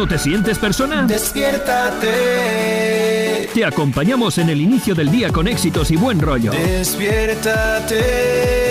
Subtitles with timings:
[0.00, 1.02] no te sientes persona?
[1.02, 2.08] Despiértate.
[3.52, 6.52] Te acompañamos en el inicio del día con éxitos y buen rollo.
[6.52, 8.02] Despiértate.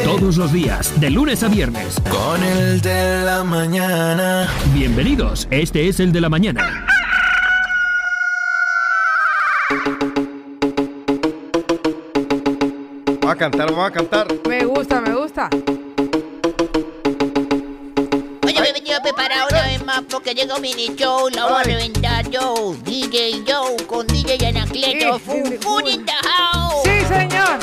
[0.03, 2.01] Todos los días, de lunes a viernes.
[2.09, 4.47] Con el de la mañana.
[4.73, 6.83] Bienvenidos, este es el de la mañana.
[13.21, 14.25] Vamos a cantar, vamos a cantar.
[14.47, 15.47] Me gusta, me gusta.
[20.09, 22.75] Porque llega un mini show, lo voy a reventar yo.
[22.83, 25.93] DJ Joe con DJ Anacleto, Sí, Fun Fun sí.
[25.93, 26.83] in the house.
[26.83, 27.59] Sí, señor.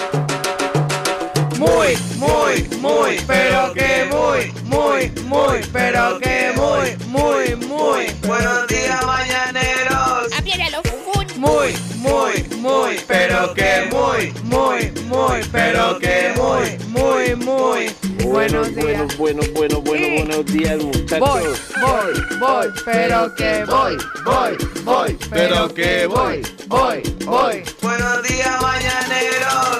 [1.59, 8.07] Muy, muy, muy, pero que muy, muy, muy, pero que muy, muy, muy.
[8.27, 10.33] Buenos días, mañaneros.
[10.39, 11.41] Apiéralo, Fun Fun.
[11.41, 18.06] Muy, muy, muy, pero que muy, muy, muy, pero que muy, muy, muy.
[18.31, 19.17] Buenos días.
[19.17, 20.17] Bueno, bueno, bueno, Sí.
[20.17, 21.21] buenos días, muchachos.
[21.21, 21.45] Voy,
[21.81, 27.63] voy, voy, pero que voy, voy, voy, Pero que voy, voy, voy.
[27.83, 29.79] Buenos días, mañaneros.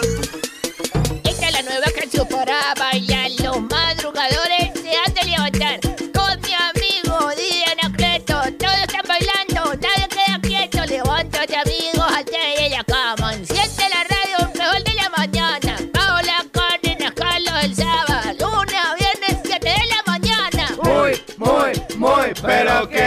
[1.25, 3.31] Esta es la nueva canción para bailar.
[3.43, 5.81] Los madrugadores se han de levantar.
[6.15, 10.87] Con mi amigo DJ Anacleto, todos están bailando, nadie queda quieto.
[10.87, 11.76] Levántate, amigos,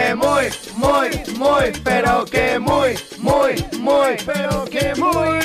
[0.10, 5.40] que muy, muy, muy, pero que muy, muy, muy, pero que muy.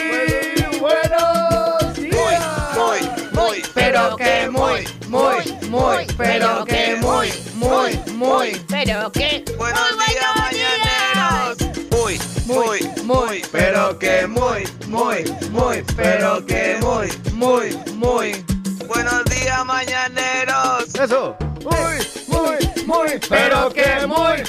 [0.81, 2.43] Buenos días.
[2.75, 3.01] Muy,
[3.33, 8.65] muy, pero que muy, muy, muy, pero que muy, muy, muy.
[8.71, 9.45] Pero que.
[9.59, 11.59] Buenos muy días, mañaneros.
[11.91, 18.45] Muy, muy, muy, pero que muy, muy, muy, pero que muy, muy, muy.
[18.87, 20.95] Buenos días, mañaneros.
[20.95, 21.37] Eso.
[21.65, 21.99] Muy,
[22.29, 24.44] muy, muy, pero que muy, muy, muy,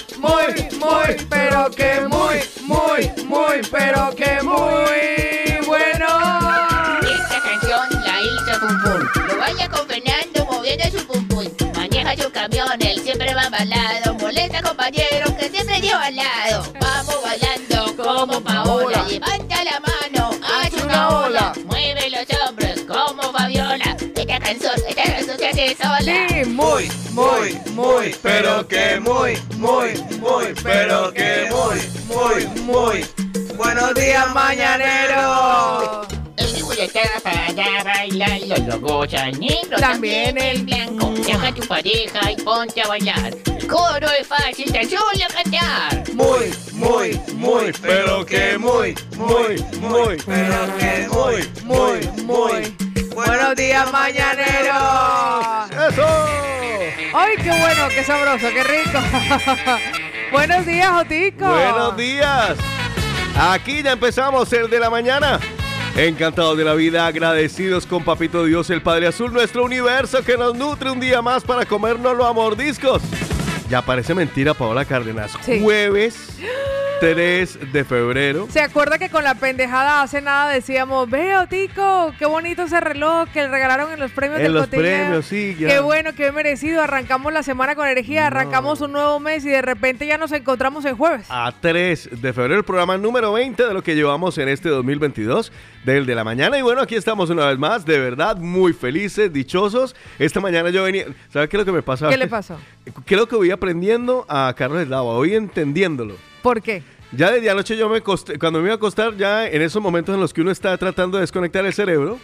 [1.75, 6.07] que muy, muy, muy, pero que muy bueno.
[7.01, 9.27] Esta canción la hizo Pum Pum.
[9.27, 11.45] Lo vaya con Fernando moviendo su pum pum.
[11.75, 14.13] Maneja su camión, él siempre va balado.
[14.15, 16.73] Molesta compañeros que siempre lleva al lado.
[25.55, 26.27] Hace sola.
[26.29, 33.05] Sí, Muy, muy, muy, pero que muy, muy, muy, pero que muy, muy, muy.
[33.55, 36.07] Buenos días, mañaneros.
[36.37, 41.13] El está para bailar, los logos negros También también el- blanco.
[41.25, 43.33] Deja a tu pareja y ponte a bailar.
[43.45, 46.03] El coro es fácil, tan solo cantar.
[46.13, 52.94] Muy, muy, muy, pero que muy, muy, muy, pero que muy, muy, muy.
[53.15, 55.71] Buenos días, mañaneros.
[55.71, 56.05] ¡Eso!
[57.13, 58.99] Ay, qué bueno, qué sabroso, qué rico.
[60.33, 61.47] Buenos días, Jotico.
[61.47, 62.57] Buenos días.
[63.39, 65.39] Aquí ya empezamos el de la mañana.
[65.95, 70.53] Encantados de la vida, agradecidos con Papito Dios, el Padre Azul, nuestro universo que nos
[70.53, 73.01] nutre un día más para comérnoslo a mordiscos.
[73.69, 75.31] Ya parece mentira, Paola Cárdenas.
[75.45, 75.61] Sí.
[75.63, 76.37] Jueves
[76.99, 78.47] 3 de febrero.
[78.49, 83.27] ¿Se acuerda que con la pendejada hace nada decíamos, veo, Tico, qué bonito ese reloj
[83.29, 84.83] que le regalaron en los premios En del los Cotilleo"?
[84.83, 85.67] premios, sí, ya.
[85.67, 86.81] Qué bueno, qué merecido.
[86.81, 90.85] Arrancamos la semana con energía, arrancamos un nuevo mes y de repente ya nos encontramos
[90.85, 91.27] el jueves.
[91.29, 95.51] A 3 de febrero, el programa número 20 de lo que llevamos en este 2022
[95.83, 96.57] del de la mañana.
[96.57, 99.95] Y bueno, aquí estamos una vez más, de verdad, muy felices, dichosos.
[100.17, 102.09] Esta mañana yo venía, ¿sabe qué es lo que me pasa?
[102.09, 102.57] ¿Qué le pasó?
[103.05, 106.15] Creo que voy aprendiendo a Carlos Eslava, voy entendiéndolo.
[106.45, 106.83] ¿Por qué?
[107.11, 110.13] Ya desde anoche yo me acosté, cuando me iba a acostar, ya en esos momentos
[110.13, 112.19] en los que uno está tratando de desconectar el cerebro,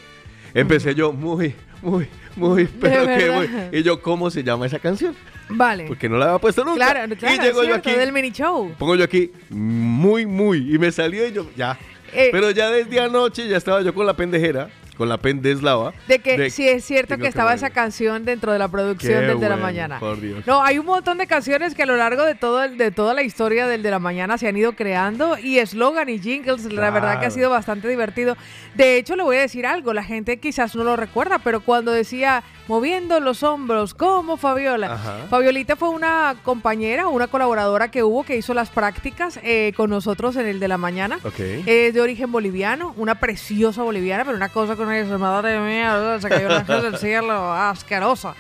[0.54, 3.80] empecé yo muy, muy, muy, pero que muy.
[3.80, 5.16] Y yo, ¿cómo se llama esa canción?
[5.50, 5.86] Vale.
[5.88, 6.92] Porque no la había puesto nunca.
[6.92, 8.72] Claro, claro, y llego es yo aquí, del mini show.
[8.78, 11.80] pongo yo aquí, muy, muy, y me salió y yo, ya.
[12.14, 15.94] Eh, pero ya desde anoche ya estaba yo con la pendejera, con la pendeslava.
[16.08, 19.40] De que sí es cierto que estaba esa canción dentro de la producción Qué del
[19.40, 20.00] de la mañana.
[20.00, 20.46] por Dios.
[20.46, 23.14] No, hay un montón de canciones que a lo largo de todo el- de toda
[23.14, 26.90] la historia del de la mañana se han ido creando y eslogan y jingles, la
[26.92, 28.36] verdad que ha sido bastante divertido.
[28.76, 31.92] De hecho, le voy a decir algo, la gente quizás no lo recuerda, pero cuando
[31.92, 34.94] decía moviendo los hombros como Fabiola.
[34.94, 35.18] Ajá.
[35.30, 40.38] Fabiolita fue una compañera, una colaboradora que hubo que hizo las prácticas eh, con nosotros
[40.38, 41.20] en el de la mañana.
[41.24, 41.40] Ok.
[41.66, 46.28] Es de origen boliviano, una preciosa boliviana, pero una cosa con eso, madre mía, se
[46.28, 48.34] cayó un ángel del cielo, asquerosa.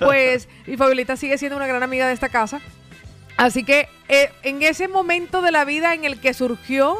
[0.00, 2.60] Pues, y Fabiolita sigue siendo una gran amiga de esta casa.
[3.36, 6.96] Así que eh, en ese momento de la vida en el que surgió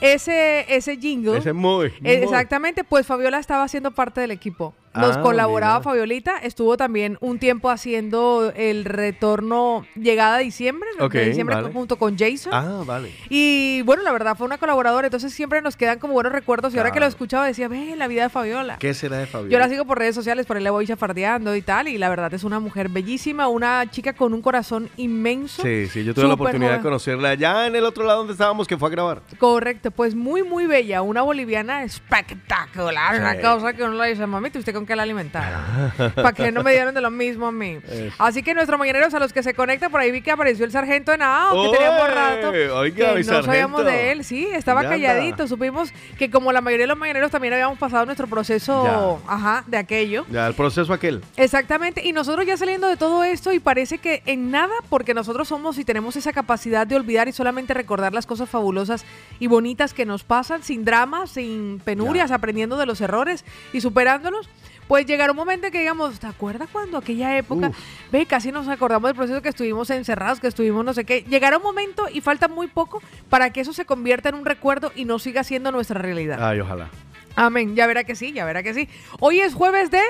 [0.00, 2.10] ese, ese jingle, Ese muy, eh, muy.
[2.10, 4.74] exactamente, pues Fabiola estaba siendo parte del equipo.
[4.94, 5.82] Nos Ah, colaboraba mira.
[5.90, 6.38] Fabiolita.
[6.38, 11.72] Estuvo también un tiempo haciendo el retorno llegada a diciembre, de diciembre vale.
[11.72, 12.52] junto con Jason.
[12.54, 13.12] Ah, vale.
[13.28, 16.74] Y bueno, la verdad fue una colaboradora, entonces siempre nos quedan como buenos recuerdos.
[16.74, 18.76] Y ahora que lo escuchaba decía, ve la vida de Fabiola.
[18.78, 19.50] ¿Qué será de Fabiola?
[19.52, 21.88] Yo la sigo por redes sociales, por ahí le voy chafardeando y tal.
[21.88, 25.62] Y la verdad es una mujer bellísima, una chica con un corazón inmenso.
[25.62, 28.66] Sí, sí, yo tuve la oportunidad de conocerla allá en el otro lado donde estábamos,
[28.68, 29.22] que fue a grabar.
[29.38, 31.02] Correcto, pues muy, muy bella.
[31.02, 33.16] Una boliviana espectacular.
[33.20, 33.40] Una Sí.
[33.42, 35.92] cosa que uno le dice, mamita, ¿usted con qué la alimentaron?
[36.14, 37.78] ¿Para qué no me dieron de lo mismo a mí?
[38.18, 40.70] Así que nuestros mañaneros a los que se conectan, por ahí vi que apareció el
[40.72, 42.50] sargento Henao, que teníamos rato.
[42.76, 45.34] Oiga, que no sabíamos de él, sí, estaba Ya calladito.
[45.42, 45.46] anda.
[45.48, 49.76] Supimos que como la mayoría de los mañaneros también habíamos pasado nuestro proceso, ajá, de
[49.76, 50.24] aquello.
[50.30, 51.22] Ya, el proceso aquel.
[51.36, 55.48] Exactamente, y nosotros ya saliendo de todo esto y parece que en nada, porque nosotros
[55.48, 59.04] somos y tenemos esa capacidad de olvidar y solamente recordar las cosas fabulosas
[59.38, 64.48] y bonitas que nos pasan, sin dramas, sin penurias, aprendiendo de los errores y superándolos.
[64.88, 67.68] Pues llegará un momento en que digamos, ¿te acuerdas cuando aquella época?
[67.68, 67.76] Uf.
[68.10, 71.22] Ve, casi nos acordamos del proceso que estuvimos encerrados, que estuvimos no sé qué.
[71.22, 74.92] Llegará un momento y falta muy poco para que eso se convierta en un recuerdo
[74.94, 76.38] y no siga siendo nuestra realidad.
[76.46, 76.88] Ay, ojalá.
[77.36, 78.88] Amén, ya verá que sí, ya verá que sí.
[79.20, 80.00] Hoy es jueves de...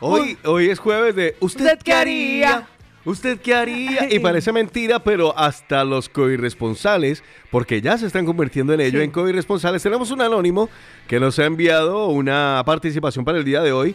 [0.00, 2.48] Hoy, hoy es jueves de ¿Usted, ¿Usted qué haría?
[2.56, 2.68] haría?
[3.06, 4.12] ¿Usted qué haría?
[4.12, 9.04] Y parece mentira, pero hasta los coirresponsables, porque ya se están convirtiendo en ello, Sí.
[9.04, 9.82] en coirresponsables.
[9.82, 10.68] Tenemos un anónimo
[11.06, 13.94] que nos ha enviado una participación para el día de hoy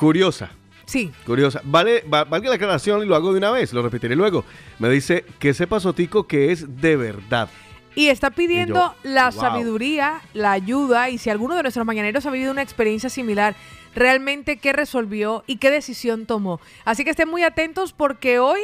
[0.00, 0.50] curiosa.
[0.86, 1.60] Sí, Curiosa.
[1.62, 4.44] Vale, va- valga la aclaración y lo hago de una vez, lo repetiré luego.
[4.80, 7.48] Me dice que sepa Sotico que es de verdad.
[7.94, 9.40] Y está pidiendo Y yo, la wow.
[9.40, 13.54] sabiduría, la ayuda y si alguno de nuestros mañaneros ha vivido una experiencia similar,
[13.94, 16.60] realmente qué resolvió y qué decisión tomó.
[16.84, 18.60] Así que estén muy atentos porque hoy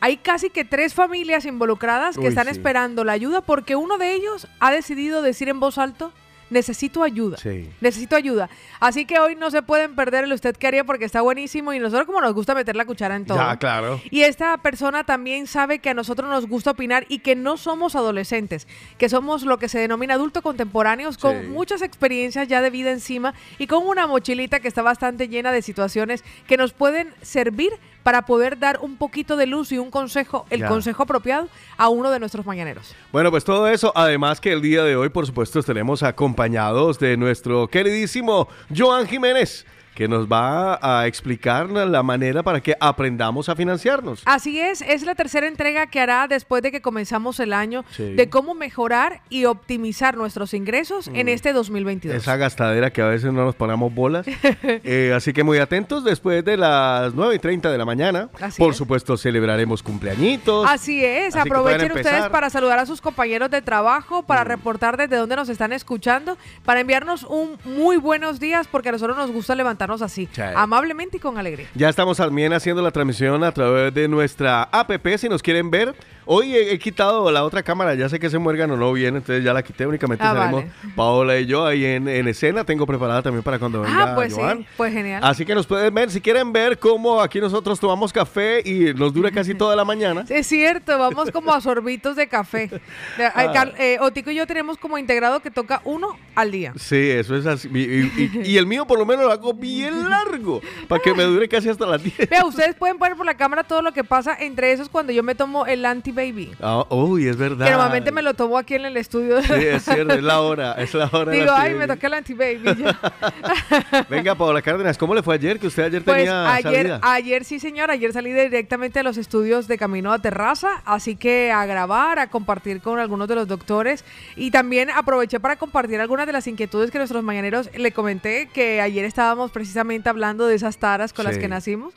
[0.00, 2.52] hay casi que tres familias involucradas que Uy, están sí.
[2.52, 6.12] esperando la ayuda porque uno de ellos ha decidido decir en voz alto,
[6.52, 7.36] necesito ayuda.
[7.38, 7.68] Sí.
[7.80, 8.48] Necesito ayuda.
[8.80, 11.78] Así que hoy no se pueden perder el usted que haría porque está buenísimo y
[11.78, 13.38] nosotros como nos gusta meter la cuchara en todo.
[13.38, 14.00] Ya, claro.
[14.10, 17.96] Y esta persona también sabe que a nosotros nos gusta opinar y que no somos
[17.96, 18.68] adolescentes,
[18.98, 21.48] que somos lo que se denomina adultos contemporáneos con Sí.
[21.48, 25.62] muchas experiencias ya de vida encima y con una mochilita que está bastante llena de
[25.62, 27.72] situaciones que nos pueden servir
[28.02, 30.68] para poder dar un poquito de luz y un consejo, el Ya.
[30.68, 32.94] consejo apropiado a uno de nuestros mañaneros.
[33.12, 37.16] Bueno, pues todo eso, además que el día de hoy, por supuesto, estaremos acompañados de
[37.16, 39.66] nuestro queridísimo Joan Jiménez,
[40.02, 44.22] que nos va a explicar la manera para que aprendamos a financiarnos.
[44.24, 48.14] Así es, es la tercera entrega que hará después de que comenzamos el año Sí.
[48.14, 52.16] de cómo mejorar y optimizar nuestros ingresos en este 2022.
[52.16, 52.18] Mm.
[52.18, 54.26] Esa gastadera que a veces no nos ponemos bolas.
[54.84, 58.28] Eh, así que muy atentos, después de las 9 y 30 de la mañana.
[58.40, 58.76] Así por es.
[58.76, 60.68] supuesto, celebraremos cumpleañitos.
[60.68, 62.28] Así es, Así aprovechen ustedes.
[62.28, 62.32] Mm.
[62.32, 66.80] para saludar a sus compañeros de trabajo, para reportar desde dónde nos están escuchando, para
[66.80, 70.40] enviarnos un muy buenos días, porque a nosotros nos gusta levantarnos así, Sí.
[70.54, 71.66] amablemente y con alegría.
[71.74, 75.94] Ya estamos también haciendo la transmisión a través de nuestra app, si nos quieren ver.
[76.24, 79.16] Hoy he, he quitado la otra cámara, ya sé que se muergan o no bien,
[79.16, 80.94] entonces ya la quité, únicamente Ah, salimos vale.
[80.94, 82.64] Paola y yo ahí en, en escena.
[82.64, 84.58] Tengo preparada también para cuando venga Ah, pues Joan.
[84.58, 85.22] sí, pues genial.
[85.24, 89.12] Así que nos pueden ver, si quieren ver cómo aquí nosotros tomamos café y nos
[89.12, 90.24] dura casi toda la mañana.
[90.28, 92.70] Es cierto, vamos como a sorbitos de café.
[93.18, 93.66] Ah.
[93.78, 96.72] Eh, Otico y yo tenemos como integrado que toca uno al día.
[96.76, 97.68] Sí, eso es así.
[97.72, 101.24] Y, y- y el mío por lo menos lo hago bien largo, para que me
[101.24, 102.28] dure casi hasta las 10.
[102.30, 105.22] Vea, ustedes pueden poner por la cámara todo lo que pasa entre esos cuando yo
[105.22, 106.52] me tomo el anti-baby.
[106.60, 107.64] Ah, uy, es verdad.
[107.66, 109.42] Que normalmente me lo tomo aquí en el estudio.
[109.42, 111.32] Sí, es cierto, es la hora, es la hora.
[111.32, 112.76] Digo, ay, me toqué el anti-baby.
[112.76, 114.06] ya.
[114.08, 115.58] Venga, Paola Cárdenas, ¿cómo le fue ayer?
[115.58, 117.00] Que usted ayer Pues tenía ayer, salida.
[117.02, 121.50] ayer sí, señor, ayer salí directamente de los estudios de Camino a Terraza, así que
[121.52, 124.04] a grabar, a compartir con algunos de los doctores
[124.36, 128.80] y también aproveché para compartir algunas de las inquietudes que nuestros mañaneros le comenté que
[128.80, 131.94] ayer estábamos precisamente hablando de esas taras con las que nacimos.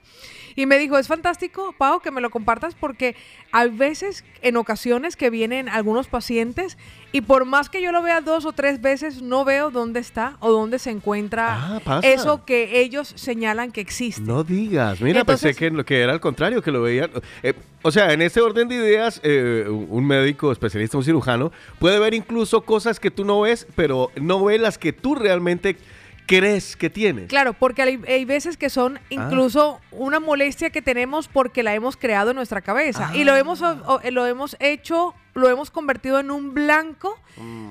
[0.55, 3.15] Y me dijo, es fantástico, Pau, que me lo compartas porque
[3.51, 6.77] hay veces, en ocasiones, que vienen algunos pacientes
[7.11, 10.37] y por más que yo lo vea dos o tres veces, no veo dónde está
[10.39, 14.21] o dónde se encuentra Ah, eso que ellos señalan que existe.
[14.21, 17.09] No digas, mira, Entonces- pensé que, lo que era al contrario, que lo veían.
[17.43, 21.99] eh, o sea, en este orden de ideas, eh, un médico especialista, un cirujano, puede
[21.99, 25.77] ver incluso cosas que tú no ves, pero no ve las que tú realmente
[26.25, 27.27] crees que tienes.
[27.27, 29.01] Claro, porque hay, hay veces que son Ah.
[29.09, 33.25] incluso una molestia que tenemos porque la hemos creado en nuestra cabeza y Ah.
[33.25, 37.15] lo hemos o- o- lo hemos hecho, lo hemos convertido en un blanco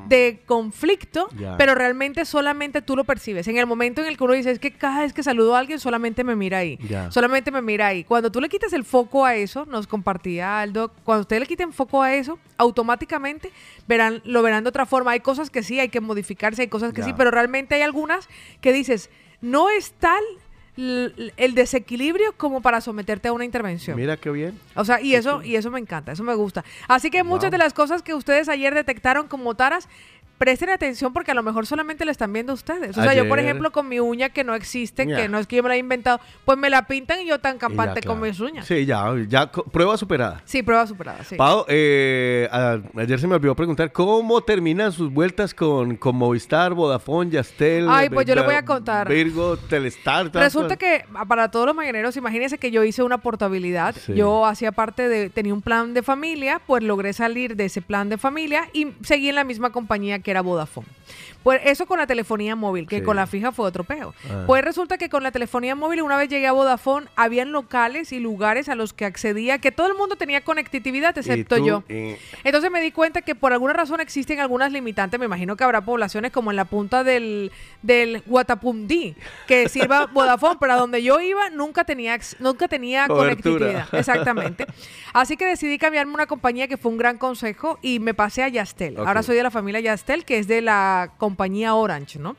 [0.09, 1.57] de conflicto, Mm.
[1.57, 3.49] Pero realmente solamente tú lo percibes.
[3.49, 5.59] En el momento en el que uno dice es que cada vez que saludo a
[5.59, 6.79] alguien solamente me mira ahí,
[7.11, 8.05] solamente me mira ahí.
[8.05, 11.73] Cuando tú le quitas el foco a eso, nos compartía Aldo, cuando ustedes le quiten
[11.73, 13.51] foco a eso, automáticamente
[13.87, 15.13] verán, lo verán de otra forma.
[15.13, 18.29] Hay cosas que sí, hay que modificarse, hay cosas que sí, pero realmente hay algunas
[18.61, 20.23] que dices, no es tal
[20.77, 23.97] el desequilibrio como para someterte a una intervención.
[23.97, 24.59] Mira qué bien.
[24.75, 26.65] O sea, y eso, y eso me encanta, eso me gusta.
[26.89, 27.51] Así que muchas Wow.
[27.53, 29.89] de las cosas que ustedes ayer detectaron como taras,
[30.39, 32.97] presten atención porque a lo mejor solamente lo están viendo ustedes.
[32.97, 35.57] O sea, yo por ejemplo con mi uña que no existe, que no es que
[35.57, 38.31] yo me la he inventado, pues me la pintan y yo tan campante con claro.
[38.31, 38.67] mis uñas.
[38.67, 40.43] Sí, ya, ya, prueba superada.
[40.45, 41.37] Sí, prueba superada, sí.
[41.37, 46.75] Pau, eh, a- ayer se me olvidó preguntar cómo terminan sus vueltas con, con Movistar,
[46.75, 47.87] Vodafone, Yastel.
[47.89, 49.09] Ay, pues yo le voy a contar.
[49.09, 50.31] Virgo, Telestar.
[50.35, 53.95] Resulta que ah, para todos los mañaneros, imagínense que yo hice una portabilidad.
[53.95, 54.15] Sí.
[54.15, 58.09] Yo hacía parte de, tenía un plan de familia, pues logré salir de ese plan
[58.09, 60.89] de familia y seguí en la misma compañía que era Vodafone.
[61.45, 63.05] Pues eso con la telefonía móvil, que Sí.
[63.05, 64.13] con la fija fue otro peo.
[64.29, 64.43] Ah.
[64.47, 68.19] Pues resulta que con la telefonía móvil, una vez llegué a Vodafone, habían locales y
[68.19, 71.85] lugares a los que accedía que todo el mundo tenía conectividad, excepto tú, yo.
[72.43, 75.21] Entonces me di cuenta que por alguna razón existen algunas limitantes.
[75.21, 79.15] Me imagino que habrá poblaciones como en la punta del, del Guatapundí
[79.47, 83.59] que sirva Vodafone, pero a donde yo iba nunca tenía, nunca tenía Cobertura.
[83.59, 83.89] conectividad.
[83.95, 84.67] Exactamente.
[85.13, 88.49] Así que decidí cambiarme una compañía que fue un gran consejo y me pasé a
[88.49, 88.97] Yastel.
[88.97, 91.34] Ahora soy de la familia Yastel, que es de la compañía
[91.75, 92.37] Orange, ¿no?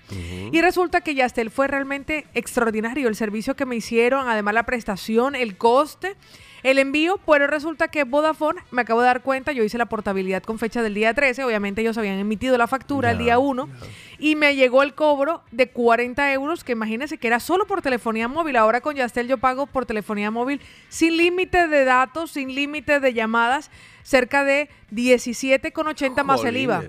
[0.51, 3.07] Y resulta que Yastel fue realmente extraordinario.
[3.07, 6.15] El servicio que me hicieron, además la prestación, el coste.
[6.63, 10.41] El envío, pero resulta que Vodafone, me acabo de dar cuenta, yo hice la portabilidad
[10.41, 13.69] con fecha del día 13, obviamente ellos habían emitido la factura el día 1
[14.17, 18.27] y me llegó el cobro de 40 euros, que imagínense que era solo por telefonía
[18.27, 18.55] móvil.
[18.55, 20.59] Ahora con Yastel yo pago por telefonía móvil
[20.89, 23.69] sin límite de datos, sin límite de llamadas,
[24.01, 26.85] cerca de 17,80 más el IVA.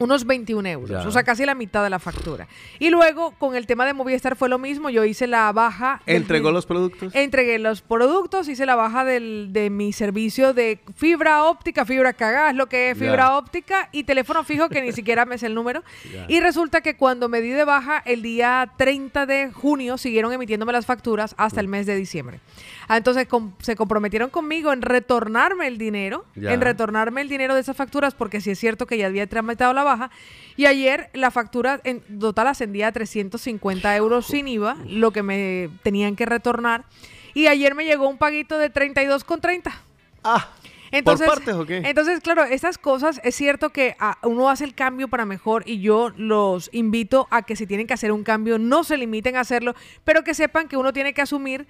[0.00, 1.06] Unos 21 euros, Ya.
[1.08, 2.48] o sea, casi la mitad de la factura.
[2.78, 6.00] Y luego, con el tema de Movistar fue lo mismo, yo hice la baja.
[6.06, 7.14] del- ¿Entregó los productos?
[7.14, 12.48] Entregué los productos, hice la baja del, de mi servicio de fibra óptica, fibra cagada,
[12.50, 13.04] es lo que es Ya.
[13.04, 15.82] fibra óptica, y teléfono fijo, que ni siquiera me sé el número.
[16.10, 16.24] Ya.
[16.28, 20.72] Y resulta que cuando me di de baja, el día 30 de junio, siguieron emitiéndome
[20.72, 22.40] las facturas hasta el mes de diciembre.
[22.88, 27.60] Ah, entonces com- se comprometieron conmigo en retornarme el dinero, en retornarme el dinero de
[27.60, 29.89] esas facturas, porque sí es cierto que ya había tramitado la baja.
[30.56, 35.70] Y ayer la factura en total ascendía a 350 euros sin IVA, lo que me
[35.82, 36.84] tenían que retornar.
[37.34, 39.72] Y ayer me llegó un paguito de 32,30.
[40.24, 40.50] Ah,
[40.90, 41.76] Entonces, ¿por partes o qué?
[41.84, 45.80] entonces, claro, estas cosas es cierto que ah, uno hace el cambio para mejor y
[45.80, 49.40] yo los invito a que si tienen que hacer un cambio no se limiten a
[49.40, 51.66] hacerlo, pero que sepan que uno tiene que asumir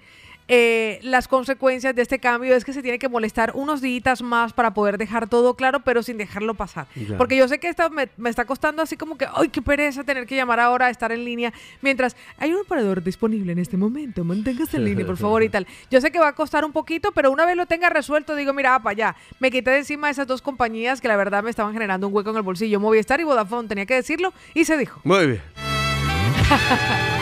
[0.47, 4.53] eh, las consecuencias de este cambio es que se tiene que molestar unos días más
[4.53, 6.87] para poder dejar todo claro, pero sin dejarlo pasar.
[6.95, 7.17] Ya.
[7.17, 10.03] Porque yo sé que esto me, me está costando así como que, ¡ay, qué pereza
[10.03, 11.53] tener que llamar ahora, estar en línea!
[11.81, 15.67] Mientras hay un operador disponible en este momento, manténgase en línea, por favor, y tal.
[15.89, 18.53] Yo sé que va a costar un poquito, pero una vez lo tenga resuelto, digo,
[18.53, 19.15] mira, para allá.
[19.39, 22.31] Me quité de encima esas dos compañías que la verdad me estaban generando un hueco
[22.31, 22.79] en el bolsillo.
[22.79, 24.99] Movistar y Vodafone, tenía que decirlo, y se dijo.
[25.03, 25.41] Muy bien.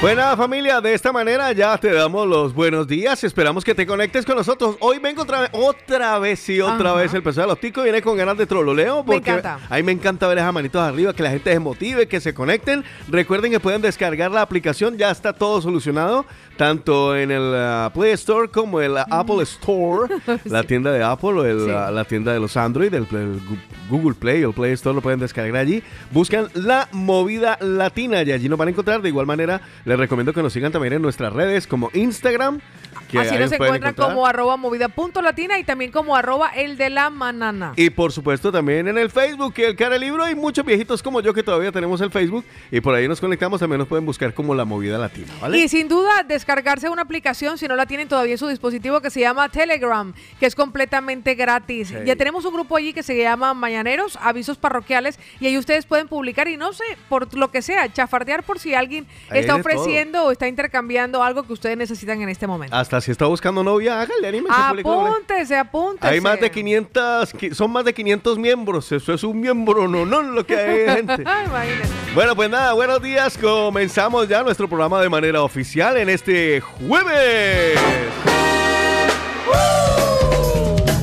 [0.00, 3.22] Buena familia, de esta manera ya te damos los buenos días.
[3.22, 4.76] Esperamos que te conectes con nosotros.
[4.80, 7.00] Hoy vengo otra vez, otra vez y otra Ajá.
[7.00, 9.04] vez el de los ticos viene con ganas de trololeo.
[9.04, 9.58] Me Porque encanta.
[9.68, 12.32] a mí me encanta ver esas manitos arriba, que la gente se motive, que se
[12.32, 12.82] conecten.
[13.08, 16.24] Recuerden que pueden descargar la aplicación, ya está todo solucionado,
[16.60, 20.14] tanto en el ah, Play Store como en la Apple Store,
[20.44, 21.70] la tienda de Apple o el, Sí.
[21.70, 23.40] ah, la tienda de los Android, el, el
[23.88, 25.82] Google Play o el Play Store lo pueden descargar allí.
[26.10, 29.00] Buscan la movida latina y allí nos van a encontrar.
[29.00, 32.60] De igual manera, les recomiendo que nos sigan también en nuestras redes como Instagram.
[33.08, 36.90] Que Así nos encuentran como arroba movida punto latina y también como arroba el de
[36.90, 37.72] la manana.
[37.76, 41.34] Y por supuesto también en el Facebook, el cara libro, hay muchos viejitos como yo
[41.34, 44.54] que todavía tenemos el Facebook y por ahí nos conectamos, también nos pueden buscar como
[44.54, 45.58] la movida latina, ¿vale?
[45.58, 49.10] Y sin duda, descargarse una aplicación, si no la tienen todavía en su dispositivo, que
[49.10, 51.88] se llama Telegram, que es completamente gratis.
[51.88, 51.94] Sí.
[52.04, 56.08] Ya tenemos un grupo allí que se llama Mañaneros, Avisos Parroquiales, y ahí ustedes pueden
[56.08, 59.60] publicar y no sé, por lo que sea, chafardear por si alguien Ahí está todo.
[59.60, 62.74] ofreciendo o está intercambiando algo que ustedes necesitan en este momento.
[62.74, 64.52] Hasta si está buscando novia, hágale, anímese.
[64.58, 66.12] Apúntese, apúntese.
[66.12, 70.04] Hay más de 500, qui- son más de 500 miembros, eso es un miembro, no,
[70.04, 71.22] no, lo que hay gente.
[72.12, 73.38] Bueno, pues nada, buenos días.
[73.38, 77.78] Comenzamos ya nuestro programa de manera oficial en este jueves.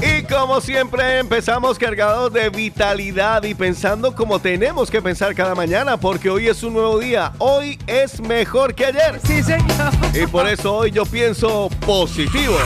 [0.01, 5.97] Y como siempre empezamos cargados de vitalidad y pensando como tenemos que pensar cada mañana
[5.97, 9.19] porque hoy es un nuevo día, hoy es mejor que ayer.
[9.23, 9.91] Sí, señor.
[10.13, 12.57] Y por eso hoy yo pienso positivo.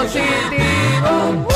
[0.00, 1.48] Positivo.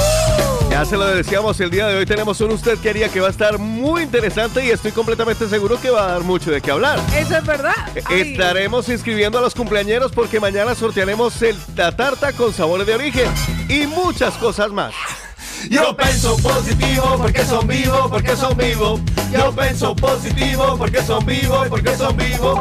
[0.78, 3.26] Ya se lo decíamos el día de hoy, tenemos un usted que haría que va
[3.26, 6.70] a estar muy interesante y estoy completamente seguro que va a dar mucho de qué
[6.70, 7.00] hablar.
[7.16, 7.74] Eso es verdad.
[8.04, 8.20] Ay.
[8.20, 13.28] Estaremos inscribiendo a los cumpleañeros porque mañana sortearemos el, la tarta con sabores de origen
[13.68, 14.94] y muchas cosas más.
[15.68, 19.00] Yo pienso positivo porque son vivos, porque son vivos.
[19.32, 22.60] Yo pienso positivo porque son vivos, porque son vivos.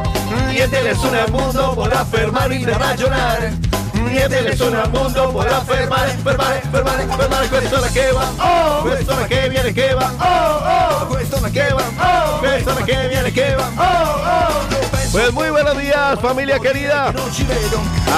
[0.49, 3.76] Niente nessuno al mundo podrà fermarmi da ragionare.
[4.03, 8.27] Niente nessuno al mundo podrà fermare, fermare, fermare, fermare questa la che va.
[8.37, 10.11] Oh, la che viene che va.
[10.17, 11.83] Oh, oh, la che va.
[11.97, 13.69] Oh, la che viene che va.
[13.75, 14.67] Oh, oh.
[15.11, 17.13] Pues muy buenos días, familia querida.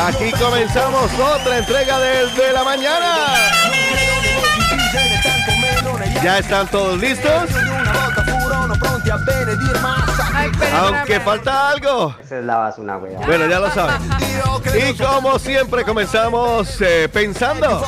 [0.07, 3.15] Aquí comenzamos otra entrega del de la mañana.
[6.21, 7.49] ¿Ya están todos listos?
[10.73, 12.15] Aunque falta algo.
[12.21, 13.25] Esa es la basura, weón.
[13.25, 14.01] Bueno, ya lo saben.
[14.75, 17.83] Y como siempre comenzamos eh, pensando,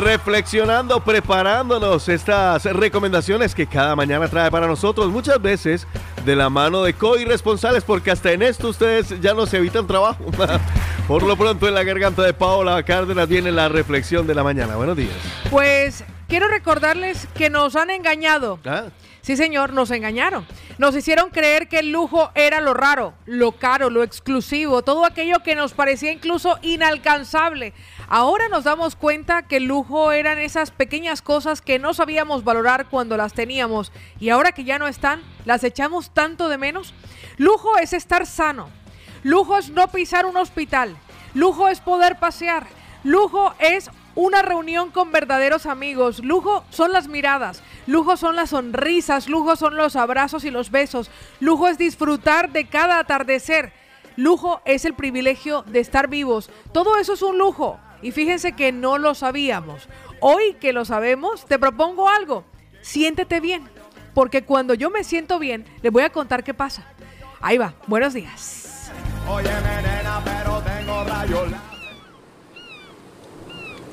[0.00, 5.86] reflexionando, preparándonos estas recomendaciones que cada mañana trae para nosotros, muchas veces
[6.24, 10.24] de la mano de co-irresponsables, porque hasta en esto ustedes ya nos evitan trabajo.
[11.08, 14.76] Por lo pronto en la garganta de Paola Cárdenas viene la reflexión de la mañana.
[14.76, 15.16] Buenos días.
[15.50, 18.60] Pues quiero recordarles que nos han engañado.
[18.64, 18.84] Ah,
[19.22, 20.46] Sí, señor, nos engañaron.
[20.78, 25.40] Nos hicieron creer que el lujo era lo raro, lo caro, lo exclusivo, todo aquello
[25.42, 27.74] que nos parecía incluso inalcanzable.
[28.08, 32.86] Ahora nos damos cuenta que el lujo eran esas pequeñas cosas que no sabíamos valorar
[32.88, 36.94] cuando las teníamos y ahora que ya no están, las echamos tanto de menos.
[37.36, 38.70] Lujo es estar sano.
[39.22, 40.96] Lujo es no pisar un hospital.
[41.34, 42.66] Lujo es poder pasear.
[43.04, 46.22] Lujo es una reunión con verdaderos amigos.
[46.22, 47.62] Lujo son las miradas.
[47.86, 49.30] Lujo son las sonrisas.
[49.30, 51.10] Lujo son los abrazos y los besos.
[51.40, 53.72] Lujo es disfrutar de cada atardecer.
[54.16, 56.50] Lujo es el privilegio de estar vivos.
[56.72, 57.80] Todo eso es un lujo.
[58.02, 59.88] Y fíjense que no lo sabíamos.
[60.20, 62.44] Hoy que lo sabemos, te propongo algo.
[62.82, 63.70] Siéntete bien.
[64.12, 66.84] Porque cuando yo me siento bien, les voy a contar qué pasa.
[67.40, 67.72] Ahí va.
[67.86, 68.90] Buenos días.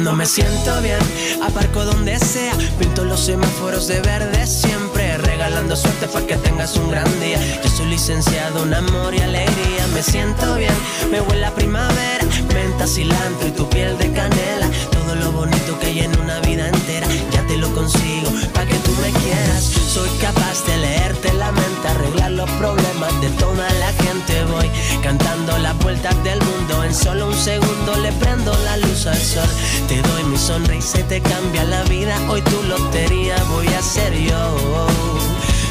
[0.00, 0.98] Cuando me siento bien,
[1.42, 6.90] aparco donde sea, pinto los semáforos de verde siempre, regalando suerte para que tengas un
[6.90, 7.38] gran día.
[7.62, 10.72] Yo soy licenciado en amor y alegría, me siento bien,
[11.10, 14.70] me huele a primavera, menta, cilantro y tu piel de canela,
[15.10, 18.76] todo lo bonito que hay en una vida entera, ya te lo consigo, para que
[18.76, 19.64] tú me quieras.
[19.64, 24.70] Soy capaz de leerte la mente, arreglar los problemas de toda la gente, voy
[25.02, 29.48] cantando las vueltas del mundo, en solo un segundo le prendo la luz al sol.
[29.88, 32.14] Te doy mi sonrisa y te cambia la vida.
[32.28, 34.86] Hoy tu lotería voy a ser yo.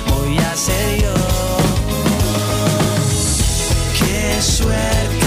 [0.08, 1.14] Voy a ser yo.
[4.00, 5.19] Qué suerte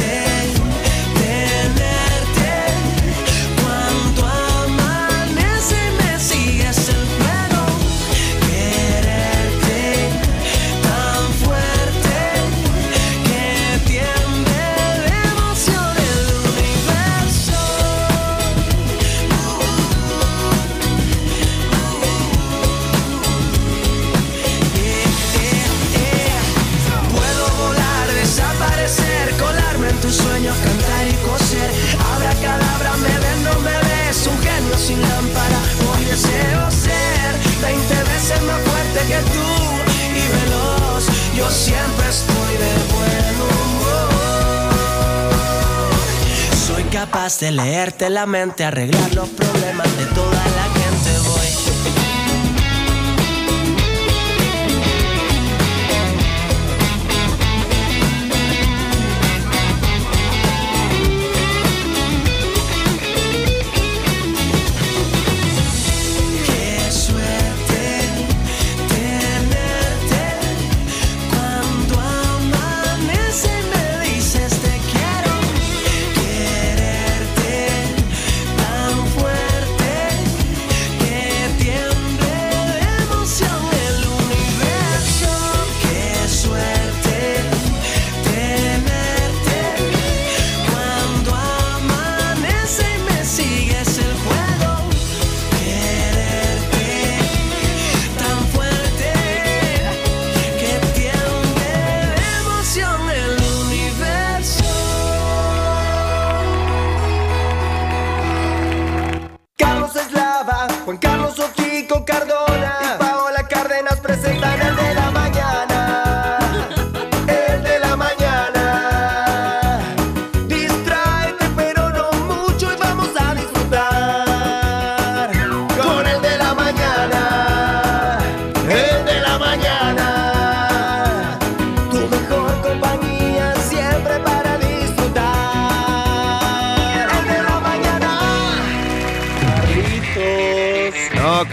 [41.52, 44.08] siempre estoy de buen humor.
[46.66, 50.71] Soy capaz de leerte la mente, arreglar los problemas de toda la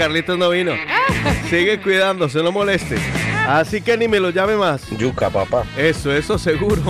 [0.09, 0.71] Carlitos no vino.
[1.51, 2.97] Sigue cuidándose, no moleste.
[3.47, 4.89] Así que ni me lo llame más.
[4.97, 5.65] Yuca, papá.
[5.77, 6.81] Eso, eso seguro.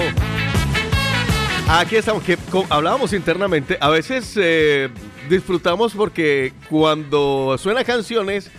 [1.67, 2.37] Aquí estamos, que
[2.69, 3.77] hablábamos internamente.
[3.81, 4.87] A veces eh,
[5.27, 8.49] disfrutamos porque cuando suenan canciones,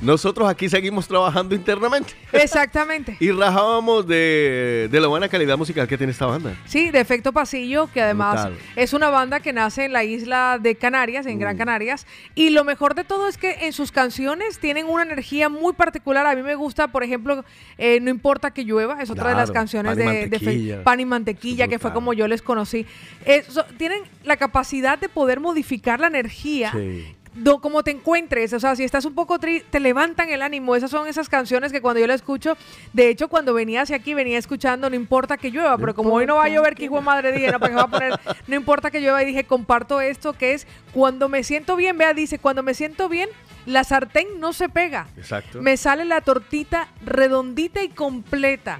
[0.00, 2.14] nosotros aquí seguimos trabajando internamente.
[2.32, 3.16] Exactamente.
[3.20, 6.54] Y rajábamos de, de la buena calidad musical que tiene esta banda.
[6.66, 10.76] Sí, de Efecto Pasillo, que además es una banda que nace en la isla de
[10.76, 11.40] Canarias, en Mm.
[11.40, 12.06] Gran Canarias.
[12.34, 16.26] Y lo mejor de todo es que en sus canciones tienen una energía muy particular.
[16.26, 17.44] A mí me gusta, por ejemplo,
[17.76, 20.76] eh, No importa que llueva, es otra de las canciones Pan de, de.
[20.84, 22.86] Pan y Mantequilla, que fue como yo les conocí.
[23.24, 27.14] Eh, so- tienen la capacidad de poder modificar la energía Sí.
[27.34, 30.76] Do- como te encuentres, o sea, si estás un poco triste, te levantan el ánimo.
[30.76, 32.56] Esas son esas canciones que cuando yo la escucho,
[32.92, 36.26] de hecho, cuando venía hacia aquí, venía escuchando No importa que llueva, pero como hoy
[36.26, 38.54] no va a llover, que hijo madre dije, no, ¿para qué va a poner No
[38.56, 39.22] importa que llueva?
[39.22, 43.08] Y dije, comparto esto que es cuando me siento bien, vea, dice, cuando me siento
[43.08, 43.28] bien,
[43.68, 45.08] la sartén no se pega.
[45.16, 45.60] Exacto.
[45.60, 48.78] Me sale la tortita redondita y completa.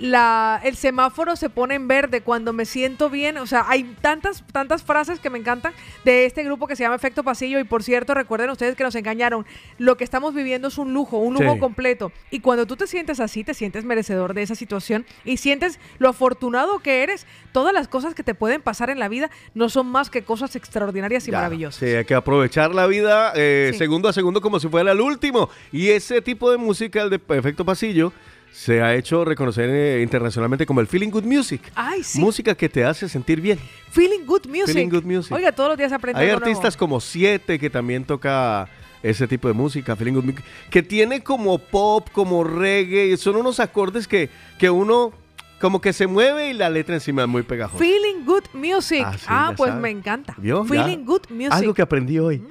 [0.00, 3.38] La, el semáforo se pone en verde cuando me siento bien.
[3.38, 5.72] O sea, hay tantas, tantas frases que me encantan
[6.04, 7.60] de este grupo que se llama Efecto Pasillo.
[7.60, 9.46] Y por cierto, recuerden ustedes que nos engañaron.
[9.78, 11.60] Lo que estamos viviendo es un lujo, un lujo Sí.
[11.60, 12.10] completo.
[12.30, 16.08] Y cuando tú te sientes así, te sientes merecedor de esa situación y sientes lo
[16.08, 19.86] afortunado que eres, todas las cosas que te pueden pasar en la vida no son
[19.86, 21.78] más que cosas extraordinarias y Ya, maravillosas.
[21.78, 23.78] Sí, hay que aprovechar la vida eh, Sí.
[23.78, 25.48] segundo segundo como si fuera el último.
[25.70, 28.12] Y ese tipo de música, el de efecto pasillo,
[28.50, 31.60] se ha hecho reconocer eh, internacionalmente como el Feeling Good Music.
[31.74, 32.18] Ay, sí.
[32.18, 33.58] Música que te hace sentir bien.
[33.90, 34.66] Feeling Good Music.
[34.66, 35.32] Feeling Good Music.
[35.32, 36.42] Oiga, todos los días aprende Hay nuevo.
[36.44, 38.68] artistas como Siete que también toca
[39.02, 43.60] ese tipo de música, Feeling Good Music, que tiene como pop, como reggae, son unos
[43.60, 45.12] acordes que, que uno
[45.60, 47.78] como que se mueve y la letra encima es muy pegajosa.
[47.82, 49.02] Feeling Good Music.
[49.06, 49.80] Ah, Ah, sí, pues sabe.
[49.82, 50.34] me encanta.
[50.36, 50.64] ¿Vio?
[50.66, 50.84] Ya.
[50.84, 51.52] Feeling Good Music.
[51.52, 52.42] Algo que aprendí hoy.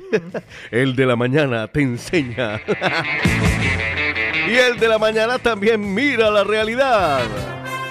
[0.72, 2.60] el de la mañana te enseña.
[4.50, 7.20] y el de la mañana también mira la realidad.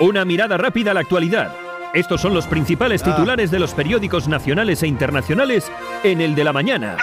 [0.00, 1.55] Una mirada rápida a la actualidad.
[1.94, 3.14] Estos son los principales Ah.
[3.14, 5.70] titulares de los periódicos nacionales e internacionales
[6.03, 6.96] en el de la mañana.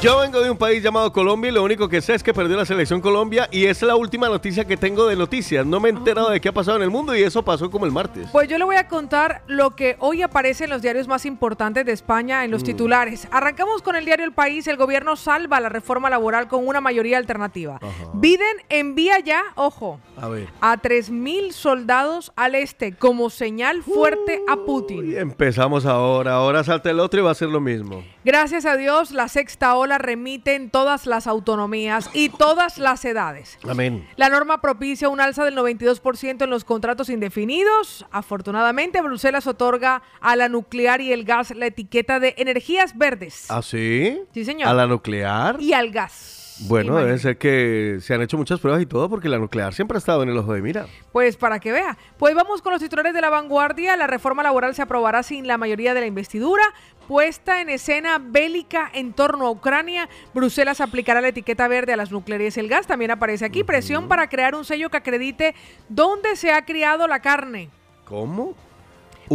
[0.00, 2.56] Yo vengo de un país llamado Colombia y lo único que sé es que perdió
[2.56, 5.66] la selección Colombia y es la última noticia que tengo de noticias.
[5.66, 7.84] No me he enterado de qué ha pasado en el mundo y eso pasó como
[7.84, 8.28] el martes.
[8.30, 11.84] Pues yo le voy a contar lo que hoy aparece en los diarios más importantes
[11.84, 12.66] de España en los Mm.
[12.66, 13.26] titulares.
[13.32, 14.68] Arrancamos con el diario El País.
[14.68, 17.80] El gobierno salva la reforma laboral con una mayoría alternativa.
[18.14, 20.46] Biden envía ya, ojo, A ver.
[20.60, 25.10] a 3.000 soldados al este como señal fuerte a Putin.
[25.10, 28.04] Y empezamos ahora, ahora salta el otro y va a ser lo mismo.
[28.24, 33.58] Gracias a Dios, la sexta ola remite en todas las autonomías y todas las edades.
[33.66, 34.06] Amén.
[34.16, 38.04] La norma propicia un alza del 92% en los contratos indefinidos.
[38.10, 43.46] Afortunadamente, Bruselas otorga a la nuclear y el gas la etiqueta de energías verdes.
[43.48, 44.20] ¿Ah, sí?
[44.34, 44.68] Sí, señor.
[44.68, 45.60] ¿A la nuclear?
[45.60, 46.37] Y al gas.
[46.60, 47.06] Bueno, Imagínate.
[47.06, 49.98] debe ser que se han hecho muchas pruebas y todo porque la nuclear siempre ha
[50.00, 50.86] estado en el ojo de mira.
[51.12, 51.96] Pues para que vea.
[52.18, 53.96] Pues vamos con los titulares de la vanguardia.
[53.96, 56.62] La reforma laboral se aprobará sin la mayoría de la investidura.
[57.06, 62.10] Puesta en escena bélica en torno a Ucrania, Bruselas aplicará la etiqueta verde a las
[62.10, 62.86] nucleares y el gas.
[62.86, 65.54] También aparece aquí presión para crear un sello que acredite
[65.88, 67.70] dónde se ha criado la carne.
[68.04, 68.54] ¿Cómo?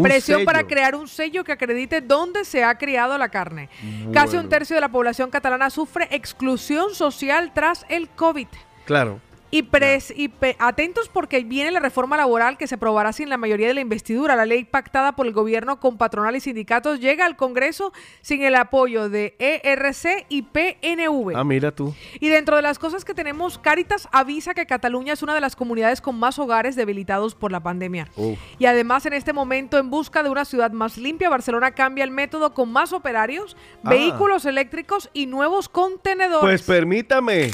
[0.02, 3.70] Presión para crear un sello que acredite dónde se ha criado la carne.
[4.14, 8.48] Casi un tercio de la población catalana sufre exclusión social tras el COVID.
[8.86, 9.20] Claro.
[9.54, 13.38] Y, pres- y pe- atentos porque viene la reforma laboral que se aprobará sin la
[13.38, 14.36] mayoría de la investidura.
[14.36, 18.56] La ley pactada por el gobierno con patronal y sindicatos llega al Congreso sin el
[18.56, 21.36] apoyo de ERC y PNV.
[21.36, 21.94] Ah, mira tú.
[22.20, 25.56] Y dentro de las cosas que tenemos, Caritas avisa que Cataluña es una de las
[25.56, 28.08] comunidades con más hogares debilitados por la pandemia.
[28.16, 28.40] Uf.
[28.58, 32.12] Y además, en este momento, en busca de una ciudad más limpia, Barcelona cambia el
[32.12, 33.90] método con más operarios, Ah.
[33.92, 36.42] vehículos eléctricos y nuevos contenedores.
[36.42, 37.52] Pues permítame.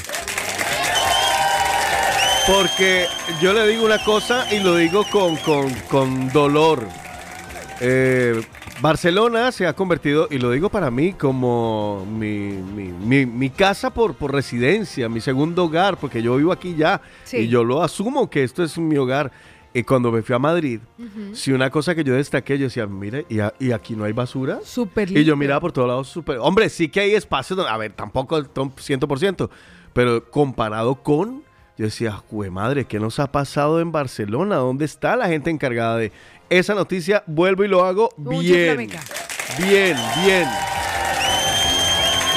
[2.52, 3.06] Porque
[3.40, 6.84] yo le digo una cosa y lo digo con, con- con dolor.
[7.80, 8.42] Eh,
[8.80, 13.90] Barcelona se ha convertido, y lo digo para mí, como mi, mi- mi- mi casa
[13.94, 17.36] por, por residencia, mi segundo hogar, porque yo vivo aquí ya Sí.
[17.38, 19.30] y yo lo asumo que esto es mi hogar.
[19.72, 20.80] Y cuando me fui a Madrid,
[21.32, 24.12] si una cosa que yo destaqué, yo decía, mire, y, a- y aquí no hay
[24.12, 24.58] basura.
[24.64, 26.38] Súper Y yo miraba por todos lados súper...
[26.38, 29.48] Hombre, sí que hay espacios, donde- a ver, tampoco el tom- 100%,
[29.92, 31.48] pero comparado con...
[31.80, 34.56] Yo decía, jue madre, ¿qué nos ha pasado en Barcelona?
[34.56, 36.12] ¿Dónde está la gente encargada de
[36.50, 37.24] esa noticia?
[37.26, 38.90] Vuelvo y lo hago bien.
[39.56, 40.46] Bien, bien.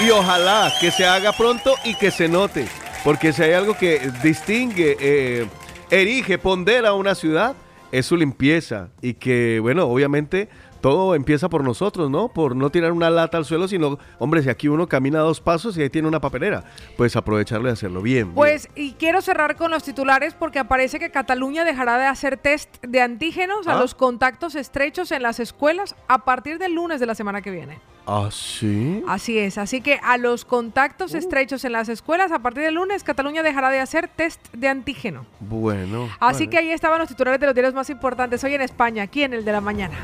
[0.01, 2.69] Y ojalá que se haga pronto y que se note.
[3.03, 5.45] Porque si hay algo que distingue, eh,
[5.91, 7.53] erige, pondera una ciudad,
[7.91, 8.91] es su limpieza.
[9.01, 10.47] Y que, bueno, obviamente
[10.83, 12.27] todo empieza por nosotros, ¿no?
[12.27, 15.77] Por no tirar una lata al suelo, sino, hombre, si aquí uno camina dos pasos
[15.77, 16.65] y ahí tiene una papelera,
[16.97, 18.25] pues aprovecharlo y hacerlo bien.
[18.25, 18.35] bien.
[18.35, 22.83] Pues, y quiero cerrar con los titulares porque aparece que Cataluña dejará de hacer test
[22.83, 23.79] de antígenos a Ah.
[23.79, 27.79] los contactos estrechos en las escuelas a partir del lunes de la semana que viene.
[28.05, 29.01] ¿Ah, sí?
[29.07, 33.05] Así es, así que a los contactos estrechos en las escuelas a partir del lunes
[33.05, 35.25] Cataluña dejará de hacer test de antígeno.
[35.39, 36.09] Bueno.
[36.19, 36.49] Así vale.
[36.49, 39.33] que ahí estaban los titulares de los diarios más importantes hoy en España, aquí en
[39.33, 39.95] el de la mañana.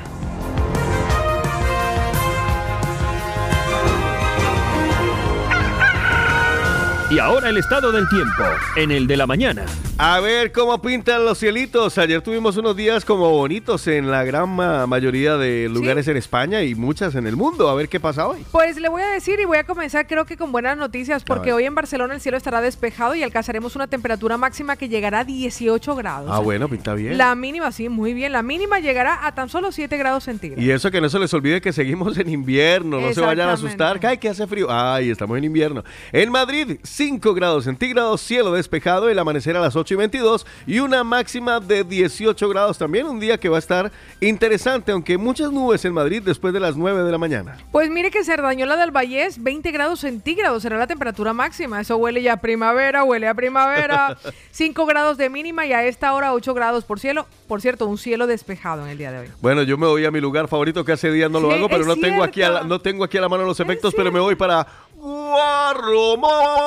[7.12, 8.44] Y ahora el estado del tiempo,
[8.76, 9.66] en el de la mañana.
[10.02, 11.98] A ver cómo pintan los cielitos.
[11.98, 16.64] Ayer tuvimos unos días como bonitos en la gran ma- mayoría de lugares en España
[16.64, 17.68] y muchas en el mundo.
[17.70, 18.46] A ver qué pasa hoy.
[18.50, 21.52] Pues le voy a decir y voy a comenzar creo que con buenas noticias porque
[21.52, 25.24] hoy en Barcelona el cielo estará despejado y alcanzaremos una temperatura máxima que llegará a
[25.26, 26.30] 18 grados.
[26.34, 27.18] Ah, bueno, pinta bien.
[27.18, 28.32] La mínima, sí, muy bien.
[28.32, 30.64] La mínima llegará a tan solo 7 grados centígrados.
[30.64, 33.54] Y eso que no se les olvide que seguimos en invierno, no se vayan a
[33.54, 34.00] asustar.
[34.04, 34.68] Ay, que hace frío.
[34.70, 35.84] Ay, estamos en invierno.
[36.14, 40.80] En Madrid, 5 grados centígrados, cielo despejado, el amanecer a las 8 y 22 y
[40.80, 43.08] una máxima de 18 grados también.
[43.08, 46.76] Un día que va a estar interesante, aunque muchas nubes en Madrid después de las
[46.76, 47.58] 9 de la mañana.
[47.72, 51.82] Pues mire que Cerdañola del Vallés, 20 grados centígrados será la temperatura máxima.
[51.82, 54.18] Eso huele ya a primavera, huele a primavera.
[54.52, 57.26] 5 grados de mínima y a esta hora 8 grados por cielo.
[57.48, 59.28] Por cierto, un cielo despejado en el día de hoy.
[59.42, 61.70] Bueno, yo me voy a mi lugar favorito que hace días no lo Sí, hago,
[61.70, 64.12] pero no tengo, aquí a la, no tengo aquí a la mano los efectos, pero
[64.12, 64.66] me voy para
[65.00, 66.60] Guarromón.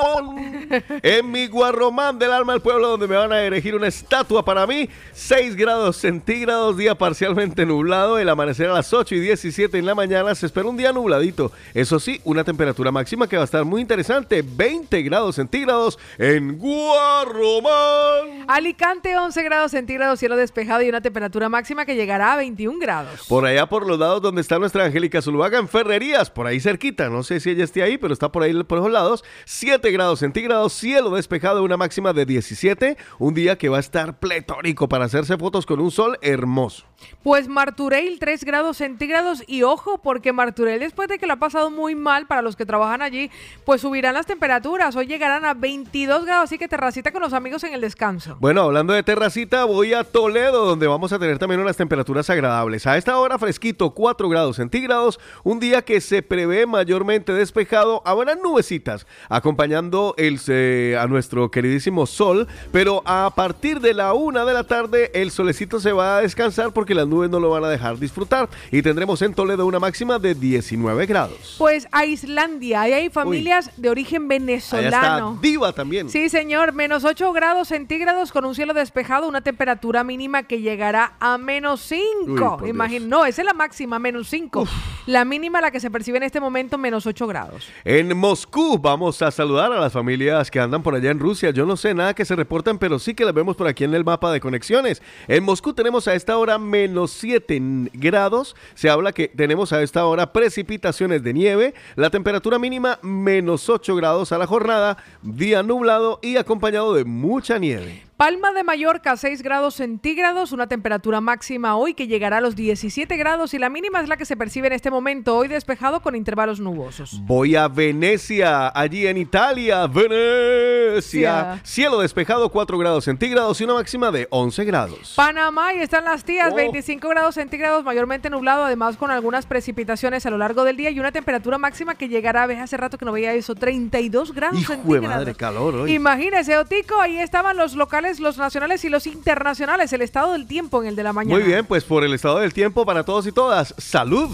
[1.03, 4.67] en mi Guarromán del alma del pueblo, donde me van a erigir una estatua para
[4.67, 4.89] mí.
[5.13, 8.19] 6 grados centígrados, día parcialmente nublado.
[8.19, 10.35] El amanecer a las 8 y 17 en la mañana.
[10.35, 11.53] Se espera un día nubladito.
[11.75, 14.43] Eso sí, una temperatura máxima que va a estar muy interesante.
[14.43, 18.47] 20 grados centígrados en Guarromán.
[18.49, 23.27] Alicante, 11 grados centígrados, cielo despejado y una temperatura máxima que llegará a 21 grados.
[23.29, 27.09] Por allá por los lados donde está nuestra Angélica Zuluaga en Ferrerías, por ahí cerquita,
[27.09, 29.25] no sé si ella esté ahí, pero está por ahí por esos lados.
[29.47, 34.19] 7 grados centígrados, cielo despejado, una máxima de 17, un día que va a estar
[34.19, 36.85] pletórico para hacerse fotos con un sol hermoso.
[37.23, 41.71] Pues Marturell, 3 grados centígrados y ojo, porque Marturell después de que lo ha pasado
[41.71, 43.31] muy mal para los que trabajan allí,
[43.65, 44.95] pues subirán las temperaturas.
[44.95, 48.37] Hoy llegarán a 22 grados, así que terracita con los amigos en el descanso.
[48.41, 52.87] Bueno, hablando de terracita, voy a Toledo, donde vamos a tener también unas temperaturas agradables.
[52.87, 58.35] A esta hora fresquito, 4 grados centígrados, un día que se prevé mayormente despejado, habrá
[58.37, 64.55] nubecitas, acompañando el, eh, a nuestro queridísimo sol, pero a partir de la una de
[64.55, 67.69] la tarde el solecito se va a descansar porque las nubes no lo van a
[67.69, 71.57] dejar disfrutar y tendremos en Toledo una máxima de 19 grados.
[71.59, 75.39] Pues a Islandia, ahí hay familias de origen Allá está venezolano.
[75.41, 76.09] Diva también.
[76.09, 81.15] Sí, señor, menos 8 grados centígrados con un cielo despejado, una temperatura mínima que llegará
[81.21, 82.03] a menos 5.
[82.27, 83.09] Uy, por Imagín- Dios.
[83.09, 84.67] no, esa es la máxima, menos 5.
[85.07, 87.69] La mínima, la que se percibe en este momento, menos 8 grados.
[88.03, 91.51] En Moscú vamos a saludar a las familias que andan por allá en Rusia.
[91.51, 93.95] Yo no sé nada que se reportan, pero sí que las vemos por aquí en
[93.95, 95.01] el mapa de conexiones.
[95.29, 97.63] En Moscú tenemos a esta hora menos 7
[97.93, 98.57] grados.
[98.75, 101.75] Se habla que tenemos a esta hora precipitaciones de nieve.
[101.95, 104.97] La temperatura mínima menos 8 grados a la jornada.
[105.23, 108.03] Día nublado y acompañado de mucha nieve.
[108.23, 113.17] Palma de Mallorca, 6 grados centígrados, una temperatura máxima hoy que llegará a los 17
[113.17, 116.15] grados y la mínima es la que se percibe en este momento, hoy despejado con
[116.15, 117.21] intervalos nubosos.
[117.25, 121.55] Voy a Venecia, allí en Italia, Venecia.
[121.57, 121.61] Sí.
[121.65, 125.15] Cielo despejado, 4 grados centígrados y una máxima de 11 grados.
[125.17, 126.55] Panamá, ahí están las tías, Oh.
[126.55, 131.01] 25 grados centígrados, mayormente nublado, además con algunas precipitaciones a lo largo del día y
[131.01, 134.75] una temperatura máxima que llegará, ves hace rato que no veía eso, 32 grados Hijo
[134.75, 135.09] de centígrados.
[135.09, 135.93] madre, calor hoy.
[135.93, 140.83] Imagínese, Otico, ahí estaban los locales, los nacionales y los internacionales, el estado del tiempo
[140.83, 141.39] en el de la mañana.
[141.39, 144.31] Muy bien, pues por el estado del tiempo para todos y todas, salud.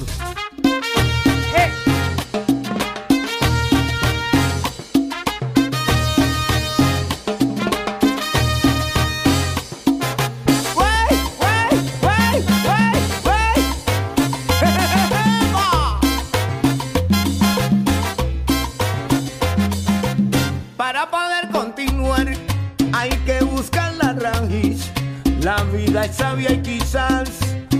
[25.88, 27.30] Vida es sabia y quizás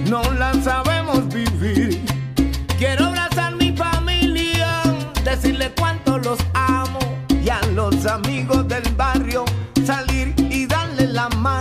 [0.08, 2.00] no la sabemos vivir.
[2.78, 4.82] Quiero abrazar mi familia,
[5.24, 6.98] decirle cuánto los amo
[7.42, 9.44] y a los amigos del barrio
[9.84, 11.57] salir y darle la mano.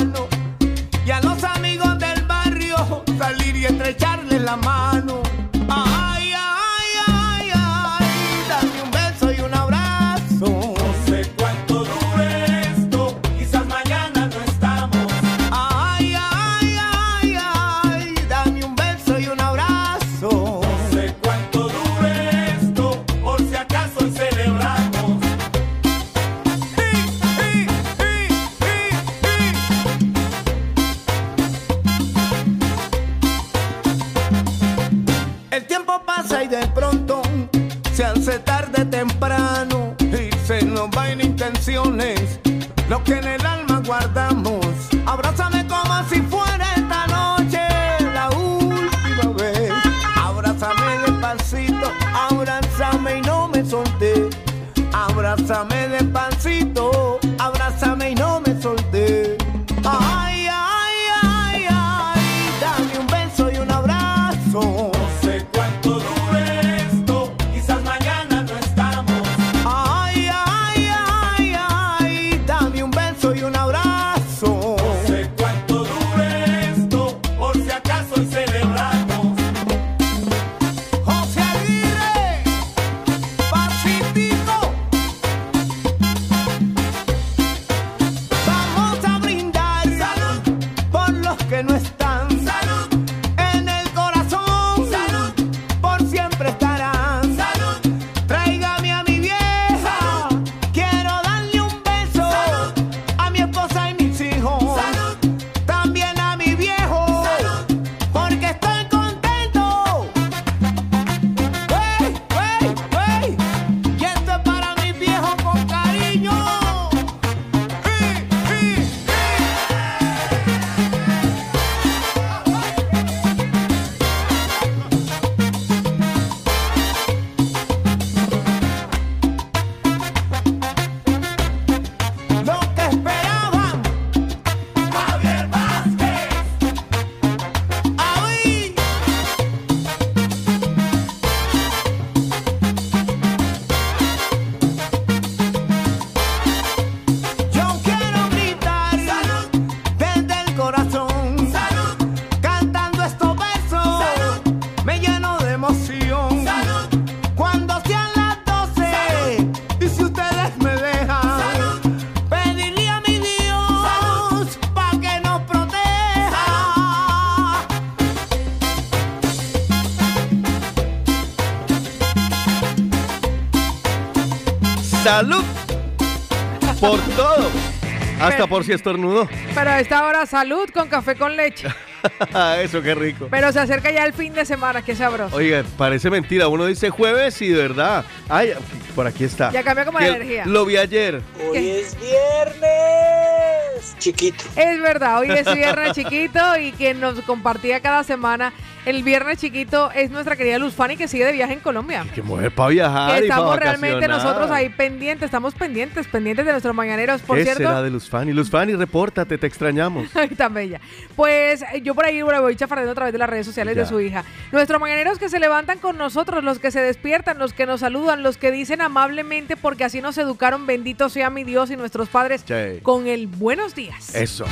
[178.49, 179.27] Por si estornudo.
[179.53, 181.67] Pero a esta hora, salud con café con leche.
[182.61, 183.27] Eso, qué rico.
[183.29, 185.35] Pero se acerca ya el fin de semana, qué sabroso.
[185.35, 186.47] Oiga, parece mentira.
[186.47, 188.05] Uno dice jueves y de verdad.
[188.29, 188.53] Ay,
[188.95, 189.51] por aquí está.
[189.51, 190.45] Ya cambia como la energía.
[190.45, 191.21] Lo vi ayer.
[191.49, 193.95] Hoy es viernes.
[193.99, 194.43] Chiquito.
[194.55, 198.53] Es verdad, hoy es viernes chiquito y quien nos compartía cada semana
[198.89, 202.05] el viernes chiquito es nuestra querida Luz Fanny que sigue de viaje en Colombia.
[202.15, 203.19] Qué mujer para viajar.
[203.19, 207.21] Que y pa' estamos realmente nosotros ahí pendientes, estamos pendientes, pendientes de nuestros mañaneros.
[207.21, 208.31] Por ¿Qué cierto, será de Luz Fanny?
[208.33, 210.07] Luz Fanny, repórtate, te extrañamos.
[210.15, 210.79] Ay, tan bella.
[211.15, 213.81] Pues eh, yo por ahí bueno, voy chafardeando a través de las redes sociales Ya.
[213.83, 214.23] de su hija.
[214.53, 218.23] Nuestros mañaneros que se levantan con nosotros, los que se despiertan, los que nos saludan,
[218.23, 222.43] los que dicen amablemente porque así nos educaron, bendito sea mi Dios y nuestros padres,
[222.47, 222.79] Sí.
[222.83, 224.15] con el buenos días.
[224.15, 224.45] Eso.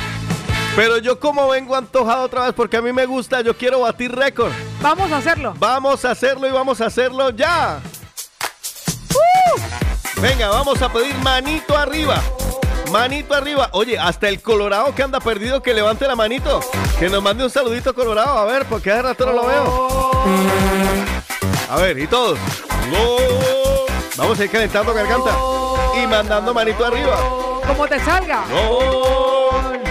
[0.76, 4.14] Pero yo como vengo antojado otra vez porque a mí me gusta, yo quiero batir
[4.14, 4.52] récord.
[4.82, 5.54] Vamos a hacerlo.
[5.58, 7.80] Vamos a hacerlo y vamos a hacerlo ya.
[10.20, 12.22] Venga, vamos a pedir manito arriba.
[12.92, 13.70] Manito arriba.
[13.72, 16.60] Oye, hasta el Colorado que anda perdido, que levante la manito.
[16.98, 18.38] Que nos mande un saludito Colorado.
[18.38, 20.10] A ver, porque hace rato no lo veo.
[21.70, 22.38] A ver, y todos.
[24.16, 25.36] Vamos a ir calentando garganta.
[26.02, 27.18] Y mandando manito arriba.
[27.66, 28.44] Como te salga.
[28.50, 29.15] Gol,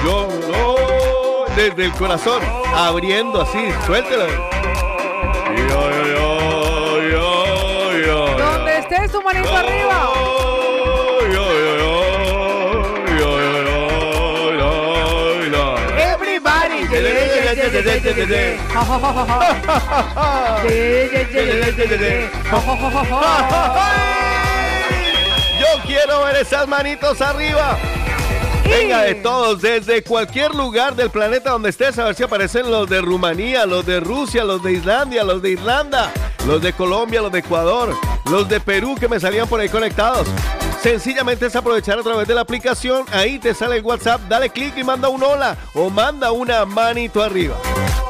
[0.06, 1.56] yo, gol.
[1.56, 2.42] Desde el corazón.
[2.76, 3.70] Abriendo así.
[3.86, 4.28] Suéltelo.
[4.28, 8.38] Yo, yo, yo, yo.
[8.38, 10.12] Donde estés tu manito arriba.
[15.98, 16.88] Everybody.
[25.60, 27.78] Yo quiero ver esas manitos arriba.
[28.66, 32.90] Venga, de todos, desde cualquier lugar del planeta donde estés, a ver si aparecen los
[32.90, 36.12] de Rumanía, los de Rusia, los de Islandia, los de Irlanda,
[36.48, 37.96] los de Colombia, los de Ecuador,
[38.30, 40.28] los de Perú que me salían por ahí conectados.
[40.82, 44.78] Sencillamente es aprovechar a través de la aplicación, ahí te sale el WhatsApp, dale clic
[44.78, 47.56] y manda un hola o manda una manito arriba.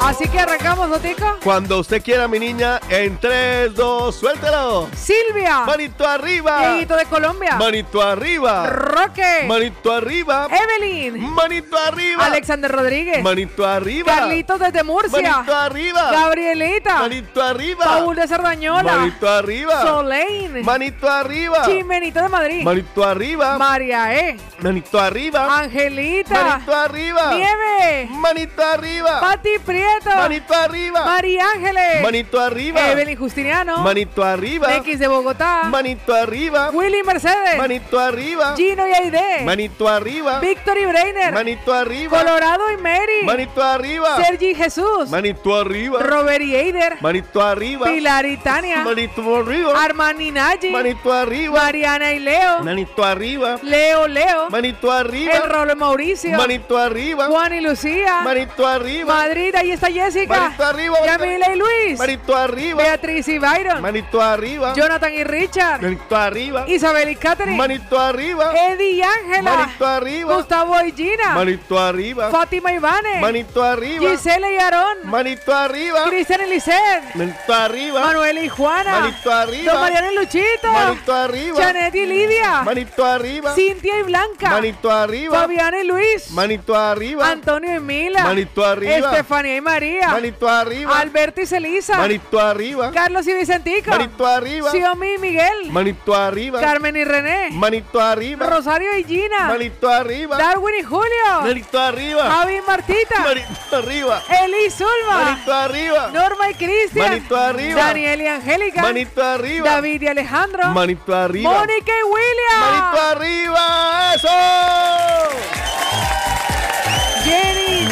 [0.01, 1.25] Así que arrancamos, Notico.
[1.43, 4.87] Cuando usted quiera, mi niña, en 3, 2, suéltelo.
[4.95, 5.61] Silvia.
[5.65, 6.59] Manito arriba.
[6.59, 7.55] Dieguito de Colombia.
[7.55, 8.67] Manito arriba.
[8.67, 9.45] Roque.
[9.47, 10.47] Manito arriba.
[10.51, 11.19] Evelyn.
[11.19, 12.23] Manito arriba.
[12.23, 13.23] Alexander Rodríguez.
[13.23, 14.13] Manito arriba.
[14.13, 15.31] Carlitos desde Murcia.
[15.37, 16.11] Manito arriba.
[16.11, 16.99] Gabrielita.
[16.99, 17.85] Manito arriba.
[17.85, 18.97] Paul de Sardañola.
[18.97, 19.81] Manito arriba.
[19.81, 20.63] Solein.
[20.63, 21.65] Manito arriba.
[21.65, 22.54] Chimenito de Madrid.
[22.63, 23.57] Manito arriba.
[23.57, 24.37] María E.
[24.61, 25.59] Manito arriba.
[25.59, 26.43] Angelita.
[26.43, 27.33] Manito arriba.
[27.33, 28.07] Nieve.
[28.11, 29.19] Manito arriba.
[29.19, 30.09] Pati Prieto.
[30.15, 31.05] Manito arriba.
[31.05, 32.01] María Ángeles.
[32.01, 32.91] Manito arriba.
[32.91, 33.77] Evelyn Justiniano.
[33.79, 34.75] Manito arriba.
[34.75, 35.63] X de Bogotá.
[35.65, 36.69] Manito arriba.
[36.71, 37.57] Willy Mercedes.
[37.57, 38.55] Manito arriba.
[38.55, 39.43] Gino y Aide.
[39.43, 40.39] Manito arriba.
[40.39, 41.33] Víctor y Breiner.
[41.33, 42.17] Manito arriba.
[42.19, 43.23] Colorado y Mary.
[43.23, 44.17] Manito arriba.
[44.23, 45.09] Sergi Jesús.
[45.09, 45.99] Manito arriba.
[45.99, 46.97] Robert y Eider.
[47.01, 47.85] Manito arriba.
[47.85, 48.83] Pilar y Tania.
[48.83, 49.83] Manito arriba.
[49.83, 50.71] Armani Nayi.
[50.71, 51.61] Manito arriba.
[51.61, 52.44] Mariana y Leo.
[52.63, 53.59] Manito arriba.
[53.61, 54.49] Leo Leo.
[54.49, 55.33] Manito arriba.
[55.33, 56.37] El Rolo Mauricio.
[56.37, 57.27] Manito arriba.
[57.27, 58.21] Juan y Lucía.
[58.23, 59.13] Manito arriba.
[59.13, 60.39] Madrid, ahí está Jessica.
[60.39, 60.97] Manito arriba.
[61.05, 61.99] Yamila y Luis.
[61.99, 62.83] Manito arriba.
[62.83, 63.81] Beatriz y Byron.
[63.81, 64.73] Manito arriba.
[64.73, 65.81] Jonathan y Richard.
[65.81, 66.65] Manito arriba.
[66.67, 67.57] Isabel y Catherine.
[67.57, 68.53] Manito arriba.
[68.55, 69.55] Eddie y Ángela.
[69.55, 70.35] Manito arriba.
[70.35, 71.35] Gustavo y Gina.
[71.35, 72.29] Manito arriba.
[72.29, 73.19] Fátima y Vane.
[73.21, 74.09] Manito arriba.
[74.09, 74.97] Gisela y Aarón.
[75.03, 76.03] Manito arriba.
[76.05, 77.15] Cristian y Lisset.
[77.15, 78.01] Manito arriba.
[78.01, 78.99] Manuel y Juana.
[78.99, 79.71] Manito arriba.
[79.71, 80.71] Don Mariano y Luchito.
[80.71, 81.57] Manito arriba.
[81.61, 82.34] Janet y Lidia.
[82.63, 83.53] Manito arriba.
[83.53, 84.49] Cintia y Blanca.
[84.49, 85.39] Manito arriba.
[85.39, 86.31] Fabián y Luis.
[86.31, 87.29] Manito arriba.
[87.29, 88.23] Antonio y Mila.
[88.23, 89.11] Manito arriba.
[89.11, 90.09] Estefanía y María.
[90.09, 90.99] Manito arriba.
[90.99, 91.97] Alberto y Celisa.
[91.97, 92.91] Manito arriba.
[92.91, 93.91] Carlos y Vicentico.
[93.91, 94.71] Manito arriba.
[94.71, 95.71] Xiomi y Miguel.
[95.71, 96.61] Manito arriba.
[96.61, 97.49] Carmen y René.
[97.51, 98.47] Manito arriba.
[98.47, 99.47] Rosario y Gina.
[99.47, 100.37] Manito arriba.
[100.37, 101.41] Darwin y Julio.
[101.41, 102.23] Manito arriba.
[102.29, 103.19] Javi y Martita.
[103.19, 104.23] Manito arriba.
[104.43, 105.23] Eli y Zulma.
[105.23, 106.09] Manito arriba.
[106.13, 107.09] Norma y Cristian.
[107.09, 107.81] Manito arriba.
[107.81, 108.81] Daniel y Angélica.
[108.81, 109.69] Manito arriba.
[109.69, 110.63] David y Alejandro.
[110.69, 111.51] Manito arriba.
[111.51, 112.11] Mónica y
[112.59, 114.13] Manito arriba.
[114.15, 115.54] Eso.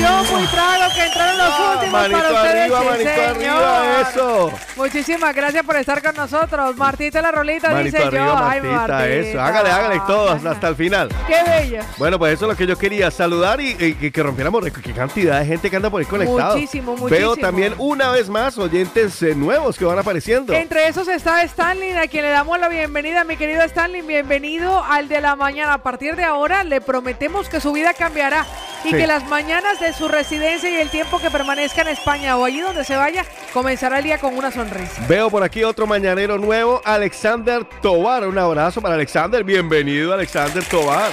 [0.04, 2.62] Yo muy trago que entraron los Ah, últimos manito para ustedes.
[2.62, 3.64] arriba, sí, manito señor.
[3.64, 4.52] arriba, eso.
[4.76, 6.76] Muchísimas gracias por estar con nosotros.
[6.76, 8.32] Martita la rolita Manito dice arriba, yo.
[8.38, 9.08] Ay, Martita, Martita.
[9.10, 9.42] eso.
[9.42, 11.10] Hágale, hágale todos hasta el final.
[11.28, 11.84] Qué bello.
[11.98, 14.64] Bueno, pues eso es lo que yo quería, saludar y, y- y que rompiéramos.
[14.84, 16.56] Qué cantidad de gente que anda por ahí conectado.
[16.56, 17.36] Muchísimo, Veo muchísimo.
[17.38, 20.54] también una vez más oyentes eh, nuevos que van apareciendo.
[20.54, 24.02] Entre esos está Stanley, a quien le damos la bienvenida, mi querido Stanley.
[24.02, 25.74] Bienvenido al de la mañana.
[25.76, 28.46] A partir de ahora le prometemos que su vida cambiará
[28.84, 28.98] y Sí.
[28.98, 32.62] que las mañanas de su residencia y el tiempo que permanezca en España o allí
[32.62, 35.06] donde se vaya, comenzará el día con una sonrisa.
[35.08, 38.28] Veo por aquí otro mañanero nuevo, Alexander Tobar.
[38.28, 39.44] Un abrazo para Alexander.
[39.44, 41.12] Bienvenido, Alexander Tobar.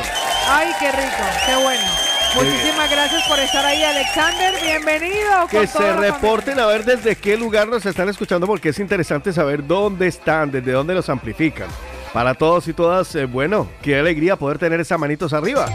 [0.49, 2.11] Ay, qué rico, qué bueno.
[2.35, 4.55] Muchísimas gracias por estar ahí, Alexander.
[4.63, 5.47] Bienvenido.
[5.51, 9.67] Que se reporten a ver desde qué lugar nos están escuchando porque es interesante saber
[9.67, 11.69] dónde están, desde dónde los amplifican.
[12.13, 15.67] Para todos y todas, eh, bueno, qué alegría poder tener esas manitos arriba.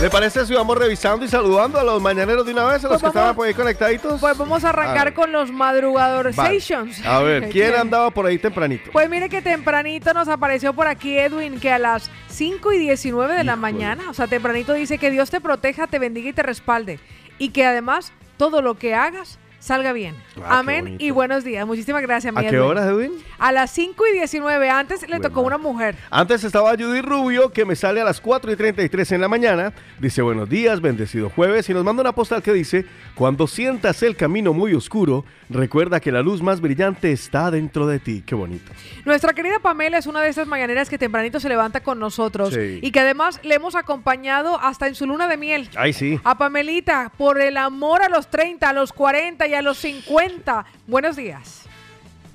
[0.00, 3.00] ¿Le parece si vamos revisando y saludando a los mañaneros de una vez, a los
[3.00, 4.20] Pues que vamos- estaban por ahí conectaditos?
[4.20, 5.14] Pues vamos a arrancar ver.
[5.14, 6.60] con los madrugador Vale.
[6.60, 7.04] stations.
[7.06, 8.90] A ver, ¿quién andaba por ahí tempranito?
[8.92, 13.34] Pues mire que tempranito nos apareció por aquí Edwin, que a las 5 y 19
[13.36, 16.42] de la mañana, o sea, tempranito dice que Dios te proteja, te bendiga y te
[16.42, 17.00] respalde.
[17.38, 20.14] Y que además todo lo que hagas salga bien.
[20.42, 21.66] Ah, Amén y buenos días.
[21.66, 22.60] Muchísimas gracias, mi ¿A qué Edwin.
[22.70, 23.12] horas, Edwin?
[23.38, 24.70] A las 5 y 19.
[24.70, 25.96] Antes le Buen tocó una mujer.
[26.10, 29.72] Antes estaba Judy Rubio, que me sale a las 4 y 33 en la mañana.
[29.98, 31.68] Dice, buenos días, bendecido jueves.
[31.68, 36.12] Y nos manda una postal que dice, cuando sientas el camino muy oscuro, recuerda que
[36.12, 38.22] la luz más brillante está dentro de ti.
[38.24, 38.70] Qué bonito.
[39.04, 42.78] Nuestra querida Pamela es una de esas mañaneras que tempranito se levanta con nosotros Sí.
[42.82, 45.68] y que además le hemos acompañado hasta en su luna de miel.
[45.76, 46.20] Ay, sí.
[46.24, 50.64] A Pamelita, por el amor a los 30, a los 40 y a los 50.
[50.86, 51.62] Buenos días.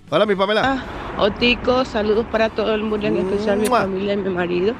[0.09, 0.61] Hola, mi Pamela.
[1.17, 4.73] Ah, Otico, saludos para todo el mundo, en especial mi familia y mi marido.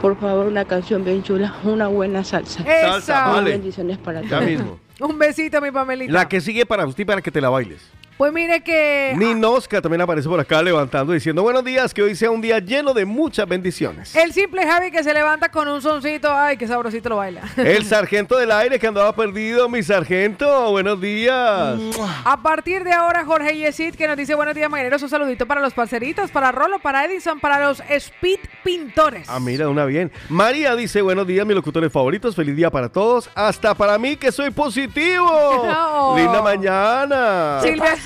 [0.00, 2.62] Por favor, una canción bien chula, una buena salsa.
[2.64, 3.28] Salsa, Esa.
[3.28, 3.50] vale.
[3.52, 4.44] Bendiciones para Ya todos.
[4.44, 4.78] mismo.
[5.00, 6.12] Un besito, mi Pamelita.
[6.12, 7.80] La que sigue para usted para que te la bailes.
[8.22, 9.14] Pues mire que...
[9.16, 12.94] Ninosca también aparece por acá levantando diciendo buenos días, que hoy sea un día lleno
[12.94, 14.14] de muchas bendiciones.
[14.14, 17.42] El simple Javi que se levanta con un soncito, ay, qué sabrosito lo baila.
[17.56, 21.80] El sargento del aire que andaba perdido, mi sargento, buenos días.
[22.24, 25.02] A partir de ahora, Jorge Yesid que nos dice buenos días, mañaneros.
[25.02, 29.28] Un saludito para los parceritos, para Rolo, para Edison, para los Speed Pintores.
[29.28, 30.12] Ah, mira, una bien.
[30.28, 34.30] María dice, buenos días, mis locutores favoritos, feliz día para todos, hasta para mí que
[34.30, 35.26] soy positivo.
[35.72, 36.16] No.
[36.16, 37.58] Linda mañana.
[37.62, 37.96] Silvia,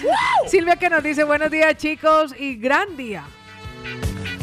[0.47, 3.25] Silvia que nos dice buenos días, chicos, y gran día.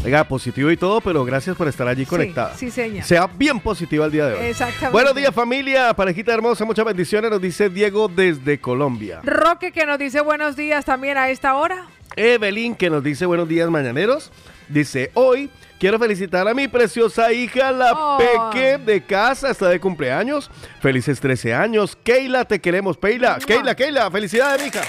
[0.06, 2.54] Oiga, positivo y todo, pero gracias por estar allí Sí, conectada.
[2.58, 3.06] sí, señor.
[3.06, 4.46] Sea bien positiva el día de hoy.
[4.48, 4.90] Exactamente.
[4.92, 5.94] Buenos días, familia.
[5.94, 7.32] Parejita hermosa, muchas bendiciones.
[7.32, 9.22] Nos dice Diego desde Colombia.
[9.24, 11.86] Roque que nos dice buenos días también a esta hora.
[12.18, 14.32] Evelyn, que nos dice buenos días, mañaneros.
[14.68, 15.50] Dice, hoy
[15.80, 18.18] quiero felicitar a mi preciosa hija, la Oh.
[18.52, 20.52] Peque de casa, está de cumpleaños.
[20.82, 21.98] Felices 13 años.
[22.04, 23.38] Keila, te queremos, Peila.
[23.46, 24.82] Keila, Keila, felicidades, hija.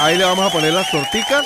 [0.00, 1.44] Ahí le vamos a poner las torticas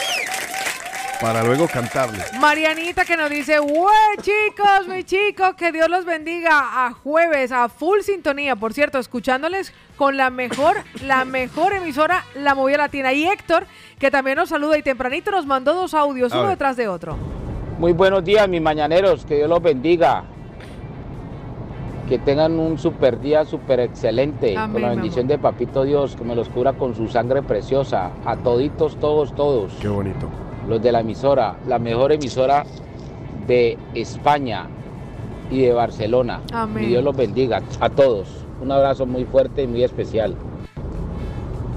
[1.21, 2.23] para luego cantarle.
[2.39, 5.55] Marianita que nos dice, ¡Wey, chicos, mis chicos!
[5.57, 8.57] Que Dios los bendiga a jueves, a full sintonía.
[8.57, 13.13] Por cierto, escuchándoles con la mejor, la mejor emisora, La Movida Latina.
[13.13, 13.67] Y Héctor,
[13.99, 16.57] que también nos saluda y tempranito nos mandó dos audios, A uno ver.
[16.57, 17.17] detrás de otro.
[17.79, 19.25] Muy buenos días, mis mañaneros.
[19.25, 20.25] Que Dios los bendiga.
[22.09, 24.57] Que tengan un super día, super excelente.
[24.57, 28.11] Amén, con la bendición de Papito Dios, que me los cubra con su sangre preciosa.
[28.25, 29.73] A toditos, todos, todos.
[29.81, 30.29] Qué bonito.
[30.69, 32.65] Los de la emisora, la mejor emisora
[33.47, 34.67] de España
[35.51, 36.41] y de Barcelona.
[36.53, 36.85] Amén.
[36.85, 38.29] Y Dios los bendiga a todos.
[38.61, 40.35] Un abrazo muy fuerte y muy especial.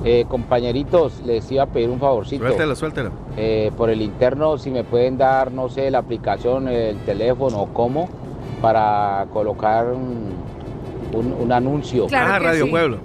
[0.03, 2.45] Eh, compañeritos, les iba a pedir un favorcito.
[2.45, 3.11] Suéltela, suéltela.
[3.37, 7.73] Eh, por el interno, si me pueden dar, no sé, la aplicación, el teléfono o
[7.73, 8.07] cómo,
[8.65, 10.33] para colocar un,
[11.13, 12.07] un- un anuncio.
[12.07, 12.71] Claro Ah, Radio sí.
[12.71, 12.97] Pueblo.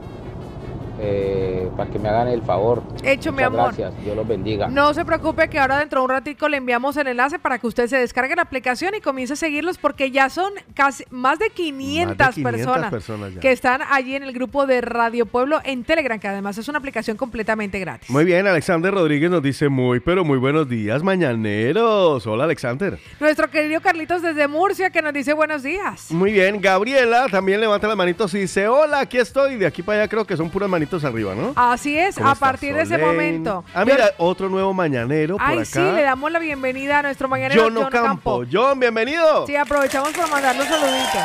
[1.03, 2.83] Eh, para que me hagan el favor.
[3.03, 3.75] Hecho, mi Muchas amor.
[3.75, 4.69] Gracias, Dios los bendiga.
[4.69, 7.67] No se preocupe que ahora dentro de un ratico le enviamos el enlace para que
[7.67, 11.49] usted se descargue la aplicación y comience a seguirlos porque ya son casi más de
[11.49, 15.61] 500, Más de 500 personas, personas que están allí en el grupo de Radio Pueblo
[15.65, 18.11] en Telegram, que además es una aplicación completamente gratis.
[18.11, 22.27] Muy bien, Alexander Rodríguez nos dice muy, pero muy buenos días, mañaneros.
[22.27, 22.99] Hola, Alexander.
[23.19, 26.11] Nuestro querido Carlitos desde Murcia que nos dice buenos días.
[26.11, 29.57] Muy bien, Gabriela también levanta las manitos y dice, hola, aquí estoy.
[29.57, 31.53] De aquí para allá creo que son puras manitos arriba, ¿no?
[31.57, 33.65] Así es, ¿Cómo a partir de ese momento.
[33.75, 35.65] Ah, Yo- mira, otro nuevo mañanero por Ay, acá.
[35.65, 38.45] sí, le damos la bienvenida a nuestro mañanero John Ocampo.
[38.51, 39.47] John, bienvenido.
[39.47, 41.19] Sí, aprovechamos para mandarle un saludito.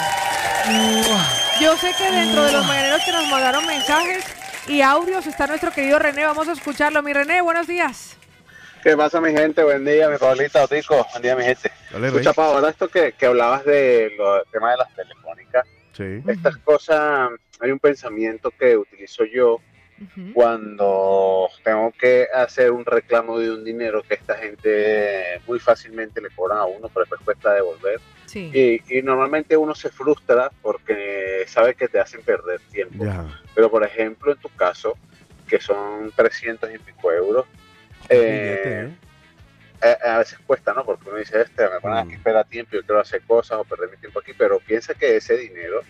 [1.62, 4.26] Yo sé que dentro de los mañaneros que nos mandaron mensajes
[4.68, 6.26] y audios está nuestro querido René.
[6.26, 7.02] Vamos a escucharlo.
[7.04, 8.18] Mi René, buenos días.
[8.84, 9.64] ¿Qué pasa, mi gente?
[9.64, 11.06] Buen día, mi Pablito, Otico.
[11.12, 11.72] Buen día, mi gente.
[11.92, 13.74] Dale, Escucha, ahora esto que, que hablabas de
[14.10, 15.66] del tema de las telefónicas,
[15.96, 16.22] Sí.
[16.28, 19.62] estas cosas, hay un pensamiento que utilizo yo
[20.34, 26.30] cuando tengo que hacer un reclamo de un dinero que esta gente muy fácilmente le
[26.32, 28.02] cobran a uno, pero después cuesta devolver.
[28.26, 28.52] Sí.
[28.54, 33.06] Y, y normalmente uno se frustra porque sabe que te hacen perder tiempo.
[33.06, 33.26] Ya.
[33.54, 34.98] Pero por ejemplo, en tu caso,
[35.48, 37.46] que son 300 y pico euros,
[38.10, 39.15] eh, a,
[39.94, 40.86] a veces cuesta, ¿no?
[40.86, 43.64] Porque uno dice, este, me ponen aquí a esperar tiempo, yo quiero hacer cosas o
[43.64, 45.82] perder mi tiempo aquí, pero piensa que ese dinero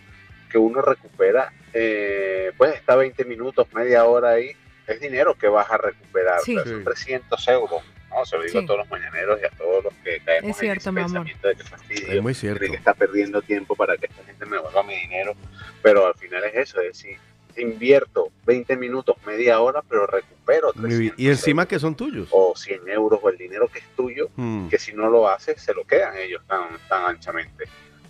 [0.52, 4.52] que uno recupera, eh, pues está 20 minutos, media hora ahí,
[4.88, 6.40] es dinero que vas a recuperar.
[6.42, 6.56] Sí.
[6.58, 7.84] O sea, son 300 euros.
[8.10, 8.26] ¿no?
[8.26, 8.64] Se lo digo Sí.
[8.64, 11.10] a todos los mañaneros y a todos los que caemos Es cierto, en mi ese
[11.10, 11.24] amor.
[11.26, 12.64] pensamiento de que fastidio, Es muy cierto.
[12.64, 15.34] de que está perdiendo tiempo para que esta gente me devuelva mi dinero.
[15.82, 17.18] Pero al final es eso, es decir,
[17.58, 21.14] invierto 20 minutos, media hora, pero recupero Muy 300 bien.
[21.18, 22.28] Y encima que son tuyos.
[22.32, 24.68] o 100 euros o el dinero que es tuyo, Mm.
[24.70, 27.66] que si no lo haces, se lo quedan ellos tan, tan anchamente.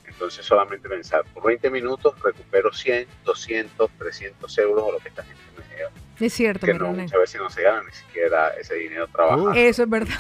[0.08, 5.24] Entonces solamente pensar, por 20 minutos recupero 100, 200, 300 euros o lo que esta
[5.24, 5.92] gente me lleva.
[6.20, 9.52] Es cierto, Que no, muchas veces no se gana ni siquiera ese dinero trabajado.
[9.54, 10.16] Eso es verdad.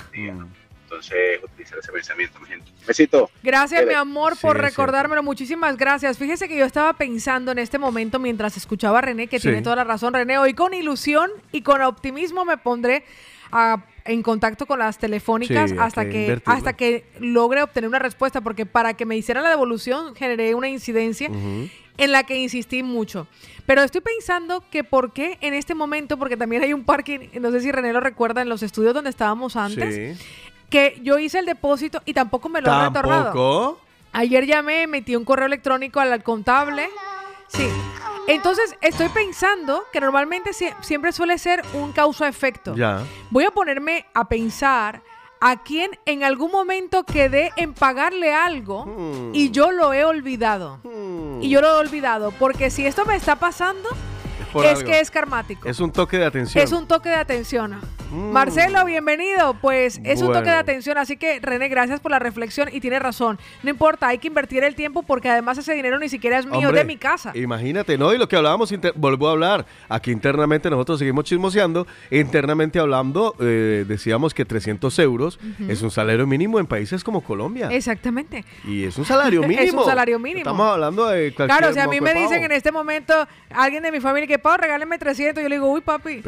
[0.95, 2.71] Entonces utilizar ese pensamiento, mi gente.
[2.87, 3.29] Besito.
[3.43, 5.21] Gracias, mi amor, por recordármelo.
[5.23, 6.17] Muchísimas gracias.
[6.17, 9.43] Fíjese que yo estaba pensando en este momento mientras escuchaba a René, que Sí.
[9.49, 10.13] tiene toda la razón.
[10.13, 13.03] René, hoy con ilusión y con optimismo me pondré
[13.51, 18.39] a- en contacto con las telefónicas Sí, hasta que hasta que logre obtener una respuesta,
[18.41, 21.67] porque para que me hicieran la devolución generé una incidencia Ujú.
[21.97, 23.27] en la que insistí mucho.
[23.65, 27.49] Pero estoy pensando que por qué en este momento, porque también hay un parque, no
[27.51, 30.44] sé si René lo recuerda, en los estudios donde estábamos antes, Sí.
[30.69, 33.79] Que yo hice el depósito y tampoco me lo han retornado.
[34.13, 36.89] Ayer llamé, metí un correo electrónico al contable.
[37.47, 37.67] Sí.
[38.27, 42.75] Entonces, estoy pensando que normalmente sie- siempre suele ser un causa-efecto.
[42.75, 43.01] Ya.
[43.29, 45.01] Voy a ponerme a pensar
[45.41, 49.35] a quién en algún momento quedé en pagarle algo Hmm.
[49.35, 50.79] y yo lo he olvidado.
[51.41, 52.31] Y yo lo he olvidado.
[52.31, 53.89] Porque si esto me está pasando,
[54.63, 54.89] es algo.
[54.89, 55.67] que es karmático.
[55.69, 56.63] Es un toque de atención.
[56.63, 57.79] Es un toque de atención.
[58.15, 59.55] Marcelo, bienvenido.
[59.61, 62.99] Pues es un toque de atención, así que René, gracias por la reflexión y tiene
[62.99, 63.37] razón.
[63.63, 66.67] No importa, hay que invertir el tiempo porque además ese dinero ni siquiera es mío,
[66.67, 67.31] Hombre, de mi casa.
[67.35, 68.13] Imagínate, ¿no?
[68.13, 73.85] Y lo que hablábamos, vuelvo a hablar, aquí internamente nosotros seguimos chismoseando, internamente hablando, eh,
[73.87, 77.69] decíamos que 300 euros es un salario mínimo en países como Colombia.
[77.71, 78.45] Exactamente.
[78.65, 79.83] Y es un salario Es un mínimo.
[79.85, 80.39] salario mínimo.
[80.39, 83.13] Estamos hablando de cualquier Claro, si a mí me dicen en este momento
[83.49, 86.21] alguien de mi familia que, Pau, regáleme 300, yo le digo, uy, papi.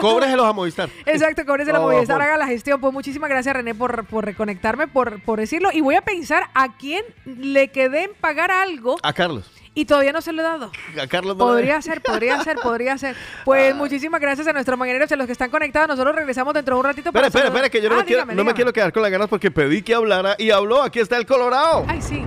[0.00, 0.88] Cóbreselos a Movistar.
[1.06, 2.22] Exacto, cóbrese la Movistar, vapor.
[2.22, 2.80] haga la gestión.
[2.80, 5.70] Pues muchísimas gracias, René, por, por reconectarme, por, por decirlo.
[5.72, 9.50] Y voy a pensar a quién le quedé en pagar algo A Carlos.
[9.74, 10.70] y todavía no se lo he dado.
[11.00, 13.16] A Carlos no Podría ser, podría ser, podría ser.
[13.18, 13.42] Ah.
[13.44, 15.88] Pues muchísimas gracias a nuestros mañaneros, a los que están conectados.
[15.88, 17.08] Nosotros regresamos dentro de un ratito.
[17.08, 19.02] Espera, espera, espera, que yo no, Ah, me, quiero, dígame, no me quiero quedar con
[19.02, 20.82] las ganas porque pedí que hablara y habló.
[20.82, 21.84] Aquí está el Colorado.
[21.88, 22.24] Ay, sí.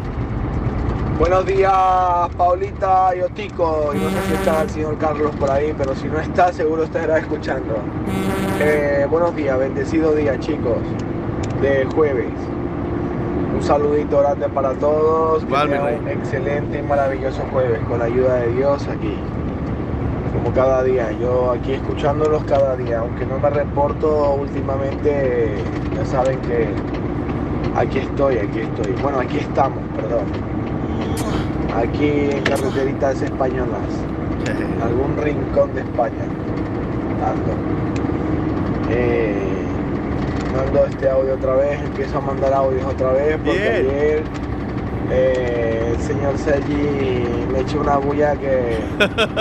[1.17, 1.71] Buenos días,
[2.37, 3.91] Paulita y Otico.
[3.93, 6.83] Y no sé si está el señor Carlos por ahí, pero si no está, seguro
[6.83, 7.75] estará escuchando.
[8.59, 10.79] Eh, buenos días, bendecido día, chicos,
[11.61, 12.33] de jueves.
[13.55, 15.43] Un saludito grande para todos.
[15.43, 15.69] Igual,
[16.01, 19.15] un excelente y maravilloso jueves con la ayuda de Dios aquí.
[20.33, 25.63] Como cada día, yo aquí escuchándolos cada día, aunque no me reporto últimamente,
[25.95, 26.67] ya saben que
[27.73, 28.91] aquí estoy, aquí estoy.
[29.01, 30.55] Bueno, aquí estamos, perdón
[31.75, 33.89] aquí en carreteritas españolas,
[34.47, 36.25] en algún rincón de España.
[37.25, 37.53] Ando.
[38.89, 39.35] Eh,
[40.55, 43.73] mando este audio otra vez, empiezo a mandar audios otra vez porque Bien.
[43.73, 44.23] ayer
[45.11, 48.77] eh, el señor Sergi me echó una bulla que,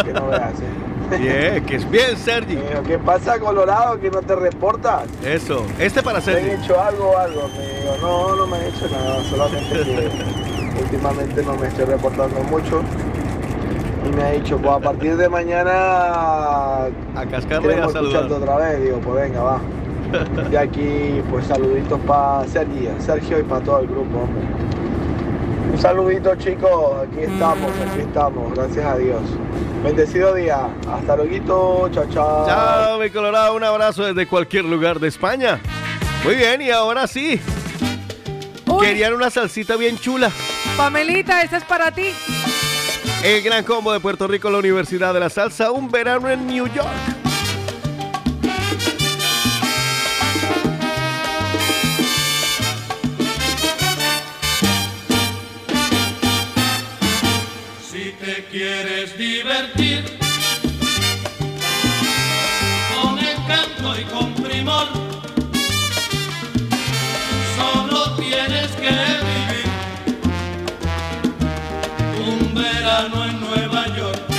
[0.04, 0.52] que no veas.
[0.60, 1.18] eh.
[1.18, 2.56] Bien, que es bien, Sergi.
[2.56, 5.02] Me ¿Qué pasa, Colorado, que no te reportas?
[5.24, 5.64] Eso.
[5.78, 6.62] Este para ¿Te han Sergi.
[6.64, 7.48] hecho algo algo?
[7.48, 10.10] Me digo, no, no me han hecho nada, solamente que
[10.82, 12.82] últimamente no me estoy reportando mucho.
[14.06, 18.82] Y me ha dicho, pues a partir de mañana A cascarle y a otra vez.
[18.82, 19.60] Digo, pues venga, va.
[20.52, 24.44] Y aquí, pues saluditos para Sergio, Sergio y para todo el grupo, hombre.
[25.72, 27.06] Un saludito, chicos.
[27.08, 29.22] Aquí estamos, aquí estamos, gracias a Dios.
[29.82, 30.68] Bendecido día.
[30.88, 32.46] Hasta luego, chao, chao.
[32.46, 33.56] Chao, mi Colorado.
[33.56, 35.60] Un abrazo desde cualquier lugar de España.
[36.24, 37.40] Muy bien, y ahora sí.
[38.80, 40.30] Querían una salsita bien chula.
[40.76, 42.12] Pamelita, esta es para ti.
[43.22, 46.66] El gran combo de Puerto Rico, la Universidad de la Salsa, un verano en New
[46.66, 46.88] York.
[57.90, 60.23] Si te quieres divertir
[72.94, 74.33] verano en Nueva York.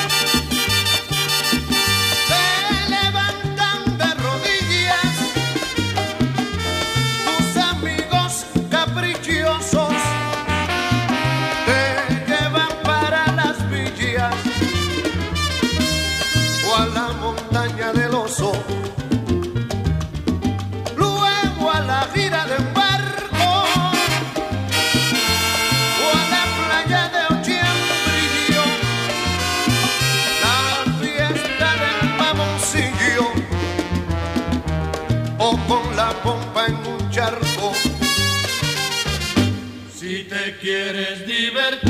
[40.66, 41.84] Quieres divertir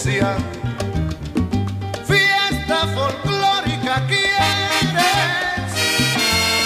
[0.00, 0.36] prudencia.
[2.06, 4.96] Fiesta folclórica quieres.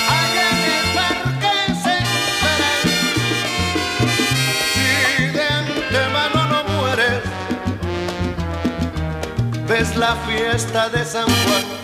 [0.09, 2.83] Allá en el parque central.
[4.75, 7.23] Si de antemano no mueres,
[9.69, 11.84] ves la fiesta de San Juan.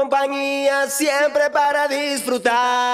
[0.00, 2.89] Compañía siempre para disfrutar.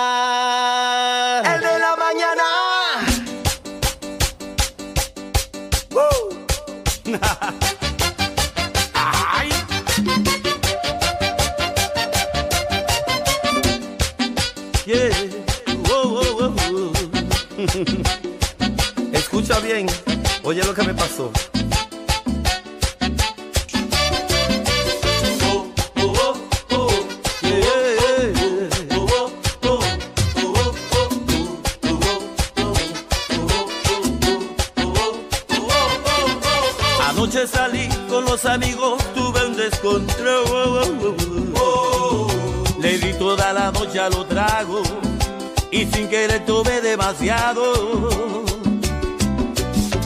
[47.19, 48.45] Demasiado.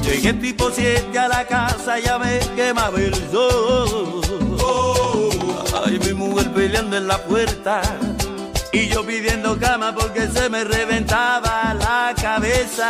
[0.03, 4.21] Llegué tipo 7 a la casa, ya me quemaba el sol.
[5.85, 7.81] Ay, mi mujer peleando en la puerta
[8.73, 12.89] y yo pidiendo cama porque se me reventaba la cabeza.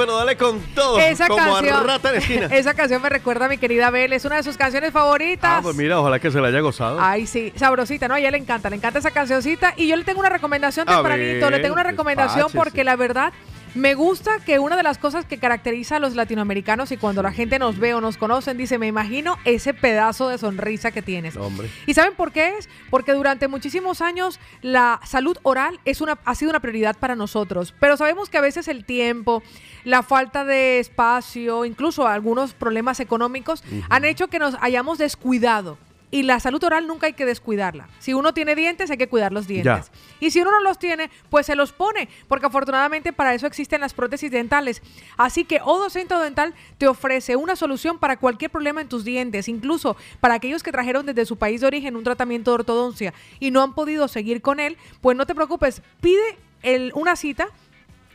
[0.00, 0.98] Pero dale con todo.
[0.98, 2.46] Esa como canción, rata en esquina.
[2.50, 5.58] esa canción me recuerda a mi querida Bel, es una de sus canciones favoritas.
[5.58, 6.98] Ah, pues mira, ojalá que se la haya gozado.
[6.98, 8.14] Ay, sí, sabrosita, ¿no?
[8.14, 9.74] A ella le encanta, le encanta esa cancioncita.
[9.76, 13.34] Y yo le tengo una recomendación tempranito, le tengo una recomendación porque la verdad
[13.74, 17.32] me gusta que una de las cosas que caracteriza a los latinoamericanos y cuando la
[17.32, 21.36] gente nos ve o nos conocen, dice, me imagino ese pedazo de sonrisa que tienes.
[21.36, 21.70] Hombre.
[21.86, 22.68] ¿Y saben por qué es?
[22.90, 27.74] Porque durante muchísimos años la salud oral es una, ha sido una prioridad para nosotros,
[27.78, 29.42] pero sabemos que a veces el tiempo,
[29.84, 35.78] la falta de espacio, incluso algunos problemas económicos han hecho que nos hayamos descuidado
[36.12, 37.88] Y la salud oral nunca hay que descuidarla.
[38.00, 39.92] Si uno tiene dientes, hay que cuidar los dientes.
[40.18, 43.80] Y si uno no los tiene, pues se los pone, porque afortunadamente para eso existen
[43.80, 44.82] las prótesis dentales.
[45.16, 49.46] Así que Odo Centro Dental te ofrece una solución para cualquier problema en tus dientes,
[49.48, 53.52] incluso para aquellos que trajeron desde su país de origen un tratamiento de ortodoncia y
[53.52, 57.48] no han podido seguir con él, pues no te preocupes, pide el- una cita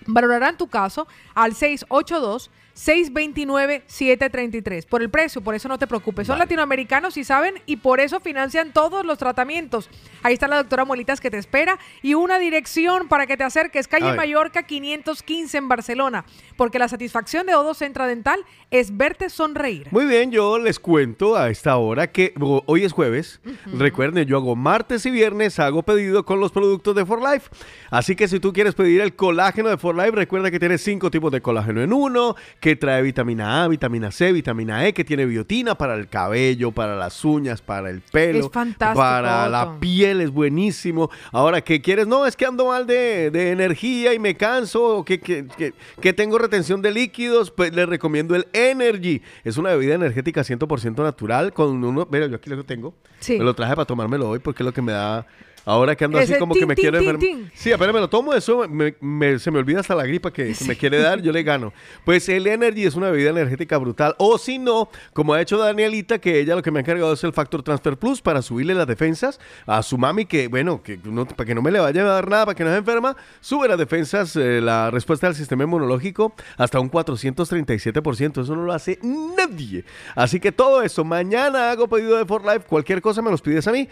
[0.07, 4.85] Valorarán tu caso al 682 629-733.
[4.85, 6.27] Por el precio, por eso no te preocupes.
[6.27, 9.89] Son latinoamericanos y saben, y por eso financian todos los tratamientos.
[10.23, 13.87] Ahí está la doctora Molitas que te espera y una dirección para que te acerques.
[13.87, 14.13] Calle.
[14.13, 16.25] Mallorca 515 en Barcelona.
[16.57, 19.87] Porque la satisfacción de Odo Centra Dental es verte sonreír.
[19.91, 22.33] Muy bien, yo les cuento a esta hora que
[22.65, 23.39] hoy es jueves.
[23.65, 27.49] Recuerden, yo hago martes y viernes, hago pedido con los productos de For Life.
[27.89, 31.11] Así que si tú quieres pedir el colágeno de For Life, recuerda que tiene cinco
[31.11, 32.35] tipos de colágeno en uno,
[32.65, 36.95] que trae vitamina A, vitamina C, vitamina E, que tiene biotina para el cabello, para
[36.95, 41.11] las uñas, para el pelo, Es fantástico, para la piel, es buenísimo.
[41.31, 42.07] Ahora, ¿qué quieres?
[42.07, 45.75] No, es que ando mal de, de energía y me canso, o que, que- que-
[46.01, 49.21] que tengo retención de líquidos, pues les recomiendo el Energy.
[49.43, 52.95] Es una bebida energética 100% natural con uno, mira, yo aquí lo tengo.
[53.19, 53.37] Sí.
[53.37, 55.27] Me lo traje para tomármelo hoy porque es lo que me da...
[55.65, 57.51] Ahora que ando así como que me quiero enfermar.
[57.55, 60.53] Sí, apenas me lo tomo, eso me- me- se me olvida hasta la gripa que,
[60.67, 61.73] me quiere dar, yo le gano.
[62.03, 64.15] Pues el Energy es una bebida energética brutal.
[64.19, 67.23] O si no, como ha hecho Danielita, que ella lo que me ha encargado es
[67.23, 71.25] el Factor Transfer Plus para subirle las defensas a su mami, que bueno, que no-
[71.27, 73.67] para que no me le vaya a dar nada, para que no se enferma, sube
[73.67, 78.41] las defensas, eh, la respuesta del sistema inmunológico hasta un 437%.
[78.41, 79.83] Eso no lo hace nadie.
[80.15, 83.67] Así que todo eso, mañana hago pedido de For Life, cualquier cosa me los pides
[83.67, 83.87] a mí,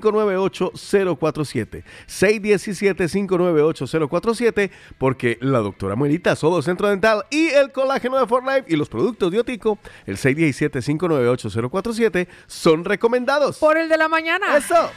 [0.00, 1.84] 617-598-047.
[2.08, 8.76] 617-598-047, porque la doctora Muelita, Sodo Centro Dental y el colágeno de For Life y
[8.76, 13.58] los productos de Otico, el 617-598-047, son recomendados.
[13.58, 14.56] Por el de la mañana.
[14.56, 14.90] Eso.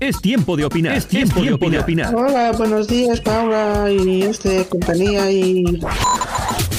[0.00, 0.96] Es tiempo de opinar.
[0.96, 2.12] Es tiempo, de opinar.
[2.14, 5.62] Hola, buenos días, Paula y este compañía y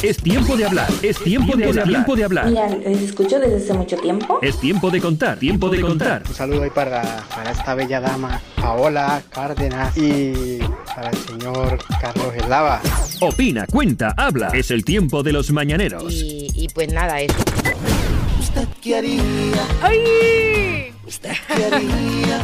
[0.02, 0.90] Es tiempo de hablar.
[1.04, 1.88] Es tiempo de hablar.
[1.88, 2.46] Tiempo de hablar.
[2.48, 4.40] Mira, les escucho desde hace mucho tiempo.
[4.42, 5.38] Es tiempo de contar.
[5.38, 6.24] Tiempo de contar.
[6.28, 10.60] Un saludo ahí para, para esta bella dama, Paola Cárdenas, y
[10.96, 12.82] para el señor Carlos Eslava.
[13.20, 14.50] Opina, cuenta, habla.
[14.54, 16.12] Es el tiempo de los mañaneros.
[16.14, 17.36] Y, y pues nada, eso.
[18.40, 19.22] ¿Usted qué haría?
[19.84, 20.94] ¡Ay!
[21.06, 22.42] ¿Usted qué haría?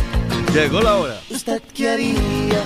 [0.53, 1.19] Llegó la hora.
[1.31, 2.63] ¿Usted qué haría?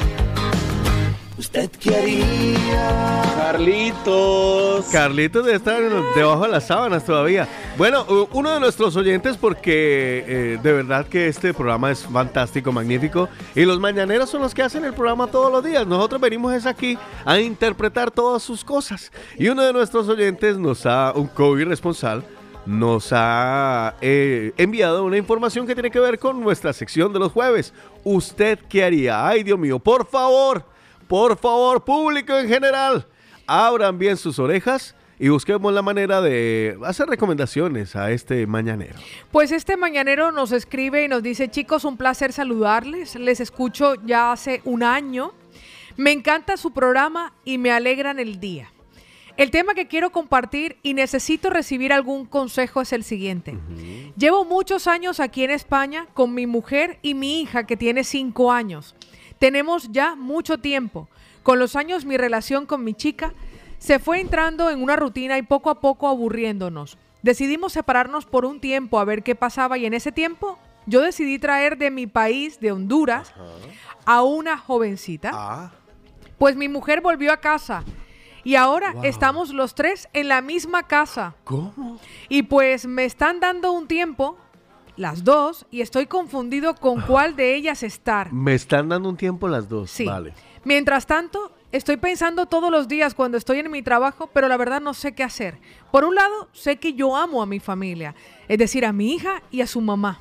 [1.42, 3.24] ¿Usted qué haría?
[3.36, 4.86] Carlitos.
[4.92, 5.82] Carlitos debe estar
[6.14, 7.48] debajo de las sábanas todavía.
[7.80, 13.28] Bueno, uno de nuestros oyentes, porque eh, de verdad que este programa es fantástico, magnífico.
[13.56, 15.88] Y los mañaneros son los que hacen el programa todos los días.
[15.88, 19.12] Nosotros venimos es aquí a interpretar todas sus cosas.
[19.36, 22.24] Y uno de nuestros oyentes nos ha, un COVID responsable,
[22.68, 27.32] nos ha eh, enviado una información que tiene que ver con nuestra sección de los
[27.32, 27.74] jueves.
[28.04, 29.28] ¿Usted qué haría?
[29.28, 30.70] Ay, Dios mío, por favor,
[31.12, 33.06] por favor, público en general,
[33.46, 38.98] abran bien sus orejas y busquemos la manera de hacer recomendaciones a este mañanero.
[39.30, 43.16] Pues este mañanero nos escribe y nos dice, chicos, un placer saludarles.
[43.16, 45.34] Les escucho ya hace un año.
[45.98, 48.72] Me encanta su programa y me alegran el día.
[49.36, 53.58] El tema que quiero compartir y necesito recibir algún consejo es el siguiente.
[54.16, 58.54] Llevo muchos años aquí en España con mi mujer y mi hija que tiene cinco
[58.54, 58.96] años.
[59.42, 61.10] Tenemos ya mucho tiempo.
[61.42, 63.34] Con los años mi relación con mi chica
[63.80, 67.00] se fue entrando en una rutina y poco a poco aburriéndonos.
[67.24, 71.40] Decidimos separarnos por un tiempo a ver qué pasaba y en ese tiempo yo decidí
[71.40, 73.34] traer de mi país, de Honduras,
[74.06, 75.72] a una jovencita.
[76.38, 77.84] Pues mi mujer volvió a casa
[78.44, 79.06] y ahora Wow.
[79.06, 81.34] estamos los tres en la misma casa.
[81.46, 82.00] ¿Cómo?
[82.30, 84.38] Y pues me están dando un tiempo,
[84.98, 88.32] las dos, y estoy confundido con cuál de ellas estar.
[88.34, 89.92] Me están dando un tiempo las dos.
[89.92, 90.06] Sí.
[90.06, 90.34] Vale.
[90.64, 94.82] Mientras tanto, estoy pensando todos los días cuando estoy en mi trabajo, pero la verdad
[94.82, 95.58] no sé qué hacer.
[95.92, 98.16] Por un lado, sé que yo amo a mi familia,
[98.48, 100.20] es decir, a mi hija y a su mamá.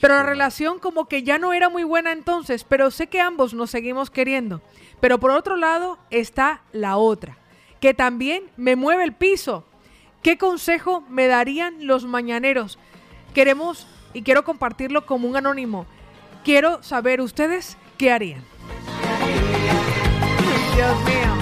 [0.00, 3.54] Pero la relación como que ya no era muy buena entonces, pero sé que ambos
[3.54, 4.60] nos seguimos queriendo.
[5.00, 7.38] Pero por otro lado está la otra,
[7.80, 9.64] que también me mueve el piso.
[10.22, 12.78] ¿Qué consejo me darían los mañaneros?
[13.34, 13.86] Queremos
[14.18, 15.86] y quiero compartirlo como un anónimo.
[16.42, 18.42] Quiero saber ustedes qué harían.
[20.74, 21.36] Dios mío.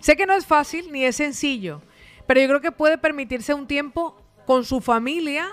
[0.00, 1.80] Sé que no es fácil ni es sencillo,
[2.26, 5.46] pero yo creo que puede permitirse un tiempo con su familia,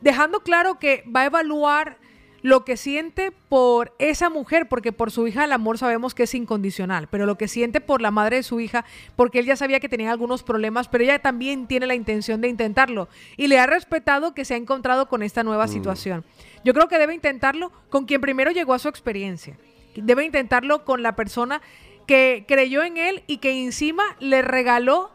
[0.00, 1.96] dejando claro que va a evaluar
[2.44, 6.34] lo que siente por esa mujer, porque por su hija el amor sabemos que es
[6.34, 8.84] incondicional, pero lo que siente por la madre de su hija,
[9.16, 12.48] porque él ya sabía que tenía algunos problemas, pero ella también tiene la intención de
[12.48, 15.68] intentarlo y le ha respetado que se ha encontrado con esta nueva Mm.
[15.70, 16.24] situación.
[16.66, 19.56] Yo creo que debe intentarlo con quien primero llegó a su experiencia.
[19.96, 21.62] Debe intentarlo con la persona
[22.06, 25.10] que creyó en él y que encima le regaló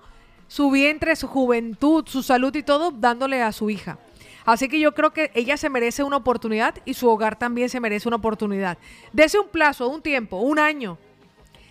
[0.47, 3.99] su vientre, su juventud, su salud y todo dándole a su hija.
[4.45, 7.79] Así que yo creo que ella se merece una oportunidad y su hogar también se
[7.79, 8.77] merece una oportunidad.
[9.13, 10.97] Dese un plazo, un tiempo, un año.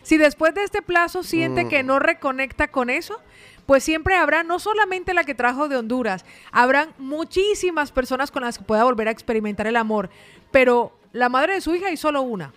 [0.03, 1.69] Si después de este plazo siente Mm.
[1.69, 3.21] que no reconecta con eso,
[3.67, 8.57] pues siempre habrá no solamente la que trajo de Honduras, habrán muchísimas personas con las
[8.59, 10.09] que pueda volver a experimentar el amor,
[10.51, 12.53] pero la madre de su hija y solo una,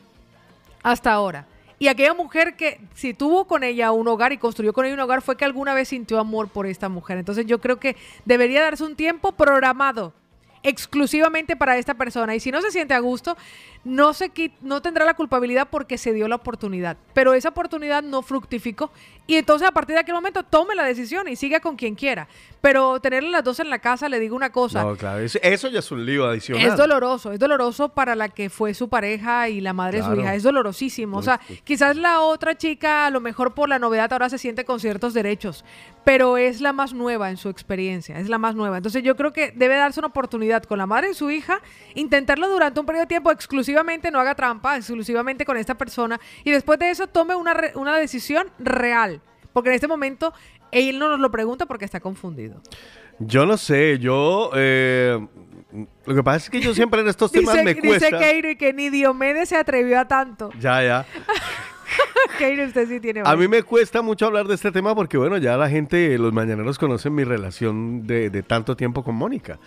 [0.83, 1.45] hasta ahora.
[1.81, 4.99] Y aquella mujer que si tuvo con ella un hogar y construyó con ella un
[4.99, 7.17] hogar fue que alguna vez sintió amor por esta mujer.
[7.17, 10.13] Entonces yo creo que debería darse un tiempo programado
[10.61, 12.35] exclusivamente para esta persona.
[12.35, 13.35] Y si no se siente a gusto,
[13.83, 16.97] no, se qui- no tendrá la culpabilidad porque se dio la oportunidad.
[17.13, 18.91] Pero esa oportunidad no fructificó.
[19.27, 22.27] Y entonces a partir de aquel momento tome la decisión y siga con quien quiera.
[22.59, 24.83] Pero tenerle las dos en la casa, le digo una cosa.
[24.83, 26.65] No, claro, eso, ya es un lío adicional.
[26.67, 30.09] Es doloroso, es doloroso para la que fue su pareja y la madre de su
[30.21, 30.35] hija.
[30.35, 31.17] Es dolorosísimo.
[31.17, 34.65] O sea, quizás la otra chica, a lo mejor por la novedad, ahora se siente
[34.65, 35.63] con ciertos derechos,
[36.03, 38.77] pero es la más nueva en su experiencia, es la más nueva.
[38.77, 41.61] Entonces yo creo que debe darse una oportunidad con la madre de su hija,
[41.95, 43.31] intentarlo durante un periodo de tiempo
[43.71, 47.71] exclusivamente, no haga trampa, exclusivamente con esta persona, y después de eso tome una, re-
[47.75, 49.21] una decisión real.
[49.53, 50.33] Porque en este momento
[50.71, 52.61] él no nos lo pregunta porque está confundido.
[53.19, 54.51] Yo no sé, yo...
[54.55, 55.19] eh,
[56.05, 58.19] lo que pasa es que yo siempre en estos temas Dice, me dice cuesta...
[58.19, 60.49] Keiro y que ni Diomedes se atrevió a tanto.
[60.59, 61.05] Ya, ya.
[62.37, 65.37] Keiro, usted sí tiene A mí me cuesta mucho hablar de este tema porque, bueno,
[65.37, 69.59] ya la gente, los mañaneros conocen mi relación de, de tanto tiempo con Mónica.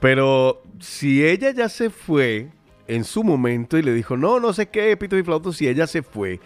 [0.00, 2.48] Pero si ella ya se fue
[2.90, 5.86] en su momento y le dijo, no, no sé qué, pito y flauto, si ella
[5.86, 6.40] se fue,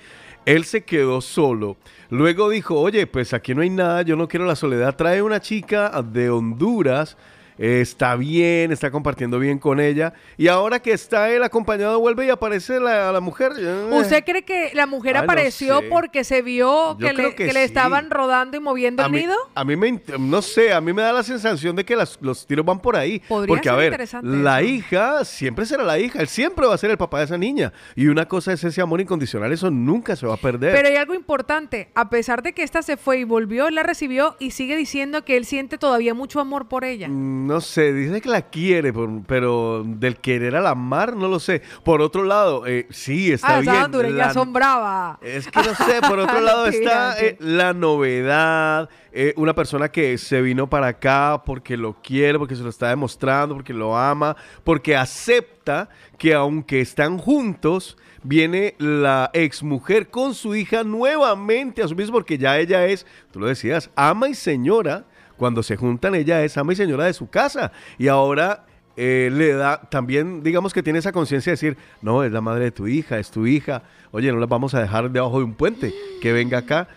[0.44, 1.78] él se quedó solo.
[2.10, 4.94] Luego dijo, oye, pues aquí no hay nada, yo no quiero la soledad.
[4.94, 7.16] Trae una chica de Honduras,
[7.58, 10.12] está bien, está compartiendo bien con ella.
[10.36, 13.52] Y ahora que está él acompañado, vuelve y aparece la, la mujer.
[13.58, 15.86] Eh, ¿Usted cree que la mujer Ay, no apareció sé.
[15.88, 17.66] porque se vio que, le, que que le sí.
[17.66, 19.36] estaban rodando y moviendo a el mí, nido?
[19.54, 22.46] a mí me, no sé, a mí me da la sensación de que las- los
[22.46, 23.20] tiros van por ahí.
[23.28, 24.68] Podría Porque, a ver, la eso.
[24.68, 27.72] hija siempre será la hija, él siempre va a ser el papá de esa niña.
[27.94, 30.72] Y una cosa es ese amor incondicional, eso nunca se va a perder.
[30.74, 33.82] Pero hay algo importante, a pesar de que esta se fue y volvió, él la
[33.82, 37.08] recibió y sigue diciendo que él siente todavía mucho amor por ella.
[37.08, 38.92] Mm, No sé, dice que la quiere,
[39.26, 41.62] pero del querer al amar, no lo sé.
[41.84, 43.74] Por otro lado, eh, sí, está ah, bien.
[43.74, 45.18] esa hondureña la- son brava.
[45.22, 50.18] Es que no sé, por otro lado está eh, la novedad, eh, una persona que
[50.18, 54.36] se vino para acá porque lo quiere, porque se lo está demostrando, porque lo ama,
[54.64, 55.88] porque acepta
[56.18, 62.38] que aunque están juntos, viene la exmujer con su hija nuevamente a su mismo, porque
[62.38, 65.04] ya ella es, tú lo decías, ama y señora.
[65.36, 67.72] Cuando se juntan, ella es ama y señora de su casa.
[67.98, 68.66] Y ahora
[68.96, 72.64] eh, le da, también digamos que tiene esa conciencia de decir, no, es la madre
[72.64, 73.82] de tu hija, es tu hija,
[74.12, 76.88] oye, no la vamos a dejar debajo de un puente, que venga acá.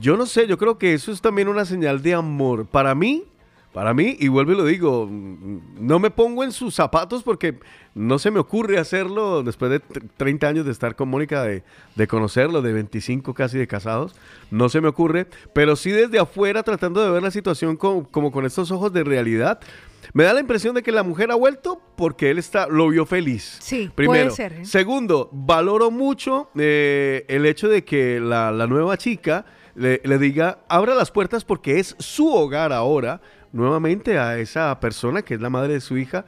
[0.00, 2.66] Yo no sé, yo creo que eso es también una señal de amor.
[2.66, 3.24] Para mí,
[3.72, 7.58] para mí, y vuelvo y lo digo, no me pongo en sus zapatos porque
[7.94, 11.62] no se me ocurre hacerlo después de tr- 30 años de estar con Mónica, de,
[11.94, 14.14] de conocerlo, de 25 casi de casados.
[14.50, 18.30] No se me ocurre, pero sí desde afuera tratando de ver la situación con- como
[18.30, 19.58] con estos ojos de realidad.
[20.12, 23.06] Me da la impresión de que la mujer ha vuelto porque él está, lo vio
[23.06, 23.56] feliz.
[23.62, 24.24] Sí, Primero.
[24.24, 24.52] puede ser.
[24.54, 24.64] ¿eh?
[24.66, 30.58] Segundo, valoro mucho eh, el hecho de que la, la nueva chica le, le diga,
[30.68, 35.50] abra las puertas porque es su hogar ahora, nuevamente a esa persona que es la
[35.50, 36.24] madre de su hija.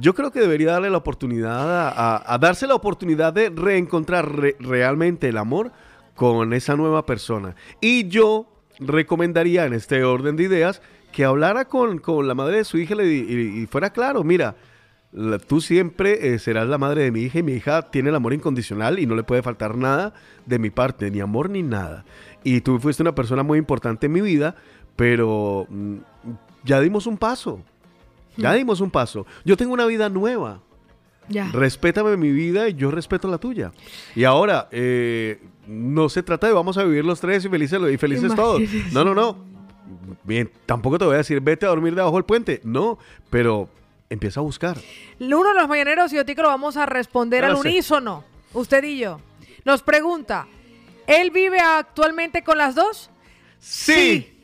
[0.00, 1.92] Yo creo que debería darle la oportunidad
[2.26, 5.72] a, darse la oportunidad de reencontrar re- realmente el amor
[6.14, 7.54] con esa nueva persona.
[7.80, 10.82] Y yo recomendaría en este orden de ideas
[11.12, 14.56] que hablara con, con la madre de su hija y, fuera claro, mira,
[15.46, 18.34] tú siempre eh, serás la madre de mi hija y mi hija tiene el amor
[18.34, 20.12] incondicional y no le puede faltar nada
[20.44, 22.04] de mi parte, ni amor ni nada.
[22.44, 24.54] Y tú fuiste una persona muy importante en mi vida,
[24.98, 25.96] pero mm,
[26.64, 27.62] ya dimos un paso.
[28.36, 29.26] Ya dimos un paso.
[29.44, 30.60] Yo tengo una vida nueva.
[31.28, 31.48] Ya.
[31.52, 33.72] Respétame mi vida y yo respeto la tuya.
[34.16, 37.96] Y ahora, eh, no se trata de vamos a vivir los tres y felices, y
[37.96, 38.60] felices todos.
[38.92, 39.36] No, no, no.
[40.24, 42.60] Bien, tampoco te voy a decir vete a dormir debajo del puente.
[42.64, 42.98] No,
[43.30, 43.68] pero
[44.10, 44.78] empieza a buscar.
[45.20, 47.68] Uno de los mañaneros y Otico lo vamos a responder al sé.
[47.68, 48.24] unísono.
[48.52, 49.20] Usted y yo.
[49.64, 50.48] Nos pregunta,
[51.06, 53.10] ¿él vive actualmente con las dos?
[53.60, 54.37] Sí.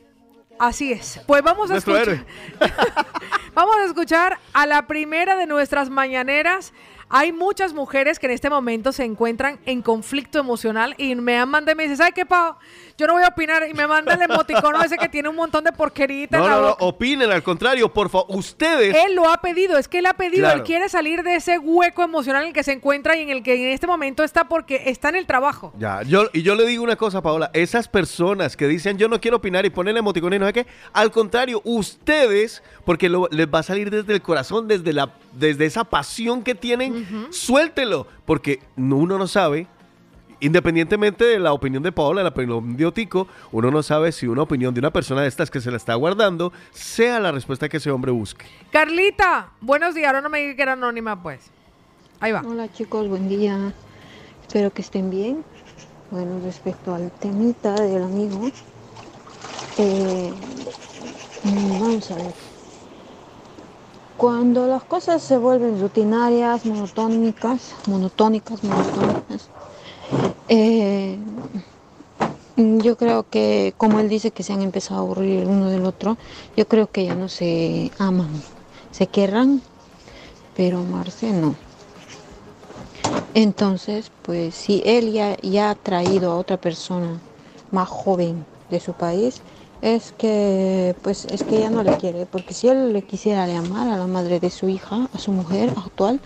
[0.59, 1.21] Así es.
[1.27, 2.25] Pues vamos a Nuestro escuchar.
[3.55, 6.73] Vamos a escuchar a la primera de nuestras mañaneras.
[7.09, 11.49] Hay muchas mujeres que en este momento se encuentran en conflicto emocional y me han
[11.49, 12.57] mandado y me dice, ¿sabe qué, Pau?
[12.97, 13.67] Yo no voy a opinar.
[13.69, 16.57] Y me manda el emoticono ese que tiene un montón de porquerita No, en la
[16.61, 18.95] no, opinen, al contrario, por favor, ustedes...
[19.07, 20.59] Él lo ha pedido, es que él ha pedido, Claro.
[20.61, 23.43] él quiere salir de ese hueco emocional en el que se encuentra y en el
[23.43, 25.73] que en este momento está porque está en el trabajo.
[25.79, 29.21] Ya, yo, y yo le digo una cosa, Paola, esas personas que dicen yo no
[29.21, 33.47] quiero opinar y ponen emoticones y no sé qué, al contrario, ustedes, porque lo- les
[33.49, 38.61] va a salir desde el corazón, desde, la, desde esa pasión que tienen, suéltelo, porque
[38.77, 39.67] no- uno no sabe,
[40.41, 44.43] independientemente de la opinión de Paola, la opinión de Otico, uno no sabe si una
[44.43, 47.79] opinión de una persona de estas que se la está guardando sea la respuesta que
[47.79, 48.47] ese hombre busque.
[48.71, 51.51] Carlita, buenos días, ahora no me diga que era anónima, pues.
[52.21, 52.43] Ahí va.
[52.47, 53.73] Hola chicos, buen día.
[54.43, 55.45] Espero que estén bien.
[56.11, 58.51] Bueno, respecto al temita del amigo,
[59.79, 60.33] eh,
[61.45, 62.33] vamos a ver.
[64.17, 69.51] Cuando las cosas se vuelven rutinarias, monotónicas, monotónicas, monotónicas,
[70.49, 71.19] eh,
[72.57, 75.85] yo creo que, como él dice que se han empezado a aburrir el uno del
[75.85, 76.17] otro,
[76.57, 78.43] yo creo que ya no se aman,
[78.93, 79.63] se querrán,
[80.57, 81.55] pero amarse no.
[83.35, 87.21] Entonces, pues si él ya, ha traído a otra persona
[87.73, 89.43] más joven de su país,
[89.83, 93.57] es que pues es que ya no le quiere, porque si él le quisiera le
[93.57, 96.21] amar a la madre de su hija, a su mujer actual,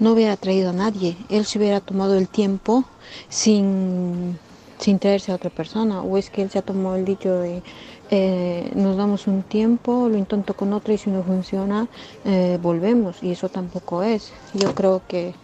[0.00, 1.16] no hubiera traído a nadie.
[1.28, 2.84] Él se hubiera tomado el tiempo
[3.28, 4.38] sin,
[4.78, 6.02] sin traerse a otra persona.
[6.02, 7.62] O es que él se ha tomado el dicho de
[8.10, 11.88] eh, nos damos un tiempo, lo intento con otra y si no funciona,
[12.24, 13.22] eh, volvemos.
[13.22, 14.32] Y eso tampoco es.
[14.52, 15.34] Yo creo que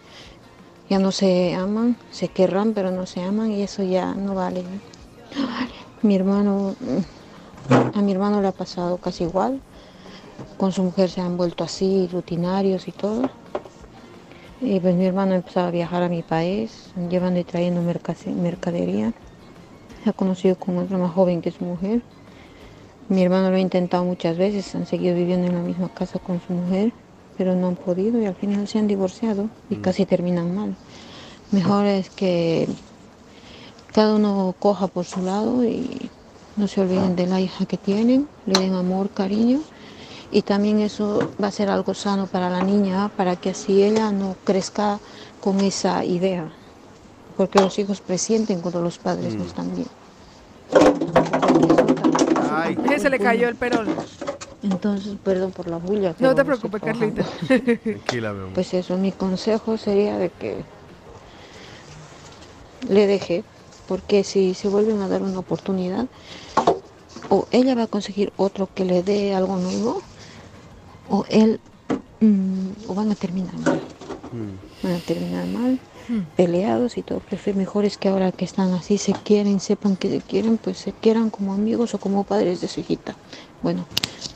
[0.89, 4.63] ya no se aman, se querrán, pero no se aman y eso ya no vale.
[5.35, 5.71] No vale.
[6.01, 6.75] Mi hermano,
[7.93, 9.59] a mi hermano le ha pasado casi igual.
[10.57, 13.29] Con su mujer se han vuelto así, rutinarios y todo.
[14.61, 19.11] Y pues mi hermano ha empezado a viajar a mi país, llevando y trayendo mercadería.
[20.03, 22.03] Se ha conocido con otra más joven que su mujer.
[23.09, 26.39] Mi hermano lo ha intentado muchas veces, han seguido viviendo en la misma casa con
[26.41, 26.93] su mujer,
[27.37, 30.75] pero no han podido y al final se han divorciado y casi terminan mal.
[31.51, 32.67] Mejor es que
[33.93, 36.11] cada uno coja por su lado y
[36.55, 39.59] no se olviden de la hija que tienen, le den amor, cariño
[40.31, 44.11] y también eso va a ser algo sano para la niña, para que así ella
[44.11, 44.99] no crezca
[45.41, 46.51] con esa idea,
[47.35, 49.87] porque los hijos presienten cuando los padres no están bien.
[52.83, 53.87] Que se le cayó el perón.
[54.63, 56.13] Entonces, perdón por la bulla.
[56.19, 57.23] No te preocupes, Carlita.
[57.47, 58.53] Tranquila, mi amor.
[58.53, 60.63] Pues eso, mi consejo sería de que
[62.87, 63.43] le deje,
[63.87, 66.05] porque si se vuelven a dar una oportunidad,
[67.29, 70.03] o ella va a conseguir otro que le dé algo nuevo,
[71.11, 71.59] o él,
[72.21, 73.79] mm, o van a terminar mal.
[74.81, 75.77] Van a terminar mal,
[76.37, 77.19] peleados y todo.
[77.19, 80.77] Prefiero mejor es que ahora que están así, se quieren, sepan que se quieren, pues
[80.77, 83.15] se quieran como amigos o como padres de su hijita.
[83.61, 83.85] Bueno,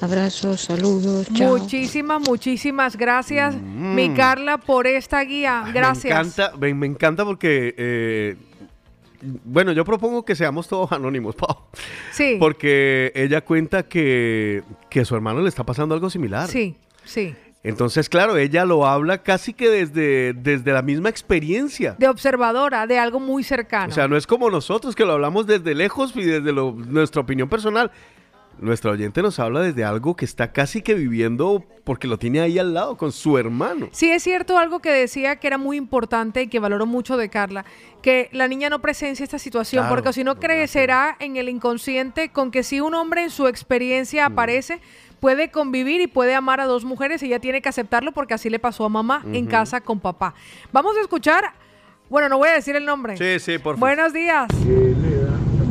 [0.01, 1.57] abrazos, saludos, chao.
[1.57, 5.63] Muchísimas, muchísimas gracias, mi Carla, por esta guía.
[5.65, 6.11] Me Gracias.
[6.11, 8.35] encanta, me, me encanta porque, eh,
[9.43, 11.57] bueno, yo propongo que seamos todos anónimos, Pau.
[12.11, 12.37] Sí.
[12.39, 16.47] Porque ella cuenta que, que a su hermano le está pasando algo similar.
[16.47, 17.35] Sí, sí.
[17.63, 21.95] Entonces, claro, ella lo habla casi que desde, desde la misma experiencia.
[21.97, 23.89] De observadora, de algo muy cercano.
[23.91, 27.21] O sea, no es como nosotros que lo hablamos desde lejos y desde lo- nuestra
[27.23, 27.89] opinión personal.
[28.59, 32.57] Nuestra oyente nos habla desde algo que está casi que viviendo porque lo tiene ahí
[32.57, 33.89] al lado con su hermano.
[33.91, 37.29] Sí, es cierto algo que decía que era muy importante y que valoro mucho de
[37.29, 37.65] Carla,
[38.01, 42.29] que la niña no presencia esta situación, Claro, porque si no crecerá en el inconsciente
[42.29, 44.79] con que si un hombre en su experiencia aparece,
[45.19, 48.59] puede convivir y puede amar a dos mujeres, ella tiene que aceptarlo porque así le
[48.59, 50.33] pasó a mamá en casa con papá.
[50.71, 51.53] Vamos a escuchar,
[52.09, 53.17] bueno, no voy a decir el nombre.
[53.17, 53.95] Sí, sí, por favor.
[53.95, 54.47] Buenos días.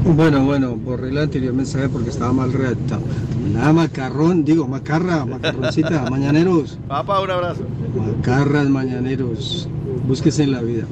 [0.04, 3.02] Bueno, bueno, borré el anterior mensaje porque estaba mal redactado.
[3.52, 6.78] Nada, macarrón, digo, macarra, macarroncita, mañaneros.
[6.86, 7.62] Papá, un abrazo.
[7.96, 9.66] Macarras, mañaneros.
[10.06, 10.84] Búsquese en la vida.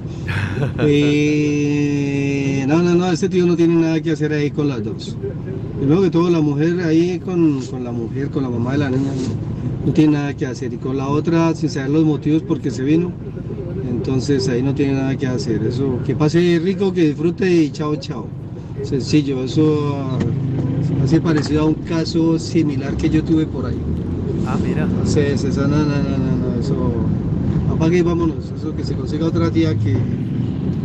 [0.79, 5.17] Eh, no, no, no, este tío no tiene nada que hacer ahí con las dos.
[5.79, 8.91] Primero que todo, la mujer ahí con, con la mujer, con la mamá de la
[8.91, 10.73] niña, no, no tiene nada que hacer.
[10.73, 13.13] Y con la otra, sin saber los motivos por qué se vino,
[13.89, 15.63] entonces ahí no tiene nada que hacer.
[15.65, 18.27] Eso, que pase rico, que disfrute y chao, chao.
[18.83, 20.19] Sencillo, eso
[21.03, 23.79] hace parecido a un caso similar que yo tuve por ahí.
[24.47, 24.85] Ah, mira.
[24.85, 26.75] Entonces, eso, no, no, no, no, eso,
[27.71, 28.53] apague y vámonos.
[28.57, 29.97] Eso que se consiga otra tía que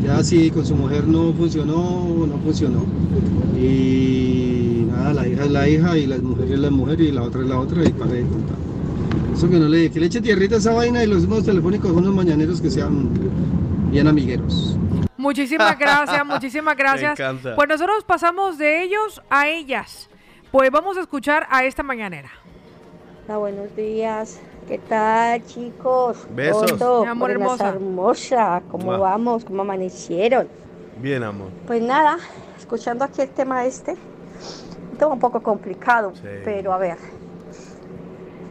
[0.03, 2.85] ya si con su mujer no funcionó, no funcionó.
[3.59, 7.23] Y nada, la hija es la hija y la mujer es la mujer y la
[7.23, 8.57] otra es la otra y para de contar.
[9.35, 11.89] Eso que no le, que le eche tierrita a esa vaina y los números telefónicos
[11.89, 13.09] son unos mañaneros que sean
[13.91, 14.77] bien amigueros.
[15.17, 17.19] Muchísimas gracias, muchísimas gracias.
[17.19, 17.55] encanta.
[17.55, 20.09] Pues nosotros pasamos de ellos a ellas.
[20.51, 22.29] Pues vamos a escuchar a esta mañanera.
[23.27, 24.39] Hola, buenos días.
[24.67, 26.27] ¿Qué tal, chicos?
[26.31, 26.79] Besos.
[27.01, 27.69] Mi amor hermosa.
[27.69, 28.61] hermosa.
[28.69, 28.97] ¿Cómo Mua.
[28.97, 29.43] vamos?
[29.45, 30.47] ¿Cómo amanecieron?
[31.01, 31.49] Bien, amor.
[31.65, 32.17] Pues nada,
[32.57, 33.91] escuchando aquí el tema este,
[34.91, 36.21] un tema un poco complicado, Sí.
[36.43, 36.97] pero a ver,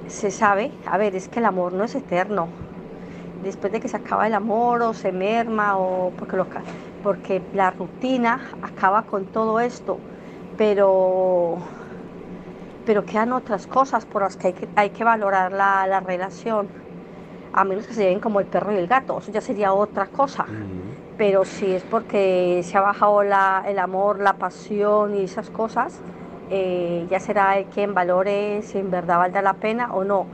[0.08, 2.48] se sabe, a ver, es que el amor no es eterno.
[3.38, 6.48] Después de que se acaba el amor o se merma o porque, lo
[7.00, 10.04] porque la rutina acaba con todo esto,
[10.56, 11.58] pero,
[12.84, 16.72] pero quedan otras cosas por las que hay que, hay que valorar la, la relación,
[17.52, 20.12] a menos que se lleven como el perro y el gato, eso ya sería otra
[20.12, 20.54] cosa.
[21.16, 26.04] Pero si es porque se ha bajado la- el amor, la pasión y esas cosas,
[26.48, 30.30] eh, ya será el quien valore si en verdad valdrá la pena o no.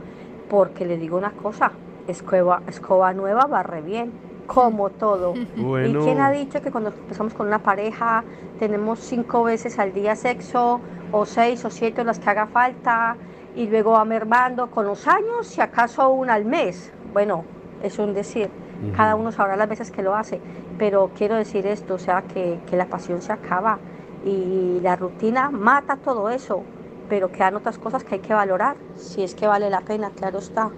[0.47, 4.11] Porque le digo una cosa, escoba, escoba nueva barre bien,
[4.47, 5.33] como todo.
[5.55, 6.01] Bueno.
[6.01, 8.23] ¿Y quién ha dicho que cuando empezamos con una pareja
[8.59, 10.79] tenemos cinco veces al día sexo,
[11.11, 13.15] o seis o siete las que haga falta,
[13.55, 16.91] y luego va mermando con los años, si acaso una al mes?
[17.13, 17.45] Bueno,
[17.81, 18.49] es un decir.
[18.97, 20.41] Cada uno sabrá las veces que lo hace,
[20.77, 23.79] pero quiero decir esto, o sea, que, que la pasión se acaba
[24.25, 26.63] y la rutina mata todo eso,
[27.07, 30.39] pero quedan otras cosas que hay que valorar, si es que vale la pena, claro
[30.39, 30.69] está.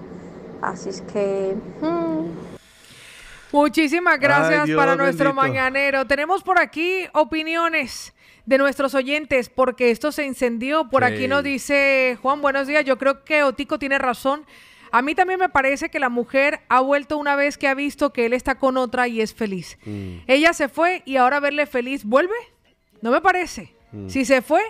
[0.62, 1.56] Así es que...
[1.82, 2.26] mm,
[3.52, 5.42] Muchísimas gracias Ay, Dios para nuestro bendito.
[5.48, 6.06] mañanero.
[6.06, 8.14] Tenemos por aquí opiniones
[8.46, 10.90] de nuestros oyentes porque esto se incendió.
[10.90, 11.14] Por Sí.
[11.14, 12.84] aquí nos dice Juan, buenos días.
[12.84, 14.46] Yo creo que Otico tiene razón.
[14.92, 18.12] A mí también me parece que la mujer ha vuelto una vez que ha visto
[18.12, 19.78] que él está con otra y es feliz.
[20.28, 22.36] Ella se fue y ahora verle feliz, ¿vuelve?
[23.02, 23.74] No me parece.
[23.92, 24.10] Mm.
[24.10, 24.62] Si se fue,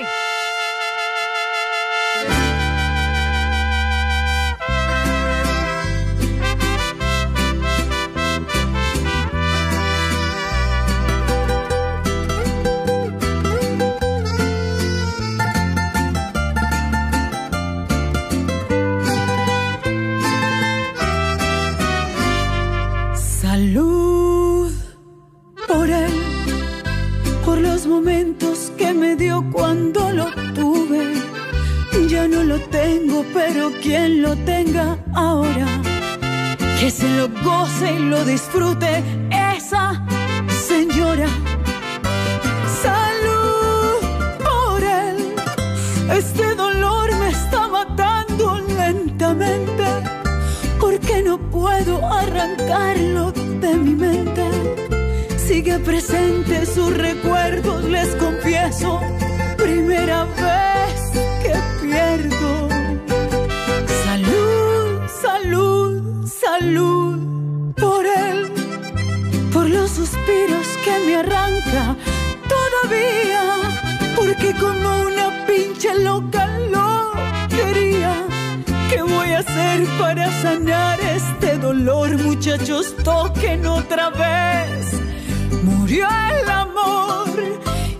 [33.21, 35.67] Pero quien lo tenga ahora,
[36.79, 40.03] que se lo goce y lo disfrute esa
[40.67, 41.27] señora.
[42.81, 43.99] Salud
[44.47, 45.35] por él,
[46.17, 49.85] este dolor me está matando lentamente
[50.79, 54.45] porque no puedo arrancarlo de mi mente.
[55.37, 58.99] Sigue presente sus recuerdos, les confieso,
[59.57, 60.62] primera vez
[79.99, 82.95] para sanar este dolor, muchachos?
[83.03, 85.01] Toquen otra vez.
[85.63, 87.29] Murió el amor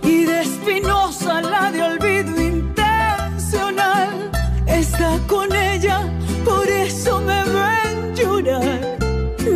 [0.02, 4.30] y de Espinosa la de olvido intencional.
[4.66, 6.00] Está con ella,
[6.44, 8.98] por eso me ven llorar.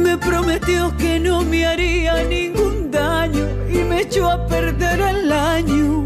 [0.05, 6.05] Me prometió que no me haría ningún daño y me echó a perder el año.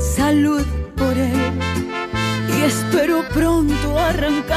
[0.00, 0.64] Salud
[0.96, 1.52] por él
[2.56, 4.51] y espero pronto arrancarlo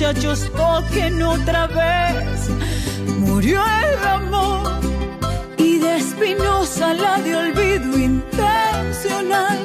[0.00, 0.50] muchachos?
[0.56, 2.48] Toquen otra vez.
[3.18, 4.80] Murió el amor
[5.58, 9.58] y de Espinosa la de olvido intencional.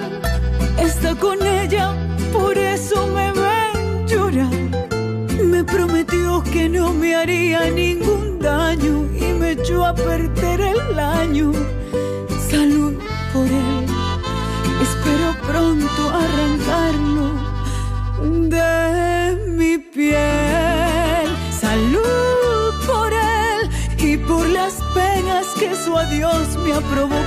[0.78, 1.94] Está con ella,
[2.34, 4.52] por eso me ven llorar.
[5.42, 11.54] Me prometió que no me haría ningún daño y me echó a perder el año.
[12.50, 12.94] Salud
[13.32, 13.86] por él,
[14.82, 15.95] espero pronto
[26.96, 27.25] adiós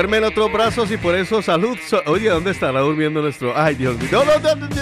[0.00, 1.76] Duerme en otros brazos y por eso salud.
[2.06, 3.52] Oye, ¿dónde estará durmiendo nuestro?
[3.54, 4.08] Ay, Dios mío.
[4.10, 4.79] No, no, no, no.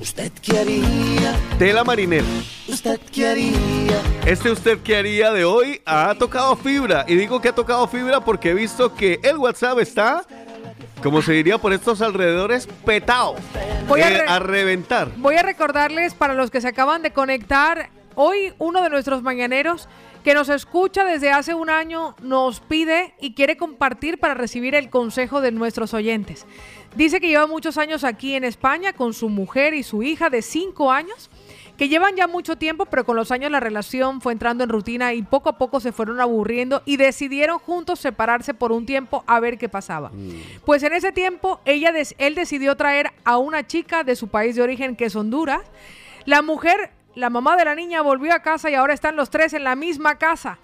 [0.00, 1.34] ¿Usted qué haría?
[1.58, 2.24] Tela marinera.
[2.68, 4.00] ¿Usted qué haría?
[4.26, 7.04] Este usted que haría de hoy ha tocado fibra.
[7.08, 10.24] Y digo que ha tocado fibra porque he visto que el WhatsApp está,
[11.02, 13.34] como se diría por estos alrededores, petado.
[13.88, 15.08] Voy a Eh, re- a reventar.
[15.16, 19.88] Voy a recordarles para los que se acaban de conectar, hoy uno de nuestros mañaneros
[20.24, 24.90] que nos escucha desde hace un año nos pide y quiere compartir para recibir el
[24.90, 26.46] consejo de nuestros oyentes.
[26.96, 30.42] Dice que lleva muchos años aquí en España con su mujer y su hija de
[30.42, 31.30] cinco años,
[31.76, 35.14] que llevan ya mucho tiempo, pero con los años la relación fue entrando en rutina
[35.14, 39.38] y poco a poco se fueron aburriendo y decidieron juntos separarse por un tiempo a
[39.38, 40.10] ver qué pasaba.
[40.64, 44.62] Pues en ese tiempo ella él decidió traer a una chica de su país de
[44.62, 45.60] origen, que es Honduras.
[46.24, 49.52] La mujer, la mamá de la niña, volvió a casa y ahora están los tres
[49.52, 50.58] en la misma casa.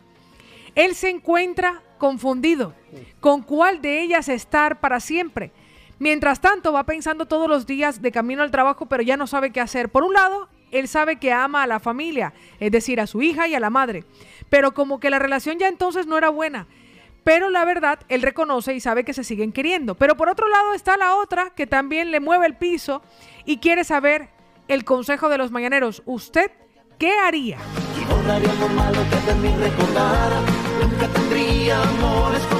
[0.74, 2.74] Él se encuentra confundido
[3.20, 5.52] con cuál de ellas estar para siempre.
[5.98, 9.50] Mientras tanto, va pensando todos los días de camino al trabajo, pero ya no sabe
[9.50, 9.88] qué hacer.
[9.88, 13.46] Por un lado, él sabe que ama a la familia, es decir, a su hija
[13.48, 14.04] y a la madre,
[14.48, 16.66] pero como que la relación ya entonces no era buena.
[17.22, 19.94] Pero la verdad, él reconoce y sabe que se siguen queriendo.
[19.94, 23.02] Pero por otro lado está la otra que también le mueve el piso
[23.46, 24.28] y quiere saber
[24.68, 26.02] el consejo de los mañaneros.
[26.06, 26.50] ¿Usted
[26.98, 27.58] qué haría?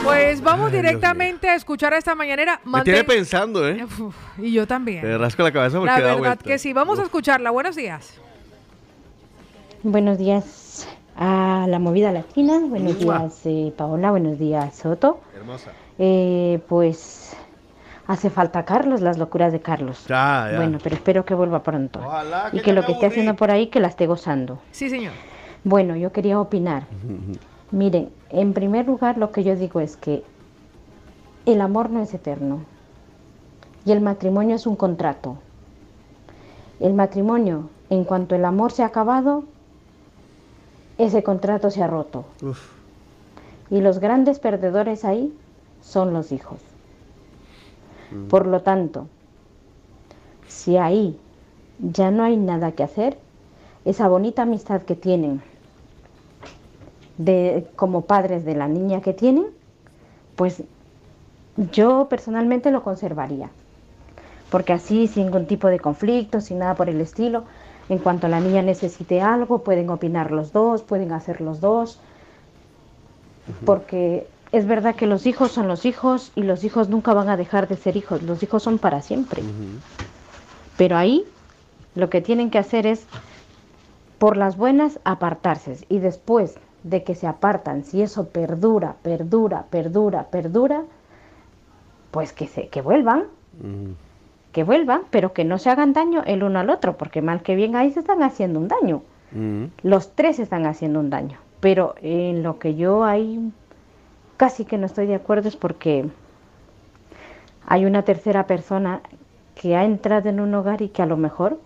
[0.03, 2.61] Pues vamos directamente a escuchar a esta mañanera.
[2.65, 3.85] Me Mantén- tiene pensando, ¿eh?
[3.85, 5.03] Uf, y yo también.
[5.03, 6.45] Te rasco la cabeza porque La da verdad vuelta.
[6.45, 6.73] que sí.
[6.73, 7.51] Vamos a escucharla.
[7.51, 8.15] Buenos días.
[9.83, 13.19] Buenos días a la movida latina, buenos Mua.
[13.21, 15.21] días eh, Paola, buenos días Soto.
[15.37, 15.71] Hermosa.
[15.99, 17.37] Eh, pues
[18.07, 20.05] hace falta Carlos, las locuras de Carlos.
[20.09, 20.57] Ya, ya.
[20.57, 22.01] Bueno, pero espero que vuelva pronto.
[22.05, 24.59] Ojalá y que lo que esté haciendo por ahí, que la esté gozando.
[24.71, 25.13] Sí, señor.
[25.65, 26.85] Bueno, yo quería opinar.
[27.71, 30.23] Miren, en primer lugar lo que yo digo es que
[31.47, 32.61] el amor no es eterno
[33.85, 35.39] y el matrimonio es un contrato.
[36.81, 39.45] El matrimonio, en cuanto el amor se ha acabado,
[40.99, 42.25] ese contrato se ha roto.
[43.71, 45.33] Y los grandes perdedores ahí
[45.81, 46.61] son los hijos.
[48.29, 49.09] Por lo tanto,
[50.49, 51.19] si ahí
[51.81, 53.19] ya no hay nada que hacer,
[53.85, 55.43] esa bonita amistad que tienen
[57.19, 59.47] de, como padres de la niña que tienen,
[60.37, 60.63] pues
[61.73, 63.51] yo personalmente lo conservaría.
[64.51, 67.45] Porque así, sin ningún tipo de conflicto, sin nada por el estilo,
[67.89, 72.01] en cuanto la niña necesite algo, pueden opinar los dos, pueden hacer los dos.
[73.65, 77.37] Porque es verdad que los hijos son los hijos y los hijos nunca van a
[77.37, 79.43] dejar de ser hijos, los hijos son para siempre.
[80.77, 81.25] Pero ahí
[81.97, 83.05] lo que tienen que hacer es,
[84.19, 85.85] por las buenas, apartarse.
[85.89, 90.85] Y después de que se apartan, si eso perdura, perdura, perdura, perdura,
[92.13, 93.25] pues que, se, que vuelvan,
[94.53, 97.57] que vuelvan, pero que no se hagan daño el uno al otro, porque mal que
[97.57, 99.03] bien ahí se están haciendo un daño.
[99.83, 101.39] Los tres están haciendo un daño.
[101.59, 103.51] Pero en lo que yo ahí
[104.37, 106.07] casi que no estoy de acuerdo es porque
[107.67, 109.01] hay una tercera persona
[109.55, 111.59] que ha entrado en un hogar y que a lo mejor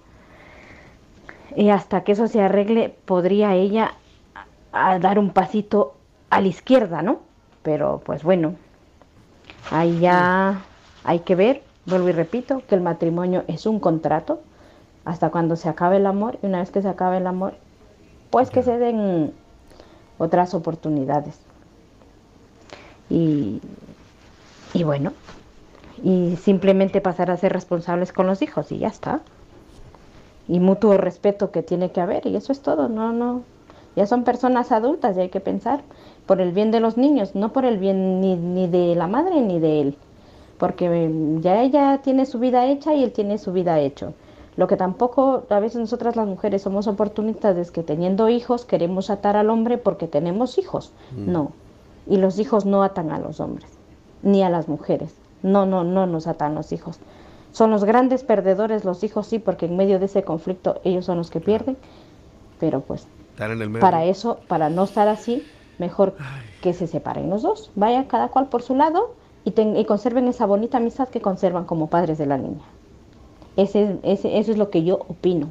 [1.56, 3.94] y hasta que eso se arregle podría ella
[4.72, 5.94] a- dar un pasito
[6.30, 7.20] a la izquierda, ¿no?
[7.62, 8.54] Pero pues bueno,
[9.70, 10.62] ahí ya
[11.04, 14.40] hay que ver, vuelvo y repito, que el matrimonio es un contrato
[15.04, 17.54] hasta cuando se acabe el amor y una vez que se acabe el amor,
[18.30, 19.32] pues que se den
[20.18, 21.47] otras oportunidades.
[23.10, 23.60] Y,
[24.74, 25.12] y bueno,
[26.02, 29.20] y simplemente pasar a ser responsables con los hijos y ya está.
[30.46, 33.42] Y mutuo respeto que tiene que haber y eso es todo, no, no.
[33.96, 35.80] Ya son personas adultas y hay que pensar
[36.26, 39.40] por el bien de los niños, no por el bien ni, ni de la madre
[39.40, 39.96] ni de él.
[40.58, 44.14] Porque mm, ya ella tiene su vida hecha y él tiene su vida hecho.
[44.56, 49.10] Lo que tampoco a veces nosotras las mujeres somos oportunistas es que teniendo hijos queremos
[49.10, 50.92] atar al hombre porque tenemos hijos.
[51.16, 51.32] Mm.
[51.32, 51.52] No.
[52.08, 53.68] Y los hijos no atan a los hombres,
[54.22, 55.14] ni a las mujeres.
[55.42, 56.98] No, no, no nos atan los hijos.
[57.52, 61.18] Son los grandes perdedores los hijos, sí, porque en medio de ese conflicto ellos son
[61.18, 61.76] los que pierden.
[62.58, 63.80] Pero pues Están en el medio.
[63.80, 65.46] para eso, para no estar así,
[65.78, 66.14] mejor
[66.60, 67.70] que se separen los dos.
[67.74, 69.14] Vayan cada cual por su lado
[69.44, 72.64] y, ten- y conserven esa bonita amistad que conservan como padres de la niña.
[73.56, 75.48] Ese, ese, eso es lo que yo opino.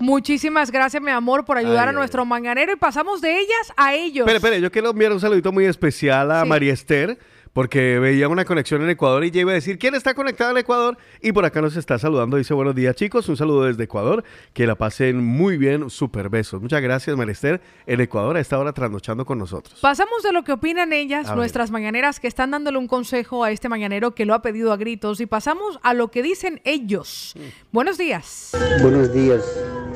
[0.00, 3.72] Muchísimas gracias, mi amor, por ayudar Ay, a ay, nuestro mañanero y pasamos de ellas
[3.76, 4.26] a ellos.
[4.26, 6.48] Espere, espere, yo quiero enviar un saludito muy especial a Sí.
[6.48, 7.18] María Esther,
[7.52, 10.58] porque veía una conexión en Ecuador y ya iba a decir quién está conectado en
[10.58, 10.96] Ecuador.
[11.20, 14.66] Y por acá nos está saludando, dice buenos días chicos, un saludo desde Ecuador, que
[14.66, 16.60] la pasen muy bien, super besos.
[16.62, 19.78] Muchas gracias María Esther, en Ecuador a esta hora trasnochando con nosotros.
[19.80, 21.38] Pasamos de lo que opinan ellas, A ver.
[21.38, 24.76] nuestras mañaneras, que están dándole un consejo a este mañanero que lo ha pedido a
[24.76, 27.34] gritos, y pasamos a lo que dicen ellos.
[27.72, 28.52] Buenos días.
[28.82, 29.42] Buenos días,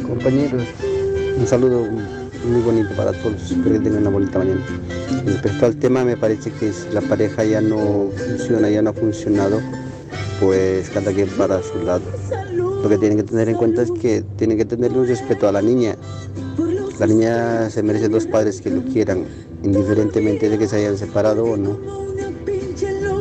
[0.07, 0.65] compañeros.
[1.37, 3.51] Un saludo muy bonito para todos.
[3.51, 4.61] Espero que tengan una bonita mañana.
[5.25, 8.93] Respecto al tema, me parece que si la pareja ya no funciona, ya no ha
[8.93, 9.61] funcionado,
[10.41, 12.03] pues cada quien para su lado.
[12.83, 15.53] Lo que tienen que tener en cuenta es que tienen que tenerle un respeto a
[15.53, 15.97] la niña.
[16.99, 19.25] La niña se merece dos padres que lo quieran,
[19.63, 21.79] indiferentemente de que se hayan separado o no.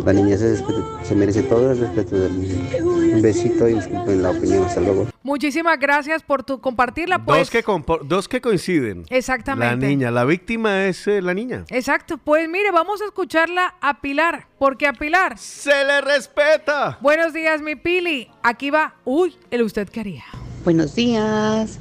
[0.06, 3.03] La niña se, se merece todo el respeto del mundo.
[3.14, 4.64] Un besito y disculpen la opinión.
[4.66, 5.08] Hasta luego.
[5.24, 7.24] Muchísimas gracias por tu compartirla.
[7.24, 9.06] Pues, Dos, que compo- dos que coinciden.
[9.10, 9.76] Exactamente.
[9.86, 11.66] La niña, la víctima es eh, la niña.
[11.70, 12.18] Exacto.
[12.18, 16.98] Pues mire, vamos a escucharla a Pilar, porque a Pilar se le respeta.
[17.02, 18.30] Buenos días, mi Pili.
[18.42, 18.96] Aquí va.
[19.06, 20.24] Uy, el usted quería.
[20.64, 21.80] Buenos días.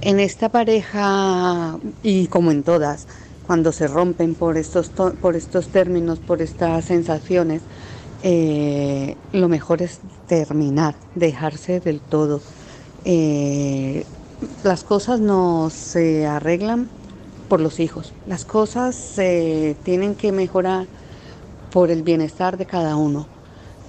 [0.00, 3.06] En esta pareja, y como en todas,
[3.46, 7.62] cuando se rompen por estos, to- por estos términos, por estas sensaciones,
[8.24, 10.00] eh, lo mejor es
[10.32, 12.40] terminar, dejarse del todo.
[13.04, 14.06] Eh,
[14.64, 16.88] las cosas no se arreglan
[17.50, 20.86] por los hijos, las cosas se tienen que mejorar
[21.70, 23.26] por el bienestar de cada uno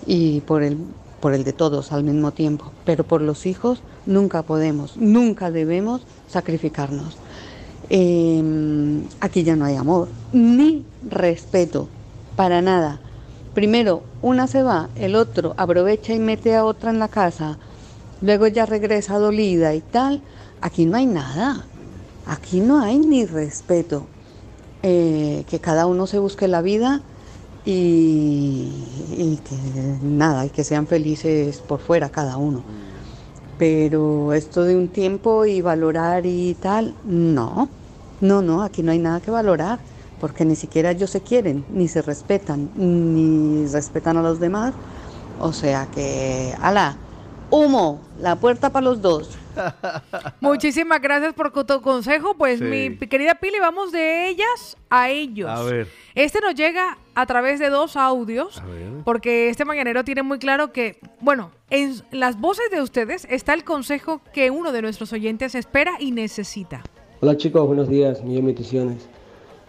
[0.06, 0.78] y por el,
[1.22, 2.74] por el de todos al mismo tiempo.
[2.84, 7.16] Pero por los hijos nunca podemos, nunca debemos sacrificarnos.
[7.90, 11.88] Eh, aquí ya no hay amor, ni respeto,
[12.36, 13.00] para nada.
[13.54, 17.58] Primero, una se va, el otro aprovecha y mete a otra en la casa,
[18.22, 20.22] luego ya regresa dolida y tal.
[20.62, 21.66] Aquí no hay nada,
[22.26, 24.08] aquí no hay ni respeto.
[24.86, 27.02] Eh, que cada uno se busque la vida
[27.64, 28.70] y,
[29.16, 29.56] y que
[30.06, 32.64] nada, y que sean felices por fuera cada uno.
[33.58, 37.70] Pero esto de un tiempo y valorar y tal, no,
[38.20, 39.80] no, no, aquí no hay nada que valorar,
[40.24, 44.74] porque ni siquiera ellos se quieren, ni se respetan, ni respetan a los demás.
[45.38, 46.96] O sea que, ala,
[47.50, 49.38] humo, la puerta para los dos.
[50.40, 52.36] Muchísimas gracias por tu consejo.
[52.38, 52.64] Pues Sí.
[52.64, 55.50] mi querida Pili, vamos de ellas a ellos.
[55.50, 55.90] A ver.
[56.16, 58.64] Este nos llega a través de dos audios,
[59.04, 63.66] porque este mañanero tiene muy claro que, bueno, en las voces de ustedes está el
[63.66, 66.82] consejo que uno de nuestros oyentes espera y necesita.
[67.20, 69.10] Hola chicos, buenos días, millón bendiciones.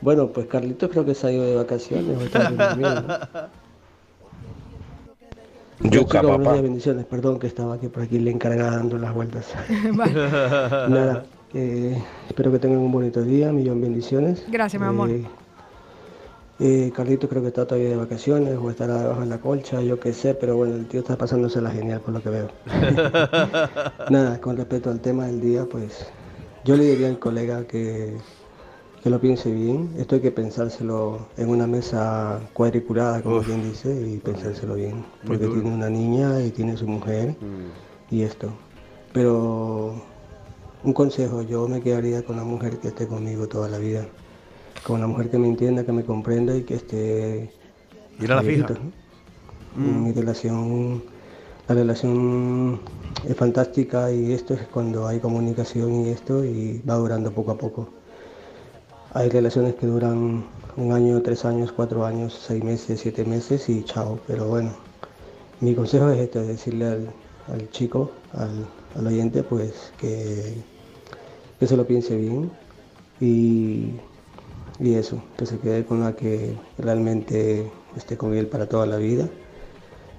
[0.00, 2.16] Bueno, pues Carlitos creo que se ha ido de vacaciones.
[2.18, 2.50] o está
[5.80, 6.52] Yuca, chicos, buenos papá.
[6.52, 7.04] días, bendiciones.
[7.06, 9.46] Perdón que estaba aquí por aquí le encargada dando las vueltas.
[9.92, 10.14] Vale.
[10.14, 14.44] Nada, eh, espero que tengan un bonito día, millón bendiciones.
[14.48, 15.10] Gracias, mi amor.
[15.10, 15.24] Eh,
[16.60, 19.98] eh, Carlitos creo que está todavía de vacaciones o estará debajo de la colcha, yo
[19.98, 22.48] qué sé, pero bueno, el tío está pasándosela genial por lo que veo.
[24.10, 26.06] Nada, con respecto al tema del día, pues
[26.64, 28.16] yo le diría al colega que,
[29.04, 29.90] que lo piense bien.
[29.98, 35.04] Esto hay que pensárselo en una mesa cuadriculada, como quien dice, y pensárselo bien.
[35.26, 35.60] Porque duro.
[35.60, 37.36] tiene una niña y tiene su mujer
[38.10, 38.48] y esto.
[39.12, 39.94] Pero
[40.82, 44.06] un consejo, yo me quedaría con la mujer que esté conmigo toda la vida.
[44.86, 47.50] Con la mujer que me entienda, que me comprenda y que esté...
[48.18, 48.68] Ir a la fija.
[49.76, 50.00] ¿no?
[50.00, 51.02] Mi relación,
[51.68, 52.80] la relación
[53.28, 57.58] es fantástica y esto es cuando hay comunicación y esto y va durando poco a
[57.58, 58.03] poco.
[59.14, 60.44] Hay relaciones que duran
[60.76, 64.20] un año, tres años, cuatro años, seis meses, siete meses y chao.
[64.26, 64.72] Pero bueno,
[65.60, 66.86] mi consejo es este, decirle
[67.48, 70.64] al, chico, al, al oyente, pues que,
[71.60, 72.52] que se lo piense bien
[73.20, 74.00] y,
[74.80, 78.98] y eso, que se quede con la que realmente esté con él para toda la
[78.98, 79.30] vida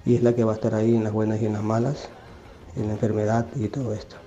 [0.05, 2.09] y es la que va a estar ahí en las buenas y en las malas,
[2.75, 4.17] en la enfermedad y todo esto.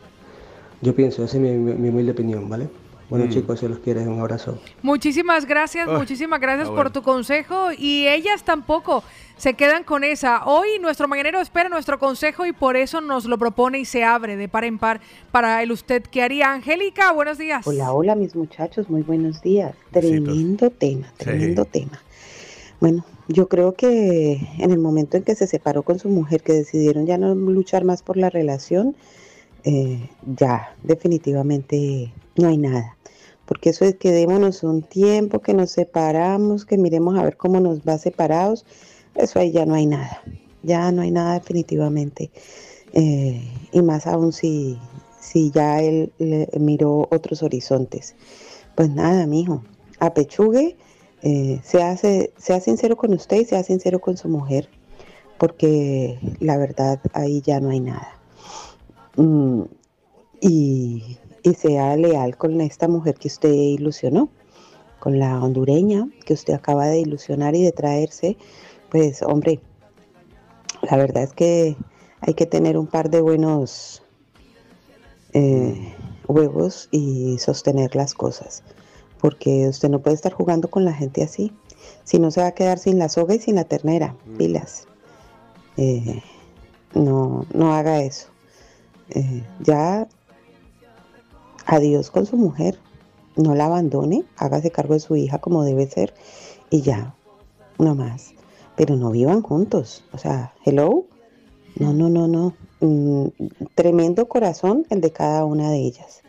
[0.83, 2.71] Yo pienso, esa es mi, mi- mi humilde opinión, ¿vale?
[3.09, 3.31] Bueno Mm.
[3.31, 4.59] chicos, se los quiere, un abrazo.
[4.83, 6.93] Muchísimas gracias, muchísimas gracias ah, por bueno.
[6.93, 9.03] tu consejo y ellas tampoco
[9.39, 10.45] se quedan con esa.
[10.45, 14.37] Hoy nuestro mañanero espera nuestro consejo y por eso nos lo propone y se abre
[14.37, 16.53] de par en par para el usted que haría.
[16.53, 17.67] Angélica, buenos días.
[17.67, 19.75] Hola, hola mis muchachos, muy buenos días.
[19.91, 22.03] Tremendo tema, tremendo tema.
[22.81, 26.53] Bueno, yo creo que en el momento en que se separó con su mujer, que
[26.53, 28.97] decidieron ya no luchar más por la relación,
[29.65, 32.97] eh, ya definitivamente no hay nada.
[33.45, 37.61] Porque eso es que démonos un tiempo, que nos separamos, que miremos a ver cómo
[37.61, 38.67] nos va separados,
[39.15, 40.23] eso ahí ya no hay nada.
[40.63, 42.31] Ya no hay nada definitivamente.
[42.93, 43.43] Eh,
[43.73, 44.79] y más aún si,
[45.21, 46.13] si ya él
[46.59, 48.15] miró otros horizontes.
[48.75, 49.63] Pues nada, mijo,
[49.99, 50.77] apechugue,
[51.23, 54.69] eh, sea, se- sea sincero con usted y sea sincero con su mujer,
[55.39, 58.13] porque la verdad ahí ya no hay nada.
[59.17, 59.63] Mm,
[60.41, 64.29] y, y sea leal con esta mujer que usted ilusionó,
[64.99, 68.37] con la hondureña que usted acaba de ilusionar y de traerse,
[68.91, 69.61] pues hombre,
[70.83, 71.77] la verdad es que
[72.21, 74.03] hay que tener un par de buenos
[75.33, 75.95] eh,
[76.27, 78.63] huevos y sostener las cosas,
[79.21, 81.53] porque usted no puede estar jugando con la gente así,
[82.05, 84.87] si no se va a quedar sin la soga y sin la ternera, pilas.
[85.77, 86.23] Eh,
[86.95, 88.29] no, no haga eso.
[89.11, 90.09] Eh, ya
[91.69, 92.79] adiós con su mujer,
[93.37, 96.13] no la abandone, hágase cargo de su hija como debe ser
[96.71, 97.15] y ya,
[97.79, 98.35] no más.
[98.77, 100.05] pero no vivan juntos.
[100.13, 101.05] O sea, hello.
[101.81, 102.55] No, no, no, no.
[102.81, 103.27] Mm,
[103.75, 106.23] tremendo corazón el de cada una de ellas.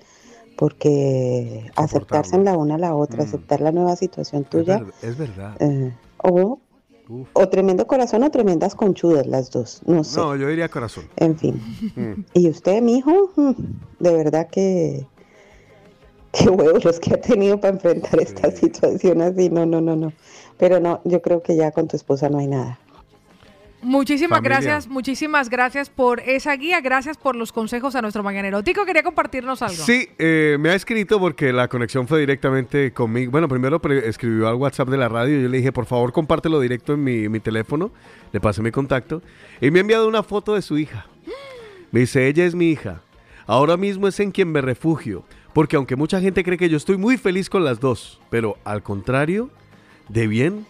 [0.57, 5.55] Porque aceptarse en la una a la otra, aceptar la nueva situación tuya, es verdad.
[5.61, 6.59] eh, o,
[7.33, 9.81] o tremendo corazón o tremendas conchudas las dos.
[9.85, 10.19] No sé.
[10.19, 11.05] No, yo diría corazón.
[11.17, 11.61] En fin.
[11.95, 12.25] Mm.
[12.33, 13.31] Y usted, mi hijo,
[13.99, 15.05] de verdad que
[16.31, 19.49] qué huevos los que ha tenido para enfrentar esta situación así.
[19.49, 20.13] No, no, no, no.
[20.57, 22.79] Pero no, yo creo que ya con tu esposa no hay nada.
[23.81, 24.59] Muchísimas Familia.
[24.59, 28.61] gracias, muchísimas gracias por esa guía, gracias por los consejos a nuestro mañanero.
[28.61, 29.81] Tico quería compartirnos algo.
[29.85, 33.31] Sí, eh, me ha escrito porque la conexión fue directamente conmigo.
[33.31, 36.59] Bueno, primero escribió al WhatsApp de la radio y yo le dije, por favor, compártelo
[36.59, 37.91] directo en mi, mi teléfono.
[38.33, 39.21] Le pasé mi contacto.
[39.61, 41.05] Y me ha enviado una foto de su hija.
[41.91, 43.01] Me dice, ella es mi hija.
[43.47, 45.23] Ahora mismo es en quien me refugio.
[45.53, 48.83] Porque aunque mucha gente cree que yo estoy muy feliz con las dos, pero al
[48.83, 49.49] contrario,
[50.07, 50.65] de bien,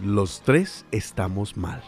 [0.00, 1.82] los tres estamos mal.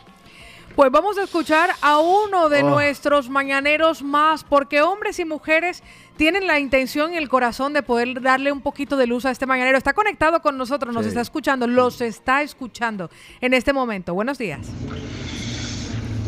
[0.77, 2.71] Pues vamos a escuchar a uno de Oh.
[2.71, 5.83] nuestros mañaneros más, porque hombres y mujeres
[6.17, 9.47] tienen la intención y el corazón de poder darle un poquito de luz a este
[9.47, 9.79] mañanero.
[9.79, 11.09] Está conectado con nosotros, nos Sí.
[11.11, 13.09] está escuchando, los está escuchando
[13.41, 14.15] en este momento.
[14.15, 14.67] Buenos días.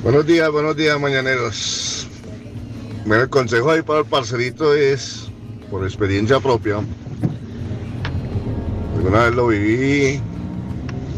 [0.05, 2.07] Buenos días, buenos días, mañaneros.
[3.05, 5.29] Bueno, el consejo ahí para el parcerito es,
[5.71, 6.77] por experiencia propia,
[8.97, 10.21] alguna vez lo viví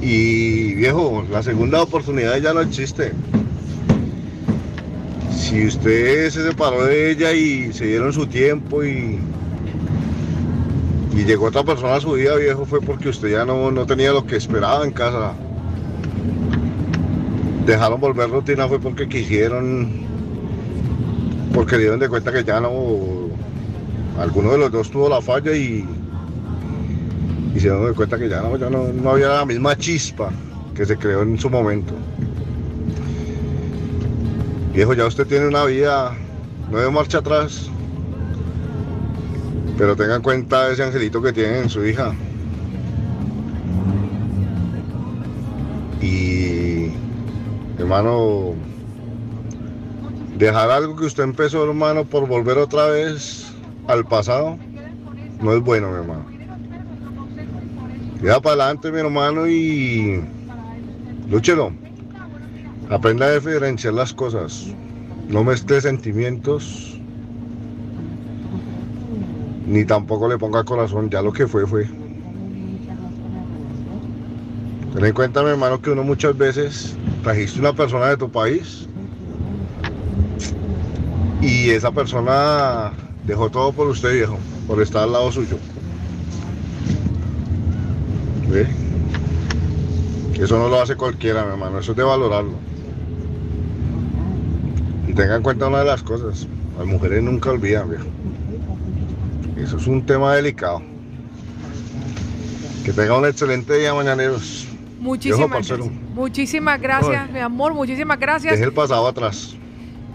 [0.01, 3.13] y viejo, la segunda oportunidad ya no existe.
[5.37, 9.19] Si usted se separó de ella y se dieron su tiempo y,
[11.17, 14.13] y llegó otra persona a su vida, viejo, fue porque usted ya no, no tenía
[14.13, 15.35] lo que esperaba en casa
[17.69, 20.07] dejaron volver rutina fue porque quisieron,
[21.53, 22.71] porque dieron de cuenta que ya no,
[24.19, 25.87] alguno de los dos tuvo la falla y,
[27.55, 30.31] y se dieron cuenta que ya no, ya no, no había la misma chispa
[30.75, 31.95] que se creó en su momento.
[34.75, 36.17] Viejo, ya usted tiene una vida,
[36.71, 37.71] no de marcha atrás,
[39.77, 42.13] pero tenga en cuenta ese angelito que tiene en su hija.
[46.01, 46.93] Y
[47.79, 48.55] hermano,
[50.37, 53.48] dejar algo que usted empezó, hermano, por volver otra vez
[53.89, 54.59] al pasado,
[55.41, 56.27] no es bueno, mi hermano.
[58.21, 60.23] Queda para adelante, mi hermano, y
[61.29, 61.73] lúchelo.
[62.91, 64.67] Aprenda a diferenciar las cosas.
[65.29, 67.01] No mezcle sentimientos,
[69.67, 71.11] ni tampoco le ponga corazón.
[71.11, 71.87] Ya lo que fue, fue.
[74.95, 78.89] Ten en cuenta, mi hermano, que uno muchas veces trajiste una persona de tu país
[81.41, 82.93] y esa persona
[83.29, 85.59] dejó todo por usted, viejo, por estar al lado suyo.
[88.49, 88.67] ¿Ve?
[90.43, 92.55] Eso no lo hace cualquiera, mi hermano, eso es de valorarlo.
[95.07, 96.47] Y tenga en cuenta una de las cosas,
[96.79, 98.05] las mujeres nunca olvidan, viejo.
[99.57, 100.81] Eso es un tema delicado.
[102.85, 104.67] Que tenga un excelente día, mañaneros.
[105.01, 105.91] Muchísimas gracias.
[106.15, 108.53] Muchísimas gracias, mi amor, muchísimas gracias.
[108.53, 109.55] Deje el pasado atrás.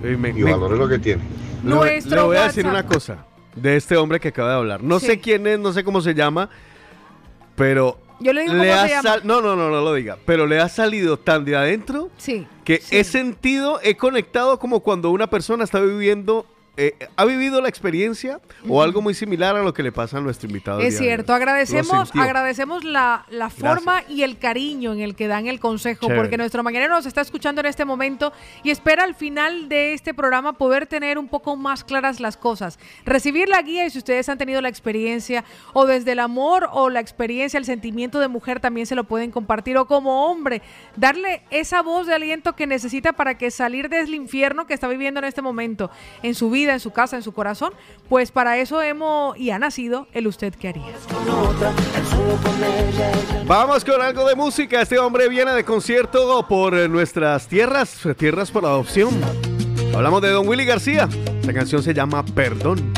[0.03, 1.21] y me- valore lo que tiene.
[1.63, 3.25] Nuestro le voy a decir una cosa
[3.55, 4.83] de este hombre que acaba de hablar.
[4.83, 5.05] No Sí.
[5.07, 6.49] sé quién es, no sé cómo se llama,
[7.55, 10.59] pero Yo le digo le ha sal- no, no, no, no lo diga, pero le
[10.59, 12.47] ha salido tan de adentro Sí.
[12.63, 17.69] que he sentido, he conectado como cuando una persona está viviendo, eh, ha vivido la
[17.69, 20.79] experiencia o algo muy similar a lo que le pasa a nuestro invitado.
[20.79, 25.59] Es cierto, agradecemos, agradecemos la, la forma y el cariño en el que dan el
[25.59, 26.19] consejo, Chévere.
[26.19, 28.33] porque nuestro mañanero nos está escuchando en este momento
[28.63, 32.79] y espera al final de este programa poder tener un poco más claras las cosas.
[33.05, 35.43] Recibir la guía y si ustedes han tenido la experiencia
[35.73, 39.29] o desde el amor o la experiencia, el sentimiento de mujer también se lo pueden
[39.29, 40.63] compartir o como hombre,
[40.95, 45.19] darle esa voz de aliento que necesita para que salir del infierno que está viviendo
[45.19, 45.91] en este momento,
[46.23, 47.73] en su vida, en su casa, en su corazón,
[48.07, 50.93] pues para eso hemos y ha nacido el usted que haría.
[53.45, 54.81] Vamos con algo de música.
[54.81, 59.19] Este hombre viene de concierto por nuestras tierras, tierras por adopción.
[59.93, 61.09] Hablamos de Don Willy García.
[61.39, 62.23] Esta canción se llama.
[62.23, 62.93] Perdón,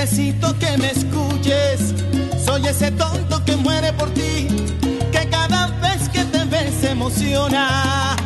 [0.00, 1.92] necesito que me escuches.
[2.44, 4.46] Soy ese tonto que muere por ti,
[5.10, 8.16] que cada vez que te ves emociona.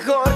[0.00, 0.29] Mejor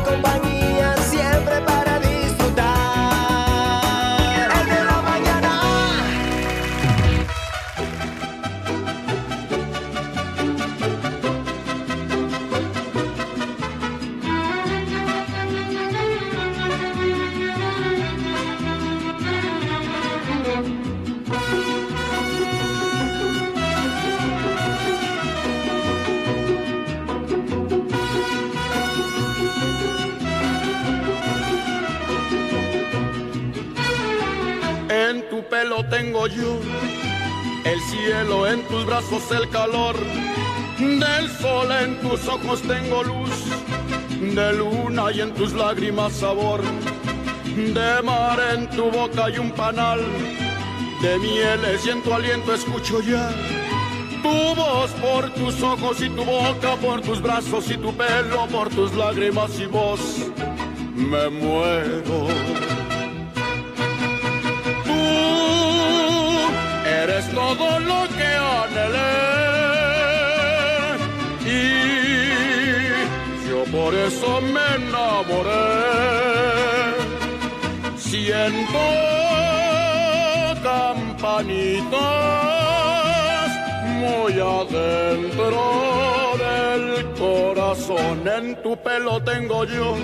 [38.84, 39.96] brazos el calor.
[40.78, 43.30] Del sol en tus ojos tengo luz,
[44.20, 46.60] de luna y en tus lágrimas sabor.
[47.56, 50.00] De mar en tu boca y un panal,
[51.00, 53.30] de mieles y en tu aliento escucho ya.
[54.22, 58.68] Tu voz por tus ojos y tu boca, por tus brazos y tu pelo, por
[58.70, 60.00] tus lágrimas y voz.
[60.94, 62.28] Me muero.
[64.84, 65.04] Tú
[66.86, 68.43] eres todo lo que
[71.46, 75.94] y yo por eso me enamoré.
[77.96, 78.80] Siento
[80.62, 81.90] campanitas
[84.00, 85.62] muy adentro
[86.38, 88.26] del corazón.
[88.26, 89.96] En tu pelo tengo yo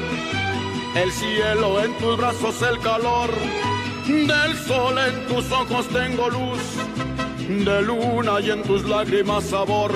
[0.94, 3.30] el cielo, en tus brazos el calor.
[4.06, 6.58] Del sol en tus ojos tengo luz,
[7.58, 9.92] de luna y en tus lágrimas sabor,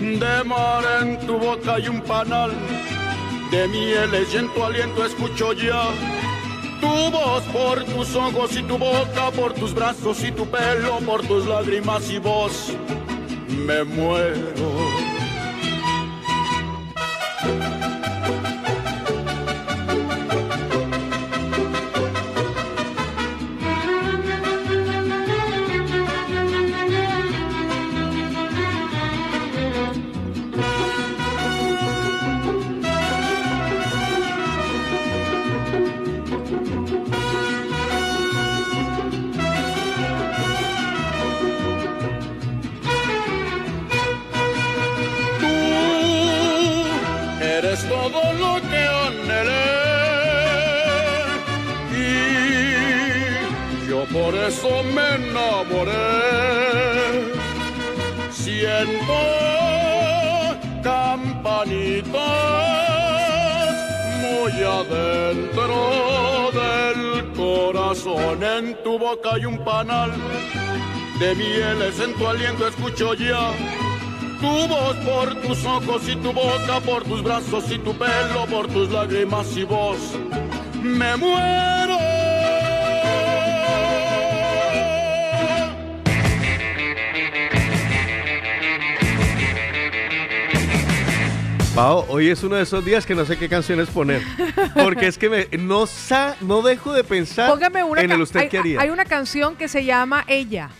[0.00, 2.52] de mar en tu boca y un panal,
[3.50, 5.82] de mieles y en tu aliento escucho ya.
[6.80, 11.26] Tu voz por tus ojos y tu boca, por tus brazos y tu pelo, por
[11.26, 12.72] tus lágrimas y voz,
[13.48, 15.19] me muero.
[69.10, 70.12] Boca hay un panal
[71.18, 73.50] de mieles, en tu aliento escucho ya.
[74.40, 78.68] Tu voz por tus ojos y tu boca, por tus brazos y tu pelo, por
[78.68, 79.98] tus lágrimas y voz.
[80.82, 81.98] Me muero.
[91.74, 94.22] Pao, hoy es uno de esos días que no sé qué canciones poner.
[94.74, 98.40] Porque es que me, no, sa- no dejo de pensar Póngame una en el usted
[98.40, 98.80] hay, que haría.
[98.80, 100.70] hay una canción que se llama Ella,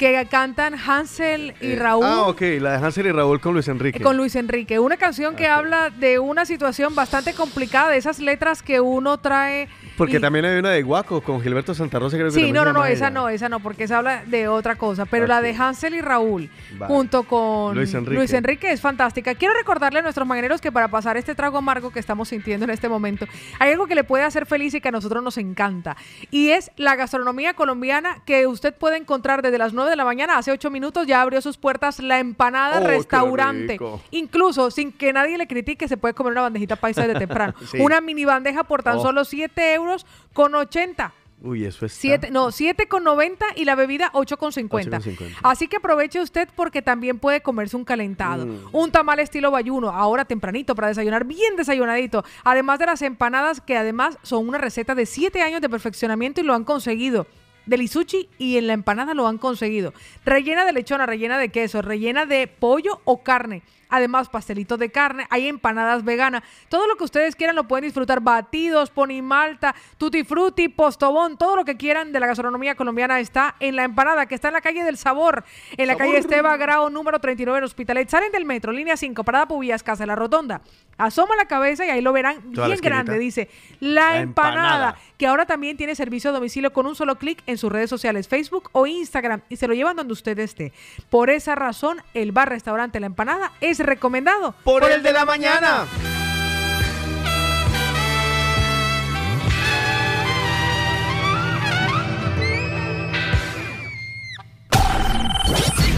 [0.00, 2.06] que cantan Hansel y Eh, Raúl.
[2.06, 4.00] Ah, ok, la de Hansel y Raúl con Luis Enrique.
[4.00, 8.62] Con Luis Enrique, una canción que habla de una situación bastante complicada, de esas letras
[8.62, 9.68] que uno trae.
[9.98, 12.64] Porque y- también hay una de Guaco con Gilberto Santa Rosa, creo que Sí, no,
[12.64, 13.10] no, esa ella.
[13.10, 15.04] no, esa no, porque esa habla de otra cosa.
[15.04, 16.48] Pero la de Hansel y Raúl,
[16.78, 16.94] Vale.
[16.94, 18.36] junto con Luis Enrique.
[18.36, 19.34] Enrique, es fantástica.
[19.34, 22.70] Quiero recordarle a nuestros mañaneros que para pasar este trago amargo que estamos sintiendo en
[22.70, 23.26] este momento,
[23.58, 25.94] hay algo que le puede hacer feliz y que a nosotros nos encanta.
[26.30, 30.38] Y es la gastronomía colombiana que usted puede encontrar desde las 9 de la mañana.
[30.38, 33.78] Hace 8 minutos ya abrió sus puertas la empanada Oh, restaurante.
[34.10, 37.54] Incluso sin que nadie le critique, se puede comer una bandejita paisa desde temprano.
[37.70, 37.78] Sí.
[37.80, 39.02] Una mini bandeja por tan Oh.
[39.02, 41.12] solo 7 euros con 80.
[41.42, 41.92] Uy, eso es.
[41.92, 44.68] Siete, no, 7,90 y la bebida 8,50.
[45.00, 45.36] 8,50.
[45.42, 48.44] Así que aproveche usted porque también puede comerse un calentado.
[48.46, 48.68] Mm.
[48.72, 52.24] Un tamal estilo bayuno, ahora tempranito para desayunar, bien desayunadito.
[52.44, 56.44] Además de las empanadas que además son una receta de 7 años de perfeccionamiento y
[56.44, 57.26] lo han conseguido.
[57.70, 59.94] Del isuchi y en la empanada lo han conseguido.
[60.24, 63.62] Rellena de lechona, rellena de queso, rellena de pollo o carne.
[63.90, 66.42] Además, pastelitos de carne, hay empanadas veganas.
[66.68, 68.20] Todo lo que ustedes quieran lo pueden disfrutar.
[68.20, 73.76] Batidos, ponimalta, tutti frutti, postobón, todo lo que quieran de la gastronomía colombiana está en
[73.76, 75.44] la empanada, que está en la calle del Sabor,
[75.76, 78.08] en la calle Esteba Grau, número 39 en Hospitalet.
[78.08, 80.62] Salen del metro, línea 5, parada Pubillas, Casa de la Rotonda.
[80.96, 83.18] Asoma la cabeza y ahí lo verán Toda bien grande.
[83.18, 83.48] Dice,
[83.80, 84.98] la, La empanada, empanada.
[85.20, 88.26] Que ahora también tiene servicio a domicilio con un solo clic en sus redes sociales,
[88.26, 90.72] Facebook o Instagram, y se lo llevan donde usted esté.
[91.10, 95.84] Por esa razón, el bar restaurante La Empanada es recomendado Por el de la mañana.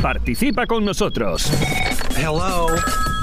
[0.02, 1.48] Participa con nosotros.
[2.16, 2.66] Hello.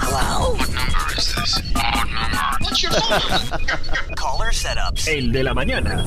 [0.02, 0.56] Hello.
[0.56, 1.62] What number is this?
[1.76, 2.58] What number?
[2.62, 4.16] What's your phone?
[4.16, 5.08] Caller setups.
[5.10, 6.04] El de la mañana.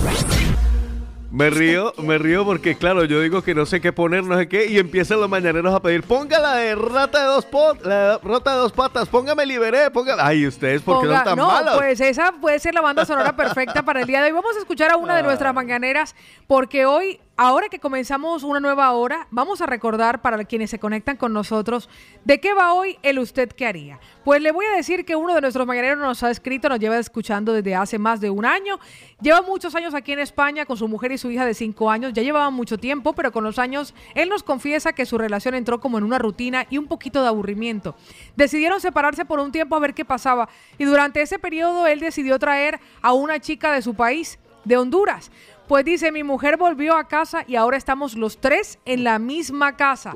[1.30, 4.48] Me río, me río porque, claro, yo digo que no sé qué poner, no sé
[4.48, 7.94] qué, y empiezan los mañaneros a pedir, ponga la de rata de dos pot, la
[7.94, 10.20] de rata de dos patas, póngame liberé, póngame.
[10.22, 11.76] Ay, ustedes, ¿por qué Ponga- son tan no, malos?
[11.78, 14.32] pues esa puede ser la banda sonora perfecta para el día de hoy.
[14.32, 16.14] Vamos a escuchar a una de nuestras mañaneras
[16.46, 21.16] porque hoy, ahora que comenzamos una nueva hora, vamos a recordar para quienes se conectan
[21.16, 21.88] con nosotros
[22.24, 23.98] de qué va hoy el usted qué haría.
[24.24, 26.98] Pues le voy a decir que uno de nuestros mañaneros nos ha escrito, nos lleva
[26.98, 28.78] escuchando desde hace más de un año.
[29.20, 32.12] Lleva muchos años aquí en España con su mujer y su hija de cinco años.
[32.12, 35.80] Ya llevaban mucho tiempo, pero con los años él nos confiesa que su relación entró
[35.80, 37.96] como en una rutina y un poquito de aburrimiento.
[38.36, 40.48] Decidieron separarse por un tiempo a ver qué pasaba
[40.78, 45.30] y durante ese periodo él decidió traer a una chica de su país, de Honduras.
[45.72, 49.74] Pues dice, mi mujer volvió a casa y ahora estamos los tres en la misma
[49.74, 50.12] casa.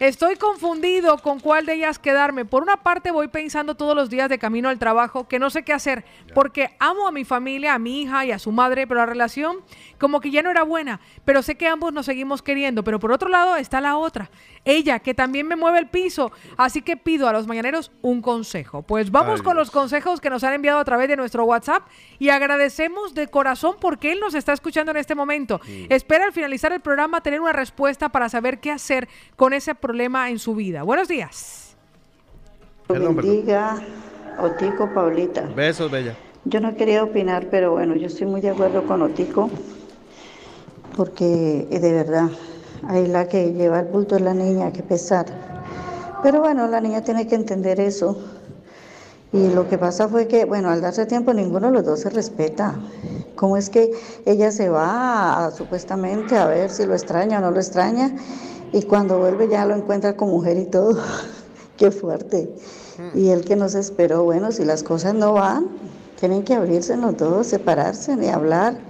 [0.00, 2.44] Estoy confundido con cuál de ellas quedarme.
[2.44, 5.62] Por una parte voy pensando todos los días de camino al trabajo que no sé
[5.62, 6.04] qué hacer
[6.34, 9.62] porque amo a mi familia, a mi hija y a su madre, pero la relación
[9.98, 11.00] como que ya no era buena.
[11.24, 12.84] Pero sé que ambos nos seguimos queriendo.
[12.84, 14.30] Pero por otro lado está la otra,
[14.66, 16.32] ella que también me mueve el piso.
[16.58, 18.82] Así que pido a los mañaneros un consejo.
[18.82, 21.88] Pues vamos Ay, con los consejos que nos han enviado a través de nuestro WhatsApp
[22.18, 25.60] y agradecemos de corazón porque él nos está escuchando en este momento.
[25.88, 30.30] Espera al finalizar el programa tener una respuesta para saber qué hacer con ese problema
[30.30, 30.82] en su vida.
[30.82, 31.76] Buenos días.
[32.88, 33.80] bendiga,
[34.38, 35.42] Otico, Paulita.
[35.54, 36.16] Besos, Bella.
[36.44, 39.50] Yo no quería opinar, pero bueno, yo estoy muy de acuerdo con Otico,
[40.96, 42.28] porque eh, de verdad,
[42.86, 45.26] ahí la que lleva el bulto es la niña, que pesar.
[46.22, 48.37] Pero bueno, la niña tiene que entender eso.
[49.32, 52.10] Y lo que pasa fue que, bueno, al darse tiempo ninguno de los dos se
[52.10, 52.80] respeta.
[53.34, 53.90] ¿Cómo es que
[54.24, 58.14] ella se va a- supuestamente a ver si lo extraña o no lo extraña?
[58.72, 60.98] Y cuando vuelve ya lo encuentra con mujer y todo.
[61.76, 62.50] Qué fuerte.
[63.14, 65.68] Y él que no se esperó, bueno, si las cosas no van,
[66.18, 68.80] tienen que abrirse los dos, separarse y hablar.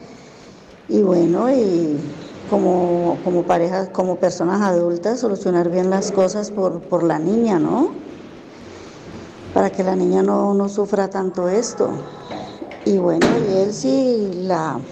[0.88, 2.16] Y bueno, y
[2.46, 8.07] como, como parejas, como personas adultas, solucionar bien las cosas por, por la niña, ¿no?
[9.52, 12.04] Para que la niña no, no sufra tanto esto.
[12.84, 14.82] Y bueno, y él sí, la,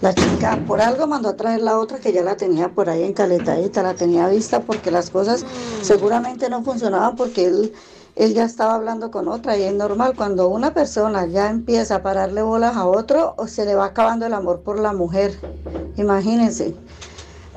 [0.00, 3.02] la chica por algo mandó a traer la otra que ya la tenía por ahí
[3.04, 5.46] encaletadita, la tenía vista porque las cosas
[5.80, 7.72] seguramente no funcionaban porque él,
[8.16, 12.02] él ya estaba hablando con otra y es normal cuando una persona ya empieza a
[12.02, 15.44] pararle bolas a otro o se le va acabando el amor por la mujer.
[15.94, 16.80] Imagínense.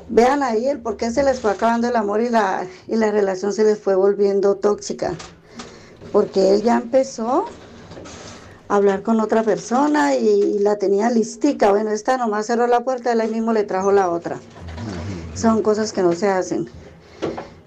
[0.08, 3.12] Vean ahí el por qué se les fue acabando el amor y la, y la
[3.12, 5.22] relación se les fue volviendo tóxica.
[6.16, 7.44] Porque él ya empezó
[8.70, 11.68] a hablar con otra persona y, la tenía listica.
[11.68, 14.38] Bueno, esta nomás cerró la puerta, él ahí mismo le trajo la otra.
[15.34, 16.70] Son cosas que no se hacen.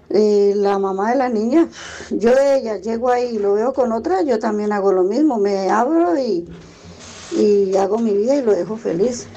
[0.08, 1.68] Eh, la mamá de la niña,
[2.10, 5.38] yo de ella llego ahí y lo veo con otra, yo también hago lo mismo,
[5.38, 6.44] me abro y,
[7.30, 9.28] y hago mi vida y lo dejo feliz.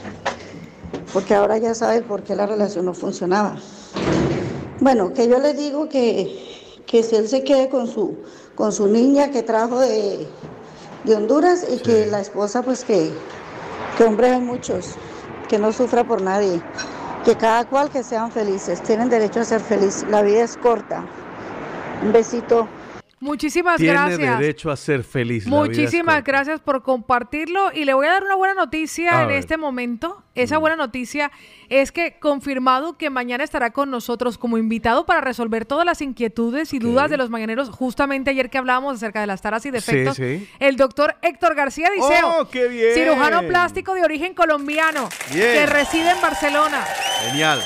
[1.14, 3.57] Porque ahora ya sabe por qué la relación no funcionaba.
[4.80, 6.52] Bueno, que yo le digo que,
[6.93, 8.15] que si él se quede con su,
[8.53, 10.27] con su niña que trajo de,
[11.03, 13.11] de Honduras y que la esposa, pues que,
[13.97, 14.91] que hombres hay muchos,
[15.49, 16.61] que no sufra por nadie,
[17.25, 21.03] que cada cual que sean felices, tienen derecho a ser feliz, la vida es corta.
[22.03, 22.67] Un besito.
[23.23, 24.39] Muchísimas Tiene gracias.
[24.39, 25.47] derecho a ser feliz.
[25.47, 29.37] Muchísimas gracias por compartirlo y le voy a dar una buena noticia A en ver.
[29.37, 30.23] este momento.
[30.35, 31.31] Esa buena noticia
[31.69, 36.73] es que confirmado que mañana estará con nosotros como invitado para resolver todas las inquietudes
[36.73, 37.69] y dudas de los mañaneros.
[37.69, 40.47] Justamente ayer que hablábamos acerca de las taras y defectos, sí.
[40.59, 42.93] el doctor Héctor García Diceo, ¡Oh, qué bien!
[42.93, 45.53] cirujano plástico de origen colombiano, Bien.
[45.53, 46.83] que reside en Barcelona.
[47.29, 47.61] Genial.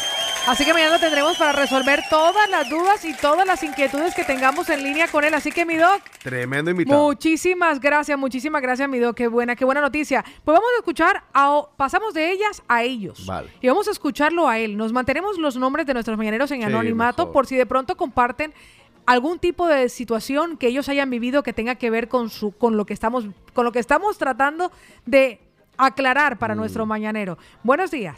[0.47, 4.23] Así que mañana lo tendremos para resolver todas las dudas y todas las inquietudes que
[4.23, 5.33] tengamos en línea con él.
[5.33, 7.03] Así que mi doc, Tremendo invitado.
[7.03, 9.13] Muchísimas gracias, muchísimas gracias, mi doc.
[9.17, 10.23] Qué buena, qué buena noticia.
[10.45, 13.25] Pues vamos a escuchar, a, pasamos de ellas a ellos.
[13.25, 13.49] Vale.
[13.59, 14.77] Y vamos a escucharlo a él.
[14.77, 17.33] Nos mantenemos los nombres de nuestros mañaneros en Sí, anonimato mejor.
[17.33, 18.53] por si de pronto comparten
[19.05, 22.77] algún tipo de situación que ellos hayan vivido que tenga que ver con su con
[22.77, 24.71] lo que estamos con lo que estamos tratando
[25.05, 25.39] de
[25.77, 26.39] aclarar Mm.
[26.39, 27.37] para nuestro mañanero.
[27.63, 28.15] Buenos días.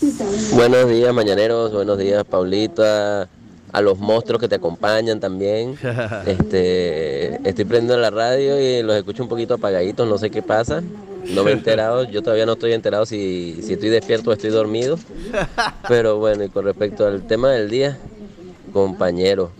[0.54, 1.72] Buenos días, mañaneros.
[1.74, 3.28] Buenos días, Paulita.
[3.72, 5.76] A los monstruos que te acompañan también.
[6.26, 10.08] Este, estoy prendiendo la radio y los escucho un poquito apagaditos.
[10.08, 10.82] No sé qué pasa.
[11.36, 12.04] No me he enterado.
[12.06, 14.98] Yo todavía no estoy enterado si, si estoy despierto o estoy dormido.
[15.88, 17.98] Pero bueno, y con respecto al tema del día,
[18.74, 19.52] compañero,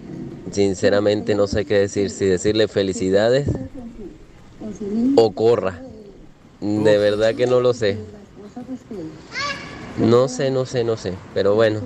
[0.52, 2.10] sinceramente no sé qué decir.
[2.10, 3.48] Si decirle felicidades
[5.16, 5.82] o corra.
[6.62, 7.98] De verdad que no lo sé.
[9.98, 11.14] No sé, no sé, no sé.
[11.34, 11.82] Pero bueno,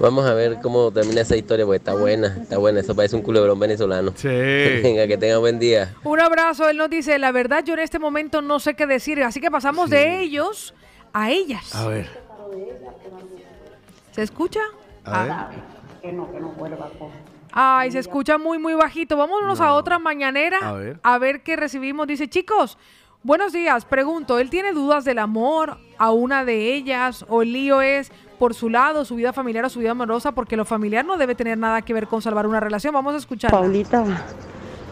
[0.00, 2.80] Vamos a ver cómo termina esa historia, porque está buena, está buena.
[2.80, 4.12] Eso parece un culebrón venezolano.
[4.14, 4.28] Sí.
[4.82, 5.92] Venga, que tenga buen día.
[6.04, 6.68] Un abrazo.
[6.68, 9.20] Él nos dice, la verdad yo en este momento no sé qué decir.
[9.24, 10.72] Así que pasamos de ellos
[11.12, 11.74] a ellas.
[11.74, 12.08] A ver.
[14.12, 14.60] ¿Se escucha?
[15.04, 15.34] A ver.
[16.00, 16.90] Que no, que no vuelva.
[17.50, 19.16] Ay, se escucha muy, muy bajito.
[19.16, 21.00] Vámonos a otra mañanera A ver.
[21.02, 22.06] a ver qué recibimos.
[22.06, 22.78] Dice, chicos,
[23.22, 23.84] buenos días.
[23.84, 27.24] Pregunto, ¿él tiene dudas del amor a una de ellas?
[27.28, 30.32] ¿O el lío es por su lado, su vida familiar o su vida amorosa?
[30.32, 32.94] Porque lo familiar no debe tener nada que ver con salvar una relación.
[32.94, 33.50] Vamos a escuchar.
[33.50, 34.04] Paulita,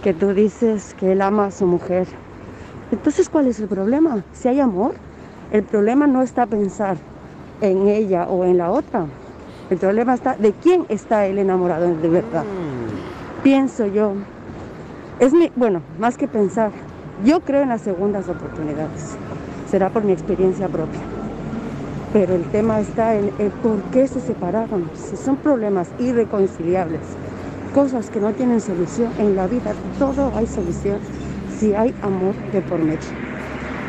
[0.03, 2.07] que tú dices que él ama a su mujer.
[2.93, 4.23] Entonces, ¿cuál es el problema?
[4.33, 4.95] Si hay amor,
[5.53, 6.97] el problema no está pensar
[7.61, 9.07] en ella o en la otra.
[9.71, 12.45] El problema está de quién está él enamorado de verdad.
[13.43, 14.13] Pienso yo.
[15.19, 16.71] Es mi, bueno, más que pensar,
[17.25, 19.17] yo creo en las segundas oportunidades.
[19.71, 21.01] Será por mi experiencia propia.
[22.13, 24.91] Pero el tema está en el por qué se separaron.
[24.95, 27.01] Si son problemas irreconciliables,
[27.75, 30.99] cosas que no tienen solución en la vida, todo hay solución
[31.59, 32.99] si hay amor de por medio.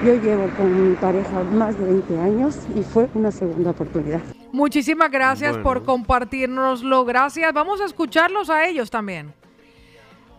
[0.06, 4.22] Yo llevo con mi pareja más de 20 años y fue una segunda oportunidad.
[4.52, 5.64] Muchísimas gracias Bueno.
[5.64, 7.04] por compartirnoslo.
[7.06, 7.54] Gracias.
[7.54, 9.34] Vamos a escucharlos a ellos también.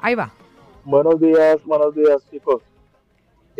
[0.01, 0.31] Ahí va.
[0.85, 2.63] Buenos días, buenos días chicos.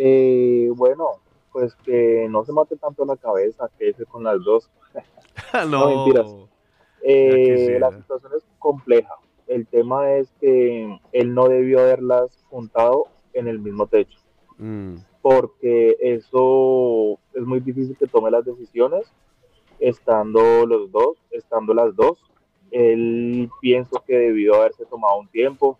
[0.01, 1.07] Eh, bueno,
[1.51, 4.69] pues que no se mate tanto la cabeza, que ese con las dos.
[5.69, 5.87] no.
[6.05, 6.33] mentiras.
[7.03, 9.13] Eh, la situación es compleja.
[9.47, 14.17] El tema es que él no debió haberlas juntado en el mismo techo,
[14.57, 14.97] Mm.
[15.21, 19.05] porque eso es muy difícil que tome las decisiones
[19.79, 22.19] estando los dos, estando las dos.
[22.71, 25.77] Él pienso que debió haberse tomado un tiempo,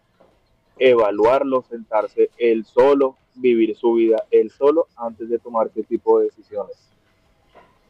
[0.78, 6.26] evaluarlo, sentarse él solo, vivir su vida él solo antes de tomar ese tipo de
[6.26, 6.90] decisiones.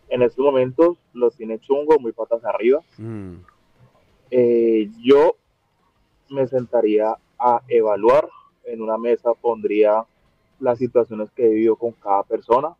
[0.08, 2.82] En estos momentos lo tiene chungo, muy patas arriba.
[2.98, 3.36] Mm.
[4.32, 5.36] Eh, yo
[6.30, 8.30] me sentaría a evaluar
[8.64, 10.06] en una mesa, pondría
[10.60, 12.76] las situaciones que he vivido con cada persona.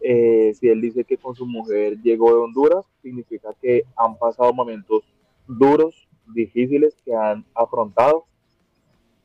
[0.00, 4.52] Eh, si él dice que con su mujer llegó de Honduras, significa que han pasado
[4.52, 5.02] momentos
[5.46, 8.26] duros, difíciles que han afrontado,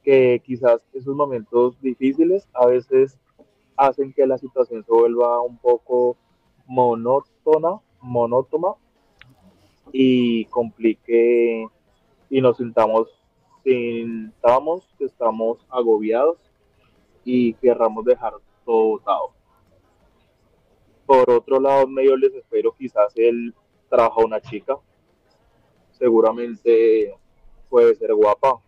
[0.04, 3.18] que quizás esos momentos difíciles a veces
[3.78, 6.18] hacen que la situación se vuelva un poco
[6.66, 8.70] monótona, monótona
[9.92, 11.68] y complique
[12.30, 13.08] y nos sintamos
[13.64, 16.38] sintamos que estamos agobiados
[17.24, 18.34] y querramos dejar
[18.66, 19.32] todo botado.
[21.06, 23.54] Por otro lado, medio del desespero, quizás él
[23.90, 24.78] trajo a una chica,
[25.92, 27.16] seguramente
[27.70, 28.60] puede ser guapa,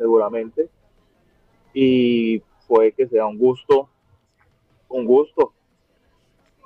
[0.00, 0.70] seguramente,
[1.74, 3.90] y puede que sea un gusto,
[4.88, 5.52] un gusto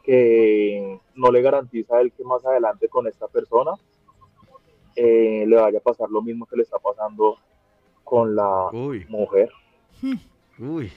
[0.05, 3.73] que no le garantiza a él que más adelante con esta persona
[4.95, 7.39] eh, le vaya a pasar lo mismo que le está pasando
[8.05, 8.71] con la
[9.09, 9.51] mujer.
[10.61, 10.93] Uy.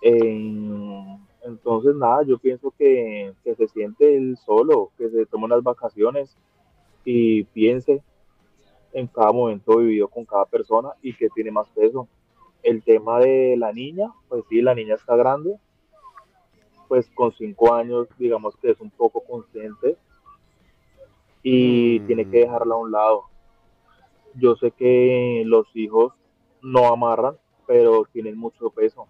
[0.00, 5.62] Eh, entonces, nada, yo pienso que, que se siente él solo, que se tome unas
[5.62, 6.34] vacaciones
[7.04, 8.02] y piense
[8.92, 12.08] en cada momento vivido con cada persona y que tiene más peso.
[12.62, 15.58] El tema de la niña, pues sí, la niña está grande,
[16.88, 19.96] pues con cinco años, digamos que es un poco consciente
[21.42, 23.24] y tiene que dejarla a un lado.
[24.34, 26.12] Yo sé que los hijos
[26.62, 27.36] no amarran,
[27.66, 29.06] pero tienen mucho peso.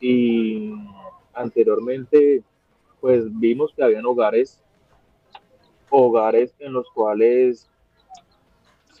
[0.00, 0.72] Y
[1.34, 2.42] anteriormente,
[3.00, 4.62] pues vimos que habían hogares,
[5.90, 7.70] hogares en los cuales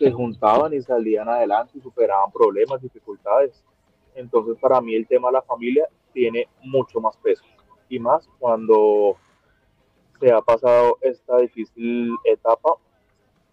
[0.00, 3.62] se juntaban y salían adelante y superaban problemas, dificultades.
[4.14, 7.44] Entonces, para mí el tema de la familia tiene mucho más peso.
[7.90, 9.18] Y más cuando
[10.18, 12.76] se ha pasado esta difícil etapa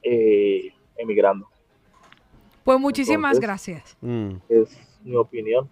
[0.01, 1.49] eh, emigrando.
[2.63, 3.97] Pues muchísimas Entonces, gracias.
[3.99, 4.35] Mm.
[4.47, 5.69] Es mi opinión.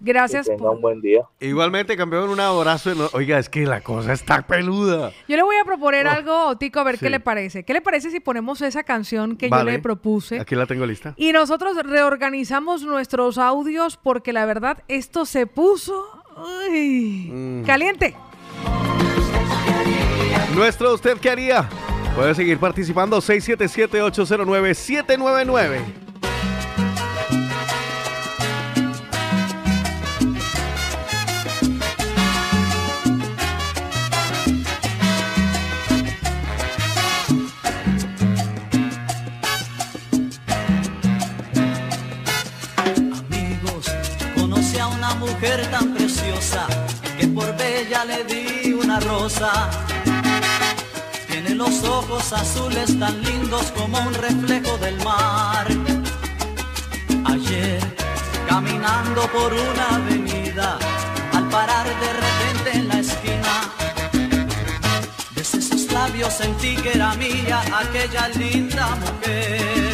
[0.00, 0.46] Gracias.
[0.46, 0.76] Que tenga por...
[0.76, 1.22] un buen día.
[1.40, 3.10] Igualmente, campeón, un abrazo.
[3.12, 5.12] Oiga, es que la cosa está peluda.
[5.28, 7.64] Yo le voy a proponer oh, algo, Tico, a ver qué le parece.
[7.64, 10.40] ¿Qué le parece si ponemos esa canción que yo le propuse?
[10.40, 11.14] Aquí la tengo lista.
[11.16, 16.06] Y nosotros reorganizamos nuestros audios porque la verdad esto se puso
[16.70, 17.64] mm.
[17.64, 18.16] caliente.
[20.54, 21.68] Nuestro usted qué haría?
[22.14, 26.09] Puede seguir participando 677 809 799.
[51.28, 55.66] Tiene los ojos azules tan lindos como un reflejo del mar.
[57.24, 57.80] Ayer,
[58.48, 60.78] caminando por una avenida,
[61.32, 63.54] al parar de repente en la esquina,
[65.34, 69.89] desde esos labios sentí que era mía aquella linda mujer.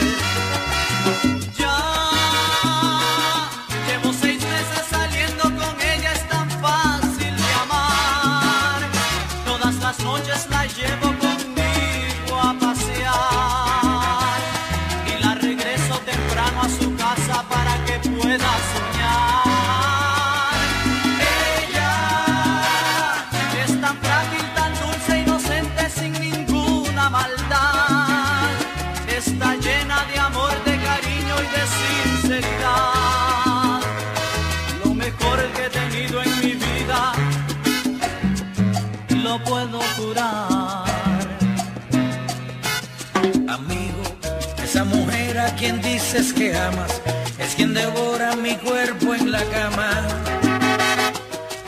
[46.16, 47.02] Que amas
[47.38, 49.90] es quien devora mi cuerpo en la cama.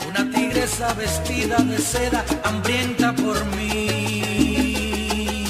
[0.09, 5.45] Una tigresa vestida de seda, hambrienta por mí.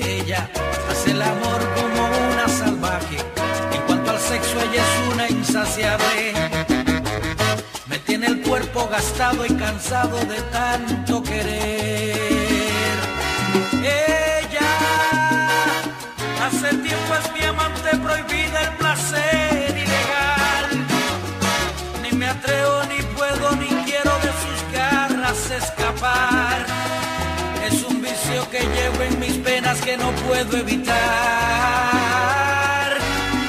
[0.00, 0.50] Ella
[0.90, 3.16] hace el amor como una salvaje.
[3.72, 6.34] En cuanto al sexo, ella es una insaciable.
[7.86, 11.86] Me tiene el cuerpo gastado y cansado de tanto querer.
[17.86, 20.86] Amante prohibida el placer ilegal.
[22.02, 26.66] Ni me atrevo, ni puedo, ni quiero de sus garras escapar.
[27.66, 30.96] Es un vicio que llevo en mis penas que no puedo evitar.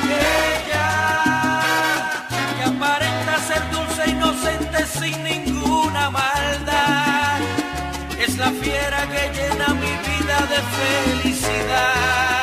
[0.09, 1.61] Ella
[2.57, 7.39] que aparenta ser dulce, inocente, sin ninguna maldad.
[8.19, 12.36] Es la fiera que llena mi vida de felicidad.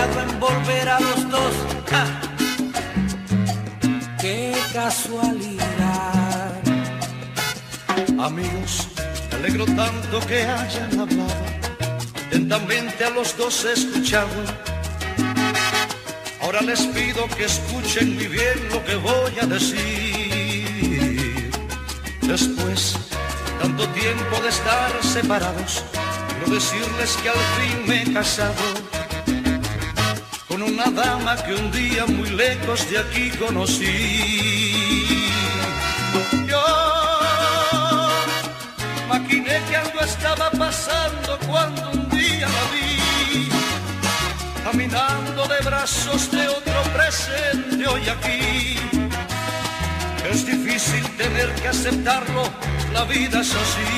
[0.00, 1.52] Ha logrado envolver a los dos.
[1.90, 2.06] ¡Ja!
[4.18, 6.54] ¡Qué casualidad!
[8.18, 8.88] Amigos,
[9.30, 11.44] me alegro tanto que hayan hablado.
[12.28, 14.30] Atentamente a los dos he escuchado.
[16.40, 21.50] Ahora les pido que escuchen muy bien lo que voy a decir.
[22.22, 22.96] Después,
[23.60, 25.84] tanto tiempo de estar separados,
[26.28, 28.64] quiero decirles que al fin me he casado
[30.62, 34.70] una dama que un día muy lejos de aquí conocí.
[36.46, 36.64] Yo
[39.08, 43.48] Maquiné que algo estaba pasando cuando un día la vi,
[44.64, 48.76] caminando de brazos de otro presente hoy aquí.
[50.30, 52.44] Es difícil tener que aceptarlo,
[52.92, 53.92] la vida es así.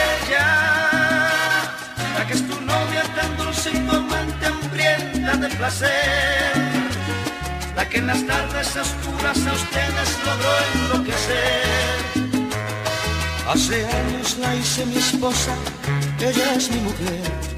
[0.00, 0.48] Ella,
[2.16, 3.70] la que es tu novia tan dulce
[5.24, 6.52] tu amante hambrienta de placer,
[7.76, 11.64] la que en las tardes oscuras a ustedes logró enloquecer.
[13.48, 15.54] Hace años la hice mi esposa,
[16.20, 17.53] ella es mi mujer.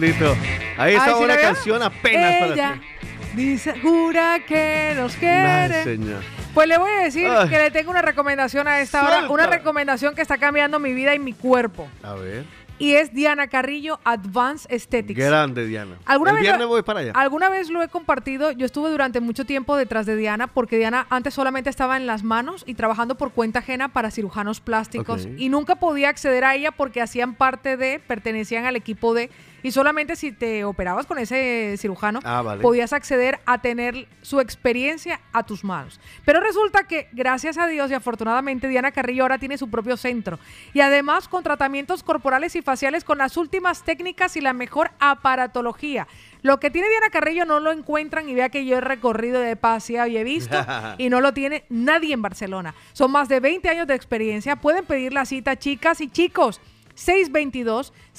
[0.00, 0.36] Bendito.
[0.76, 3.36] Ahí está Ay, ¿sí una canción apenas para Ella ti.
[3.36, 5.84] dice, jura que nos quiere.
[5.84, 6.22] señor.
[6.54, 7.48] Pues le voy a decir Ay.
[7.48, 11.14] que le tengo una recomendación a esta hora, una recomendación que está cambiando mi vida
[11.14, 11.88] y mi cuerpo.
[12.02, 12.44] A ver.
[12.80, 15.18] Y es Diana Carrillo Advanced Aesthetics.
[15.18, 15.96] Grande, Diana.
[16.06, 17.12] ¿Alguna El vez viernes lo- voy para allá.
[17.16, 18.52] Alguna vez lo he compartido.
[18.52, 22.22] Yo estuve durante mucho tiempo detrás de Diana porque Diana antes solamente estaba en las
[22.22, 26.70] manos y trabajando por cuenta ajena para cirujanos plásticos y nunca podía acceder a ella
[26.70, 29.28] porque hacían parte de, pertenecían al equipo de
[29.62, 32.62] y solamente si te operabas con ese cirujano Ah, vale.
[32.62, 36.00] podías acceder a tener su experiencia a tus manos.
[36.24, 40.38] Pero resulta que gracias a Dios y afortunadamente Diana Carrillo ahora tiene su propio centro
[40.74, 46.06] y además con tratamientos corporales y faciales con las últimas técnicas y la mejor aparatología.
[46.42, 49.56] Lo que tiene Diana Carrillo no lo encuentran y vea que yo he recorrido de
[49.56, 50.56] paseado y he visto
[50.98, 52.74] y no lo tiene nadie en Barcelona.
[52.92, 54.56] Son más de 20 años de experiencia.
[54.56, 56.60] Pueden pedir la cita, chicas y chicos.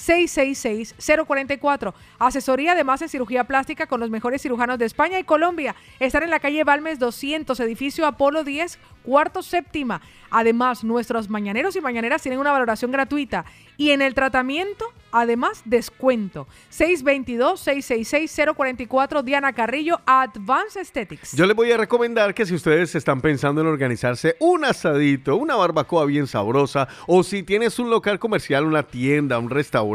[0.00, 1.92] 622-666-044.
[2.18, 5.74] Asesoría además en cirugía plástica con los mejores cirujanos de España y Colombia.
[5.98, 10.00] Están en la calle Balmes 200, edificio Apolo 10, cuarto séptima.
[10.30, 13.44] Además, nuestros mañaneros y mañaneras tienen una valoración gratuita.
[13.76, 16.46] Y en el tratamiento, además, descuento.
[16.70, 21.32] 622-666-044, Diana Carrillo, Advanced Aesthetics.
[21.32, 25.56] Yo les voy a recomendar que si ustedes están pensando en organizarse un asadito, una
[25.56, 29.89] barbacoa bien sabrosa, o si tienes un local comercial, una tienda, un restaurante,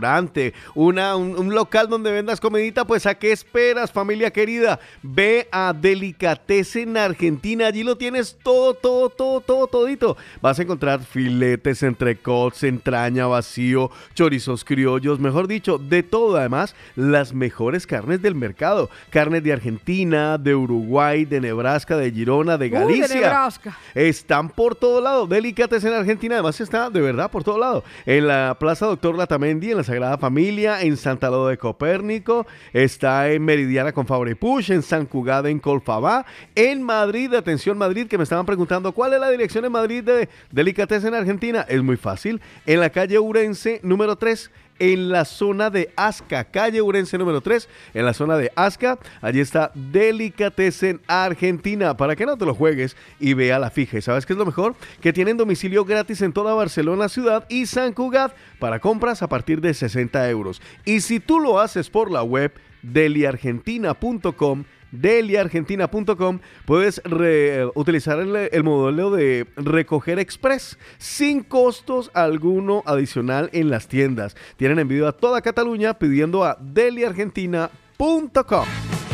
[0.73, 4.79] una, un, un local donde vendas comidita, pues ¿a qué esperas, familia querida?
[5.01, 10.17] Ve a Delicatessen Argentina, allí lo tienes todo, todo, todo, todo, todito.
[10.41, 16.37] Vas a encontrar filetes, entrecots, entraña, vacío, chorizos criollos, mejor dicho, de todo.
[16.37, 18.89] Además, las mejores carnes del mercado.
[19.09, 23.15] Carnes de Argentina, de Uruguay, de Nebraska, de Girona, de Uy, de Galicia.
[23.15, 23.77] Nebraska.
[23.93, 25.27] Están por todo lado.
[25.27, 27.83] Delicatessen en Argentina, además está de verdad por todo lado.
[28.05, 33.29] En la Plaza Doctor Latamendi, en la Sagrada Familia, en Santa Lo de Copérnico, está
[33.31, 36.25] en Meridiana con Fabri Push, en San Cugada, en Colfabá,
[36.55, 40.29] en Madrid, atención Madrid, que me estaban preguntando cuál es la dirección en Madrid de
[40.51, 41.65] Delicatessen en Argentina.
[41.69, 42.41] Es muy fácil.
[42.65, 47.69] En la calle Urense, número 3 en la zona de Asca, calle Urense número 3,
[47.93, 52.95] en la zona de Asca, allí está Delicatessen Argentina, para que no te lo juegues
[53.19, 53.97] y vea la fija.
[53.97, 54.75] ¿Y sabes qué es lo mejor?
[55.01, 59.61] Que tienen domicilio gratis en toda Barcelona ciudad y San Cugat para compras a partir
[59.61, 60.61] de 60 euros.
[60.83, 64.63] Y si tú lo haces por la web deliargentina.com,
[64.95, 73.69] deliargentina.com puedes re- utilizar el, el modelo de recoger express sin costos alguno adicional en
[73.69, 74.35] las tiendas.
[74.57, 78.65] Tienen envío a toda Cataluña pidiendo a deliargentina.com.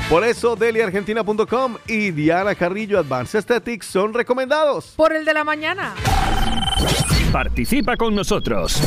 [0.10, 4.94] Por eso deliargentina.com y Diana Carrillo Advanced Aesthetics son recomendados.
[4.98, 5.94] Por el de la mañana.
[7.32, 8.82] Participa con nosotros.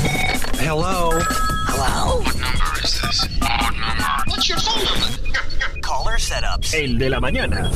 [0.61, 1.11] Hello.
[1.69, 2.21] Hello.
[2.21, 3.27] What number is this?
[3.41, 4.25] What number?
[4.27, 5.04] What's your phone number?
[5.95, 6.75] Caller setups.
[6.75, 7.71] El de la mañana.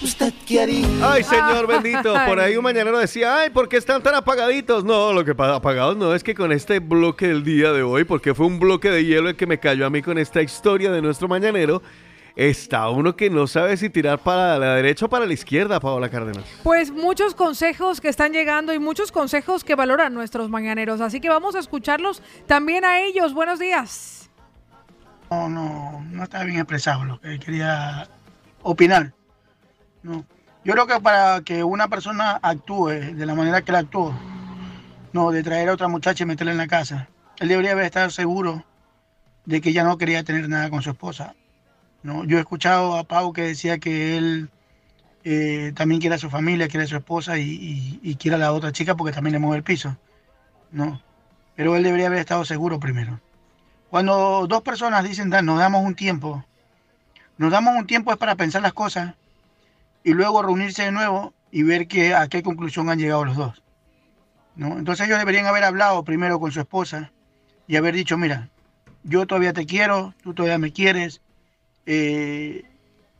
[0.00, 0.86] ¿Usted qué haría?
[1.02, 2.14] Ay, señor bendito.
[2.26, 4.82] Por ahí un mañanero decía, ay, ¿por qué están tan apagaditos?
[4.82, 8.04] No, lo que pasa apagados no es que con este bloque del día de hoy,
[8.04, 10.90] porque fue un bloque de hielo el que me cayó a mí con esta historia
[10.90, 11.82] de nuestro mañanero,
[12.36, 16.08] está uno que no sabe si tirar para la derecha o para la izquierda, Paola
[16.08, 16.44] Cárdenas.
[16.62, 21.02] Pues muchos consejos que están llegando y muchos consejos que valoran nuestros mañaneros.
[21.02, 23.34] Así que vamos a escucharlos también a ellos.
[23.34, 24.21] Buenos días.
[25.32, 28.06] No, no, no está bien expresado lo que quería
[28.62, 29.14] opinar.
[30.02, 30.26] No.
[30.62, 34.14] Yo creo que para que una persona actúe de la manera que él actuó,
[35.14, 37.08] no, de traer a otra muchacha y meterla en la casa,
[37.40, 38.62] él debería haber estado seguro
[39.46, 41.34] de que ella no quería tener nada con su esposa.
[42.02, 44.50] No, yo he escuchado a Pau que decía que él
[45.24, 48.52] eh, también quiere a su familia, quiere a su esposa y- y quiere a la
[48.52, 49.96] otra chica porque también le mueve el piso.
[50.72, 51.00] No,
[51.56, 53.18] pero él debería haber estado seguro primero.
[53.92, 56.42] Cuando dos personas dicen, "Da, nos damos un tiempo,
[57.36, 59.16] nos damos un tiempo es para pensar las cosas
[60.02, 63.62] y luego reunirse de nuevo y ver que, a qué conclusión han llegado los dos.
[64.56, 64.78] ¿no?
[64.78, 67.12] Entonces ellos deberían haber hablado primero con su esposa
[67.66, 68.48] y haber dicho, mira,
[69.02, 71.20] yo todavía te quiero, tú todavía me quieres,
[71.84, 72.64] eh,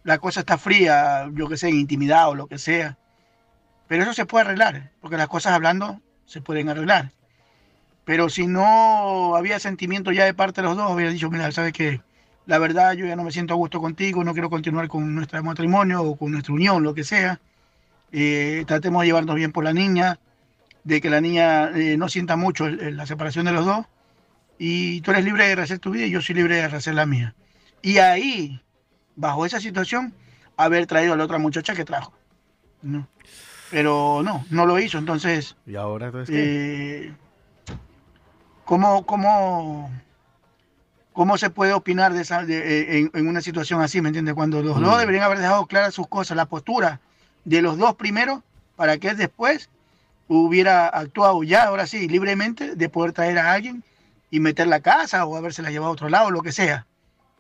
[0.05, 2.97] la cosa está fría, yo que sé, en intimidad o lo que sea.
[3.89, 7.13] Pero eso se puede arreglar, porque las cosas hablando se pueden arreglar.
[8.05, 11.73] Pero si no había sentimiento ya de parte de los dos, había dicho, mira, sabes
[11.73, 12.01] que
[12.47, 15.43] la verdad yo ya no me siento a gusto contigo, no quiero continuar con nuestro
[15.45, 17.41] matrimonio o con nuestra unión, lo que sea.
[18.11, 20.19] Eh, tratemos de llevarnos bien por la niña,
[20.85, 23.87] de que la niña eh, no sienta mucho el- el- la separación de los dos.
[24.59, 27.07] Y tú eres libre de rehacer tu vida y yo soy libre de rehacer la
[27.07, 27.35] mía.
[27.83, 28.61] Y ahí,
[29.17, 30.13] bajo esa situación,
[30.57, 32.13] haber traído a la otra muchacha que trajo.
[32.83, 33.07] ¿no?
[33.71, 34.99] Pero no, no lo hizo.
[34.99, 37.13] Entonces, ¿Y ahora entonces eh,
[38.65, 39.91] ¿cómo, cómo,
[41.13, 44.35] ¿cómo se puede opinar de esa, de- eh, en, en una situación así, ¿me entiendes?
[44.35, 45.01] Cuando los dos Mm.
[45.01, 47.01] deberían haber dejado claras sus cosas, la postura
[47.45, 48.43] de los dos primero,
[48.77, 49.69] para que después
[50.29, 53.83] hubiera actuado ya, ahora sí, libremente, de poder traer a alguien
[54.31, 56.87] y meter la casa o habérsela llevado a otro lado, lo que sea.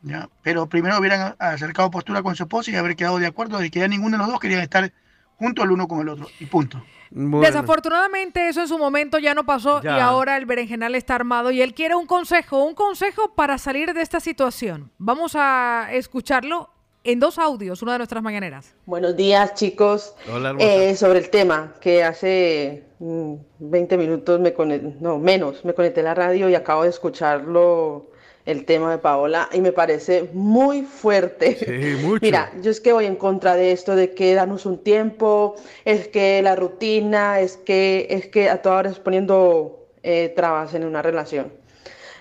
[0.03, 0.28] ¿ya?
[0.43, 3.78] Pero primero hubieran acercado postura con su esposa y haber quedado de acuerdo de que
[3.81, 4.93] ya ninguno de los dos querían estar
[5.39, 6.28] juntos el uno con el otro.
[6.39, 6.85] Y punto.
[7.15, 9.97] Desafortunadamente eso en su momento ya no pasó Ya.
[9.99, 13.93] y ahora el berenjenal está armado y él quiere un consejo, un consejo para salir
[13.93, 14.91] de esta situación.
[14.99, 16.71] Vamos a escucharlo
[17.05, 18.75] en dos audios, una de nuestras mañaneras.
[18.87, 20.15] Buenos días, chicos.
[20.33, 20.55] Hola.
[20.59, 26.01] Eh, sobre el tema, que hace mm, 20 minutos me conecté, no, menos, me conecté
[26.01, 28.07] a la radio y acabo de escucharlo,
[28.44, 31.56] el tema de Paola, y me parece muy fuerte.
[31.56, 32.19] Sí, mucho.
[32.23, 35.55] Mira, yo es que voy en contra de esto de que danos un tiempo,
[35.85, 40.85] es que la rutina, es que, es que a todas horas poniendo eh, trabas en
[40.85, 41.52] una relación.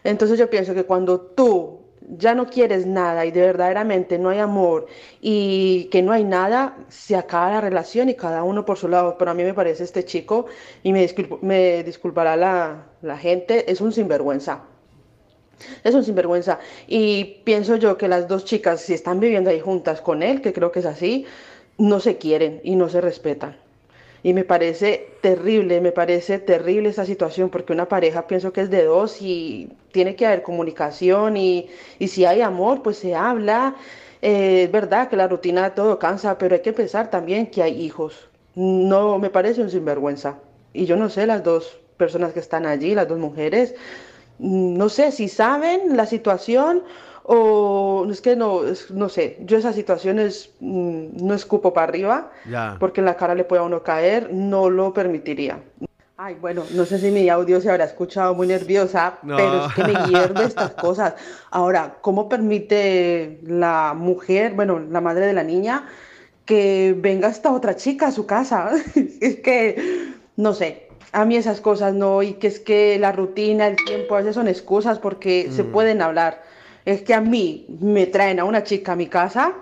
[0.03, 1.79] Entonces yo pienso que cuando tú
[2.17, 4.87] ya no quieres nada y de verdaderamente no hay amor
[5.21, 9.17] y que no hay nada, se acaba la relación y cada uno por su lado.
[9.17, 10.47] Pero a mí me parece este chico,
[10.83, 14.63] y me, disculpo- me disculpará la, la gente, es un sinvergüenza.
[15.83, 16.59] Es un sinvergüenza.
[16.87, 20.53] Y pienso yo que las dos chicas, si están viviendo ahí juntas con él, que
[20.53, 21.25] creo que es así,
[21.77, 23.55] no se quieren y no se respetan.
[24.23, 28.69] Y me parece terrible, me parece terrible esta situación, porque una pareja pienso que es
[28.69, 33.75] de dos y tiene que haber comunicación y, y si hay amor, pues se habla.
[34.21, 37.81] Eh, es verdad que la rutina todo cansa, pero hay que pensar también que hay
[37.81, 38.29] hijos.
[38.53, 40.37] No, me parece un sinvergüenza.
[40.73, 43.75] Y yo no sé, las dos personas que están allí, las dos mujeres,
[44.41, 46.83] no sé si saben la situación
[47.23, 52.31] o es que no, es- no sé, yo esas situaciones mm, no escupo para arriba
[52.49, 52.75] Ya.
[52.79, 55.59] porque en la cara le puede a uno caer, no lo permitiría.
[56.17, 59.37] Ay, bueno, no sé si mi audio se habrá escuchado muy nerviosa, No.
[59.37, 61.13] pero es que me hierve estas cosas.
[61.51, 65.87] Ahora, ¿cómo permite la mujer, bueno, la madre de la niña,
[66.45, 68.71] que venga esta otra chica a su casa?
[69.21, 73.67] es que, no sé, a mí esas cosas no, y que es que la rutina,
[73.67, 75.71] el tiempo, a veces son excusas porque se Mm.
[75.71, 76.41] pueden hablar.
[76.85, 79.53] Es que a mí me traen a una chica a mi casa,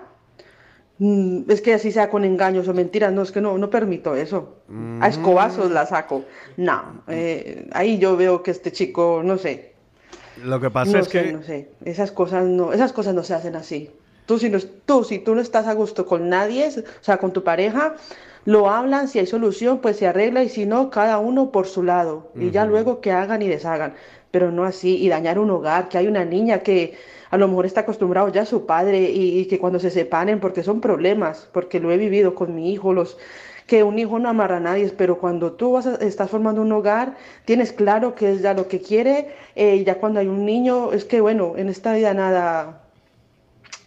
[0.98, 4.14] mm, es que así sea con engaños o mentiras, no, es que no, no permito
[4.16, 4.56] eso.
[5.00, 6.24] A escobazos la saco.
[6.56, 9.72] No, eh, ahí yo veo que este chico, no sé,
[10.44, 13.22] Lo que pasa no es sé, que no sé, esas cosas no, esas cosas no
[13.24, 13.90] se hacen así.
[14.26, 17.32] Tú si, no, tú, si tú no estás a gusto con nadie, o sea, con
[17.32, 17.96] tu pareja,
[18.44, 21.82] lo hablan, si hay solución, pues se arregla y si no, cada uno por su
[21.82, 22.32] lado.
[22.38, 23.94] Y ya luego que hagan y deshagan.
[24.30, 26.96] Pero no así, y dañar un hogar, que hay una niña que
[27.30, 30.40] a lo mejor está acostumbrado ya a su padre y, y que cuando se separen,
[30.40, 33.18] porque son problemas, porque lo he vivido con mi hijo, los
[33.66, 36.72] que un hijo no amarra a nadie, pero cuando tú vas a- estás formando un
[36.72, 40.44] hogar, tienes claro que es ya lo que quiere, eh, y ya cuando hay un
[40.44, 42.79] niño, es que bueno, en esta vida nada,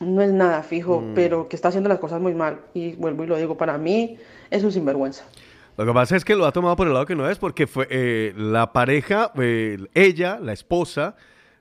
[0.05, 1.13] no es nada fijo, Mm.
[1.13, 2.59] pero que está haciendo las cosas muy mal.
[2.73, 4.17] Y vuelvo y lo digo, para mí
[4.49, 5.23] es un sinvergüenza.
[5.77, 7.65] Lo que pasa es que lo ha tomado por el lado que no es, porque
[7.65, 11.15] fue eh, la pareja, eh, ella, la esposa,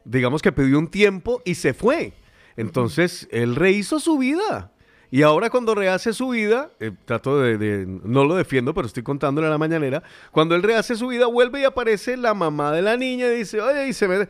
[0.05, 2.13] digamos que pidió un tiempo y se fue.
[2.57, 4.71] Entonces, él rehizo su vida.
[5.11, 9.03] Y ahora cuando rehace su vida, eh, trato de, de- no lo defiendo, pero estoy
[9.03, 12.81] contándole a la mañanera, cuando él rehace su vida, vuelve y aparece la mamá de
[12.83, 14.29] la niña y dice, oye, y se me...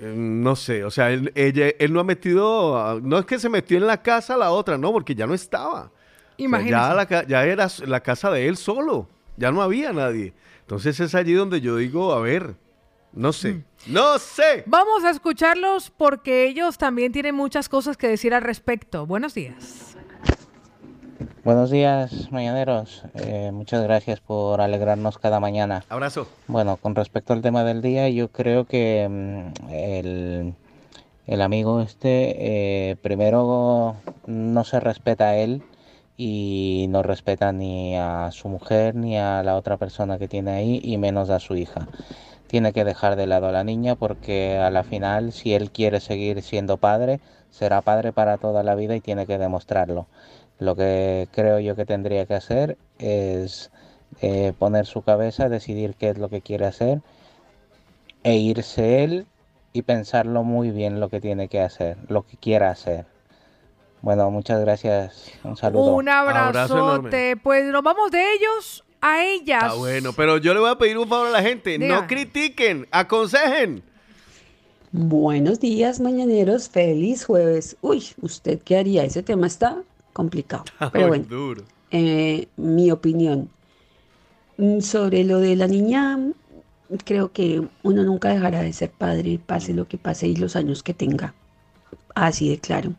[0.00, 3.48] Eh, No sé, o sea, él, ella, él no ha metido, no es que se
[3.48, 5.80] metió en la casa la otra, no, porque ya no estaba.
[5.80, 6.70] O sea, Imagínese.
[6.72, 10.34] ya, la ya era la casa de él solo, ya no había nadie.
[10.60, 12.54] Entonces es allí donde yo digo, a ver,
[13.12, 14.62] no sé, no sé.
[14.66, 19.06] Vamos a escucharlos porque ellos también tienen muchas cosas que decir al respecto.
[19.06, 19.87] Buenos días.
[21.48, 23.04] Buenos días, mañaneros.
[23.14, 25.82] Eh, muchas gracias por alegrarnos cada mañana.
[25.88, 26.28] Abrazo.
[26.46, 30.54] Bueno, con respecto al tema del día, yo creo que mm, el,
[31.26, 33.96] el amigo este, eh, primero
[34.26, 35.62] no se respeta a él
[36.18, 40.80] y no respeta ni a su mujer ni a la otra persona que tiene ahí
[40.84, 41.88] y menos a su hija.
[42.46, 46.00] Tiene que dejar de lado a la niña porque a la final, si él quiere
[46.00, 47.20] seguir siendo padre,
[47.50, 50.08] será padre para toda la vida y tiene que demostrarlo.
[50.58, 53.70] Lo que creo yo que tendría que hacer es
[54.20, 57.00] eh, poner su cabeza, decidir qué es lo que quiere hacer
[58.24, 59.26] e irse él
[59.72, 63.06] y pensarlo muy bien lo que tiene que hacer, lo que quiera hacer.
[64.02, 65.30] Bueno, muchas gracias.
[65.44, 65.94] Un saludo.
[65.94, 67.36] Un abrazote.
[67.36, 69.64] Pues nos vamos de ellos a ellas.
[69.64, 72.00] Ah, bueno, pero yo le voy a pedir un favor a la gente, Diga.
[72.00, 73.82] no critiquen, aconsejen.
[74.90, 76.68] Buenos días, mañaneros.
[76.68, 77.76] Feliz jueves.
[77.80, 79.04] Uy, ¿usted qué haría?
[79.04, 79.82] Ese tema está
[80.18, 80.64] complicado.
[80.92, 81.64] Pero Uy, bueno, duro.
[81.92, 83.50] eh, mi opinión
[84.58, 86.18] Mm, sobre lo de la niña,
[87.04, 90.82] creo que uno nunca dejará de ser padre, pase lo que pase y los años
[90.82, 91.34] que tenga.
[92.14, 92.96] Así de claro.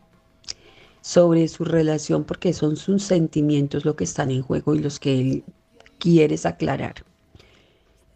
[1.02, 5.20] Sobre su relación, porque son sus sentimientos lo que están en juego y los que
[5.20, 5.44] él
[5.98, 7.04] quieres aclarar.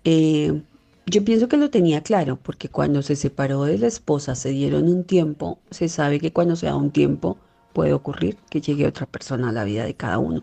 [0.04, 0.62] Eh,
[1.06, 4.88] yo pienso que lo tenía claro, porque cuando se separó de la esposa, se dieron
[4.88, 7.38] un tiempo, se sabe que cuando se da un tiempo
[7.74, 10.42] puede ocurrir que llegue otra persona a la vida de cada uno.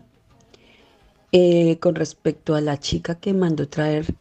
[1.32, 4.14] Eh, con respecto a la chica que mandó traer,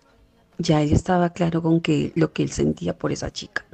[0.58, 3.66] ya él estaba claro con que lo que él sentía por esa chica.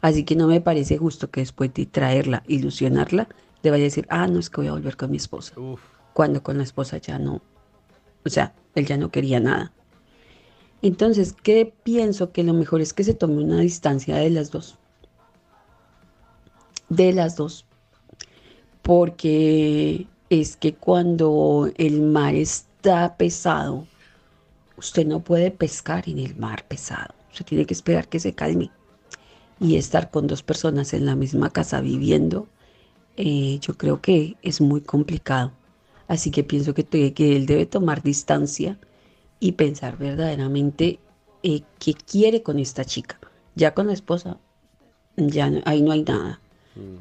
[0.00, 3.28] Así que no me parece justo que después de traerla, ilusionarla,
[3.62, 5.54] le vaya a decir, ah, no es que voy a volver con mi esposa.
[6.12, 7.42] Cuando con la esposa ya no,
[8.24, 9.72] o sea, él ya no quería nada.
[10.82, 12.32] Entonces, ¿qué pienso?
[12.32, 14.78] Que lo mejor es que se tome una distancia de las dos.
[16.88, 17.65] De las dos.
[18.86, 23.84] Porque es que cuando el mar está pesado,
[24.76, 27.12] usted no puede pescar en el mar pesado.
[27.32, 28.70] Usted tiene que esperar que se calme.
[29.58, 32.46] Y estar con dos personas en la misma casa viviendo,
[33.16, 35.50] eh, yo creo que es muy complicado.
[36.06, 36.86] Así que pienso que,
[37.16, 38.78] él debe tomar distancia
[39.40, 41.00] y pensar verdaderamente
[41.42, 43.18] eh, qué quiere con esta chica.
[43.56, 44.38] Ya con la esposa,
[45.16, 46.40] ya no- ahí no hay nada,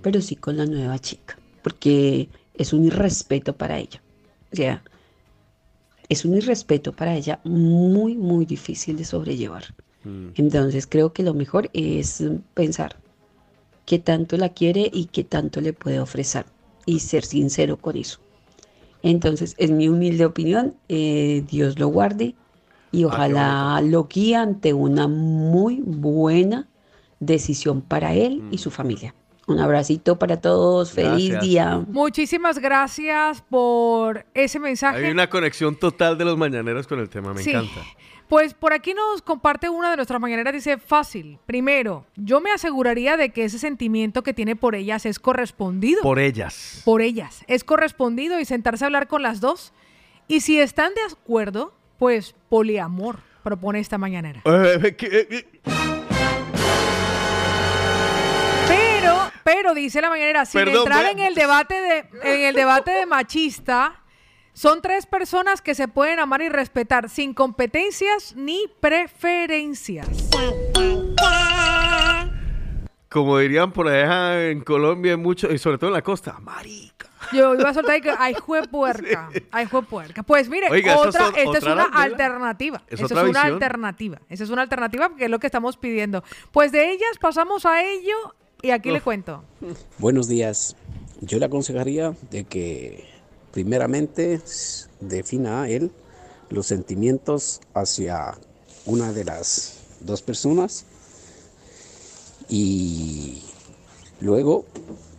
[0.02, 4.00] pero sí con la nueva chica, porque es un irrespeto para ella.
[4.54, 4.84] O sea,
[6.10, 9.74] es un irrespeto para ella muy, muy difícil de sobrellevar.
[10.36, 12.24] Entonces creo que lo mejor es
[12.54, 12.98] pensar
[13.88, 16.46] qué tanto la quiere y qué tanto le puede ofrecer
[16.86, 18.20] y ser sincero con eso.
[19.02, 22.36] Entonces, en mi humilde opinión, eh, Dios lo guarde
[22.92, 26.68] y ojalá lo guíe ante una muy buena
[27.20, 29.16] decisión para él y su familia.
[29.48, 31.42] Un abracito para todos, feliz Gracias.
[31.44, 31.82] día.
[31.88, 35.06] Muchísimas gracias por ese mensaje.
[35.06, 37.52] Hay una conexión total de los mañaneros con el tema, me Sí.
[37.52, 37.82] encanta.
[38.28, 41.38] Pues por aquí nos comparte una de nuestras mañaneras, dice, fácil.
[41.46, 46.02] Primero, yo me aseguraría de que ese sentimiento que tiene por ellas es correspondido.
[46.02, 46.82] Por ellas.
[46.84, 47.44] Por ellas.
[47.46, 49.74] Es correspondido y sentarse a hablar con las dos.
[50.28, 54.42] Y si están de acuerdo, pues poliamor, propone esta mañanera.
[59.46, 63.06] Pero, dice la mañanera, sin Perdón, entrar en el debate de, en el debate de
[63.06, 64.02] machista,
[64.54, 70.08] son tres personas que se pueden amar y respetar sin competencias ni preferencias.
[73.08, 77.08] como dirían por allá en Colombia, mucho, y sobre todo en la costa, marica.
[77.32, 80.24] Yo iba a soltar y que ay jue puerca, ay jue puerca.
[80.24, 82.82] Pues mire, Oiga, otra, otra- esta es una alternativa.
[82.88, 83.46] Es es una visión.
[83.54, 84.22] alternativa.
[84.28, 86.24] Esa es una alternativa porque es lo que estamos pidiendo.
[86.52, 88.34] Pues de ellas pasamos a ello
[88.66, 89.44] y aquí le cuento.
[90.00, 90.76] Buenos días.
[91.22, 93.06] Yo le aconsejaría de que
[93.52, 94.42] primeramente
[95.00, 95.92] defina a él
[96.50, 98.36] los sentimientos hacia
[98.88, 100.86] una de las dos personas
[102.50, 103.44] y
[104.20, 104.66] luego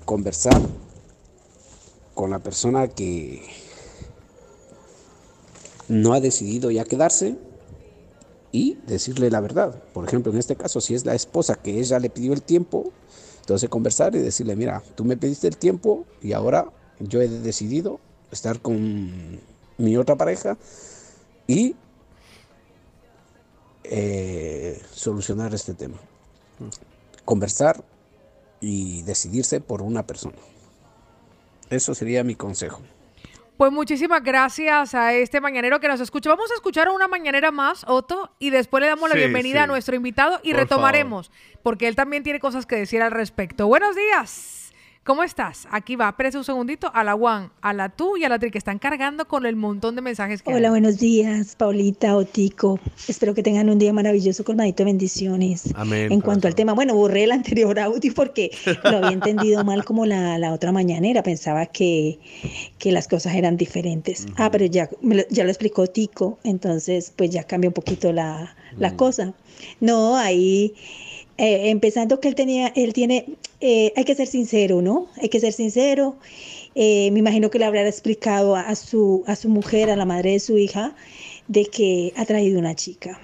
[0.04, 0.60] conversar
[2.14, 3.42] con la persona que
[5.86, 7.36] no ha decidido ya quedarse
[8.50, 9.82] y decirle la verdad.
[9.92, 12.92] Por ejemplo, en este caso, si es la esposa que ella le pidió el tiempo,
[13.46, 16.66] entonces conversar y decirle, mira, tú me pediste el tiempo y ahora
[16.98, 18.00] yo he decidido
[18.32, 19.40] estar con
[19.78, 20.58] mi otra pareja
[21.46, 21.76] y
[23.84, 25.96] eh, solucionar este tema.
[27.24, 27.84] Conversar
[28.60, 30.38] y decidirse por una persona.
[31.70, 32.80] Eso sería mi consejo.
[33.56, 36.28] Pues muchísimas gracias a este mañanero que nos escucha.
[36.28, 39.64] Vamos a escuchar a una mañanera más, Otto, y después le damos la bienvenida sí.
[39.64, 41.30] a nuestro invitado y Por retomaremos,
[41.62, 43.66] porque él también tiene cosas que decir al respecto.
[43.66, 44.65] Buenos días.
[45.06, 45.68] ¿Cómo estás?
[45.70, 48.50] Aquí va, espérese un segundito, a la Juan, a la tú y a la Tri,
[48.50, 50.70] que están cargando con el montón de mensajes que Hola, hay.
[50.70, 52.80] buenos días, Paulita, Otico.
[53.06, 55.72] Espero que tengan un día maravilloso, colmadito de bendiciones.
[55.76, 56.10] Amén.
[56.10, 58.50] En cuanto al tema, bueno, borré el anterior audio porque
[58.82, 61.22] lo había entendido mal como la, la otra mañanera.
[61.22, 62.18] Pensaba que,
[62.80, 64.26] que las cosas eran diferentes.
[64.36, 68.56] Ah, pero ya, lo- ya lo explicó Tico, entonces pues ya cambia un poquito la,
[68.76, 69.34] la cosa.
[69.80, 70.74] No, ahí
[71.38, 73.26] eh, empezando que él tenía, él tiene,
[73.60, 75.08] eh, hay que ser sincero, ¿no?
[75.20, 76.16] Hay que ser sincero.
[76.74, 80.04] Eh, me imagino que le habrá explicado a, a su, a su mujer, a la
[80.04, 80.94] madre de su hija,
[81.48, 83.20] de que ha traído una chica.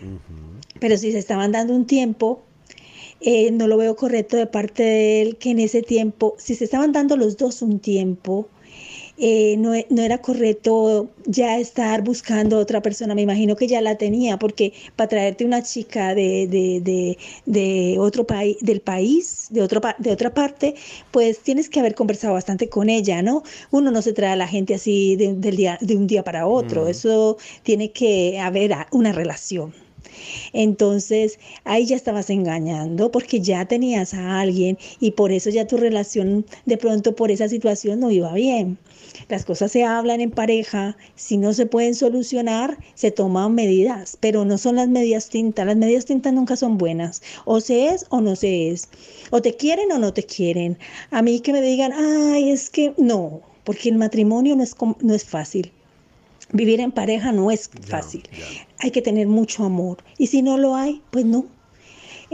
[0.81, 2.43] Pero si se estaban dando un tiempo,
[3.21, 6.65] eh, no lo veo correcto de parte de él que en ese tiempo, si se
[6.65, 8.49] estaban dando los dos un tiempo,
[9.25, 13.15] eh, no, no era correcto ya estar buscando otra persona.
[13.15, 17.97] Me imagino que ya la tenía, porque para traerte una chica de, de, de, de
[18.01, 20.75] otro país, del país, de, otro, pa- de otra parte,
[21.13, 23.43] pues tienes que haber conversado bastante con ella, ¿no?
[23.71, 26.47] Uno no se trae a la gente así de, del día, de un día para
[26.47, 26.85] otro.
[26.85, 26.89] Mm.
[26.89, 29.73] Eso tiene que haber una relación.
[30.53, 35.77] Entonces, ahí ya estabas engañando porque ya tenías a alguien y por eso ya tu
[35.77, 38.79] relación de pronto por esa situación no iba bien.
[39.29, 44.45] Las cosas se hablan en pareja, si no se pueden solucionar, se toman medidas, pero
[44.45, 45.67] no son las medidas tintas.
[45.67, 47.23] Las medidas tintas nunca son buenas.
[47.45, 48.89] O se es o no se es.
[49.31, 50.79] O te quieren o no te quieren.
[51.11, 55.15] A mí que me digan, ay, es que no, porque el matrimonio no es, no
[55.15, 55.73] es fácil.
[56.53, 58.23] Vivir en pareja no es fácil.
[58.79, 59.99] Hay que tener mucho amor.
[60.19, 61.47] Y si no lo hay, pues no.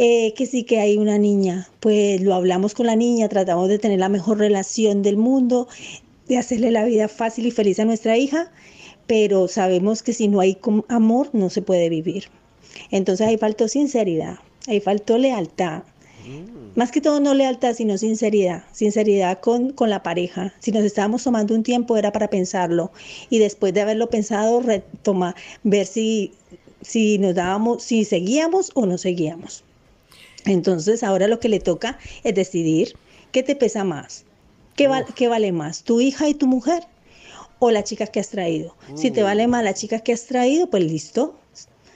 [0.01, 3.81] Eh, que sí que hay una niña, pues lo hablamos con la niña, tratamos de
[3.81, 5.67] tener la mejor relación del mundo,
[6.29, 8.51] de hacerle la vida fácil y feliz a nuestra hija,
[9.07, 12.25] pero sabemos que si no hay amor no se puede vivir.
[12.91, 15.83] Entonces ahí faltó sinceridad, ahí faltó lealtad.
[16.75, 20.53] Más que todo no lealtad, sino sinceridad, sinceridad con, con la pareja.
[20.59, 22.93] Si nos estábamos tomando un tiempo era para pensarlo
[23.31, 25.35] y después de haberlo pensado, retoma,
[25.65, 26.33] ver si,
[26.83, 29.65] si nos dábamos, si seguíamos o no seguíamos.
[30.45, 32.95] Entonces ahora lo que le toca es decidir
[33.33, 34.25] qué te pesa más,
[34.79, 36.85] qué, val- qué vale más, tu hija y tu mujer
[37.59, 38.75] o la chica que has traído.
[38.95, 41.37] Si te vale más la chica que has traído, pues listo,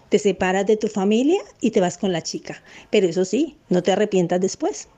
[0.08, 2.60] te separas de tu familia y te vas con la chica.
[2.90, 4.88] Pero eso sí, no te arrepientas después.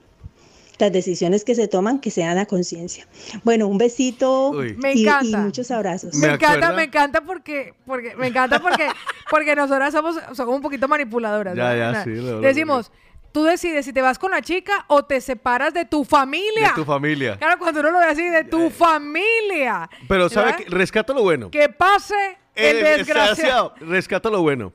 [0.78, 3.06] Las decisiones que se toman, que sean a conciencia.
[3.44, 5.38] Bueno, un besito Me y- y, encanta.
[5.38, 6.14] muchos abrazos.
[6.14, 8.88] Me, encanta, me encanta porque, porque me encanta porque,
[9.30, 11.54] porque nosotras somos, somos un poquito manipuladoras.
[11.54, 11.76] Ya, ¿no?
[11.78, 12.90] ya, Na- sí, lo- lo- Decimos,
[13.34, 16.68] tú decides si te vas con la chica o te separas de tu familia.
[16.68, 17.36] De tu familia.
[17.36, 19.90] Claro, cuando uno lo ve así, de tu familia.
[20.08, 20.64] Pero ¿sabe qué?
[20.70, 21.50] Rescato lo bueno.
[21.50, 22.14] Que pase
[22.54, 23.74] el Eh, desgraciado.
[23.80, 24.72] Rescato lo bueno.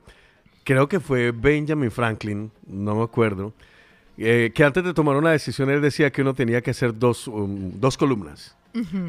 [0.62, 3.54] Creo que fue Benjamin Franklin, no me acuerdo,
[4.18, 7.26] eh, que antes de tomar una decisión él decía que uno tenía que hacer dos,
[7.28, 8.56] um, dos columnas.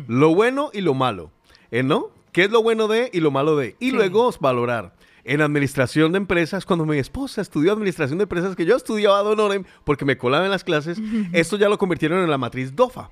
[0.07, 1.29] Lo bueno y lo malo.
[1.71, 2.09] ¿Eh, ¿No?
[2.31, 3.75] ¿Qué es lo bueno de y lo malo de?
[3.79, 3.91] Y Sí.
[3.91, 4.93] luego valorar.
[5.23, 9.39] En administración de empresas, cuando mi esposa estudió administración de empresas, que yo estudiaba Don
[9.39, 10.99] Orem porque me colaba en las clases,
[11.33, 13.11] esto ya lo convirtieron en la matriz DOFA.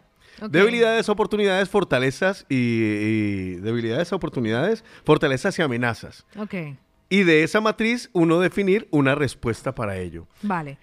[0.50, 6.26] Debilidades, oportunidades, fortalezas y, y debilidades, oportunidades, fortalezas y amenazas.
[6.38, 6.54] Ok,
[7.10, 10.28] Y de esa matriz uno definir una respuesta para ello.
[10.42, 10.78] vale.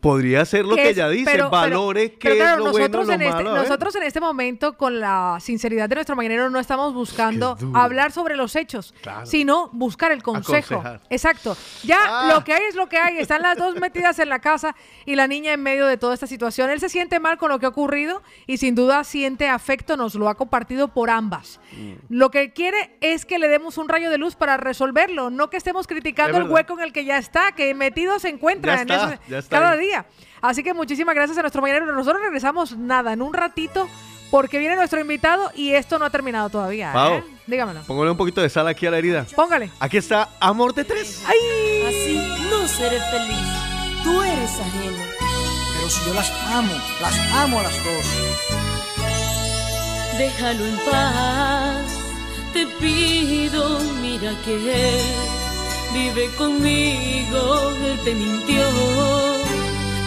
[0.00, 0.96] Podría ser lo ¿Qué que es?
[0.96, 3.34] ella dice, Pero- valore pero- qué pero claro, es lo bueno, nosotros lo en este,
[3.34, 3.56] malo.
[3.56, 8.36] Nosotros en este momento, con la sinceridad de nuestro mañanero, no estamos buscando hablar sobre
[8.36, 9.26] los hechos, Claro.
[9.26, 10.76] sino buscar el consejo.
[10.76, 11.00] Aconsejar.
[11.10, 11.56] Exacto.
[11.82, 12.32] Ya Ah.
[12.32, 13.18] lo que hay es lo que hay.
[13.18, 16.28] Están las dos metidas en la casa y la niña en medio de toda esta
[16.28, 16.70] situación.
[16.70, 20.14] Él se siente mal con lo que ha ocurrido y sin duda siente afecto, nos
[20.14, 21.58] lo ha compartido por ambas.
[21.72, 21.94] Mm.
[22.10, 25.56] Lo que quiere es que le demos un rayo de luz para resolverlo, no que
[25.56, 28.82] estemos criticando Es el hueco en el que ya está, que metido se encuentra Ya
[28.82, 29.79] en está, ese- ya está cada ahí.
[29.80, 30.06] Día.
[30.40, 31.92] Así que muchísimas gracias a nuestro mañanero.
[31.92, 33.88] Nosotros regresamos nada, en un ratito,
[34.30, 36.92] porque viene nuestro invitado y esto no ha terminado todavía.
[36.92, 37.24] Pau, ¿eh?
[37.46, 37.80] Dígamelo.
[37.82, 39.26] Póngale un poquito de sal aquí a la herida.
[39.34, 39.70] Póngale.
[39.80, 41.24] Aquí está Amor de Tres.
[41.26, 42.16] Así
[42.48, 43.46] no seré feliz.
[44.04, 45.02] Tú eres ajeno.
[45.76, 48.06] Pero si yo las amo, las amo a las dos.
[50.16, 51.96] Déjalo en paz.
[52.52, 55.00] Te pido, mira que él
[55.92, 57.70] vive conmigo.
[57.84, 59.59] Él te mintió.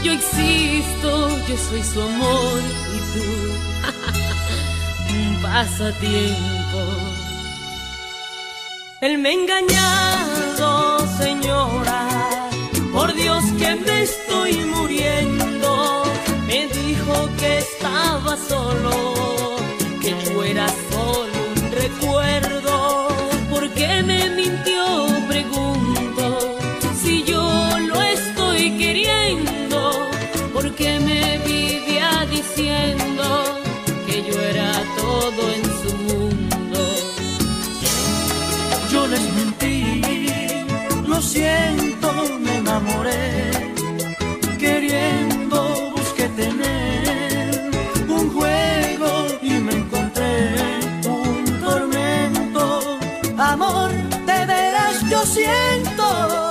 [0.03, 2.61] Yo existo, yo soy su amor
[2.93, 3.25] y tú
[5.15, 6.79] un pasatiempo.
[8.99, 12.49] Él me ha engañado, señora.
[12.91, 16.03] Por Dios que me estoy muriendo.
[16.47, 19.55] Me dijo que estaba solo,
[20.01, 21.32] que yo era solo
[30.73, 33.23] ¿por qué me vivía diciendo
[34.07, 36.79] que yo era todo en su mundo?
[38.91, 40.01] Yo les mentí,
[41.07, 43.51] lo siento, me enamoré,
[44.59, 47.71] queriendo busqué tener
[48.07, 50.55] un juego y me encontré
[51.05, 52.97] un tormento.
[53.37, 53.91] Amor,
[54.25, 56.42] de veras yo siento.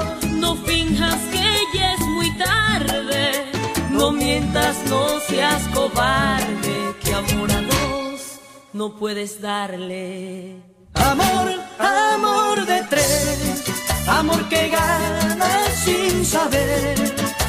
[4.89, 6.95] No seas cobarde.
[7.03, 8.41] Que amor a dos
[8.73, 10.57] no puedes darle.
[10.95, 13.65] Amor, amor de tres,
[14.07, 15.51] amor que gana
[15.85, 16.97] sin saber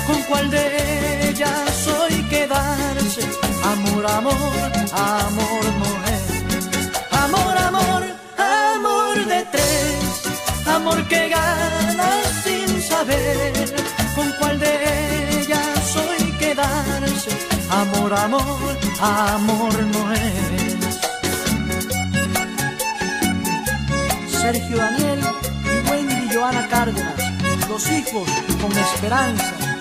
[0.07, 3.21] con cuál de ellas hoy quedarse.
[3.63, 5.63] Amor, amor, amor
[6.15, 6.25] es.
[7.11, 8.03] Amor, amor,
[8.37, 12.09] amor de tres, amor que gana
[12.43, 13.53] sin saber
[14.15, 15.12] con cuál de ellas.
[17.73, 20.99] Amor, amor, amor no es.
[24.29, 25.19] Sergio Daniel
[25.63, 27.15] y Wendy Joana Cárdenas,
[27.67, 28.29] los hijos
[28.61, 29.72] con esperanza.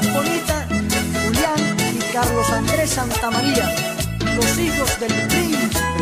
[0.00, 3.74] Julián y Carlos Andrés Santamaría,
[4.34, 6.01] los hijos del príncipe.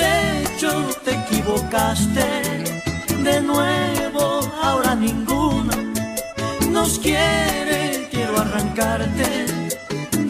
[0.00, 0.70] Hecho?
[1.04, 2.26] Te equivocaste
[3.22, 5.72] de nuevo, ahora ninguno
[6.70, 9.46] nos quiere, quiero arrancarte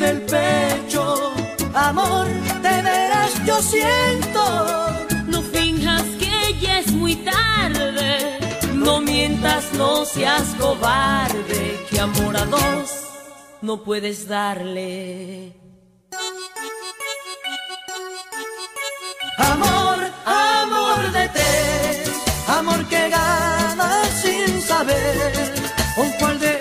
[0.02, 1.32] del pecho.
[1.74, 2.26] Amor,
[2.62, 4.42] de veras yo siento.
[5.26, 8.38] No finjas que ya es muy tarde,
[8.74, 13.08] no mientas, no seas cobarde, que amor a dos
[13.60, 15.37] no puedes darle.
[25.96, 26.52] Con cuál de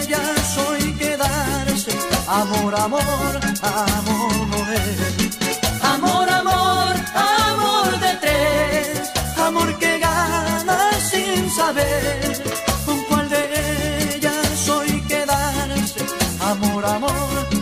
[0.00, 1.92] ellas hoy quedarse.
[2.26, 5.82] Amor, amor, amor es.
[5.82, 12.42] Amor, amor, amor de tres, amor que gana sin saber
[12.86, 16.00] con cuál de ellas hoy quedarse.
[16.40, 17.12] Amor, amor,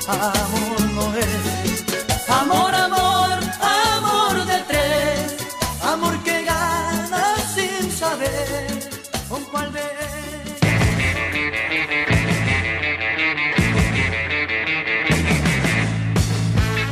[0.07, 0.38] amor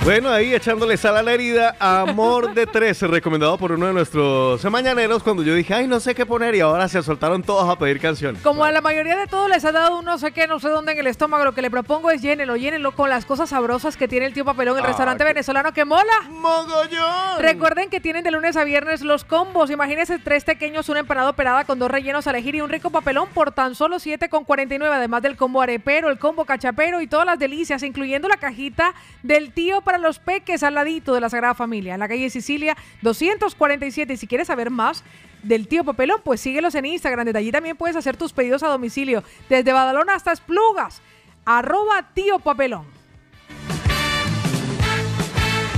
[0.07, 4.65] Bueno, ahí echándole sal a la herida, Amor de Tres, recomendado por uno de nuestros
[4.71, 7.77] mañaneros cuando yo dije, ay, no sé qué poner y ahora se soltaron todos a
[7.77, 8.37] pedir canción.
[8.45, 10.69] Como a la mayoría de todos les ha dado un no sé qué, no sé
[10.69, 13.97] dónde en el estómago, lo que le propongo es llénelo, llénelo con las cosas sabrosas
[13.97, 16.05] que tiene el tío Papelón, el Ah, restaurante qué- venezolano que mola.
[16.31, 17.41] ¡Mogollón!
[17.41, 19.71] Recuerden que tienen de lunes a viernes los combos.
[19.73, 23.29] Imagínense tres pequeños, una empanada operada con dos rellenos a elegir y un rico papelón
[23.35, 24.87] por tan solo 7,49.
[24.95, 28.95] Además del combo arepero, el combo cachapero y todas las delicias, incluyendo la cajita
[29.25, 32.77] del tío para los peques al ladito de la Sagrada Familia, en la calle Sicilia
[33.03, 34.13] 247.
[34.13, 35.05] Y si quieres saber más
[35.43, 37.27] del tío Papelón, pues síguelos en Instagram.
[37.27, 41.03] Desde allí también puedes hacer tus pedidos a domicilio, desde Badalona hasta Esplugas.
[41.45, 42.96] Arroba tío Papelón.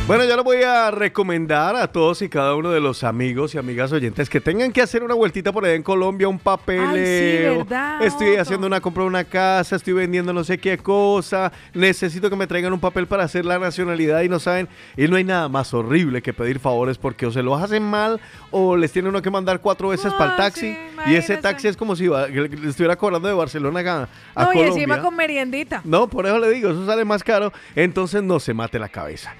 [0.09, 3.59] Bueno, yo les voy a recomendar a todos y cada uno de los amigos y
[3.59, 7.59] amigas oyentes que tengan que hacer una vueltita por allá en Colombia, un papeleo.
[7.59, 8.41] ¿verdad, estoy Otto?
[8.41, 12.47] haciendo una compra de una casa, estoy vendiendo no sé qué cosa, necesito que me
[12.47, 15.75] traigan un papel para hacer la nacionalidad y no saben, y no hay nada más
[15.75, 18.19] horrible que pedir favores porque o se lo hacen mal
[18.51, 20.75] o les tiene uno que mandar cuatro veces para el taxi
[21.07, 24.61] y ese taxi es como si le estuviera cobrando de Barcelona a, a No, y
[24.61, 25.83] encima con meriendita.
[25.85, 27.53] No, por eso le digo, eso sale más caro.
[27.77, 29.35] Entonces no se mate la cabeza.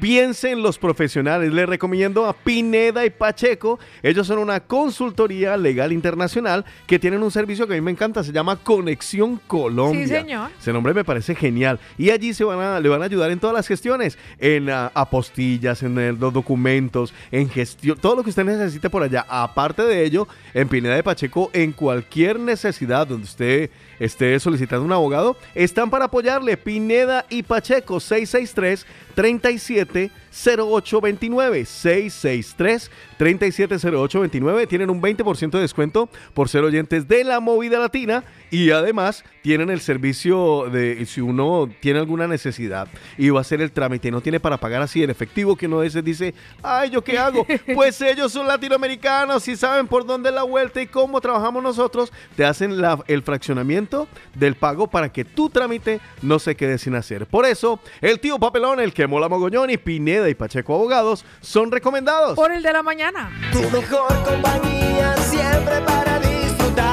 [0.00, 1.52] Piense en los profesionales.
[1.52, 3.78] Le recomiendo a Pineda y Pacheco.
[4.02, 8.24] Ellos son una consultoría legal internacional que tienen un servicio que a mí me encanta.
[8.24, 10.06] Se llama Conexión Colombia.
[10.06, 10.50] Sí, señor.
[10.58, 11.78] Ese nombre me parece genial.
[11.98, 14.16] Y allí se van a, le van a ayudar en todas las gestiones.
[14.38, 17.98] En ah, apostillas, en el- los documentos, en gestión.
[17.98, 19.26] Todo lo que usted necesite por allá.
[19.28, 23.70] Aparte de ello, en Pineda de Pacheco, en cualquier necesidad donde usted
[24.00, 26.56] esté solicitando un abogado, están para apoyarle.
[26.56, 36.64] Pineda y Pacheco, 663 37 0829 663 370829 tienen un 20% de descuento por ser
[36.64, 42.26] oyentes de la movida latina y además tienen el servicio de si uno tiene alguna
[42.26, 45.56] necesidad y va a hacer el trámite y no tiene para pagar así en efectivo
[45.56, 47.46] que uno a veces dice, ay, ¿yo qué hago?
[47.74, 52.12] Pues ellos son latinoamericanos y saben por dónde es la vuelta y cómo trabajamos nosotros,
[52.36, 56.94] te hacen la- el fraccionamiento del pago para que tu trámite no se quede sin
[56.94, 57.26] hacer.
[57.26, 61.70] Por eso, el tío Papelón, el que mola mogollón y Pineda y Pacheco Abogados son
[61.70, 62.34] recomendados.
[62.36, 63.07] Por el de la mañana.
[63.52, 66.84] Tu mejor compañía siempre para disfrutar.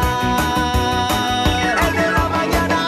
[1.88, 2.88] El de la mañana.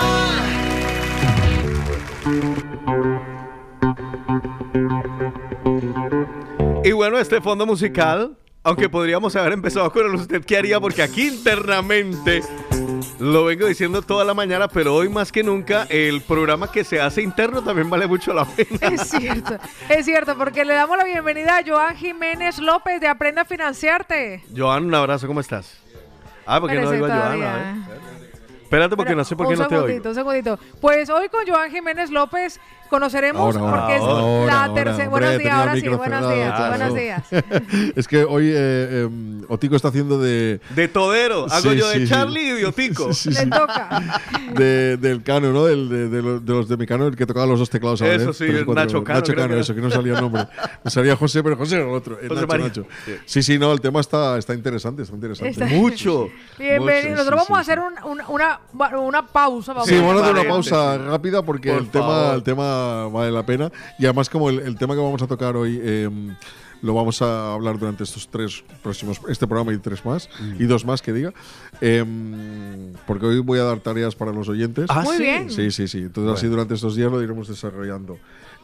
[6.85, 8.37] Y bueno, este fondo musical,
[8.67, 12.43] aunque podríamos haber empezado con el usted qué haría, porque aquí internamente
[13.17, 16.99] lo vengo diciendo toda la mañana, pero hoy más que nunca el programa que se
[16.99, 18.77] hace interno también vale mucho la pena.
[18.81, 23.43] Es cierto, es cierto, porque le damos la bienvenida a Joan Jiménez López de Aprenda
[23.43, 24.43] a Financiarte.
[24.53, 25.77] Joan, un abrazo, ¿cómo estás?
[26.45, 27.21] Ah, porque no Espérese oigo a Joan.
[27.21, 27.53] todavía.
[27.53, 28.07] a ver.
[28.63, 29.87] Espérate, porque no sé por qué un no te oigo.
[29.87, 30.59] segundito, un segundito.
[30.81, 35.07] Pues hoy con Joan Jiménez López conoceremos Ahora, ahora, porque es ahora, la ahora, tercera.
[35.07, 36.77] hombre, Buenos días, ahora sí, buenos días, claro.
[36.77, 37.23] buenos días.
[37.95, 40.59] es que hoy eh, em, Otico está haciendo de...
[40.75, 42.09] De todero, hago Sí, yo de sí, sí.
[42.09, 43.13] Charlie y de Otico.
[43.13, 43.49] Sí, sí, Le sí.
[43.49, 44.21] toca.
[44.53, 45.65] De- del Cano, ¿no?
[45.65, 48.05] Del- de, de los, de los de Mecano, el que tocaba los dos teclados a
[48.05, 48.83] la Eso vez, sí, tres, cuatro.
[48.85, 50.47] Nacho Cano, Nacho Cano, que eso, que no salía el nombre.
[50.83, 52.19] Me salía José, pero José era el otro.
[52.19, 52.67] el José Nacho, María.
[52.67, 52.85] Nacho.
[53.25, 55.51] Sí, sí, no, el tema está, está interesante, está interesante.
[55.51, 56.29] Está- Mucho.
[56.59, 57.15] Bienvenido.
[57.17, 58.59] Nosotros vamos a hacer un- un- una,
[58.99, 59.73] una pausa.
[59.73, 62.76] Vamos Sí, vamos a hacer una pausa rápida porque Por el tema, el tema
[63.11, 63.71] vale la pena.
[63.99, 66.09] Y además, como el, el tema que vamos a tocar hoy eh,
[66.81, 70.61] lo vamos a hablar durante estos tres próximos, este programa y tres más, Mm.
[70.61, 71.33] y dos más que diga,
[71.81, 72.05] eh,
[73.07, 74.85] porque hoy voy a dar tareas para los oyentes.
[74.89, 75.23] Ah, Muy sí.
[75.23, 75.49] bien.
[75.49, 75.97] Sí, sí, sí.
[75.99, 78.17] Entonces, así durante estos días lo iremos desarrollando.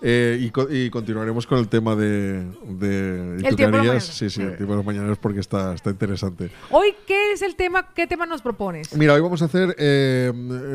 [0.06, 4.04] Eh, y, co- y continuaremos con el tema de, de ¿y El tiempo de los.
[4.04, 6.50] Sí, sí, el tiempo de los mañaneros porque está, está interesante.
[6.72, 7.88] Hoy, ¿qué es el tema?
[7.96, 8.94] ¿Qué tema nos propones?
[8.98, 10.32] Mira, hoy vamos a hacer eh,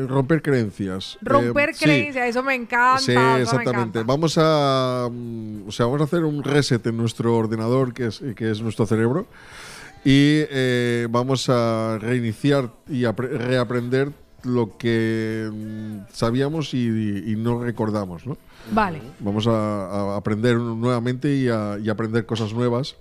[0.09, 1.19] romper creencias.
[1.21, 1.85] Romper Eh, sí.
[1.85, 2.97] creencias, eso me encanta.
[3.01, 3.99] Sí, me exactamente.
[3.99, 4.03] encanta.
[4.03, 8.23] Vamos a, mm, o sea, vamos a hacer un reset en nuestro ordenador, que es,
[8.35, 9.27] que es nuestro cerebro,
[10.03, 10.41] y
[11.09, 14.09] vamos a reiniciar y apre- reaprender
[14.43, 16.79] lo que mm, sabíamos y,
[17.27, 18.37] y no recordamos, ¿no?
[18.71, 19.01] Vale.
[19.19, 22.95] Vamos a, a aprender nuevamente y a, y aprender cosas nuevas.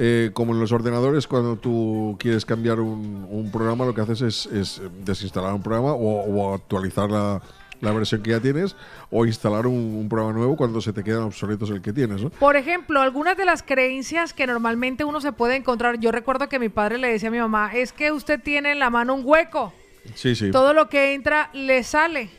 [0.00, 4.22] Eh, como en los ordenadores, cuando tú quieres cambiar un, un programa, lo que haces
[4.22, 7.42] es, es desinstalar un programa o, o actualizar la,
[7.80, 8.76] la versión que ya tienes
[9.10, 12.22] o instalar un, un programa nuevo cuando se te quedan obsoletos el que tienes.
[12.22, 12.30] ¿no?
[12.30, 16.60] Por ejemplo, algunas de las creencias que normalmente uno se puede encontrar, yo recuerdo que
[16.60, 19.22] mi padre le decía a mi mamá, es que usted tiene en la mano un
[19.24, 19.72] hueco,
[20.14, 20.52] Sí, sí.
[20.52, 22.30] todo lo que entra le sale.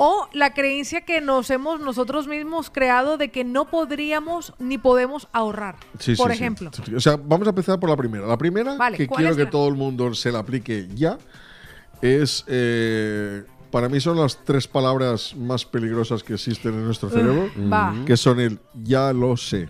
[0.00, 5.26] O la creencia que nos hemos nosotros mismos creado de que no podríamos ni podemos
[5.32, 5.74] ahorrar.
[5.98, 6.70] Sí, por sí, ejemplo.
[6.72, 8.24] Sí, O sea, vamos a empezar por la primera.
[8.24, 9.50] La primera, Vale, que ¿cuál quiero que la?
[9.50, 11.18] todo el mundo se la aplique ya,
[12.00, 12.44] es.
[12.46, 17.50] eh, para mí son las tres palabras más peligrosas que existen en nuestro cerebro,
[18.06, 19.68] que son el ya lo sé.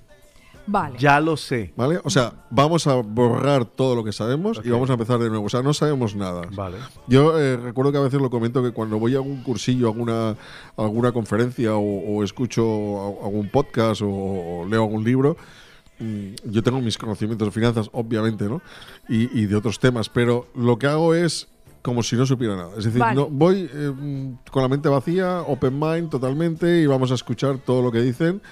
[0.70, 0.98] Vale.
[0.98, 1.72] Ya lo sé.
[1.76, 1.98] ¿Vale?
[2.04, 5.46] O sea, vamos a borrar todo lo que sabemos y vamos a empezar de nuevo.
[5.46, 6.42] O sea, no sabemos nada.
[6.52, 6.76] Vale.
[7.06, 9.90] Yo eh, recuerdo que a veces lo comento que cuando voy a algún cursillo, a
[9.90, 10.36] alguna, a
[10.76, 11.80] alguna conferencia o,
[12.18, 12.62] o escucho
[13.22, 15.36] a- algún podcast o, o leo algún libro,
[15.98, 18.60] mm, yo tengo mis conocimientos de finanzas, obviamente, ¿no?
[19.08, 21.48] Y, y de otros temas, pero lo que hago es
[21.80, 22.70] como si no supiera nada.
[22.76, 23.14] Es decir, Vale.
[23.14, 27.56] no, voy eh, mm, con la mente vacía, open mind totalmente, y vamos a escuchar
[27.58, 28.42] todo lo que dicen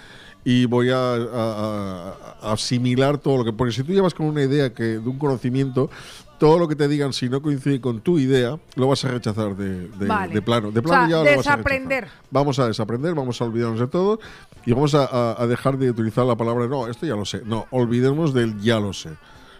[0.48, 3.52] y voy a, a- a- a asimilar todo lo que.
[3.52, 5.90] Porque si tú llevas con una idea que de un conocimiento,
[6.38, 9.56] todo lo que te digan, si no coincide con tu idea, lo vas a rechazar
[9.56, 10.32] de, de- Vale.
[10.34, 10.70] de plano.
[10.70, 11.56] De O plano sea, ya lo vas a rechazar.
[11.58, 12.08] desaprender.
[12.30, 14.20] Vamos a desaprender, vamos a olvidarnos de todo
[14.64, 17.42] y vamos a, a- a dejar de utilizar la palabra no, esto ya lo sé.
[17.44, 19.10] No, olvidemos del ya lo sé.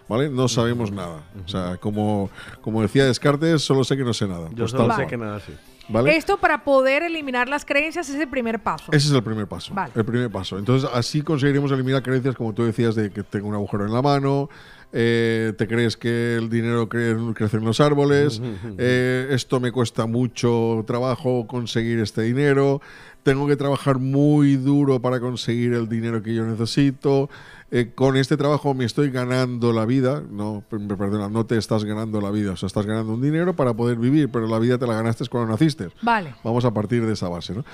[0.09, 0.29] ¿Vale?
[0.31, 1.25] No sabemos nada.
[1.45, 4.49] O sea, como, como decía Descartes, solo sé que no sé nada.
[4.51, 5.53] Yo Pues solo sé que nada sí.
[5.89, 6.17] ¿Vale?
[6.17, 8.91] Esto para poder eliminar las creencias es el primer paso.
[8.93, 9.73] Ese es el primer paso.
[9.75, 9.93] Vale.
[9.95, 10.59] El primer paso.
[10.59, 14.03] Entonces, así conseguiremos eliminar creencias como tú decías de que tengo un agujero en la
[14.03, 14.49] mano,
[14.93, 18.41] eh, te crees que el dinero cre- crece en los árboles,
[18.79, 22.81] eh, esto me cuesta mucho trabajo conseguir este dinero,
[23.23, 27.29] tengo que trabajar muy duro para conseguir el dinero que yo necesito.
[27.71, 31.85] Eh, con este trabajo me estoy ganando la vida, no, per- perdona, no te estás
[31.85, 34.79] ganando la vida, o sea, estás ganando un dinero para poder vivir, pero la vida
[34.79, 35.89] te la ganaste cuando naciste.
[36.03, 36.35] Vale.
[36.45, 37.65] Vamos a partir de esa base, ¿no?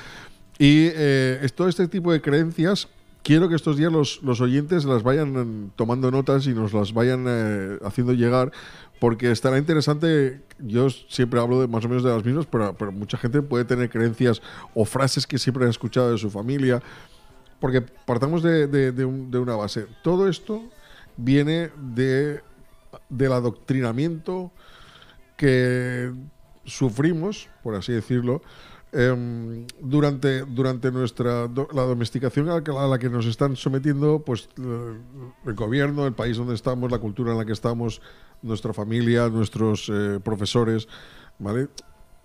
[0.59, 2.89] Y eh, todo este tipo de creencias,
[3.23, 6.93] quiero que estos días los, los oyentes las vayan mm, tomando notas y nos las
[6.93, 8.51] vayan eh, haciendo llegar,
[9.01, 10.41] porque estará interesante.
[10.61, 13.65] Yo siempre hablo de más o menos de las mismas, pero, pero mucha gente puede
[13.65, 14.41] tener creencias
[14.75, 16.81] o frases que siempre ha escuchado de su familia.
[17.63, 19.87] Porque partamos de, de- de un- de una base.
[20.03, 20.61] Todo esto
[21.17, 22.43] viene de,
[23.09, 24.51] del adoctrinamiento
[25.37, 26.13] que
[26.65, 28.43] sufrimos, por así decirlo,
[28.93, 34.21] em, durante, durante nuestra la domesticación a la, que, a la que nos están sometiendo
[34.25, 34.99] pues eh,
[35.47, 38.03] el gobierno, el país donde estamos, la cultura en la que estamos,
[38.43, 40.89] nuestra familia, nuestros eh, profesores,
[41.39, 41.69] ¿vale?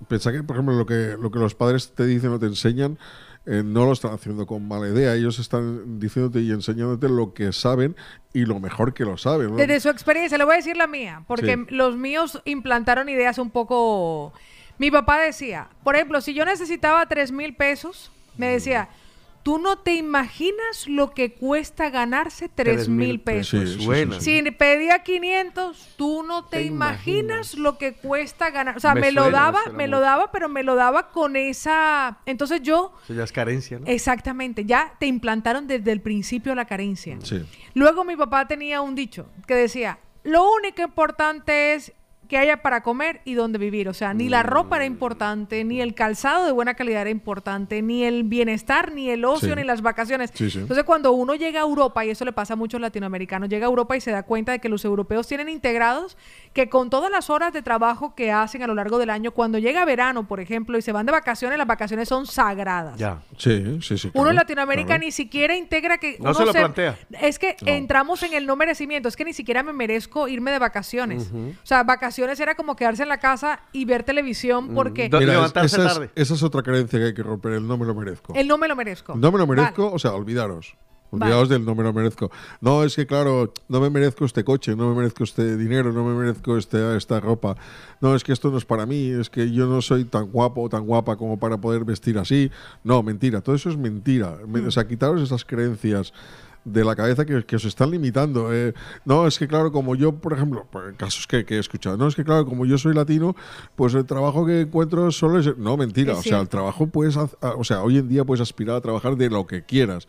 [0.07, 2.97] Pensá que, por ejemplo, lo que, lo que los padres te dicen o te enseñan
[3.47, 5.15] eh, no lo están haciendo con mala idea.
[5.15, 7.95] Ellos están diciéndote y enseñándote lo que saben
[8.33, 9.51] y lo mejor que lo saben.
[9.51, 9.55] ¿no?
[9.55, 11.73] Desde su experiencia, le voy a decir la mía, porque Sí.
[11.75, 14.33] los míos implantaron ideas un poco...
[14.79, 18.89] Mi papá decía, por ejemplo, si yo necesitaba 3 mil pesos, me decía,
[19.47, 23.77] tú no te imaginas lo que cuesta ganarse 3 mil pesos.
[23.79, 24.19] Sí, sí.
[24.19, 28.75] Si pedía 500, tú no te, Te imaginas lo que cuesta ganar.
[28.75, 31.37] O sea, me, Me lo suena, daba, me lo daba, pero me lo daba con
[31.37, 32.17] esa...
[32.25, 33.85] Entonces yo, Eso ya es carencia, ¿no?
[33.87, 37.17] exactamente, ya te implantaron desde el principio la carencia.
[37.23, 37.45] Sí.
[37.73, 41.93] Luego mi papá tenía un dicho que decía, lo único importante es
[42.27, 43.87] que haya para comer y donde vivir.
[43.89, 47.81] O sea, ni la ropa era importante, ni el calzado de buena calidad era importante,
[47.81, 49.55] ni el bienestar, ni el ocio, Sí.
[49.55, 50.31] ni las vacaciones.
[50.33, 50.59] Sí, sí.
[50.59, 53.69] Entonces, cuando uno llega a Europa, y eso le pasa a muchos latinoamericanos, llega a
[53.69, 56.17] Europa y se da cuenta de que los europeos tienen integrados
[56.53, 59.57] que con todas las horas de trabajo que hacen a lo largo del año, cuando
[59.57, 62.97] llega verano, por ejemplo, y se van de vacaciones, las vacaciones son sagradas.
[62.97, 63.21] Ya.
[63.37, 64.11] Sí, sí, sí.
[64.13, 65.03] Uno en Latinoamérica claro.
[65.05, 66.97] ni siquiera integra que No uno se lo plantea.
[67.21, 70.59] Es que entramos en el no merecimiento, es que ni siquiera me merezco irme de
[70.59, 71.31] vacaciones.
[71.31, 75.31] O sea, vacaciones era como quedarse en la casa y ver televisión porque Do- Mira,
[75.33, 76.09] es- levantarse esa, es, tarde.
[76.15, 78.33] esa es otra creencia que hay que romper, el no me lo merezco.
[78.35, 79.13] el no me lo merezco.
[79.15, 79.61] No me lo Vale.
[79.61, 80.75] merezco, o sea, olvidaros.
[81.09, 82.29] Olvidaos del no me lo merezco.
[82.59, 86.03] No, es que claro, no me merezco este coche, no me merezco este dinero, no
[86.03, 87.55] me merezco este, esta ropa.
[88.01, 90.63] No, es que esto no es para mí, es que yo no soy tan guapo
[90.63, 92.51] o tan guapa como para poder vestir así.
[92.83, 94.35] No, mentira, todo eso es mentira.
[94.45, 96.11] Me- O sea, quitaros esas creencias
[96.67, 98.53] de la cabeza que, que os están limitando.
[98.53, 98.73] eh.
[99.05, 102.07] No, es que claro, como yo, por ejemplo, por casos que, que he escuchado, no,
[102.07, 103.35] es que claro, como yo soy latino,
[103.75, 105.57] pues el trabajo que encuentro solo es...
[105.57, 108.81] No, mentira, o sea, el trabajo puedes, o sea, hoy en día puedes aspirar a
[108.81, 110.07] trabajar de lo que quieras.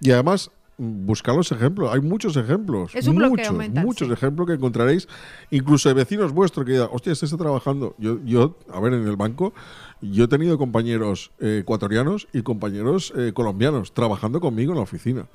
[0.00, 1.92] Y además, mm, buscar los ejemplos.
[1.92, 2.94] Hay muchos ejemplos.
[2.94, 4.14] Es un muchos, mental, muchos sí.
[4.14, 5.08] ejemplos que encontraréis,
[5.50, 7.94] incluso de vecinos vuestros que digan, hostia, este está trabajando.
[7.98, 9.54] Yo, yo, a ver, en el banco,
[10.02, 15.26] yo he tenido compañeros eh, ecuatorianos y compañeros eh, colombianos trabajando conmigo en la oficina.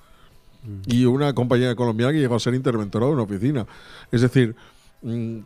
[0.88, 3.66] Y una compañera colombiana que llegó a ser interventora de una oficina.
[4.12, 4.56] Es decir,
[5.02, 5.38] mm,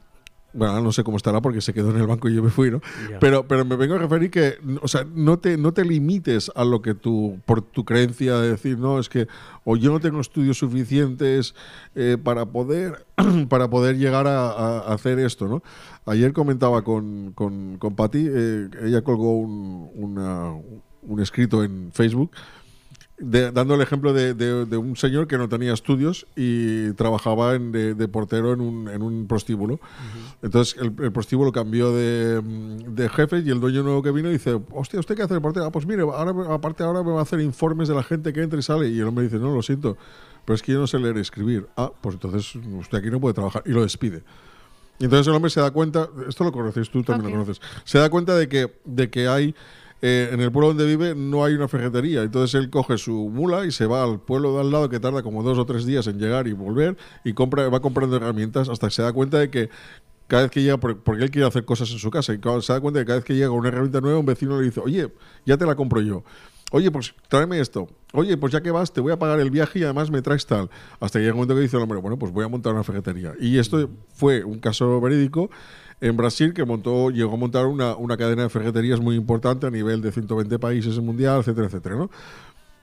[0.55, 2.69] bueno, no sé cómo estará porque se quedó en el banco y yo me fui,
[2.69, 2.79] ¿no?
[3.19, 6.63] Pero, pero me vengo a referir que, o sea, no te, no te limites a
[6.63, 9.27] lo que tú, por tu creencia de decir, no, es que
[9.63, 11.55] o yo no tengo estudios suficientes
[11.95, 13.05] eh, para poder
[13.49, 15.63] para poder llegar a, a hacer esto, ¿no?
[16.05, 20.53] Ayer comentaba con, con, con Patti, eh, ella colgó un, una-
[21.05, 22.31] un escrito en Facebook
[23.23, 27.55] de- dando el ejemplo de, de- de un señor que no tenía estudios y trabajaba
[27.55, 29.79] en- de, portero en un, en un prostíbulo.
[30.41, 34.59] Entonces el, el prostíbulo cambió de, de jefe y el dueño nuevo que vino dice,
[34.71, 35.65] hostia, ¿usted qué hace de portero?
[35.65, 38.41] Ah, pues mire, ahora, aparte ahora me va a hacer informes de la gente que
[38.41, 38.89] entra y sale.
[38.89, 39.97] Y el hombre dice, no, lo siento,
[40.45, 41.67] pero es que yo no sé leer y escribir.
[41.77, 43.63] Ah, pues entonces usted aquí no puede trabajar.
[43.65, 44.23] Y lo despide.
[44.99, 47.39] Y entonces el hombre se da cuenta, esto lo conoces tú, también Ok.
[47.39, 49.55] lo conoces, se da cuenta de que, de que hay,
[50.05, 52.23] eh, en el pueblo donde vive no hay una ferretería.
[52.23, 55.23] Entonces él coge su mula y se va al pueblo de al lado que tarda
[55.23, 58.87] como dos o tres días en llegar y volver y compra, va comprando herramientas hasta
[58.87, 59.69] que se da cuenta de que
[60.27, 62.73] cada vez que llega, por- porque él quiere hacer cosas en su casa, y se
[62.73, 64.79] da cuenta de que cada vez que llega una herramienta nueva, un vecino le dice,
[64.81, 65.13] oye,
[65.45, 66.23] ya te la compro yo.
[66.71, 67.87] Oye, pues tráeme esto.
[68.13, 70.47] Oye, pues ya que vas, te voy a pagar el viaje y además me traes
[70.47, 70.69] tal.
[70.99, 72.83] Hasta que llega un momento que dice el hombre, bueno, pues voy a montar una
[72.83, 73.33] ferretería.
[73.39, 75.51] Y esto fue un caso verídico
[76.01, 79.69] en Brasil que montó, llegó a montar una, una cadena de ferreterías muy importante a
[79.69, 82.09] nivel de 120 países mundial, etcétera, etcétera, ¿no?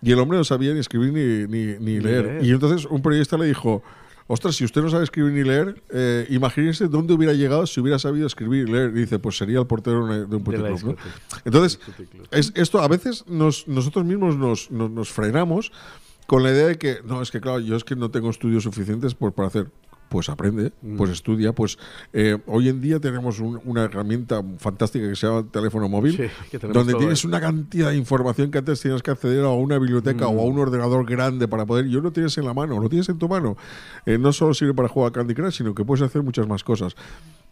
[0.02, 2.24] Y el hombre no sabía ni escribir ni, ni, ni leer.
[2.24, 2.44] leer.
[2.44, 3.82] Y entonces un periodista le dijo,
[4.26, 7.98] ostras, si usted no sabe escribir ni leer, eh, imagínese dónde hubiera llegado si hubiera
[7.98, 8.90] sabido escribir y leer.
[8.90, 10.96] Y dice, pues sería el portero de un puticlub, ¿no?
[11.44, 11.80] Entonces,
[12.30, 15.72] es, esto a veces nos, nosotros mismos nos, nos, nos frenamos
[16.26, 18.62] con la idea de que, no, es que claro, yo es que no tengo estudios
[18.62, 19.66] suficientes pues, para hacer.
[20.10, 20.96] Pues aprende, Mm.
[20.96, 21.52] pues estudia.
[21.52, 21.78] Pues
[22.12, 26.58] eh, hoy en día tenemos un- una herramienta fantástica que se llama teléfono móvil, Sí,
[26.72, 27.28] donde tienes eso.
[27.28, 30.52] una cantidad de información que antes tenías que acceder a una biblioteca o a Mm.
[30.52, 31.86] un ordenador grande para poder.
[31.86, 33.56] Yo lo tienes en la mano, lo tienes en tu mano.
[34.04, 36.64] Eh, no solo sirve para jugar a Candy Crush, sino que puedes hacer muchas más
[36.64, 36.96] cosas.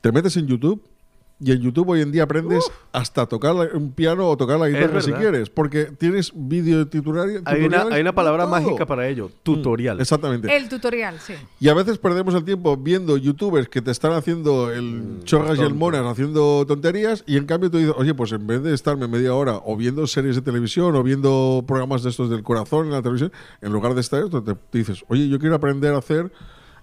[0.00, 0.82] Te metes en YouTube
[1.40, 5.00] y en YouTube hoy en día aprendes hasta tocar un piano o tocar la guitarra
[5.00, 7.42] si quieres, porque tienes vídeo tutorial.
[7.44, 8.56] Hay una, hay una palabra todo.
[8.56, 8.64] Mm.
[8.64, 10.00] mágica para ello, tutorial.
[10.00, 10.54] Exactamente.
[10.54, 11.34] El tutorial, sí.
[11.60, 15.62] Y a veces perdemos el tiempo viendo youtubers que te están haciendo el chorras y
[15.62, 19.06] el monas, haciendo tonterías, y en cambio tú dices, oye, pues en vez de estarme
[19.06, 22.92] media hora o viendo series de televisión o viendo programas de estos del corazón en
[22.92, 25.98] la televisión, en lugar de estar esto, te, te dices, oye, yo quiero aprender a
[25.98, 26.32] hacer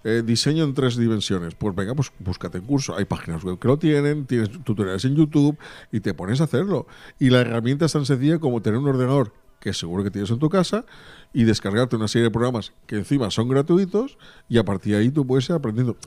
[0.05, 1.55] eh, diseño en tres dimensiones.
[1.55, 2.95] Pues venga, pues búscate un curso.
[2.95, 5.57] Hay páginas web que lo tienen, tienes tutoriales en YouTube
[5.91, 6.87] y te pones a hacerlo.
[7.19, 10.37] Y la herramienta es tan sencilla como tener un ordenador que seguro que tienes en
[10.37, 10.85] tu casa,
[11.33, 14.15] y descargarte una serie de programas que encima son gratuitos,
[14.47, 15.97] y a partir de ahí tú puedes ir aprendiendo.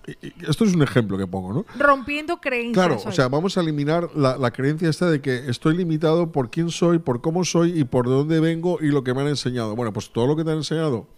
[0.46, 1.66] Esto es un ejemplo que pongo, ¿no?
[1.76, 2.74] Rompiendo creencias.
[2.74, 3.12] Claro, o hoy.
[3.12, 7.00] sea, vamos a eliminar la, la creencia esta de que estoy limitado por quién soy,
[7.00, 9.74] por cómo soy y por dónde vengo y lo que me han enseñado.
[9.74, 11.08] Bueno, pues todo lo que te han enseñado,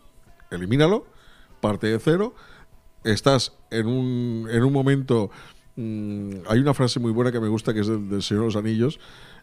[0.51, 1.05] elimínalo,
[1.61, 2.35] parte de cero.
[3.05, 5.31] Estás en un, en un momento.
[5.77, 8.47] mm, hay una frase muy buena que me gusta que es del, del Señor de
[8.47, 9.01] los Anillos.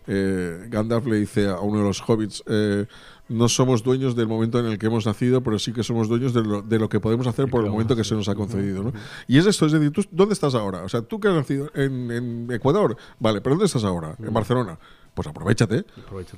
[0.10, 2.86] Eh, Gandalf le dice a uno de los hobbits: eh,
[3.28, 6.34] No somos dueños del momento en el que hemos nacido, pero sí que somos dueños
[6.34, 8.84] de lo, de lo que podemos hacer por el momento que se nos ha concedido.
[8.84, 8.94] ¿no?
[9.28, 10.84] Y es esto: es decir, ¿tú dónde estás ahora?
[10.84, 14.16] O sea, tú que has nacido en, en Ecuador, vale, pero ¿dónde estás ahora?
[14.24, 14.80] En Barcelona.
[15.18, 15.84] Pues aprovechate.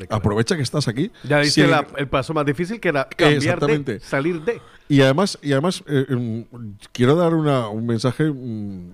[0.09, 1.11] Aprovecha que estás aquí.
[1.25, 1.67] Ya viste
[1.97, 4.61] el paso más difícil que era cambiar de, salir de.
[4.87, 6.45] y además, y además eh, em,
[6.93, 8.93] quiero dar una- un mensaje mm,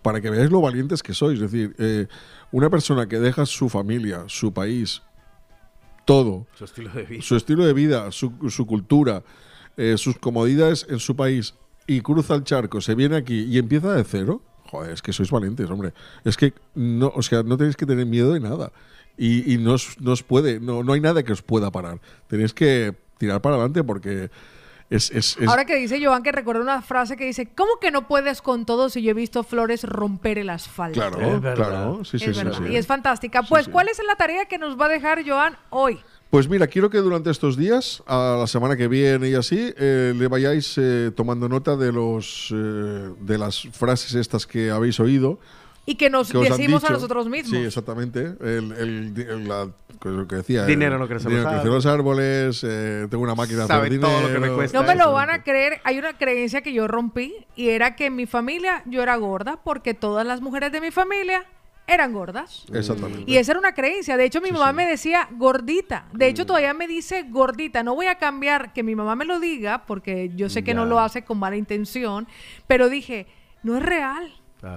[0.00, 1.38] para que veáis lo valientes que sois.
[1.38, 2.06] Es decir, eh,
[2.50, 5.02] una persona que deja su familia, su país,
[6.06, 7.22] todo, Su estilo de vida.
[7.22, 9.22] su estilo de vida, su, su cultura,
[9.76, 11.52] eh, sus comodidades en su país
[11.86, 14.40] y cruza el charco, se viene aquí y empieza de cero.
[14.74, 15.92] Joder, es que sois valientes, hombre.
[16.24, 18.72] Es que no, o sea, no tenéis que tener miedo de nada.
[19.16, 22.00] Y, y no, os, no os puede, no, no hay nada que os pueda parar.
[22.26, 24.30] Tenéis que tirar para adelante porque
[24.90, 27.92] es, es- es- Ahora que dice Joan que recuerda una frase que dice, ¿cómo que
[27.92, 30.98] no puedes con todo si yo he visto flores romper el asfalto?
[30.98, 32.04] Claro, claro.
[32.04, 32.72] Sí, sí, Es sí, verdad, sí.
[32.72, 33.44] Y es fantástica.
[33.44, 36.00] Pues, ¿cuál es la tarea que nos va a dejar Joan hoy?
[36.34, 40.12] Pues mira, quiero que durante estos días, a la semana que viene y así, eh,
[40.16, 45.38] le vayáis eh, tomando nota de los eh, de las frases estas que habéis oído.
[45.86, 47.56] Y que nos que decimos a nosotros mismos.
[47.56, 48.34] Sí, exactamente.
[48.40, 49.68] El, el- el- la-
[50.02, 50.66] lo que decía.
[50.66, 52.64] Dinero no crece dinero los crece los árboles.
[52.66, 54.56] eh, tengo una máquina de Sabe hacer todo lo que me dinero.
[54.56, 54.80] cuesta.
[54.80, 55.80] No me lo van a creer.
[55.84, 59.60] Hay una creencia que yo rompí y era que en mi familia yo era gorda
[59.62, 61.44] porque todas las mujeres de mi familia
[61.86, 62.64] eran gordas.
[62.72, 63.30] Exactamente.
[63.30, 64.16] Y esa era una creencia.
[64.16, 66.06] De hecho, mi mamá me decía gordita.
[66.12, 67.82] De hecho, todavía me dice gordita.
[67.82, 70.86] No voy a cambiar que mi mamá me lo diga porque yo sé que no
[70.86, 72.26] lo hace con mala intención.
[72.66, 73.26] Pero dije,
[73.62, 74.32] no es real.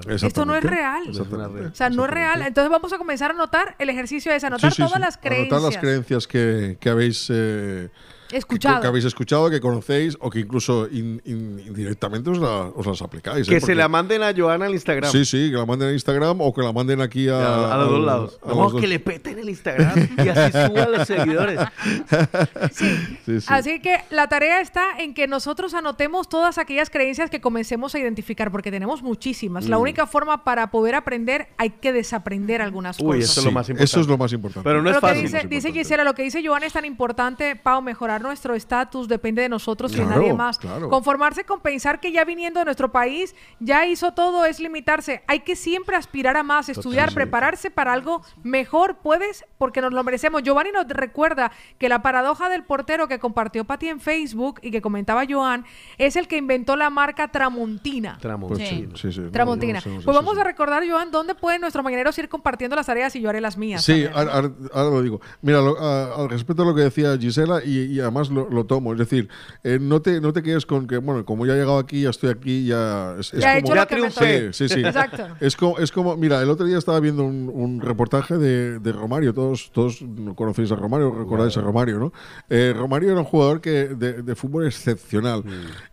[0.09, 1.03] Esto no es real.
[1.07, 1.67] Exactamente.
[1.67, 2.41] O sea, no es real.
[2.41, 4.99] Entonces vamos a comenzar a anotar el ejercicio es anotar Sí, sí, todas sí.
[4.99, 5.53] las creencias.
[5.53, 7.89] Anotar las creencias que, que habéis eh,
[8.31, 8.81] Escuchado.
[8.81, 13.01] Que, habéis escuchado, que conocéis o que incluso in- in- indirectamente os, la- os las
[13.01, 13.47] aplicáis.
[13.47, 13.49] ¿eh?
[13.51, 15.11] Que se Porque- la manden a Joana al Instagram.
[15.11, 17.77] Sí, sí, que la manden a Instagram o que la manden aquí a, A, a
[17.77, 18.39] los dos lados.
[18.43, 18.81] a los No, dos.
[18.81, 21.59] que le peten el Instagram y así suban los seguidores.
[22.71, 23.45] Sí, sí.
[23.47, 27.99] Así que la tarea está en que nosotros anotemos todas aquellas creencias que comencemos a
[27.99, 29.67] identificar, porque tenemos muchísimas.
[29.67, 29.81] La Mm.
[29.81, 33.23] única forma para poder aprender hay que desaprender algunas Uy, cosas.
[33.31, 33.83] eso es lo Sí, más importante.
[33.83, 34.67] Eso es lo más importante.
[34.69, 35.23] Pero no es Lo que fácil.
[35.23, 39.41] dice, dice Gisela, lo que dice Joan es tan importante, Pau, mejorar nuestro estatus depende
[39.41, 40.57] de nosotros y de Claro, nadie más.
[40.57, 40.89] claro.
[40.89, 45.23] Conformarse con pensar que ya viniendo de nuestro país ya hizo todo es limitarse.
[45.27, 47.15] Hay que siempre aspirar a más, estudiar, Totalmente.
[47.15, 48.97] prepararse para algo mejor.
[48.97, 50.43] Puedes, porque nos lo merecemos.
[50.43, 54.81] Giovanni nos recuerda que la paradoja del portero que compartió Pati en Facebook y que
[54.81, 55.65] comentaba Joan
[55.97, 58.17] es el que inventó la marca Tramontina.
[58.21, 59.79] Pues sí, sí, Tramontina.
[59.85, 63.15] no no pues vamos a recordar, Joan, dónde pueden nuestros mañaneros ir compartiendo las tareas
[63.15, 63.83] y yo haré las mías.
[63.83, 65.21] Sí, ahora, ahora- ahora lo digo.
[65.41, 68.65] Mira, lo- a- al respecto a lo que decía Gisela, y, y además lo, lo
[68.65, 69.29] tomo, es decir,
[69.63, 72.09] eh, no, te, no te quedes con que, bueno, como ya he llegado aquí, ya
[72.09, 73.15] estoy aquí, ya...
[73.19, 74.53] Es, es Ya he como, hecho lo Ya que me triunfé.
[74.53, 74.79] Sí, sí, sí.
[74.81, 75.27] Exacto.
[75.39, 78.91] Es como, es como, mira, el otro día estaba viendo un, un reportaje de, de
[78.91, 80.03] Romario, todos, todos
[80.35, 82.13] conocéis a Romario, recordáis a Romario, ¿no?
[82.49, 85.43] Eh, Romario era un jugador que, de, de fútbol excepcional.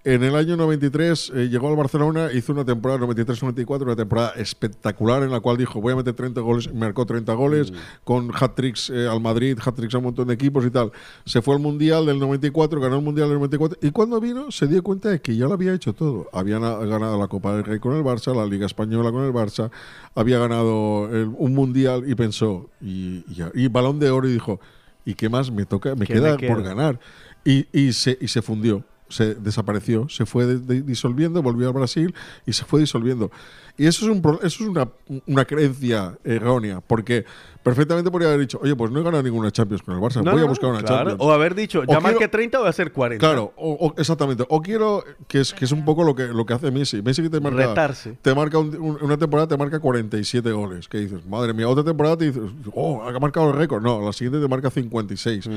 [0.04, 5.22] En el año 93 eh, llegó al Barcelona, hizo una temporada 93-94, una temporada espectacular
[5.22, 7.72] en la cual dijo, voy a meter 30 goles, marcó 30 goles,
[8.04, 10.92] con hat-tricks eh, al Madrid, hat-tricks a un montón de equipos y tal.
[11.24, 14.66] Se fue al Mundial del 94, ganó el Mundial del 94, y cuando vino se
[14.66, 16.28] dio cuenta de que ya lo había hecho todo.
[16.32, 19.32] Había na- ganado la Copa del Rey con el Barça, la Liga Española con el
[19.32, 19.70] Barça,
[20.14, 24.60] había ganado el- un Mundial y pensó, y, y, y Balón de Oro y dijo,
[25.04, 25.94] ¿y qué más me toca?
[25.94, 26.98] Me ¿Qué queda me por ganar.
[27.44, 31.72] Y, y, se, y se fundió, se desapareció, se fue de- de- disolviendo, volvió a
[31.72, 32.14] Brasil
[32.46, 33.30] y se fue disolviendo.
[33.76, 34.88] Y eso es, un, eso es una,
[35.26, 37.24] una creencia errónea, porque
[37.64, 40.30] perfectamente podría haber dicho, oye, pues no he ganado ninguna Champions con el Barça, No,
[40.30, 40.96] voy a buscar una claro.
[41.10, 41.20] Champions.
[41.20, 43.26] O haber dicho, ya marqué 30 o voy a hacer 40.
[43.26, 44.44] Claro, o, o- exactamente.
[44.48, 47.02] O quiero, que es, que es un poco lo que, lo que hace Messi.
[47.02, 48.16] Messi que te marca, Retarse.
[48.22, 50.86] te marca un- un- una temporada, te marca 47 goles.
[50.88, 52.42] Que dices, madre mía, otra temporada te dices,
[52.74, 53.82] oh, ha marcado el récord.
[53.82, 55.48] No, la siguiente te marca 56.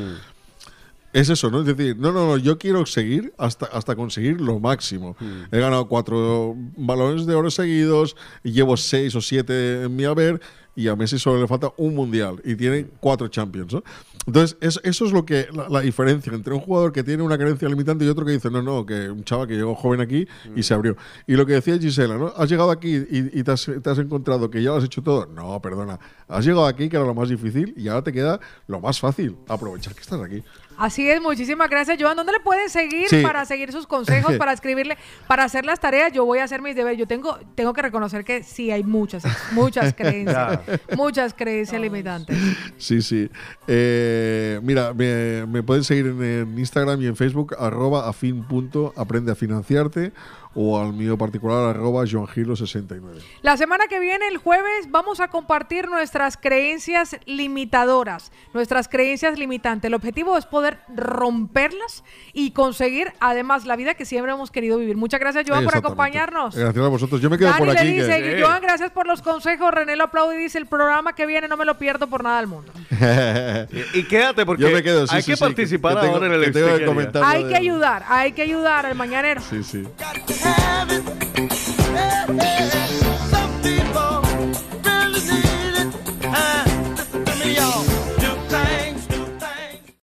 [1.13, 1.61] Es eso, ¿no?
[1.61, 5.15] Es decir, no, no, no, yo quiero seguir hasta, hasta conseguir lo máximo.
[5.51, 10.41] He ganado cuatro balones de oro seguidos, llevo seis o siete en mi haber,
[10.77, 13.73] y a Messi solo le falta un mundial y tiene cuatro Champions.
[13.73, 13.83] ¿no?
[14.27, 17.37] Entonces, es- eso es lo que la, la diferencia entre un jugador que tiene una
[17.37, 20.27] creencia limitante y otro que dice, no, no, que un chaval que llegó joven aquí
[20.55, 20.95] y se abrió.
[21.25, 22.27] Y lo que decía Gisela, ¿no?
[22.37, 25.01] Has llegado aquí y, y te, has, te has encontrado que ya lo has hecho
[25.01, 25.25] todo.
[25.25, 25.99] No, perdona.
[26.27, 29.35] Has llegado aquí, que era lo más difícil, y ahora te queda lo más fácil.
[29.47, 30.43] Aprovechar que estás aquí.
[30.77, 32.15] Así es, muchísimas gracias, Joan.
[32.15, 33.21] ¿Dónde le pueden seguir Sí.
[33.23, 34.97] para seguir sus consejos, para escribirle,
[35.27, 36.13] para hacer las tareas?
[36.13, 36.99] Yo voy a hacer mis deberes.
[36.99, 39.23] Yo tengo, tengo que reconocer que sí hay muchas,
[39.53, 40.59] muchas creencias,
[40.95, 42.37] muchas creencias limitantes.
[42.77, 43.29] Sí, sí.
[43.67, 48.93] Eh, mira, me, me pueden seguir en, en Instagram y en Facebook, arroba afin punto,
[48.95, 50.11] aprende a financiarte,
[50.55, 53.21] o al mío particular, arroba joangilo69.
[53.41, 59.87] La semana que viene, el jueves, vamos a compartir nuestras creencias limitadoras, nuestras creencias limitantes.
[59.87, 62.03] El objetivo es poder romperlas
[62.33, 64.97] y conseguir, además, la vida que siempre hemos querido vivir.
[64.97, 66.55] Muchas gracias, Joan, por acompañarnos.
[66.55, 67.21] Gracias a vosotros.
[67.21, 67.91] Yo me quedo Dani por le aquí.
[67.91, 69.71] dice, que- Joan, gracias por los consejos.
[69.73, 72.37] René lo aplaude y dice, el programa que viene no me lo pierdo por nada
[72.39, 72.71] del mundo.
[73.93, 76.01] Y, y quédate porque Yo me quedo, sí, hay sí, que sí, que- participar que
[76.01, 77.23] tengo- ahora en el que tengo comentar.
[77.25, 79.41] Hay que ayudar, hay que ayudar al mañanero.
[79.41, 79.83] Sí, sí.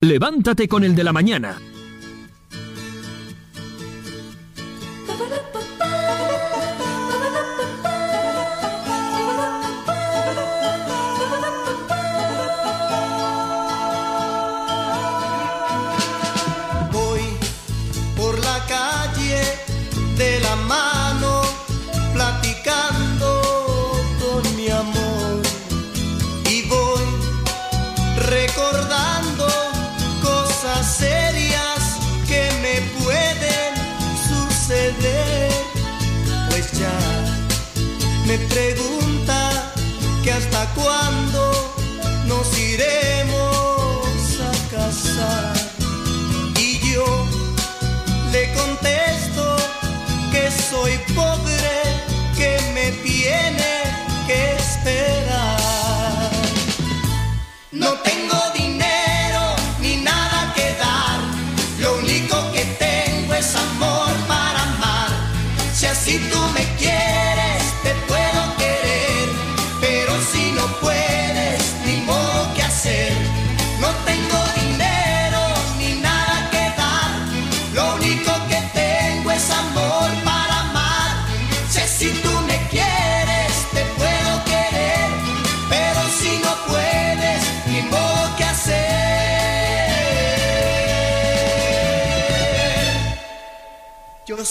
[0.07, 1.57] Levántate con el de la mañana.
[38.27, 39.71] Me pregunta
[40.21, 41.76] que hasta cuándo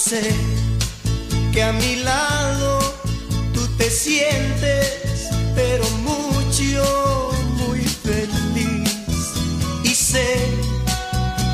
[0.09, 0.31] sé
[1.53, 2.79] que a mi lado
[3.53, 8.89] tú te sientes, pero mucho, muy feliz.
[9.83, 10.29] Y sé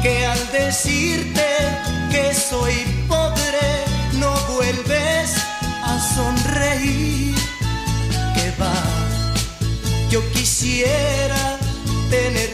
[0.02, 1.46] que al decirte
[2.10, 2.74] que soy
[3.08, 3.68] pobre,
[4.20, 5.30] no vuelves
[5.82, 7.34] a sonreír.
[8.34, 8.74] Que va,
[10.10, 11.58] yo quisiera
[12.10, 12.51] tener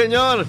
[0.00, 0.44] señor.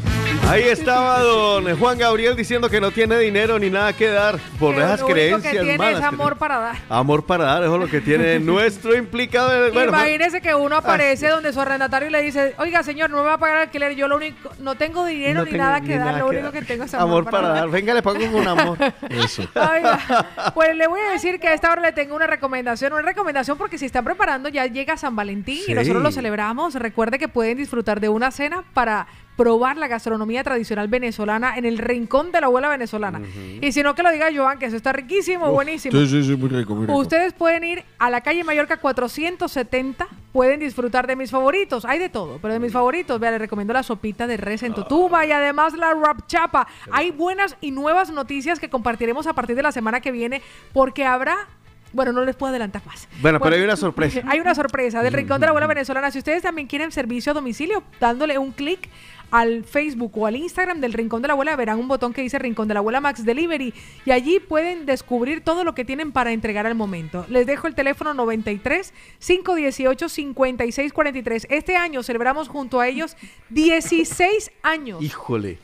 [0.50, 4.74] Ahí estaba don Juan Gabriel diciendo que no tiene dinero ni nada que dar por
[4.76, 6.00] Pero esas lo único creencias que tiene malas.
[6.00, 6.76] es amor para dar.
[6.90, 9.72] Amor para dar, eso es lo que tiene nuestro implicado.
[9.74, 10.80] Bueno, Imagínese que uno Ah.
[10.80, 14.08] aparece donde su arrendatario le dice, oiga señor, no me va a pagar alquiler, yo
[14.09, 16.30] lo único, no tengo dinero No ni tengo nada ni que dar, nada lo que
[16.32, 16.53] único dar.
[16.53, 17.69] que tengo es amor, amor para dar.
[17.69, 18.77] Venga, le pago con amor.
[19.09, 19.43] Eso.
[19.56, 23.01] Oiga, pues le voy a decir que a esta hora le tengo una recomendación, una
[23.01, 25.72] recomendación porque si están preparando ya llega San Valentín Sí.
[25.72, 26.76] y nosotros lo celebramos.
[26.76, 31.77] Recuerde que pueden disfrutar de una cena para probar la gastronomía tradicional venezolana en el
[31.77, 33.22] rincón de la abuela venezolana.
[33.61, 35.98] Y si no, que lo diga Joan, que eso está riquísimo, buenísimo.
[35.98, 36.98] Sí, sí, sí, muy rico, muy rico.
[36.98, 41.85] Ustedes pueden ir a la calle Mallorca 470, pueden disfrutar de mis favoritos.
[41.85, 44.74] Hay de todo, pero de mis favoritos, vea, les recomiendo la sopita de res en
[44.74, 46.67] Totuba y además la rap chapa.
[46.91, 50.41] Hay buenas y nuevas noticias que compartiremos a partir de la semana que viene
[50.74, 51.48] porque habrá
[51.93, 53.07] bueno, no les puedo adelantar más.
[53.22, 54.22] Bueno, pero hay una sorpresa.
[54.27, 56.11] Hay una sorpresa del Rincón de la Abuela Venezolana.
[56.11, 58.90] Si ustedes también quieren servicio a domicilio, dándole un clic
[59.31, 62.39] al Facebook o al Instagram del Rincón de la Abuela, verán un botón que dice
[62.39, 63.73] Rincón de la Abuela Max Delivery
[64.06, 67.25] y allí pueden descubrir todo lo que tienen para entregar al momento.
[67.30, 71.47] Les dejo el teléfono 93 518 5643.
[71.49, 73.17] Este año celebramos junto a ellos
[73.49, 75.01] 16 años.
[75.01, 75.59] Híjole.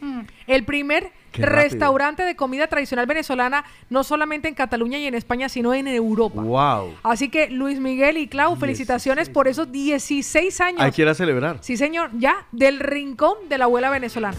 [0.48, 1.64] El primer Qué rápido.
[1.64, 6.42] restaurante de comida tradicional venezolana, no solamente en Cataluña y en España, sino en Europa.
[6.42, 6.94] Wow.
[7.04, 10.82] Así que Luis Miguel y Clau, felicitaciones por esos 16 años.
[10.82, 11.58] Hay que ir a celebrar.
[11.62, 14.38] Sí, señor, ya del rincón de la abuela venezolana.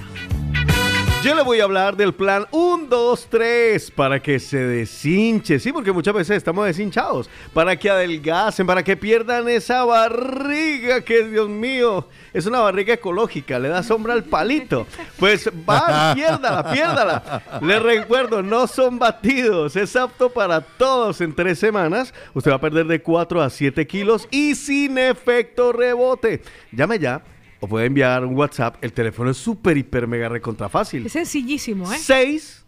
[1.25, 5.59] Yo le voy a hablar del plan 1, 2, 3 para que se deshinche.
[5.59, 7.31] Sí, porque muchas veces estamos deshinchados.
[7.55, 13.59] Para que adelgacen, para que pierdan esa barriga que, Dios mío, es una barriga ecológica.
[13.59, 14.86] Le da sombra al palito.
[15.19, 17.43] Pues va, piérdala, piérdala.
[17.62, 19.77] Les recuerdo, no son batidos.
[19.77, 22.12] Es apto para todos en tres semanas.
[22.35, 26.43] Usted va a perder de 4 a 7 kilos y sin efecto rebote.
[26.70, 27.23] Llame ya.
[27.65, 28.76] O puede enviar un WhatsApp.
[28.83, 31.07] El teléfono es súper, hiper, mega recontra fácil.
[31.07, 31.97] Es sencillísimo, ¿eh?
[31.99, 32.62] 6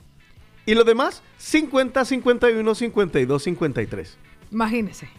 [0.65, 4.19] y los demás 50, 51, 52, 53.
[4.53, 5.11] Imagínese.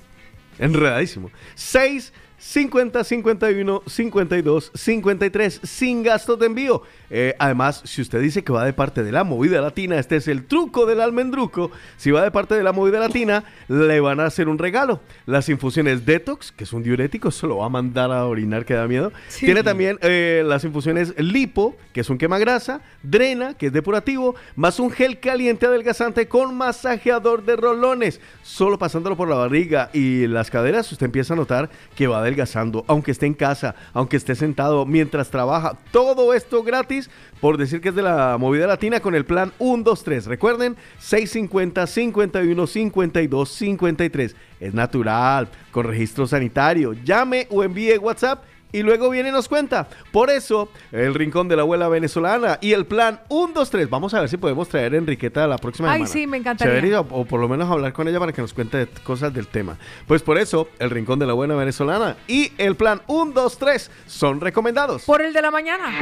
[0.57, 1.29] Enredadísimo.
[1.53, 6.83] 6, 50, 51, 52, 53 sin gastos de envío.
[7.09, 10.27] Eh, además, si usted dice que va de parte de la movida latina, este es
[10.27, 11.71] el truco del almendruco.
[11.97, 15.01] Si va de parte de la movida latina, le van a hacer un regalo.
[15.25, 18.75] Las infusiones detox, que es un diurético, se lo va a mandar a orinar que
[18.75, 19.11] da miedo.
[19.29, 19.45] Sí.
[19.45, 24.79] Tiene también eh, las infusiones lipo, que es un quemagrasa, drena, que es depurativo, más
[24.79, 28.21] un gel caliente adelgazante con masajeador de rolones.
[28.43, 32.85] Solo pasándolo por la barriga y las caderas, usted empieza a notar que va adelgazando,
[32.87, 35.77] aunque esté en casa, aunque esté sentado, mientras trabaja.
[35.91, 39.83] Todo esto gratis por decir que es de la movida latina con el plan 1,
[39.83, 40.25] 2, 3.
[40.25, 44.35] Recuerden, 650, 51, 52, 53.
[44.59, 46.93] Es natural, con registro sanitario.
[46.93, 48.43] Llame o envíe WhatsApp
[48.77, 49.87] y luego viene y nos cuenta.
[50.11, 53.89] Por eso, el rincón de la abuela venezolana y el plan 1, 2, 3.
[53.89, 56.13] Vamos a ver si podemos traer a Enriqueta la próxima Ay, semana.
[56.13, 57.01] sí, me encantaría.
[57.01, 59.77] O, o por lo menos hablar con ella para que nos cuente cosas del tema.
[60.07, 63.91] Pues por eso, el rincón de la abuela venezolana y el plan 1, 2, 3
[64.05, 65.03] son recomendados.
[65.03, 65.99] Por el de la mañana.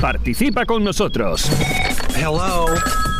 [0.00, 1.44] Participa con nosotros.
[2.16, 2.66] Hello.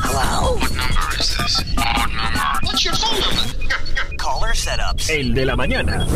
[0.05, 0.55] Hello.
[0.57, 1.65] What number is this?
[1.77, 2.67] Odd number.
[2.67, 4.17] What's your phone number?
[4.17, 5.09] Caller setups.
[5.11, 6.07] El de la mañana.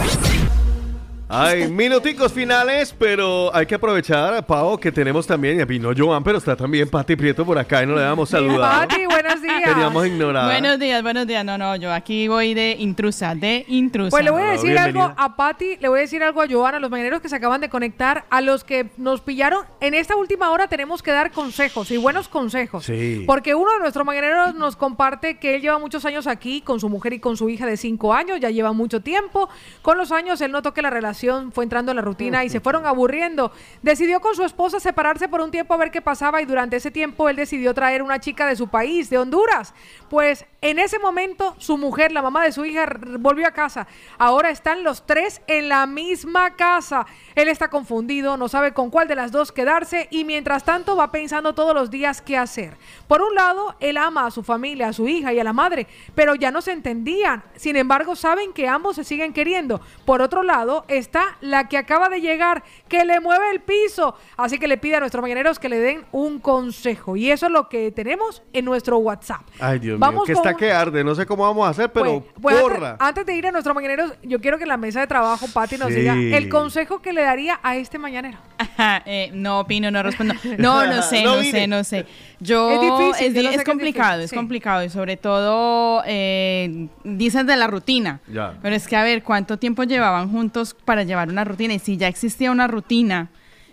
[1.30, 6.38] Hay minuticos finales, pero hay que aprovechar, Pau, que tenemos también, y vino Joan, pero
[6.38, 8.88] está también Pati Prieto por acá y no le damos saludar.
[8.88, 9.62] Pati, buenos días.
[9.62, 10.48] Teníamos ignorado.
[10.48, 11.44] Buenos días, buenos días.
[11.44, 14.08] No, no, yo aquí voy de intrusa, de intrusa.
[14.08, 16.78] Pues le voy a decir algo a Patti, le voy a decir algo a Joana,
[16.78, 19.66] a los mañaneros que se acaban de conectar, a los que nos pillaron.
[19.80, 22.86] En esta última hora tenemos que dar consejos y buenos consejos.
[22.86, 23.24] Sí.
[23.26, 26.88] Porque uno de nuestros mañaneros nos comparte que él lleva muchos años aquí con su
[26.88, 29.50] mujer y con su hija de cinco años, ya lleva mucho tiempo.
[29.82, 31.17] Con los años él notó que la relación
[31.52, 33.52] fue entrando en la rutina y se fueron aburriendo.
[33.82, 36.90] Decidió con su esposa separarse por un tiempo a ver qué pasaba y durante ese
[36.90, 39.74] tiempo él decidió traer una chica de su país, de Honduras.
[40.08, 42.88] Pues en ese momento su mujer, la mamá de su hija,
[43.20, 43.86] volvió a casa.
[44.18, 47.06] Ahora están los tres en la misma casa.
[47.34, 51.12] Él está confundido, no sabe con cuál de las dos quedarse y mientras tanto va
[51.12, 52.76] pensando todos los días qué hacer.
[53.06, 55.86] Por un lado, él ama a su familia, a su hija y a la madre,
[56.14, 57.44] pero ya no se entendían.
[57.54, 59.80] Sin embargo, saben que ambos se siguen queriendo.
[60.06, 64.16] Por otro lado, está la que acaba de llegar, que le mueve el piso.
[64.36, 67.16] Así que le pide a nuestros mañaneros que le den un consejo.
[67.16, 69.42] Y eso es lo que tenemos en nuestro WhatsApp.
[69.60, 71.04] Ay, Dios Vamos mío, que con está que arde.
[71.04, 72.96] No sé cómo vamos a hacer, pero Pues antes, corra.
[72.98, 75.76] antes de ir a nuestros mañaneros, yo quiero que en la mesa de trabajo Pati
[75.76, 75.96] nos Sí.
[75.96, 78.38] diga el consejo que le daría a este mañanero.
[78.58, 80.34] Ajá, eh, no opino, no respondo.
[80.58, 82.06] No, no sé, No no, sé, no sé.
[82.40, 84.36] Yo Es difícil, es, yo di- no sé es complicado, es sí.
[84.36, 88.20] complicado y sobre todo eh, dicen de la rutina.
[88.28, 88.54] Ya.
[88.62, 91.74] Pero es que a ver, ¿cuánto tiempo llevaban juntos para llevar una rutina?
[91.74, 93.28] Y si ya existía una rutina,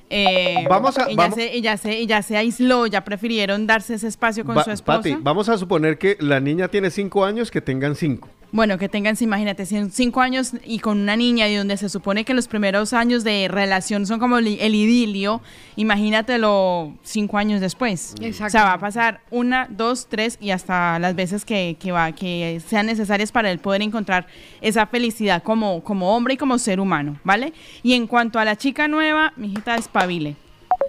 [0.10, 3.04] eh, Vamos a- y, vamos- ya se, y, ya se, y ya se aisló, ya
[3.04, 4.98] prefirieron darse ese espacio con Va- su esposa.
[5.00, 8.30] Pati, vamos a suponer que la niña tiene cinco años, que tengan cinco.
[8.56, 12.24] Bueno, que tengan, imagínate, cin- cinco años y con una niña y donde se supone
[12.24, 15.42] que los primeros años de relación son como el, el idilio,
[15.76, 18.16] imagínatelo cinco años después.
[18.22, 18.46] Exacto.
[18.46, 22.14] O sea, va a pasar una, dos, tres y hasta las veces que, que, va,
[22.14, 24.26] que sean necesarias para él poder encontrar
[24.62, 27.52] esa felicidad como, como hombre y como ser humano, ¿vale?
[27.84, 30.38] Y en cuanto a la chica nueva, mi hijita, espabile.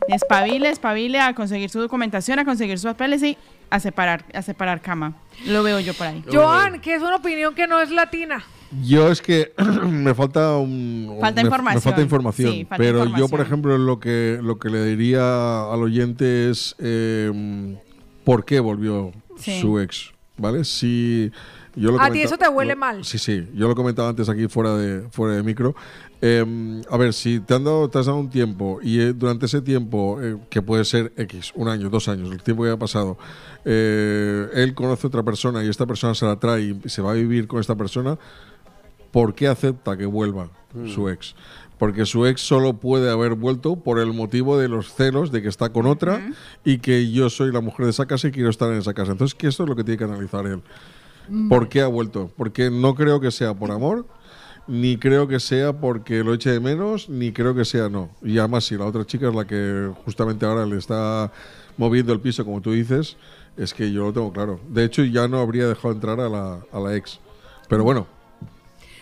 [0.08, 3.36] Espabile, espabile a conseguir su documentación, a conseguir sus papeles y
[3.70, 5.14] a separar, a separar cama.
[5.46, 6.22] Lo veo yo por ahí.
[6.32, 8.42] Joan, que es una opinión que no es latina.
[8.82, 9.52] Yo es que
[9.86, 11.76] me falta un Falta me- información.
[11.76, 12.52] Me falta información.
[12.52, 15.20] Sí, falta pero yo, por ejemplo, lo que lo que le diría
[15.72, 17.76] al oyente es eh,
[18.24, 19.60] por qué volvió Sí.
[19.60, 20.64] su ex, ¿vale?
[20.64, 21.30] Si
[21.76, 23.04] yo lo A ti eso te huele lo- mal.
[23.04, 23.46] Sí, sí.
[23.54, 25.74] Yo lo comentaba antes aquí fuera de fuera de micro.
[26.22, 29.46] Eh, a ver, si te han dado, te has dado un tiempo y eh, durante
[29.46, 32.78] ese tiempo, eh, que puede ser X, un año, dos años, el tiempo que haya
[32.78, 33.18] pasado,
[33.64, 37.10] eh, él conoce a otra persona y esta persona se la trae y se va
[37.10, 38.18] a vivir con esta persona,
[39.10, 40.88] ¿por qué acepta que vuelva Mm.
[40.88, 41.34] su ex?
[41.78, 45.48] Porque su ex solo puede haber vuelto por el motivo de los celos de que
[45.48, 46.26] está con otra
[46.64, 49.12] y que yo soy la mujer de esa casa y quiero estar en esa casa.
[49.12, 50.62] Entonces, que esto es lo que tiene que analizar él.
[51.48, 52.30] ¿Por qué ha vuelto?
[52.36, 54.06] Porque no creo que sea por amor,
[54.66, 58.10] ni creo que sea porque lo eche de menos, ni creo que sea no.
[58.22, 61.32] Y además, si la otra chica es la que justamente ahora le está
[61.76, 63.16] moviendo el piso, como tú dices,
[63.56, 64.60] es que yo lo tengo claro.
[64.68, 67.20] De hecho, ya no habría dejado entrar a la, a la ex.
[67.68, 68.06] Pero bueno,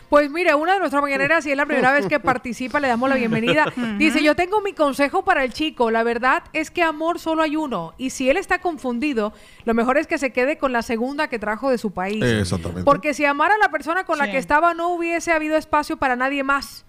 [0.09, 3.09] Pues mire, una de nuestras mañaneras, y es la primera vez que participa, le damos
[3.09, 3.73] la bienvenida.
[3.99, 5.91] Dice, yo tengo mi consejo para el chico.
[5.91, 7.95] La verdad es que amor solo hay uno.
[7.99, 9.33] Y si él está confundido,
[9.65, 12.23] lo mejor es que se quede con la segunda que trajo de su país.
[12.23, 12.85] Exactamente.
[12.85, 16.17] Porque si amara a la persona con la que estaba, no hubiese habido espacio para
[16.17, 16.85] nadie más.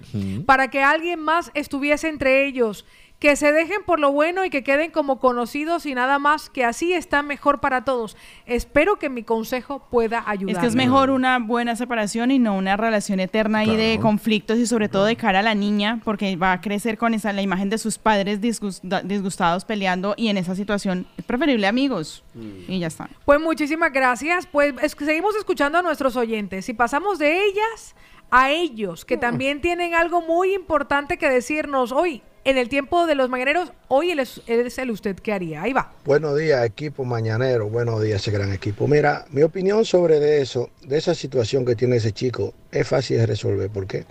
[0.45, 2.85] Para que alguien más estuviese entre ellos.
[3.19, 6.66] Que se dejen por lo bueno y que queden como conocidos y nada más, que
[6.66, 8.18] así está mejor para todos.
[8.45, 10.56] Espero que mi consejo pueda ayudar.
[10.56, 14.02] Es que es mejor una buena separación y no una relación eterna ahí de Claro.
[14.02, 17.32] conflictos y sobre todo de cara a la niña, porque va a crecer con esa
[17.32, 22.24] la imagen de sus padres disgusta- disgustados peleando y en esa situación es preferible amigos
[22.68, 23.10] y ya está.
[23.24, 24.45] Pues muchísimas gracias.
[24.45, 26.68] Pues es que seguimos escuchando a nuestros oyentes.
[26.68, 27.95] Y pasamos de ellas
[28.30, 32.22] a ellos, que también tienen algo muy importante que decirnos hoy.
[32.45, 35.64] En el tiempo de los mañaneros, hoy él es, él es el usted que haría.
[35.64, 35.91] Ahí va.
[36.06, 37.67] Buenos días, equipo mañanero.
[37.69, 38.88] Buenos días, ese gran equipo.
[38.88, 43.17] Mira, mi opinión sobre de eso, de esa situación que tiene ese chico, es fácil
[43.17, 43.72] de resolver.
[43.72, 44.06] ¿Por qué?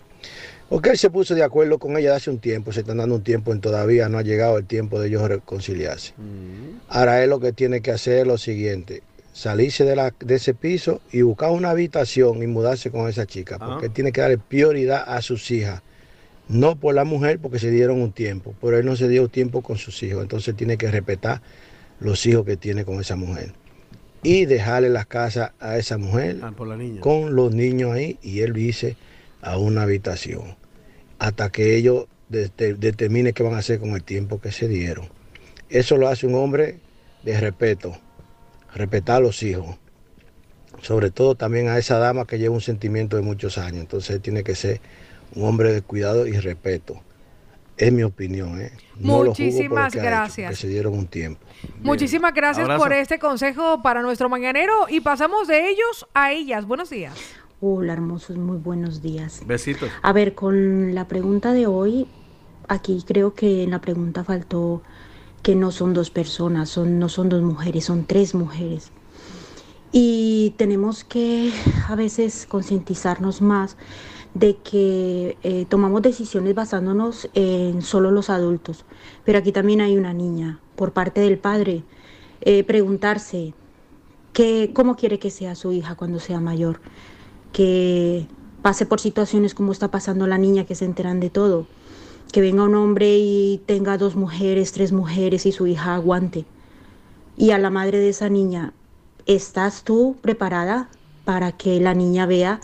[0.68, 3.22] Porque él se puso de acuerdo con ella hace un tiempo, se están dando un
[3.22, 6.14] tiempo y todavía no ha llegado el tiempo de ellos reconciliarse.
[6.88, 10.54] Ahora él lo que tiene que hacer es lo siguiente, salirse de, la, de ese
[10.54, 14.38] piso y buscar una habitación y mudarse con esa chica, porque él tiene que darle
[14.38, 15.82] prioridad a sus hijas.
[16.48, 19.62] No por la mujer, porque se dieron un tiempo, pero él no se dio tiempo
[19.62, 21.40] con sus hijos, entonces tiene que respetar
[22.00, 23.52] los hijos que tiene con esa mujer.
[24.22, 27.00] Y dejarle las casas a esa mujer por la niña.
[27.00, 28.96] con los niños ahí y él dice
[29.42, 30.56] a una habitación
[31.18, 34.66] hasta que ellos de- de- determinen qué van a hacer con el tiempo que se
[34.68, 35.08] dieron.
[35.68, 36.78] Eso lo hace un hombre
[37.22, 37.96] de respeto,
[38.74, 39.76] respetar a los hijos,
[40.82, 44.42] sobre todo también a esa dama que lleva un sentimiento de muchos años, entonces tiene
[44.42, 44.80] que ser
[45.34, 47.00] un hombre de cuidado y respeto.
[47.76, 48.70] Es mi opinión, ¿eh?
[49.00, 50.46] No lo juzgo por lo Muchísimas que ha hecho, gracias.
[50.50, 51.40] porque se dieron un tiempo.
[51.80, 52.82] Muchísimas gracias Abrazo.
[52.82, 54.72] por este consejo para nuestro mañanero.
[54.88, 56.66] Y pasamos de ellos a ellas.
[56.66, 57.14] Buenos días.
[57.60, 59.42] Hola, hermosos, muy buenos días.
[59.44, 59.90] Besitos.
[60.02, 62.06] A ver, con la pregunta de hoy,
[62.68, 64.82] aquí creo que en la pregunta faltó
[65.42, 68.92] que no son dos personas, son, no son dos mujeres, son tres mujeres.
[69.90, 71.52] Y tenemos que
[71.88, 73.76] a veces concientizarnos más
[74.34, 78.84] de que eh, tomamos decisiones basándonos en solo los adultos,
[79.24, 81.84] pero aquí también hay una niña por parte del padre.
[82.40, 83.54] Eh, preguntarse
[84.32, 86.80] que, cómo quiere que sea su hija cuando sea mayor,
[87.52, 88.26] que
[88.60, 91.66] pase por situaciones como está pasando la niña, que se enteran de todo,
[92.32, 96.44] que venga un hombre y tenga dos mujeres, tres mujeres y su hija aguante.
[97.36, 98.72] Y a la madre de esa niña,
[99.26, 100.88] ¿estás tú preparada
[101.24, 102.60] para que la niña vea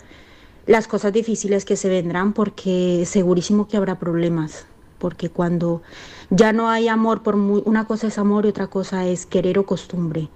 [0.65, 2.33] las cosas difíciles que se vendrán?
[2.33, 4.65] Porque segurísimo que habrá problemas.
[4.99, 5.81] Porque cuando
[6.29, 9.57] ya no hay amor, por muy, una cosa es amor y otra cosa es querer
[9.59, 10.29] o costumbre.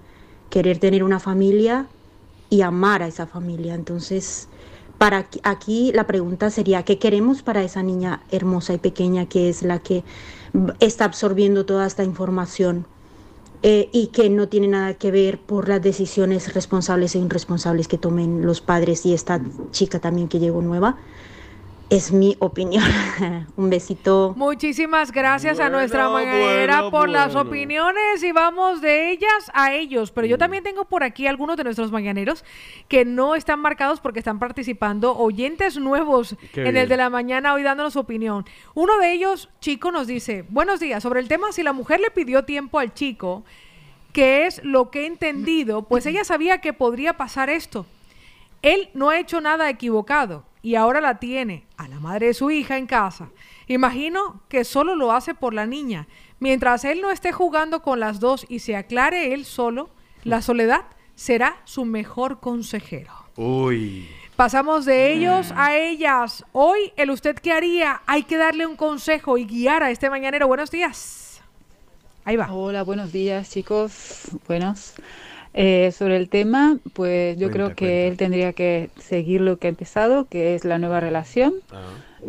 [0.49, 1.87] Querer tener una familia
[2.49, 3.75] y amar a esa familia.
[3.75, 4.47] Entonces,
[4.97, 9.61] para aquí, la pregunta sería, ¿qué queremos para esa niña hermosa y pequeña que es
[9.61, 10.03] la que
[10.79, 12.85] está absorbiendo toda esta información
[13.67, 17.97] eh, y que no tiene nada que ver por las decisiones responsables e irresponsables que
[17.97, 20.99] tomen los padres y esta chica también que llegó nueva?
[21.89, 22.83] Es mi opinión.
[23.55, 24.33] Un besito.
[24.35, 30.11] Muchísimas gracias a nuestra mañanera bueno, por las opiniones y vamos de ellas a ellos.
[30.11, 32.43] Pero yo también tengo por aquí algunos de nuestros mañaneros
[32.87, 37.53] que no están marcados porque están participando oyentes nuevos Qué en el de la mañana
[37.53, 38.45] hoy dándonos su opinión.
[38.73, 42.09] Uno de ellos, chico, nos dice, buenos días, sobre el tema si la mujer le
[42.09, 43.43] pidió tiempo al chico,
[44.11, 47.85] que es lo que he entendido, pues ella sabía que podría pasar esto.
[48.63, 52.49] Él no ha hecho nada equivocado y ahora la tiene a la madre de su
[52.49, 53.29] hija en casa.
[53.67, 56.07] Imagino que solo lo hace por la niña.
[56.39, 59.91] Mientras él no esté jugando con las dos y se aclare él solo,
[60.23, 63.11] la soledad será su mejor consejero.
[63.35, 64.09] Uy.
[64.35, 66.43] Pasamos de ellos a ellas.
[66.51, 70.47] Hoy, el usted qué haría, hay que darle un consejo y guiar a este mañanero.
[70.47, 71.43] Buenos días.
[72.23, 72.51] Ahí va.
[72.51, 74.31] Hola, buenos días, chicos.
[74.47, 74.95] Buenos.
[75.57, 79.69] Eh, sobre el tema, pues yo creo que él tendría que seguir lo que ha
[79.69, 81.53] empezado, que es la nueva relación.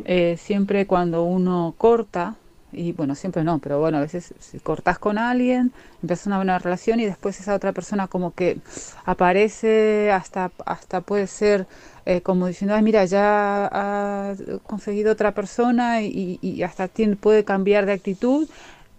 [0.04, 2.36] Eh, siempre cuando uno corta,
[2.70, 5.72] y bueno, siempre no, pero bueno, a veces si cortas con alguien,
[6.02, 8.58] empiezas una buena relación y después esa otra persona como que
[9.04, 11.66] aparece, hasta, hasta puede ser
[12.04, 17.42] eh, como diciendo, ay, mira, ya ha conseguido otra persona y, y hasta tiene, puede
[17.42, 18.48] cambiar de actitud.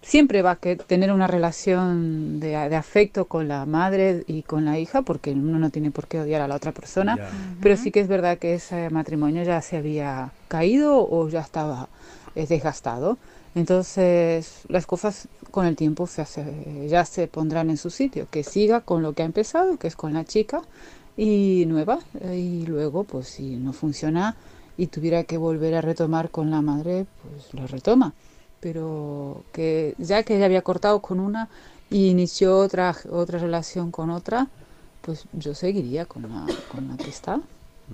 [0.01, 4.63] Siempre va a que tener una relación de, de afecto con la madre y con
[4.63, 7.15] la hija, porque uno no tiene por qué odiar a la otra persona,
[7.61, 11.89] pero sí que es verdad que ese matrimonio ya se había caído o ya estaba
[12.35, 13.17] eh, desgastado.
[13.53, 18.43] Entonces, las cosas con el tiempo se hace- ya se pondrán en su sitio, que
[18.43, 20.61] siga con lo que ha empezado, que es con la chica
[21.17, 24.35] y nueva, eh, y luego, pues si no funciona
[24.77, 28.13] y tuviera que volver a retomar con la madre, pues lo retoma.
[28.67, 31.47] Pero que ya que ya había cortado con una
[31.89, 34.47] y inició otra, otra relación con otra,
[35.03, 37.39] pues yo seguiría con la, con la que está,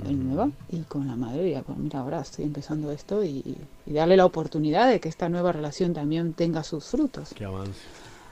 [0.03, 3.93] la nueva, y con la madre diría, pues mira, ahora estoy empezando esto y, y
[3.93, 7.29] darle la oportunidad de que esta nueva relación también tenga sus frutos.
[7.35, 7.79] Que avance.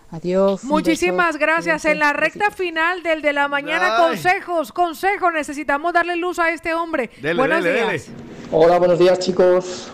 [0.09, 0.63] Adiós.
[0.63, 1.85] Muchísimas beso, gracias.
[1.85, 4.07] En la recta final del de la mañana, Ay.
[4.09, 5.31] consejos, consejos.
[5.31, 7.11] Necesitamos darle luz a este hombre.
[7.21, 8.07] Dele, Buenos dele, días.
[8.07, 8.17] dele.
[8.51, 9.91] Hola, buenos días chicos.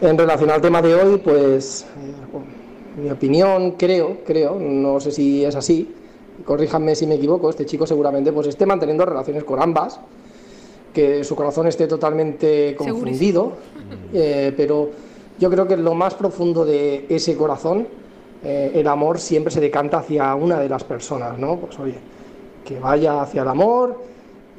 [0.00, 5.44] En relación al tema de hoy, pues eh, mi opinión, creo, creo, no sé si
[5.44, 5.94] es así,
[6.46, 10.00] corríjanme si me equivoco, este chico seguramente pues esté manteniendo relaciones con ambas,
[10.94, 13.52] que su corazón esté totalmente confundido,
[14.14, 14.88] eh, pero
[15.38, 17.86] yo creo que en lo más profundo de ese corazón,
[18.42, 21.56] eh, el amor siempre se decanta hacia una de las personas, ¿no?
[21.56, 21.98] Pues oye,
[22.64, 24.00] que vaya hacia el amor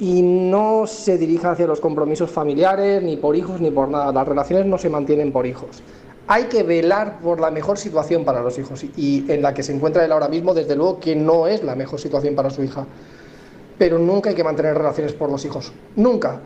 [0.02, 4.12] y no se dirija hacia los compromisos familiares, ni por hijos, ni por nada.
[4.12, 5.84] Las relaciones no se mantienen por hijos.
[6.26, 9.74] Hay que velar por la mejor situación para los hijos y- en la que se
[9.76, 12.88] encuentra él ahora mismo, desde luego que no es la mejor situación para su hija.
[13.78, 15.72] Pero nunca hay que mantener relaciones por los hijos.
[15.96, 16.42] Nunca.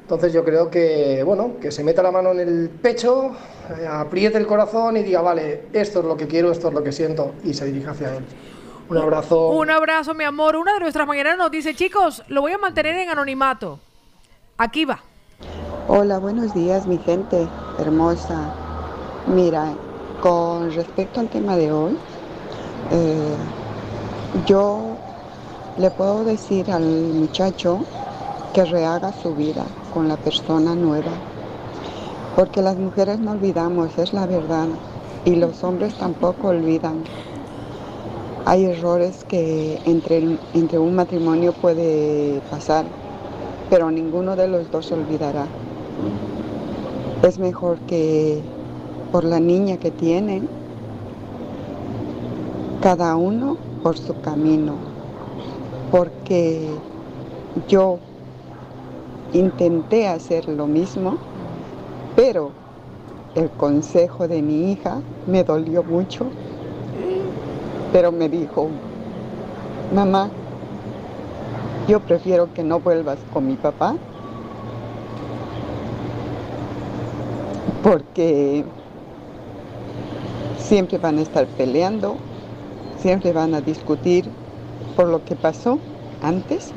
[0.00, 3.32] Entonces yo creo que, bueno, que se meta la mano en el pecho,
[3.80, 6.82] eh, apriete el corazón y diga, vale, esto es lo que quiero, esto es lo
[6.82, 8.24] que siento, y se dirija hacia él.
[8.88, 9.48] Un abrazo.
[9.48, 10.56] Un abrazo, mi amor.
[10.56, 13.78] Una de nuestras mañaneras nos dice, chicos, lo voy a mantener en anonimato.
[14.58, 15.00] Aquí va.
[15.88, 17.46] Hola, buenos días, mi gente
[17.78, 18.54] hermosa.
[19.26, 19.72] Mira,
[20.20, 21.98] con respecto al tema de hoy,
[22.90, 23.36] eh,
[24.46, 24.96] yo
[25.78, 27.84] le puedo decir al muchacho
[28.52, 31.12] que rehaga su vida con la persona nueva,
[32.36, 34.68] porque las mujeres no olvidamos, es la verdad,
[35.24, 37.02] y los hombres tampoco olvidan.
[38.46, 42.84] Hay errores que entre, entre un matrimonio puede pasar,
[43.70, 45.46] pero ninguno de los dos olvidará.
[47.22, 48.42] Es mejor que
[49.10, 50.46] por la niña que tienen,
[52.82, 54.74] cada uno por su camino,
[55.90, 56.68] porque
[57.66, 57.98] yo
[59.32, 61.16] intenté hacer lo mismo,
[62.14, 62.50] pero
[63.36, 66.26] el consejo de mi hija me dolió mucho,
[67.94, 68.70] pero me dijo,
[69.94, 70.28] mamá,
[71.86, 73.94] yo prefiero que no vuelvas con mi papá
[77.84, 78.64] porque
[80.58, 82.16] siempre van a estar peleando,
[82.98, 84.28] siempre van a discutir
[84.96, 85.78] por lo que pasó
[86.20, 86.72] antes.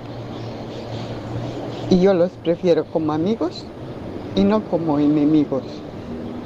[1.90, 3.66] Y yo los prefiero como amigos
[4.36, 5.64] y no como enemigos.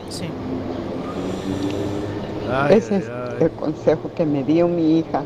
[0.07, 0.27] Sí.
[2.51, 3.37] Ay, Ese ay, es ay.
[3.45, 5.23] el consejo que me dio mi hija.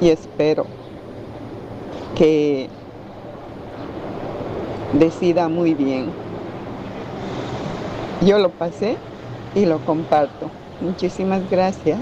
[0.00, 0.66] Y espero
[2.16, 2.68] que
[4.92, 6.10] decida muy bien.
[8.26, 8.96] Yo lo pasé
[9.54, 10.50] y lo comparto.
[10.80, 11.98] Muchísimas gracias.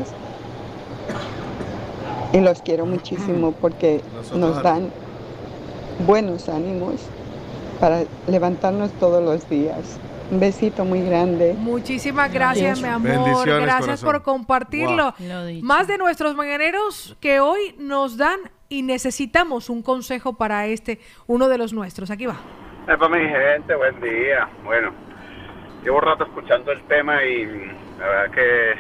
[2.33, 4.91] Y los quiero muchísimo porque Nosotros nos dan
[6.07, 6.95] buenos ánimos
[7.81, 9.99] para levantarnos todos los días.
[10.31, 11.55] Un besito muy grande.
[11.59, 13.11] Muchísimas gracias, mi amor.
[13.11, 14.13] Bendiciones, Gracias corazón.
[14.13, 15.15] por compartirlo.
[15.19, 15.63] Wow.
[15.63, 21.49] Más de nuestros mañaneros que hoy nos dan y necesitamos un consejo para este, uno
[21.49, 22.13] de los nuestros.
[22.13, 22.37] Aquí va.
[22.87, 24.49] Epa, mi gente, buen día.
[24.65, 24.93] Bueno,
[25.83, 27.47] llevo rato escuchando el tema y
[27.99, 28.75] la verdad que,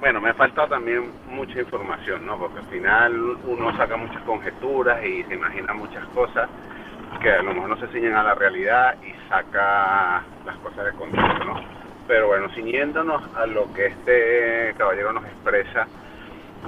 [0.00, 2.38] bueno, me falta también mucha información, ¿no?
[2.38, 6.50] Porque al final uno saca muchas conjeturas y se imagina muchas cosas
[7.20, 10.92] que a lo mejor no se ciñen a la realidad y saca las cosas de
[10.92, 11.60] contexto, ¿no?
[12.08, 15.86] Pero bueno, ciñéndonos a lo que este caballero nos expresa,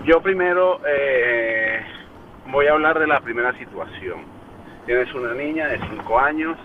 [0.04, 1.80] yo primero eh,
[2.46, 4.22] voy a hablar de la primera situación.
[4.86, 6.56] Tienes una niña de 5 años,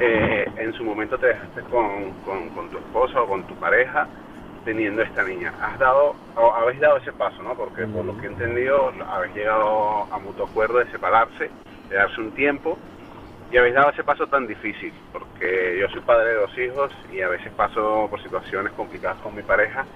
[0.00, 4.06] eh, en su momento te dejaste con, con- con tu esposa o con tu pareja
[4.64, 5.52] teniendo esta niña.
[5.62, 7.54] Has dado, o habéis dado ese paso, ¿no?
[7.54, 11.50] Porque por lo que he entendido, habéis llegado a mutuo acuerdo de separarse,
[11.88, 12.78] de darse un tiempo
[13.50, 17.20] y habéis dado ese paso tan difícil, porque yo soy padre de dos hijos y
[17.22, 19.86] a veces paso por situaciones complicadas con mi pareja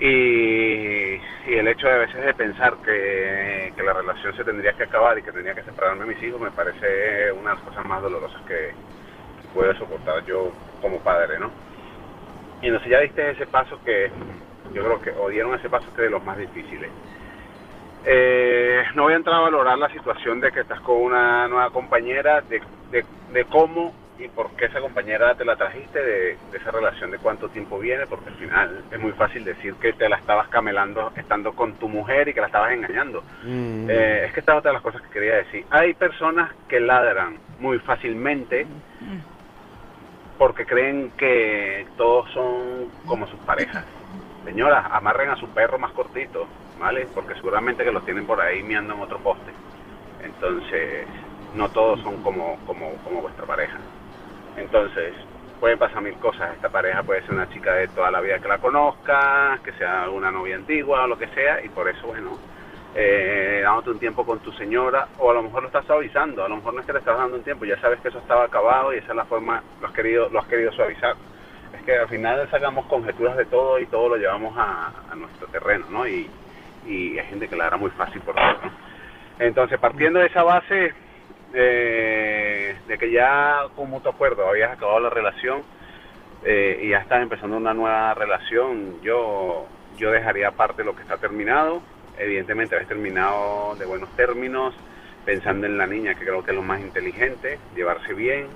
[0.00, 1.14] y,
[1.46, 5.18] el hecho de a veces de pensar que, que la relación se tendría que acabar
[5.18, 8.02] y que tendría que separarme de mis hijos me parece una de las cosas más
[8.02, 8.72] dolorosas que,
[9.54, 11.50] puedo soportar yo como padre, ¿no?
[12.62, 14.10] Y entonces ya diste ese paso que
[14.74, 16.90] yo creo que o dieron ese paso que es de los más difíciles.
[18.10, 21.68] Eh, no voy a entrar a valorar la situación de que estás con una nueva
[21.70, 26.58] compañera, de, de- de cómo y por qué esa compañera te la trajiste, de, de
[26.58, 30.08] esa relación, de cuánto tiempo viene, porque al final es muy fácil decir que te
[30.08, 33.22] la estabas camelando estando con tu mujer y que la estabas engañando.
[33.90, 35.66] Eh, es que esta es otra de las cosas que quería decir.
[35.70, 38.66] Hay personas que ladran muy fácilmente
[40.38, 43.84] porque creen que todos son como sus parejas.
[44.44, 46.46] Señoras, amarren a su perro más cortito,
[47.14, 49.50] Porque seguramente que los tienen por ahí miando en otro poste.
[50.22, 51.06] Entonces,
[51.54, 53.78] no todos son como, como, como vuestra pareja.
[54.56, 55.14] Entonces,
[55.58, 56.54] pueden pasar mil cosas.
[56.54, 60.08] Esta pareja puede ser una chica de toda la vida que la conozca, que sea
[60.10, 62.38] una novia antigua o lo que sea, y por eso, bueno,
[62.94, 66.48] eh, dándote un tiempo con tu señora, o a lo mejor lo estás suavizando, a
[66.48, 68.44] lo mejor no es que le estás dando un tiempo, ya sabes que eso estaba
[68.44, 71.14] acabado y esa es la forma, lo has querido, lo has querido suavizar.
[71.74, 75.86] Es que al final sacamos conjeturas de todo y todo lo llevamos a, nuestro terreno,
[75.90, 76.06] ¿no?
[76.86, 78.88] Y hay gente que la hará muy fácil por eso, ¿no?
[79.38, 80.92] Entonces, partiendo de esa base,
[81.54, 85.62] eh, de que ya con mutuo acuerdo habías acabado la relación
[86.44, 89.66] eh, y ya estás empezando una nueva relación, yo,
[89.96, 91.82] yo dejaría aparte lo que está terminado.
[92.18, 94.74] Evidentemente habéis terminado de buenos términos,
[95.24, 98.48] pensando en la niña, que creo que es lo más inteligente, llevarse bien.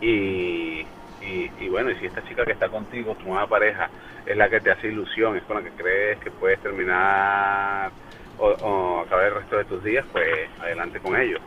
[0.00, 0.86] Y,
[1.26, 3.88] y, y bueno, y si esta chica que está contigo, tu nueva pareja,
[4.26, 7.90] es la que te hace ilusión, es con la que crees que puedes terminar
[8.38, 10.26] o, o acabar el resto de tus días, pues
[10.60, 11.38] adelante con ello.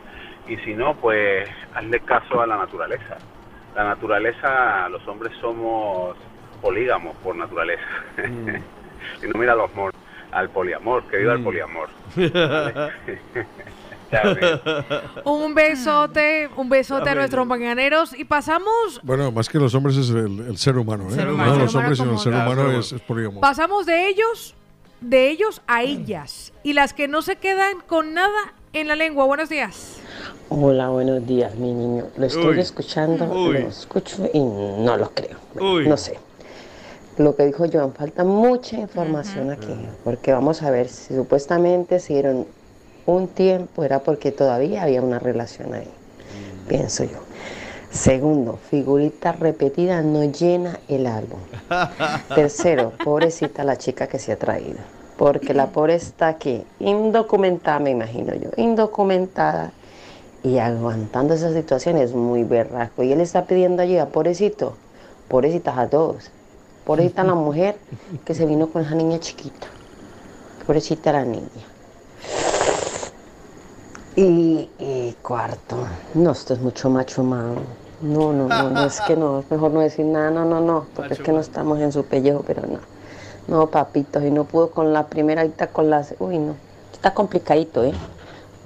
[0.48, 3.18] Y si no, pues hazle caso a la naturaleza.
[3.74, 6.16] La naturaleza, los hombres somos
[6.62, 7.82] polígamos por naturaleza.
[9.22, 9.92] y no mira al amor,
[10.32, 11.44] al poliamor, que viva el Mm.
[11.44, 11.88] poliamor.
[12.16, 12.92] ¿Vale?
[15.24, 20.10] Un besote, un besote a nuestros mañaneros y pasamos Bueno, más que los hombres es
[20.10, 21.12] el, el ser humano, ¿eh?
[21.14, 23.40] Ser No los hombres, sino el ser humano Claro, es, es polígamo.
[23.40, 24.54] pasamos de ellos
[25.00, 29.26] de ellos a ellas y las que no se quedan con nada en la lengua.
[29.26, 29.98] Buenos días.
[30.48, 32.06] Hola, buenos días, mi niño.
[32.16, 32.60] Lo estoy Uy.
[32.60, 33.52] escuchando, Uy.
[33.62, 35.36] lo escucho y no lo creo.
[35.60, 35.86] Uy.
[35.88, 36.18] No sé.
[37.18, 42.12] Lo que dijo Joan, falta mucha información aquí, porque vamos a ver si supuestamente se
[42.14, 42.46] dieron
[43.06, 45.88] un tiempo, era porque todavía había una relación ahí,
[46.68, 47.18] pienso yo.
[47.90, 51.38] Segundo, figurita repetida no llena el álbum.
[52.34, 54.78] Tercero, pobrecita la chica que se ha traído.
[55.16, 59.72] Porque la pobre está aquí, indocumentada, me imagino yo, indocumentada
[60.42, 63.02] y aguantando esa situación es muy berraco.
[63.02, 64.76] Y él está pidiendo ayuda, pobrecito,
[65.28, 66.30] pobrecitas a todos.
[66.84, 67.76] Pobrecita la mujer
[68.24, 69.68] que se vino con esa niña chiquita.
[70.66, 71.48] Pobrecita la niña.
[74.16, 75.76] Y, y cuarto,
[76.14, 77.56] no, esto es mucho macho man.
[78.00, 80.86] No, no, no, no, es que no, es mejor no decir nada, no, no, no,
[80.94, 82.78] porque es que no estamos en su pellejo, pero no.
[83.46, 86.14] No, papitos, y no pudo con la primera, ahorita con las.
[86.18, 86.54] Uy, no.
[86.94, 87.92] Está complicadito, ¿eh?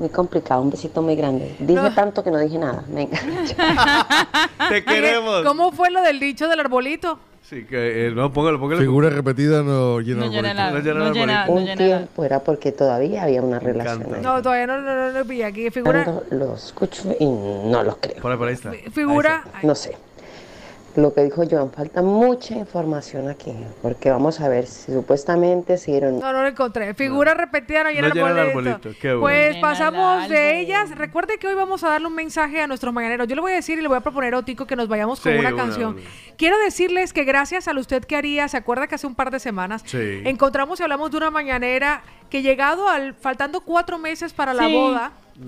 [0.00, 1.54] Muy complicado, un besito muy grande.
[1.58, 2.82] Dije tanto que no dije nada.
[2.88, 3.18] Venga.
[4.70, 5.42] Te queremos.
[5.44, 7.18] ¿Cómo fue lo del dicho del arbolito?
[7.42, 8.80] Sí, que eh, no, póngalo, póngalo.
[8.80, 10.94] Figura repetida no llena No el llena bonito.
[10.94, 14.22] la- No llena no llena- un tiempo era porque todavía había una relación.
[14.22, 15.68] No, todavía no, no, no, no aquí.
[15.70, 18.22] Figura, Cuando Lo escucho y no lo creo.
[18.22, 18.72] Por ahí, por ahí está.
[18.92, 19.98] figura, No sé.
[20.96, 25.92] Lo que dijo Joan, falta mucha información aquí, porque vamos a ver si supuestamente se
[25.92, 26.18] dieron...
[26.18, 26.94] no, no lo encontré.
[26.94, 28.70] Figura repetida no llena No el arbolito.
[28.76, 29.20] arbolito, qué bueno.
[29.20, 30.90] Pues Llena pasamos de ellas.
[30.98, 33.28] Recuerde que hoy vamos a darle un mensaje a nuestros mañaneros.
[33.28, 35.20] Yo le voy a decir y le voy a proponer a Otico que nos vayamos
[35.20, 35.92] con Sí, una una, canción.
[35.94, 36.02] una.
[36.36, 39.38] Quiero decirles que gracias a usted que haría, se acuerda que hace un par de
[39.38, 40.22] semanas Sí.
[40.24, 44.66] encontramos y hablamos de una mañanera que llegado al, faltando cuatro meses para la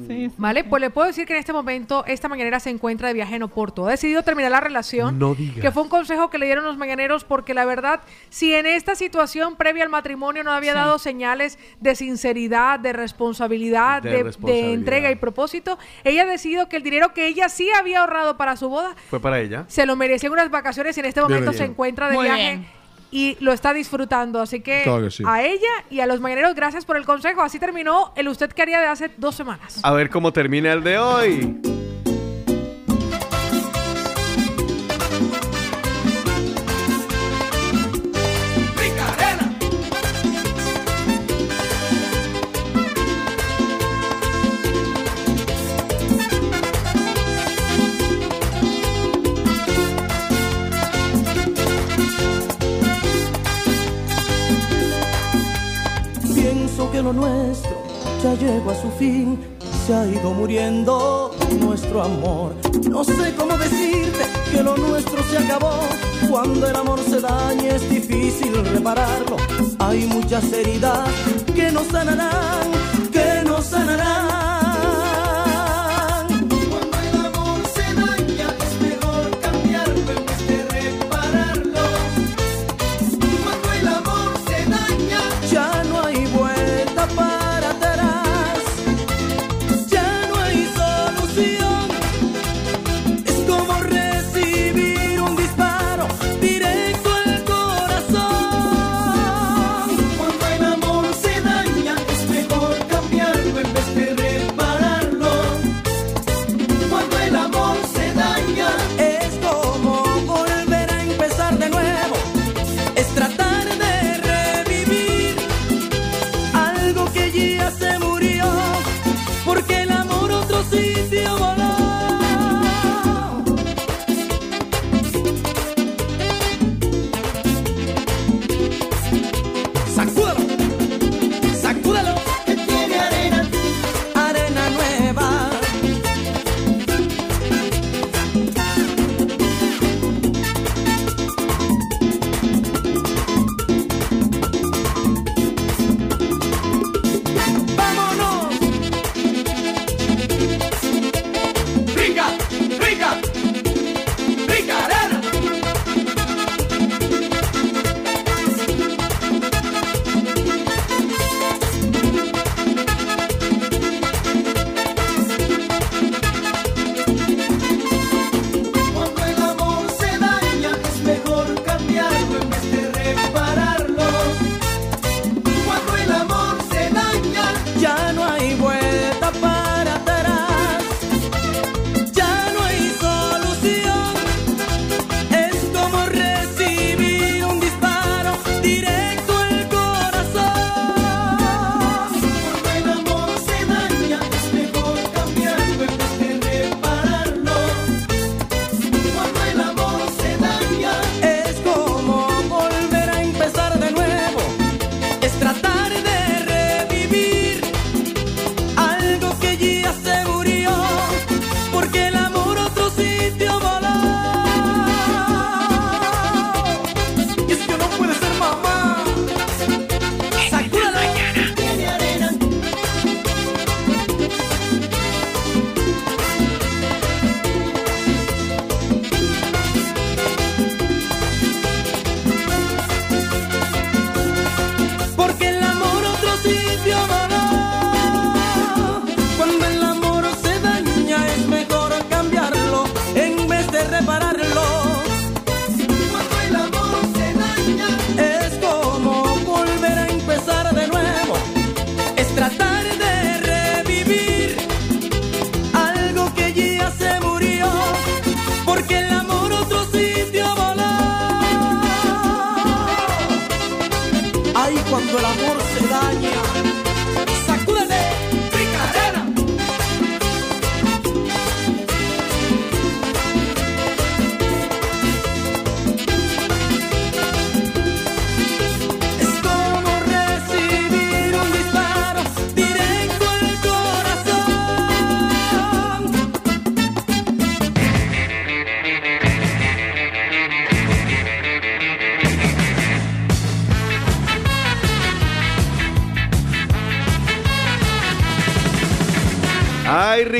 [0.07, 0.27] Sí.
[0.29, 0.65] boda, ¿Vale?
[0.65, 3.43] Pues le puedo decir que en este momento esta mañanera se encuentra de viaje en
[3.43, 3.87] Oporto.
[3.87, 5.19] Ha decidido terminar la relación.
[5.19, 5.61] No digas.
[5.61, 8.95] Que fue un consejo que le dieron los mañaneros porque la verdad, si en esta
[8.95, 10.79] situación previa al matrimonio no había Sí.
[10.79, 14.75] dado señales de sinceridad, de responsabilidad, De de, de responsabilidad.
[14.75, 18.57] entrega y propósito, ella ha decidido que el dinero que ella sí había ahorrado para
[18.57, 19.65] su boda Fue para ella.
[19.69, 22.43] se lo merecía en unas vacaciones y en este momento se encuentra de Muy viaje
[22.43, 22.67] bien.
[23.13, 24.41] Y lo está disfrutando.
[24.41, 25.23] Así que, Claro que sí.
[25.25, 27.43] a ella y a los mañaneros, gracias por el consejo.
[27.43, 29.79] Así terminó el usted que haría de hace dos semanas.
[29.85, 31.61] A ver cómo termina el de hoy.
[57.13, 57.93] Nuestro
[58.23, 59.37] ya llegó a su fin,
[59.85, 62.55] se ha ido muriendo nuestro amor.
[62.89, 65.81] No sé cómo decirte que lo nuestro se acabó.
[66.31, 69.37] Cuando el amor se daña es difícil repararlo.
[69.81, 71.09] Hay muchas heridas
[71.53, 72.71] que no sanarán,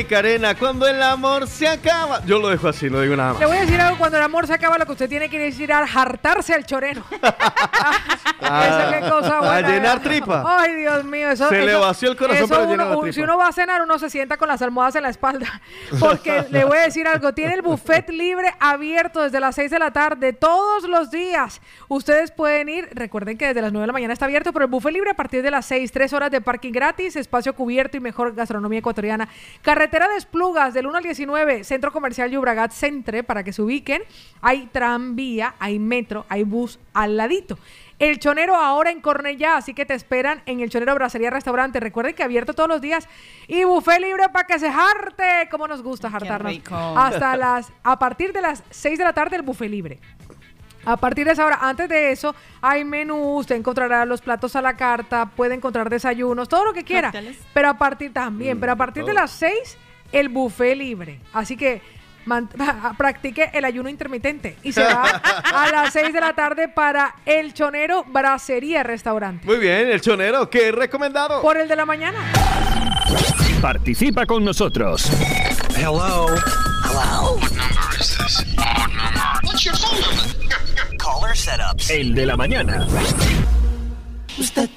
[0.03, 2.21] Ay, Ricarena, cuando el amor se acaba.
[2.25, 3.47] Yo lo dejo así, no digo nada Le más.
[3.47, 5.71] voy a decir algo, cuando el amor se acaba, lo que usted tiene que decir
[5.71, 7.03] es hartarse al choreno.
[8.43, 9.61] Eso qué cosa a buena.
[9.69, 10.01] llenar ¿verdad?
[10.01, 10.43] tripa.
[10.59, 13.13] Ay, Dios mío, eso Se le vació el corazón para uno- llenar la tripa.
[13.13, 15.61] Si uno va a cenar, uno se sienta con las almohadas en la espalda.
[15.99, 19.79] Porque le voy a decir algo, tiene el buffet libre abierto desde las 6 de
[19.79, 21.61] la tarde todos los días.
[21.87, 24.71] Ustedes pueden ir, recuerden que desde las 9 de la mañana está abierto, pero el
[24.71, 27.99] buffet libre a partir de las 6, 3 horas de parking gratis, espacio cubierto y
[27.99, 29.29] mejor gastronomía ecuatoriana.
[29.61, 34.03] Carretera de Esplugas del 1 al 19, Centro Comercial Yubragat Centre, para que se ubiquen.
[34.41, 37.57] Hay tranvía, hay metro, hay bus al ladito.
[38.03, 41.79] El Chonero ahora en Cornellá, así que te esperan en el Chonero Bracería Restaurante.
[41.79, 43.07] Recuerden que abierto todos los días
[43.47, 46.53] y buffet libre para que se jarte, como nos gusta jartarnos.
[46.69, 49.99] Hasta las a partir de las 6 de la tarde el buffet libre.
[50.83, 54.61] A partir de esa hora, antes de eso, hay menú, usted encontrará los platos a
[54.61, 57.07] la carta, puede encontrar desayunos, todo lo que quiera.
[57.07, 57.37] Cócteles.
[57.53, 59.77] Pero a partir también, pero a partir de las 6,
[60.11, 61.21] el buffet libre.
[61.31, 61.81] Así que
[62.97, 67.53] practique el ayuno intermitente y se va a las 6 de la tarde para el
[67.53, 69.45] Chonero Bracería Restaurante.
[69.45, 71.41] Muy bien, el chonero, qué recomendado.
[71.41, 72.19] Por el de la mañana.
[73.61, 75.09] Participa con nosotros.
[75.75, 76.27] Hello.
[76.83, 77.37] Hello.
[77.37, 78.45] What number is this?
[78.57, 79.39] Odd number.
[79.43, 80.97] What's your phone number?
[80.97, 81.89] Caller setups.
[81.89, 82.85] El de la mañana.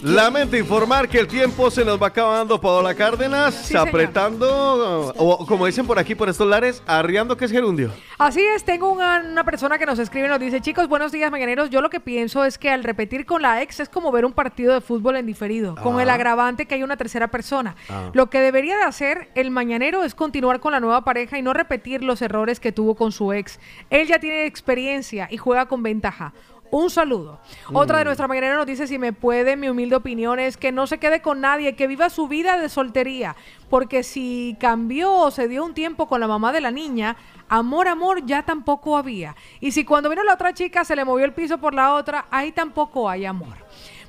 [0.03, 5.87] Lamento informar que el tiempo se nos va acabando, Paola Cárdenas, apretando, o como dicen
[5.87, 7.91] por aquí, por estos lares, arriando que es gerundio.
[8.19, 11.31] Así es, tengo una, una persona que nos escribe y nos dice, chicos, buenos días,
[11.31, 11.71] mañaneros.
[11.71, 14.33] Yo lo que pienso es que al repetir con la ex es como ver un
[14.33, 16.03] partido de fútbol en diferido, con Ah.
[16.03, 17.77] el agravante que hay una tercera persona.
[17.89, 18.11] Ah.
[18.13, 21.53] Lo que debería de hacer el mañanero es continuar con la nueva pareja y no
[21.53, 23.59] repetir los errores que tuvo con su ex.
[23.91, 26.33] Él ya tiene experiencia y juega con ventaja.
[26.71, 27.39] Un saludo.
[27.73, 28.07] Otra de Mm.
[28.07, 31.21] nuestras mañaneras nos dice, si me puede, mi humilde opinión es que no se quede
[31.23, 33.37] con nadie, que viva su vida de soltería,
[33.71, 37.17] porque si cambió o se dio un tiempo con la mamá de la niña,
[37.49, 39.37] amor, amor ya tampoco había.
[39.61, 42.27] Y si cuando vino la otra chica se le movió el piso por la otra,
[42.31, 43.55] ahí tampoco hay amor.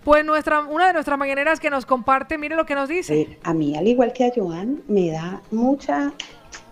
[0.03, 3.21] Pues nuestra, una de nuestras mañaneras que nos comparte, mire lo que nos dice.
[3.21, 6.13] Eh, A mí, al igual que a Joan, me da mucha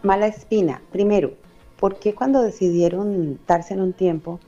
[0.04, 0.82] mala espina.
[0.92, 1.34] Primero,
[1.78, 4.40] ¿por qué cuando decidieron darse en un tiempo,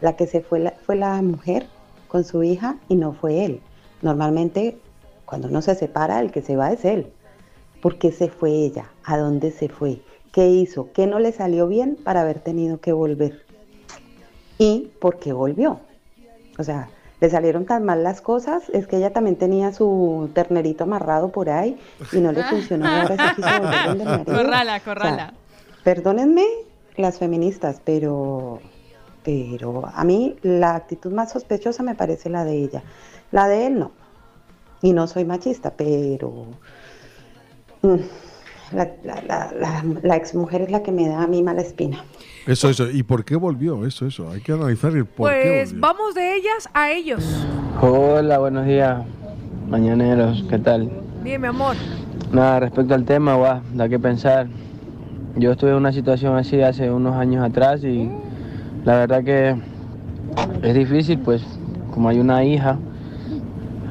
[0.00, 1.66] la que se fue la, fue la mujer
[2.08, 3.60] con su hija y no fue él?
[4.02, 4.78] Normalmente,
[5.24, 7.08] cuando uno se separa, el que se va es él.
[7.80, 8.86] ¿Por qué se fue ella?
[9.04, 10.00] ¿A dónde se fue?
[10.32, 10.90] ¿Qué hizo?
[10.92, 13.44] ¿Qué no le salió bien para haber tenido que volver?
[14.58, 15.80] ¿Y por qué volvió?
[16.58, 16.88] O sea,
[17.20, 21.48] le salieron tan mal las cosas, es que ella también tenía su ternerito amarrado por
[21.50, 21.78] ahí
[22.12, 24.24] y no le funcionó y ahora se quiso volver donde el marido.
[24.36, 25.34] Corrala, O sea, corrala.
[25.84, 26.44] perdónenme
[26.96, 28.60] las feministas, pero,
[29.26, 32.84] pero a mí la actitud más sospechosa me parece la de ella.
[33.32, 33.90] La de él no.
[34.82, 36.46] Y no soy machista, pero
[37.82, 37.96] mm,
[38.72, 42.04] la, la, la, la, la exmujer es la que me da a mí mala espina.
[42.46, 42.88] Eso, eso.
[42.88, 43.84] ¿Y por qué volvió?
[43.84, 44.30] Eso, eso.
[44.30, 47.44] Hay que analizar el por qué Pues vamos de ellas a ellos.
[47.80, 49.02] Hola, buenos días,
[49.68, 50.88] mañaneros, ¿qué tal?
[51.24, 51.74] Dime, mi amor.
[52.30, 54.46] Nada, respecto al tema, guau, da que pensar.
[55.34, 58.08] Yo estuve en una situación así hace unos años atrás y
[58.86, 59.56] la verdad que
[60.62, 61.42] es difícil, pues
[61.92, 62.78] como hay una hija,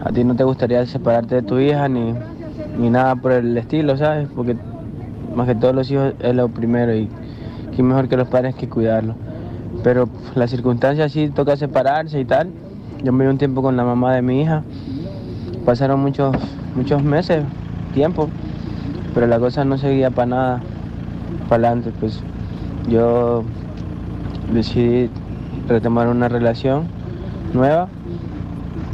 [0.02, 2.14] a ti no te gustaría separarte de tu hija ni,
[2.80, 4.30] ni nada por el estilo, ¿sabes?
[4.34, 4.56] Porque
[5.36, 7.10] más que todos los hijos es lo primero y
[7.76, 9.18] qué mejor que los padres que cuidarlos.
[9.84, 12.50] Pero las circunstancias sí toca separarse y tal.
[13.04, 14.64] Yo me vi un tiempo con la mamá de mi hija.
[15.66, 16.38] Pasaron muchos,
[16.74, 17.44] muchos meses,
[17.94, 18.30] tiempo,
[19.14, 20.62] pero la cosa no seguía para nada,
[21.50, 21.92] para adelante.
[22.00, 22.22] Pues
[22.88, 23.44] yo
[24.52, 25.10] decidí
[25.68, 26.88] retomar una relación
[27.54, 27.88] nueva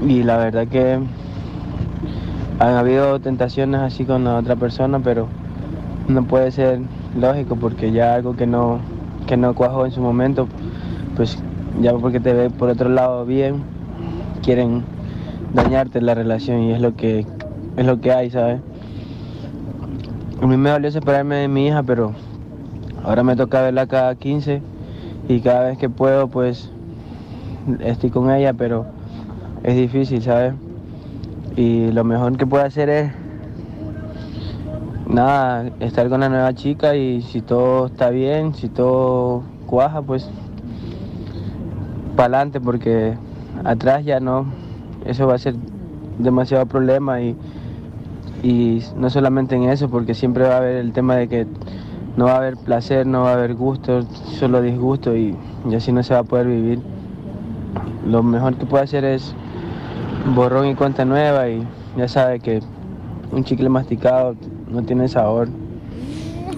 [0.07, 0.99] y la verdad que
[2.59, 5.27] han habido tentaciones así con la otra persona, pero
[6.07, 6.80] no puede ser
[7.19, 8.80] lógico porque ya algo que no,
[9.27, 10.47] que no cuajó en su momento,
[11.15, 11.41] pues
[11.81, 13.63] ya porque te ve por otro lado bien,
[14.43, 14.83] quieren
[15.53, 17.25] dañarte la relación y es lo que
[17.77, 18.59] es lo que hay, ¿sabes?
[20.41, 22.13] A mí me dolió separarme de mi hija, pero
[23.03, 24.61] ahora me toca verla cada 15
[25.27, 26.72] y cada vez que puedo pues
[27.80, 28.85] estoy con ella, pero
[29.64, 30.53] es difícil, ¿sabes?
[31.56, 33.11] Y lo mejor que puedo hacer es
[35.08, 40.30] nada, estar con la nueva chica y si todo está bien, si todo cuaja, pues
[42.16, 43.17] para adelante porque
[43.64, 44.45] atrás ya no,
[45.06, 45.56] eso va a ser
[46.19, 47.35] demasiado problema y,
[48.43, 51.48] y no solamente en eso, porque siempre va a haber el tema de que
[52.15, 54.03] no va a haber placer, no va a haber gusto,
[54.40, 55.35] solo disgusto y,
[55.75, 56.80] así no se va a poder vivir.
[58.06, 59.33] Lo mejor que puedo hacer es
[60.35, 61.65] borrón y cuenta nueva y
[61.95, 62.61] ya sabe que
[63.31, 64.35] un chicle masticado
[64.69, 65.48] no tiene sabor.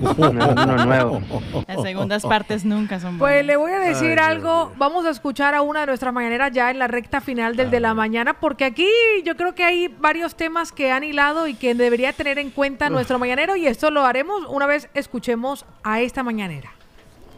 [0.02, 1.22] Uno nuevo.
[1.68, 3.36] Las segundas partes nunca son buenas.
[3.38, 4.72] Pues le voy a decir Ay, algo.
[4.78, 7.80] Vamos a escuchar a una de nuestras mañaneras ya en la recta final del de
[7.80, 8.88] la mañana, porque aquí
[9.26, 12.90] yo creo que hay varios temas que han hilado y que debería tener en cuenta
[12.90, 16.72] nuestro mañanero, y esto lo haremos una vez escuchemos a esta mañanera.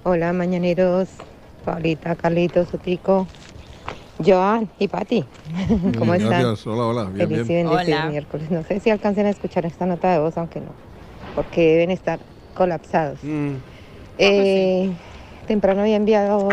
[0.03, 1.09] Hola, mañaneros.
[1.63, 3.25] Paulita, Carlitos, Sotico,
[4.23, 5.25] Joan y Pati.
[5.97, 6.29] ¿Cómo Mm, están?
[6.41, 7.67] Gracias, hola, hola, bien, Feliz y bien.
[7.67, 8.09] bendecido Hola.
[8.11, 8.51] miércoles.
[8.51, 10.67] No sé si alcancen a escuchar esta nota de voz, aunque no,
[11.33, 12.19] porque deben estar
[12.55, 13.19] colapsados.
[14.17, 14.91] Eh,
[15.47, 16.49] temprano había enviado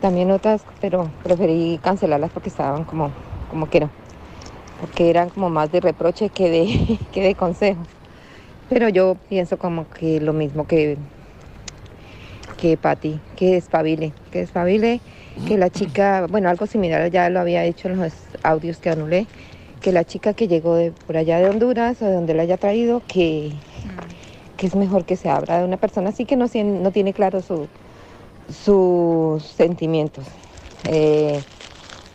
[0.00, 3.10] también notas, pero preferí cancelarlas porque estaban como,
[3.50, 3.90] como que no,
[4.80, 7.82] porque eran como más de reproche que de, que de consejo.
[8.68, 10.96] Pero yo pienso como que lo mismo que,
[12.56, 15.00] que Patti, que despabile, que despabile,
[15.46, 19.26] que la chica, bueno, algo similar ya lo había hecho en los audios que anulé,
[19.80, 22.56] que la chica que llegó de por allá de Honduras o de donde la haya
[22.56, 23.52] traído, que,
[24.56, 27.68] que es mejor que se abra de una persona así que no, tiene claro su,
[28.64, 30.26] sus sentimientos.
[30.88, 31.42] Eh,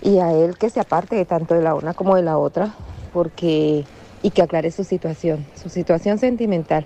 [0.02, 2.74] y a él que se aparte de tanto de la una como de la otra,
[3.14, 3.86] porque
[4.24, 6.86] y que aclare su situación, su situación sentimental.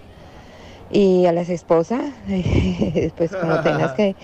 [0.91, 2.01] Y a las esposas,
[3.17, 4.15] pues como tengas que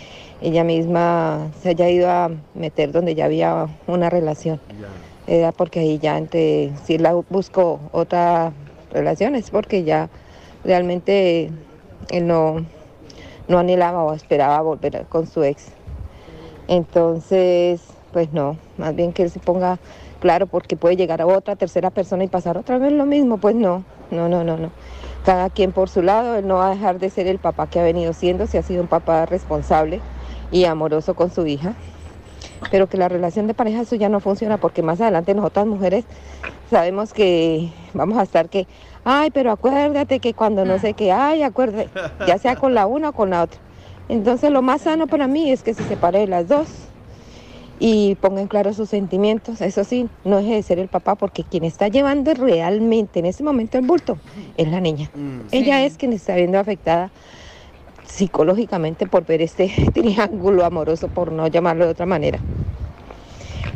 [0.41, 4.59] ella misma se haya ido a meter donde ya había una relación.
[5.27, 8.53] Era porque ahí ya entre, si la buscó otra
[8.91, 10.09] relación es porque ya
[10.63, 11.51] realmente
[12.09, 12.65] él no,
[13.47, 15.67] no anhelaba o esperaba volver con su ex.
[16.67, 17.81] Entonces,
[18.13, 19.79] pues no, más bien que él se ponga
[20.19, 23.55] claro porque puede llegar a otra tercera persona y pasar otra vez lo mismo, pues
[23.55, 24.71] no, no, no, no, no.
[25.25, 27.79] Cada quien por su lado, él no va a dejar de ser el papá que
[27.79, 30.01] ha venido siendo, si ha sido un papá responsable
[30.51, 31.75] y amoroso con su hija.
[32.71, 36.05] Pero que la relación de pareja eso ya no funciona porque más adelante nosotras mujeres
[36.69, 38.65] sabemos que vamos a estar que,
[39.03, 41.89] ay, pero acuérdate que cuando no sé qué, ay, acuérdate,
[42.25, 43.59] ya sea con la una o con la otra.
[44.09, 46.67] Entonces lo más sano para mí es que se separe las dos
[47.79, 49.61] y pongan claro sus sentimientos.
[49.61, 53.43] Eso sí, no deje de ser el papá porque quien está llevando realmente en ese
[53.43, 54.17] momento el bulto
[54.57, 55.09] es la niña.
[55.51, 57.09] Ella es quien está viendo afectada
[58.05, 62.39] psicológicamente por ver este triángulo amoroso, por no llamarlo de otra manera.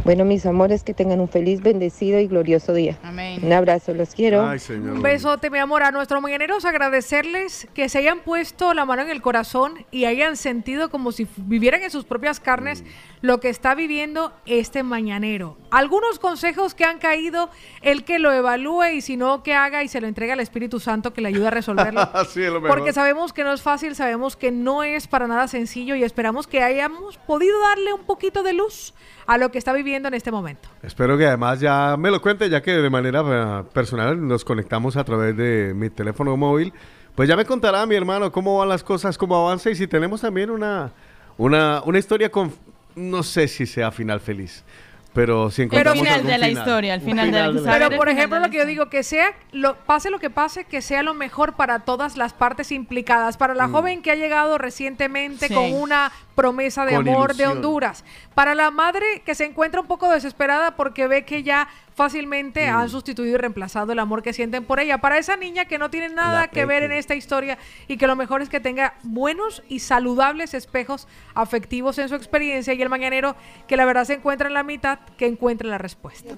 [0.05, 2.95] Bueno, mis amores, que tengan un feliz, bendecido y glorioso día.
[3.41, 4.43] Un abrazo, los quiero.
[4.43, 5.81] Un besote, mi amor.
[5.81, 10.37] A nuestros mañaneros agradecerles que se hayan puesto la mano en el corazón y hayan
[10.37, 12.83] sentido como si vivieran en sus propias carnes
[13.21, 15.57] lo que está viviendo este mañanero.
[15.71, 17.49] Algunos consejos que han caído,
[17.81, 20.79] el que lo evalúe y si no, que haga y se lo entregue al Espíritu
[20.79, 22.07] Santo que le ayude a resolverlo.
[22.29, 22.77] Sí, es lo mejor.
[22.77, 26.45] Porque sabemos que no es fácil, sabemos que no es para nada sencillo y esperamos
[26.45, 28.93] que hayamos podido darle un poquito de luz
[29.25, 30.67] a lo que está viviendo en este momento.
[30.83, 34.97] Espero que además ya me lo cuente, ya que de manera eh, personal nos conectamos
[34.97, 36.73] a través de mi teléfono móvil.
[37.15, 40.21] Pues ya me contará mi hermano cómo van las cosas, cómo avanza y si tenemos
[40.21, 40.91] también una,
[41.37, 42.53] una, una historia con,
[42.95, 44.65] no sé si sea final feliz,
[45.13, 46.61] pero si Pero encontramos final algún de la final.
[46.61, 47.87] historia, al Un final de la final historia.
[47.87, 50.81] Pero por ejemplo, lo que yo digo, que sea, lo, pase lo que pase, que
[50.81, 53.37] sea lo mejor para todas las partes implicadas.
[53.37, 53.71] Para la Mm.
[53.71, 55.53] joven que ha llegado recientemente Sí.
[55.53, 57.47] con una promesa de Con amor de.
[57.47, 58.03] Honduras.
[58.33, 62.75] Para la madre que se encuentra un poco desesperada porque ve que ya fácilmente Mm.
[62.75, 64.97] han sustituido y reemplazado el amor que sienten por ella.
[64.99, 67.57] Para esa niña que no tiene nada La que ver en esta historia
[67.87, 72.73] y que lo mejor es que tenga buenos y saludables espejos afectivos en su experiencia
[72.73, 73.35] y el mañanero
[73.67, 76.35] que la verdad se encuentra en la mitad, que encuentre la respuesta.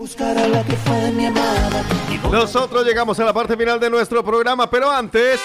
[2.31, 5.39] Nosotros llegamos a la parte final de nuestro programa, pero antes...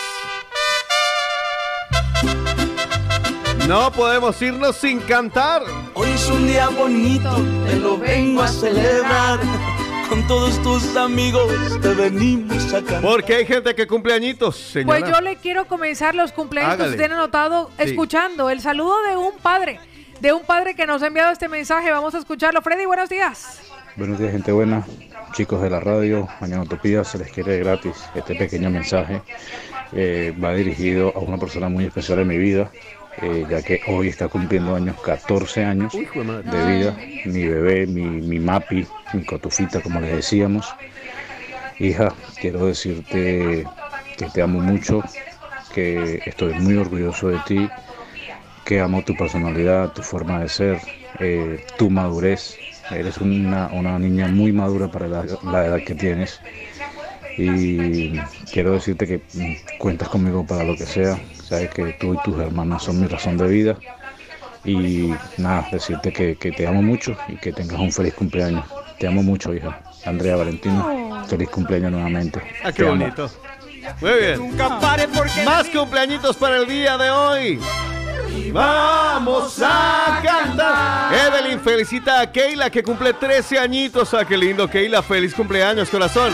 [3.69, 5.63] No podemos irnos sin cantar.
[5.95, 7.31] Hoy es un día bonito,
[7.67, 9.39] te lo vengo a celebrar.
[10.09, 11.51] Con todos tus amigos
[11.81, 13.01] te venimos a cantar.
[13.01, 14.99] Porque hay gente que cumple añitos, señora.
[15.01, 16.97] Pues yo le quiero comenzar los cumpleaños que Hágale.
[16.97, 17.85] usted ha notado Sí.
[17.91, 18.51] escuchando.
[18.51, 19.81] El saludo de un padre,
[20.21, 21.91] de un padre que nos ha enviado este mensaje.
[21.91, 22.61] Vamos a escucharlo.
[22.63, 23.61] Freddy, buenos días.
[23.97, 24.85] Buenos días, gente buena.
[25.33, 27.95] Chicos de la radio, Mañana Utopía, se les quiere gratis.
[28.15, 29.23] Este pequeño mensaje
[29.93, 32.71] eh, va dirigido a una persona muy especial en mi vida,
[33.17, 36.05] eh, ya que hoy está cumpliendo años, 14 años
[36.45, 36.97] de vida.
[37.25, 40.77] Mi bebé, mi, mi mapi, mi cotufita, como les decíamos.
[41.79, 43.67] Hija, quiero decirte
[44.17, 45.03] que te amo mucho,
[45.69, 47.73] que estoy muy orgulloso de ti,
[48.65, 50.81] que amo tu personalidad, tu forma de ser,
[51.19, 52.63] eh, tu madurez.
[52.91, 56.43] Eres una, una niña muy madura para la, la edad que tienes.
[57.37, 58.19] Y
[58.53, 61.19] quiero decirte que cuentas conmigo para lo que sea.
[61.43, 63.77] Sabes que tú y tus hermanas son mi razón de vida.
[64.65, 68.65] Y nada, decirte que, que te amo mucho y que tengas un feliz cumpleaños.
[68.99, 69.81] Te amo mucho, hija.
[70.05, 72.41] Andrea Valentino, feliz cumpleaños nuevamente.
[72.63, 72.99] Ah, Te qué amo.
[72.99, 73.31] bonito.
[74.01, 74.57] Muy bien.
[75.45, 77.59] Más cumpleañitos para el día de hoy.
[78.53, 81.15] Vamos a cantar.
[81.15, 84.13] Evelyn felicita a Keila que cumple 13 añitos.
[84.15, 85.03] Ah, qué lindo, Keila.
[85.03, 86.33] Feliz cumpleaños, corazón.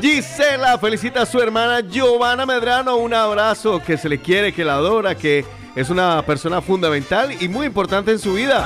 [0.00, 2.96] Gisela felicita a su hermana Giovanna Medrano.
[2.96, 5.44] Un abrazo que se le quiere, que la adora, que
[5.74, 8.64] es una persona fundamental y muy importante en su vida.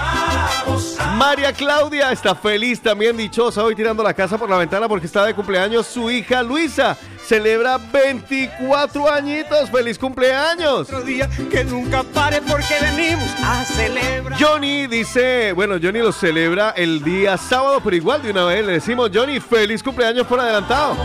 [1.17, 5.25] María Claudia está feliz, también dichosa, hoy tirando la casa por la ventana porque está
[5.25, 6.97] de cumpleaños su hija Luisa.
[7.29, 9.71] Celebra 24 añitos.
[9.71, 10.89] ¡Feliz cumpleaños!
[10.89, 14.41] Otro día que nunca pare porque venimos a celebrar.
[14.41, 18.73] Johnny dice, bueno, Johnny lo celebra el día sábado, pero igual de una vez le
[18.73, 20.97] decimos, Johnny, feliz cumpleaños por adelantado.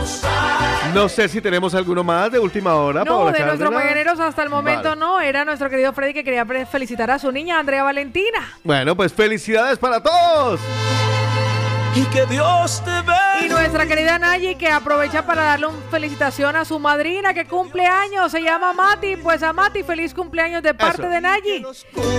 [0.94, 3.00] No sé si tenemos alguno más de última hora.
[3.00, 5.00] No, Paola de nuestros mañaneros hasta el momento Vale.
[5.00, 5.20] no.
[5.20, 8.58] Era nuestro querido Freddy que quería felicitar a su niña, Andrea Valentina.
[8.62, 10.60] Bueno, pues felicidades para todos.
[11.96, 16.64] Y que Dios te Y nuestra querida Nayi que aprovecha para darle una felicitación a
[16.64, 19.14] su madrina que cumple años, se llama Mati.
[19.16, 21.10] Pues a Mati, feliz cumpleaños de parte Eso.
[21.10, 21.64] de Nayi.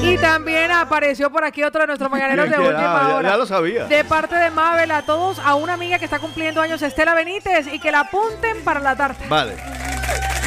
[0.01, 3.29] Y también apareció por aquí otro de nuestros mañaneros de última ya- hora.
[3.31, 3.83] ya lo sabía.
[3.85, 7.67] De parte de Mabel a todos, a una amiga que está cumpliendo años, Estela Benítez,
[7.67, 9.25] y que la apunten para la tarta.
[9.27, 9.57] Vale.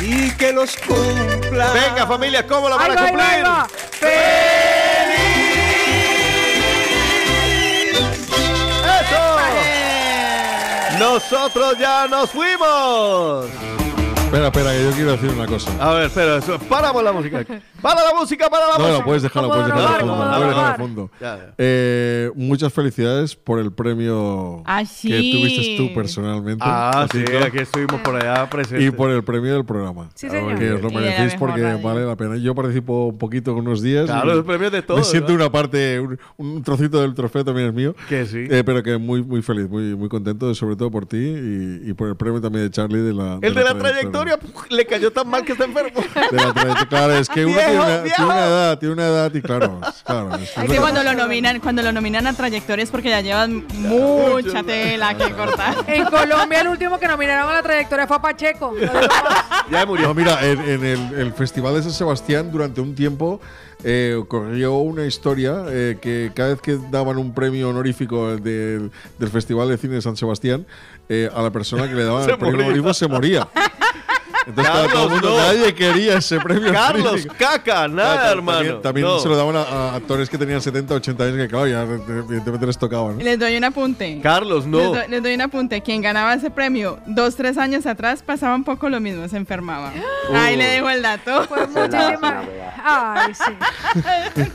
[0.01, 1.73] Y que los cumpla.
[1.73, 3.45] Venga, familia, ¿cómo la van a ahí va, cumplir?
[3.45, 3.67] va.
[9.01, 9.39] ¡Eso!
[10.99, 13.47] Nosotros ya nos fuimos.
[14.29, 15.71] Espera, espera, que yo quiero decir una cosa.
[15.81, 17.43] A ver, espera, eso- paramos la música.
[17.81, 18.99] ¡Para la música, para la No, música!
[18.99, 20.17] no, puedes dejarlo, puedes dejarlo de fondo.
[20.17, 21.11] Puedes dejarlo de fondo.
[21.19, 21.55] Ya, ya.
[21.57, 26.63] Eh, muchas felicidades por el premio Ah, que tuviste tú personalmente.
[26.67, 28.87] Ah, sí, aquí estuvimos por allá presentes.
[28.87, 30.11] Y por el premio del programa.
[30.15, 30.59] Sí, señor.
[30.59, 31.81] Que os lo merecéis porque radio.
[31.83, 32.37] vale la pena.
[32.37, 34.07] Yo participo un poquito con unos días.
[34.07, 35.47] Claro, los premios de Me todos, siento ¿verdad?
[35.47, 37.95] una parte, un, un trocito del trofeo también es mío.
[38.11, 38.47] Que sí.
[38.51, 41.95] Eh, pero que muy, muy feliz, muy, muy contento, sobre todo por ti y, y
[41.95, 43.39] por el premio también de Charlie de la.
[43.41, 46.01] El de la trayectoria puf, le cayó tan mal que está enfermo.
[46.31, 46.89] De la trayectoria.
[46.89, 48.17] Claro, es que uno tiene, una, viejo.
[48.17, 50.35] tiene una edad, tiene una edad y claro, es- claro.
[50.37, 53.65] es- Es que cuando lo nominan, cuando lo nominan a trayectoria es porque ya llevan
[53.75, 55.77] mucha tela que cortar.
[55.87, 58.75] En Colombia, el último que nominaron a la trayectoria fue a Pacheco.
[59.71, 60.09] Ya murió.
[60.09, 63.39] No, mira, en, en el, el Festival de San Sebastián durante un tiempo
[63.85, 69.29] eh, ocurrió una historia eh, que cada vez que daban un premio honorífico del, del
[69.29, 70.67] Festival de Cine de San Sebastián,
[71.09, 72.95] eh, a la persona que le daban el premio moría.
[72.95, 73.49] se moría.
[74.49, 75.37] Entonces todo el Carlos, mundo, no.
[75.37, 76.73] nadie quería ese premio.
[76.73, 78.59] Carlos, caca, nada, Claro, hermano.
[78.59, 79.19] También, también No.
[79.19, 82.67] se lo daban a, a actores que tenían 70, 80 años, que claro, ya evidentemente
[82.67, 83.13] les tocaba.
[83.13, 83.19] ¿no?
[83.23, 84.21] Les doy un apunte.
[84.23, 84.79] Carlos, no.
[84.79, 85.83] Les doy, les doy un apunte.
[85.83, 89.93] Quien ganaba ese premio dos, tres años atrás pasaba un poco lo mismo, se enfermaba.
[90.35, 91.45] Ahí le dejo el dato.
[91.49, 92.47] Pues muchísimas.
[92.83, 94.03] Ay, sí.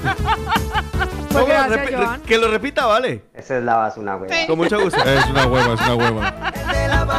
[1.34, 2.22] Pues gracias, Repi- Joan.
[2.22, 3.24] que lo repita, vale.
[3.34, 4.36] Esa es la base, una hueva.
[4.46, 5.04] Con mucho gusto.
[5.04, 6.52] Es una hueva, es una hueva.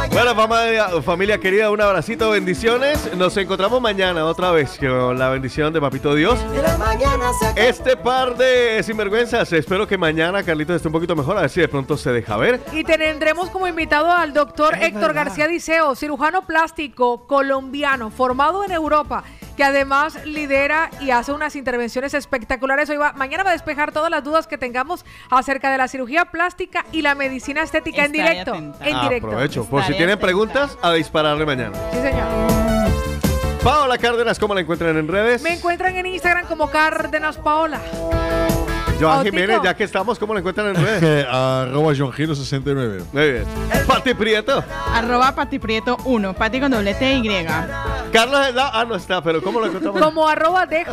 [0.09, 2.33] Bueno, familia, familia querida, un abracito,
[2.65, 3.15] bendiciones.
[3.15, 6.39] Nos encontramos mañana otra vez con la bendición de Papito Dios.
[7.55, 11.61] Este par de sinvergüenzas, espero que mañana Carlitos esté un poquito mejor, a ver si
[11.61, 12.59] de pronto se deja ver.
[12.71, 19.23] Y tendremos como invitado al doctor Héctor García Diceo, cirujano plástico colombiano, formado en Europa,
[19.55, 22.89] que además lidera y hace unas intervenciones espectaculares.
[22.89, 26.25] Hoy va, mañana va a despejar todas las dudas que tengamos acerca de la cirugía
[26.25, 28.53] plástica y la medicina estética en directo.
[28.53, 28.85] atenta.
[28.85, 29.27] En directo.
[29.27, 31.77] Aprovecho, por si tienen preguntas, a dispararle mañana.
[31.91, 32.54] Sí, señor.
[33.63, 35.41] Paola Cárdenas, ¿cómo la encuentran en redes?
[35.41, 37.81] Me encuentran en Instagram como Cárdenas Paola.
[38.99, 39.25] Joan.
[39.25, 41.27] Jiménez, ya que estamos, ¿cómo la encuentran en redes?
[41.29, 43.03] Arroba John Giro 69.
[43.11, 43.43] Muy bien.
[43.87, 44.63] Pati Prieto.
[44.93, 47.45] Arroba patiprieto 1, pati con doble T Y.
[48.11, 48.71] Carlos Eslava.
[48.73, 50.01] Ah, no está, pero ¿cómo lo encontramos?
[50.01, 50.85] Como arroba DJ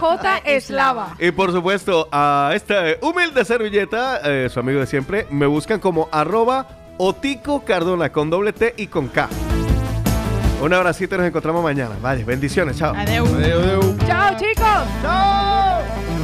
[0.57, 1.15] Eslava.
[1.19, 6.09] Y por supuesto, a esta humilde servilleta, eh, su amigo de siempre, me buscan como
[6.11, 6.67] arroba
[6.99, 9.29] Otico Cardona con doble T y con K.
[10.63, 11.97] Un abracito y nos encontramos mañana.
[12.01, 12.77] Vale, bendiciones.
[12.77, 12.95] Chao.
[12.95, 13.27] Adeu.
[13.27, 13.99] Adeu, adeu.
[14.07, 14.87] Chao, chicos.
[15.03, 16.22] Chao.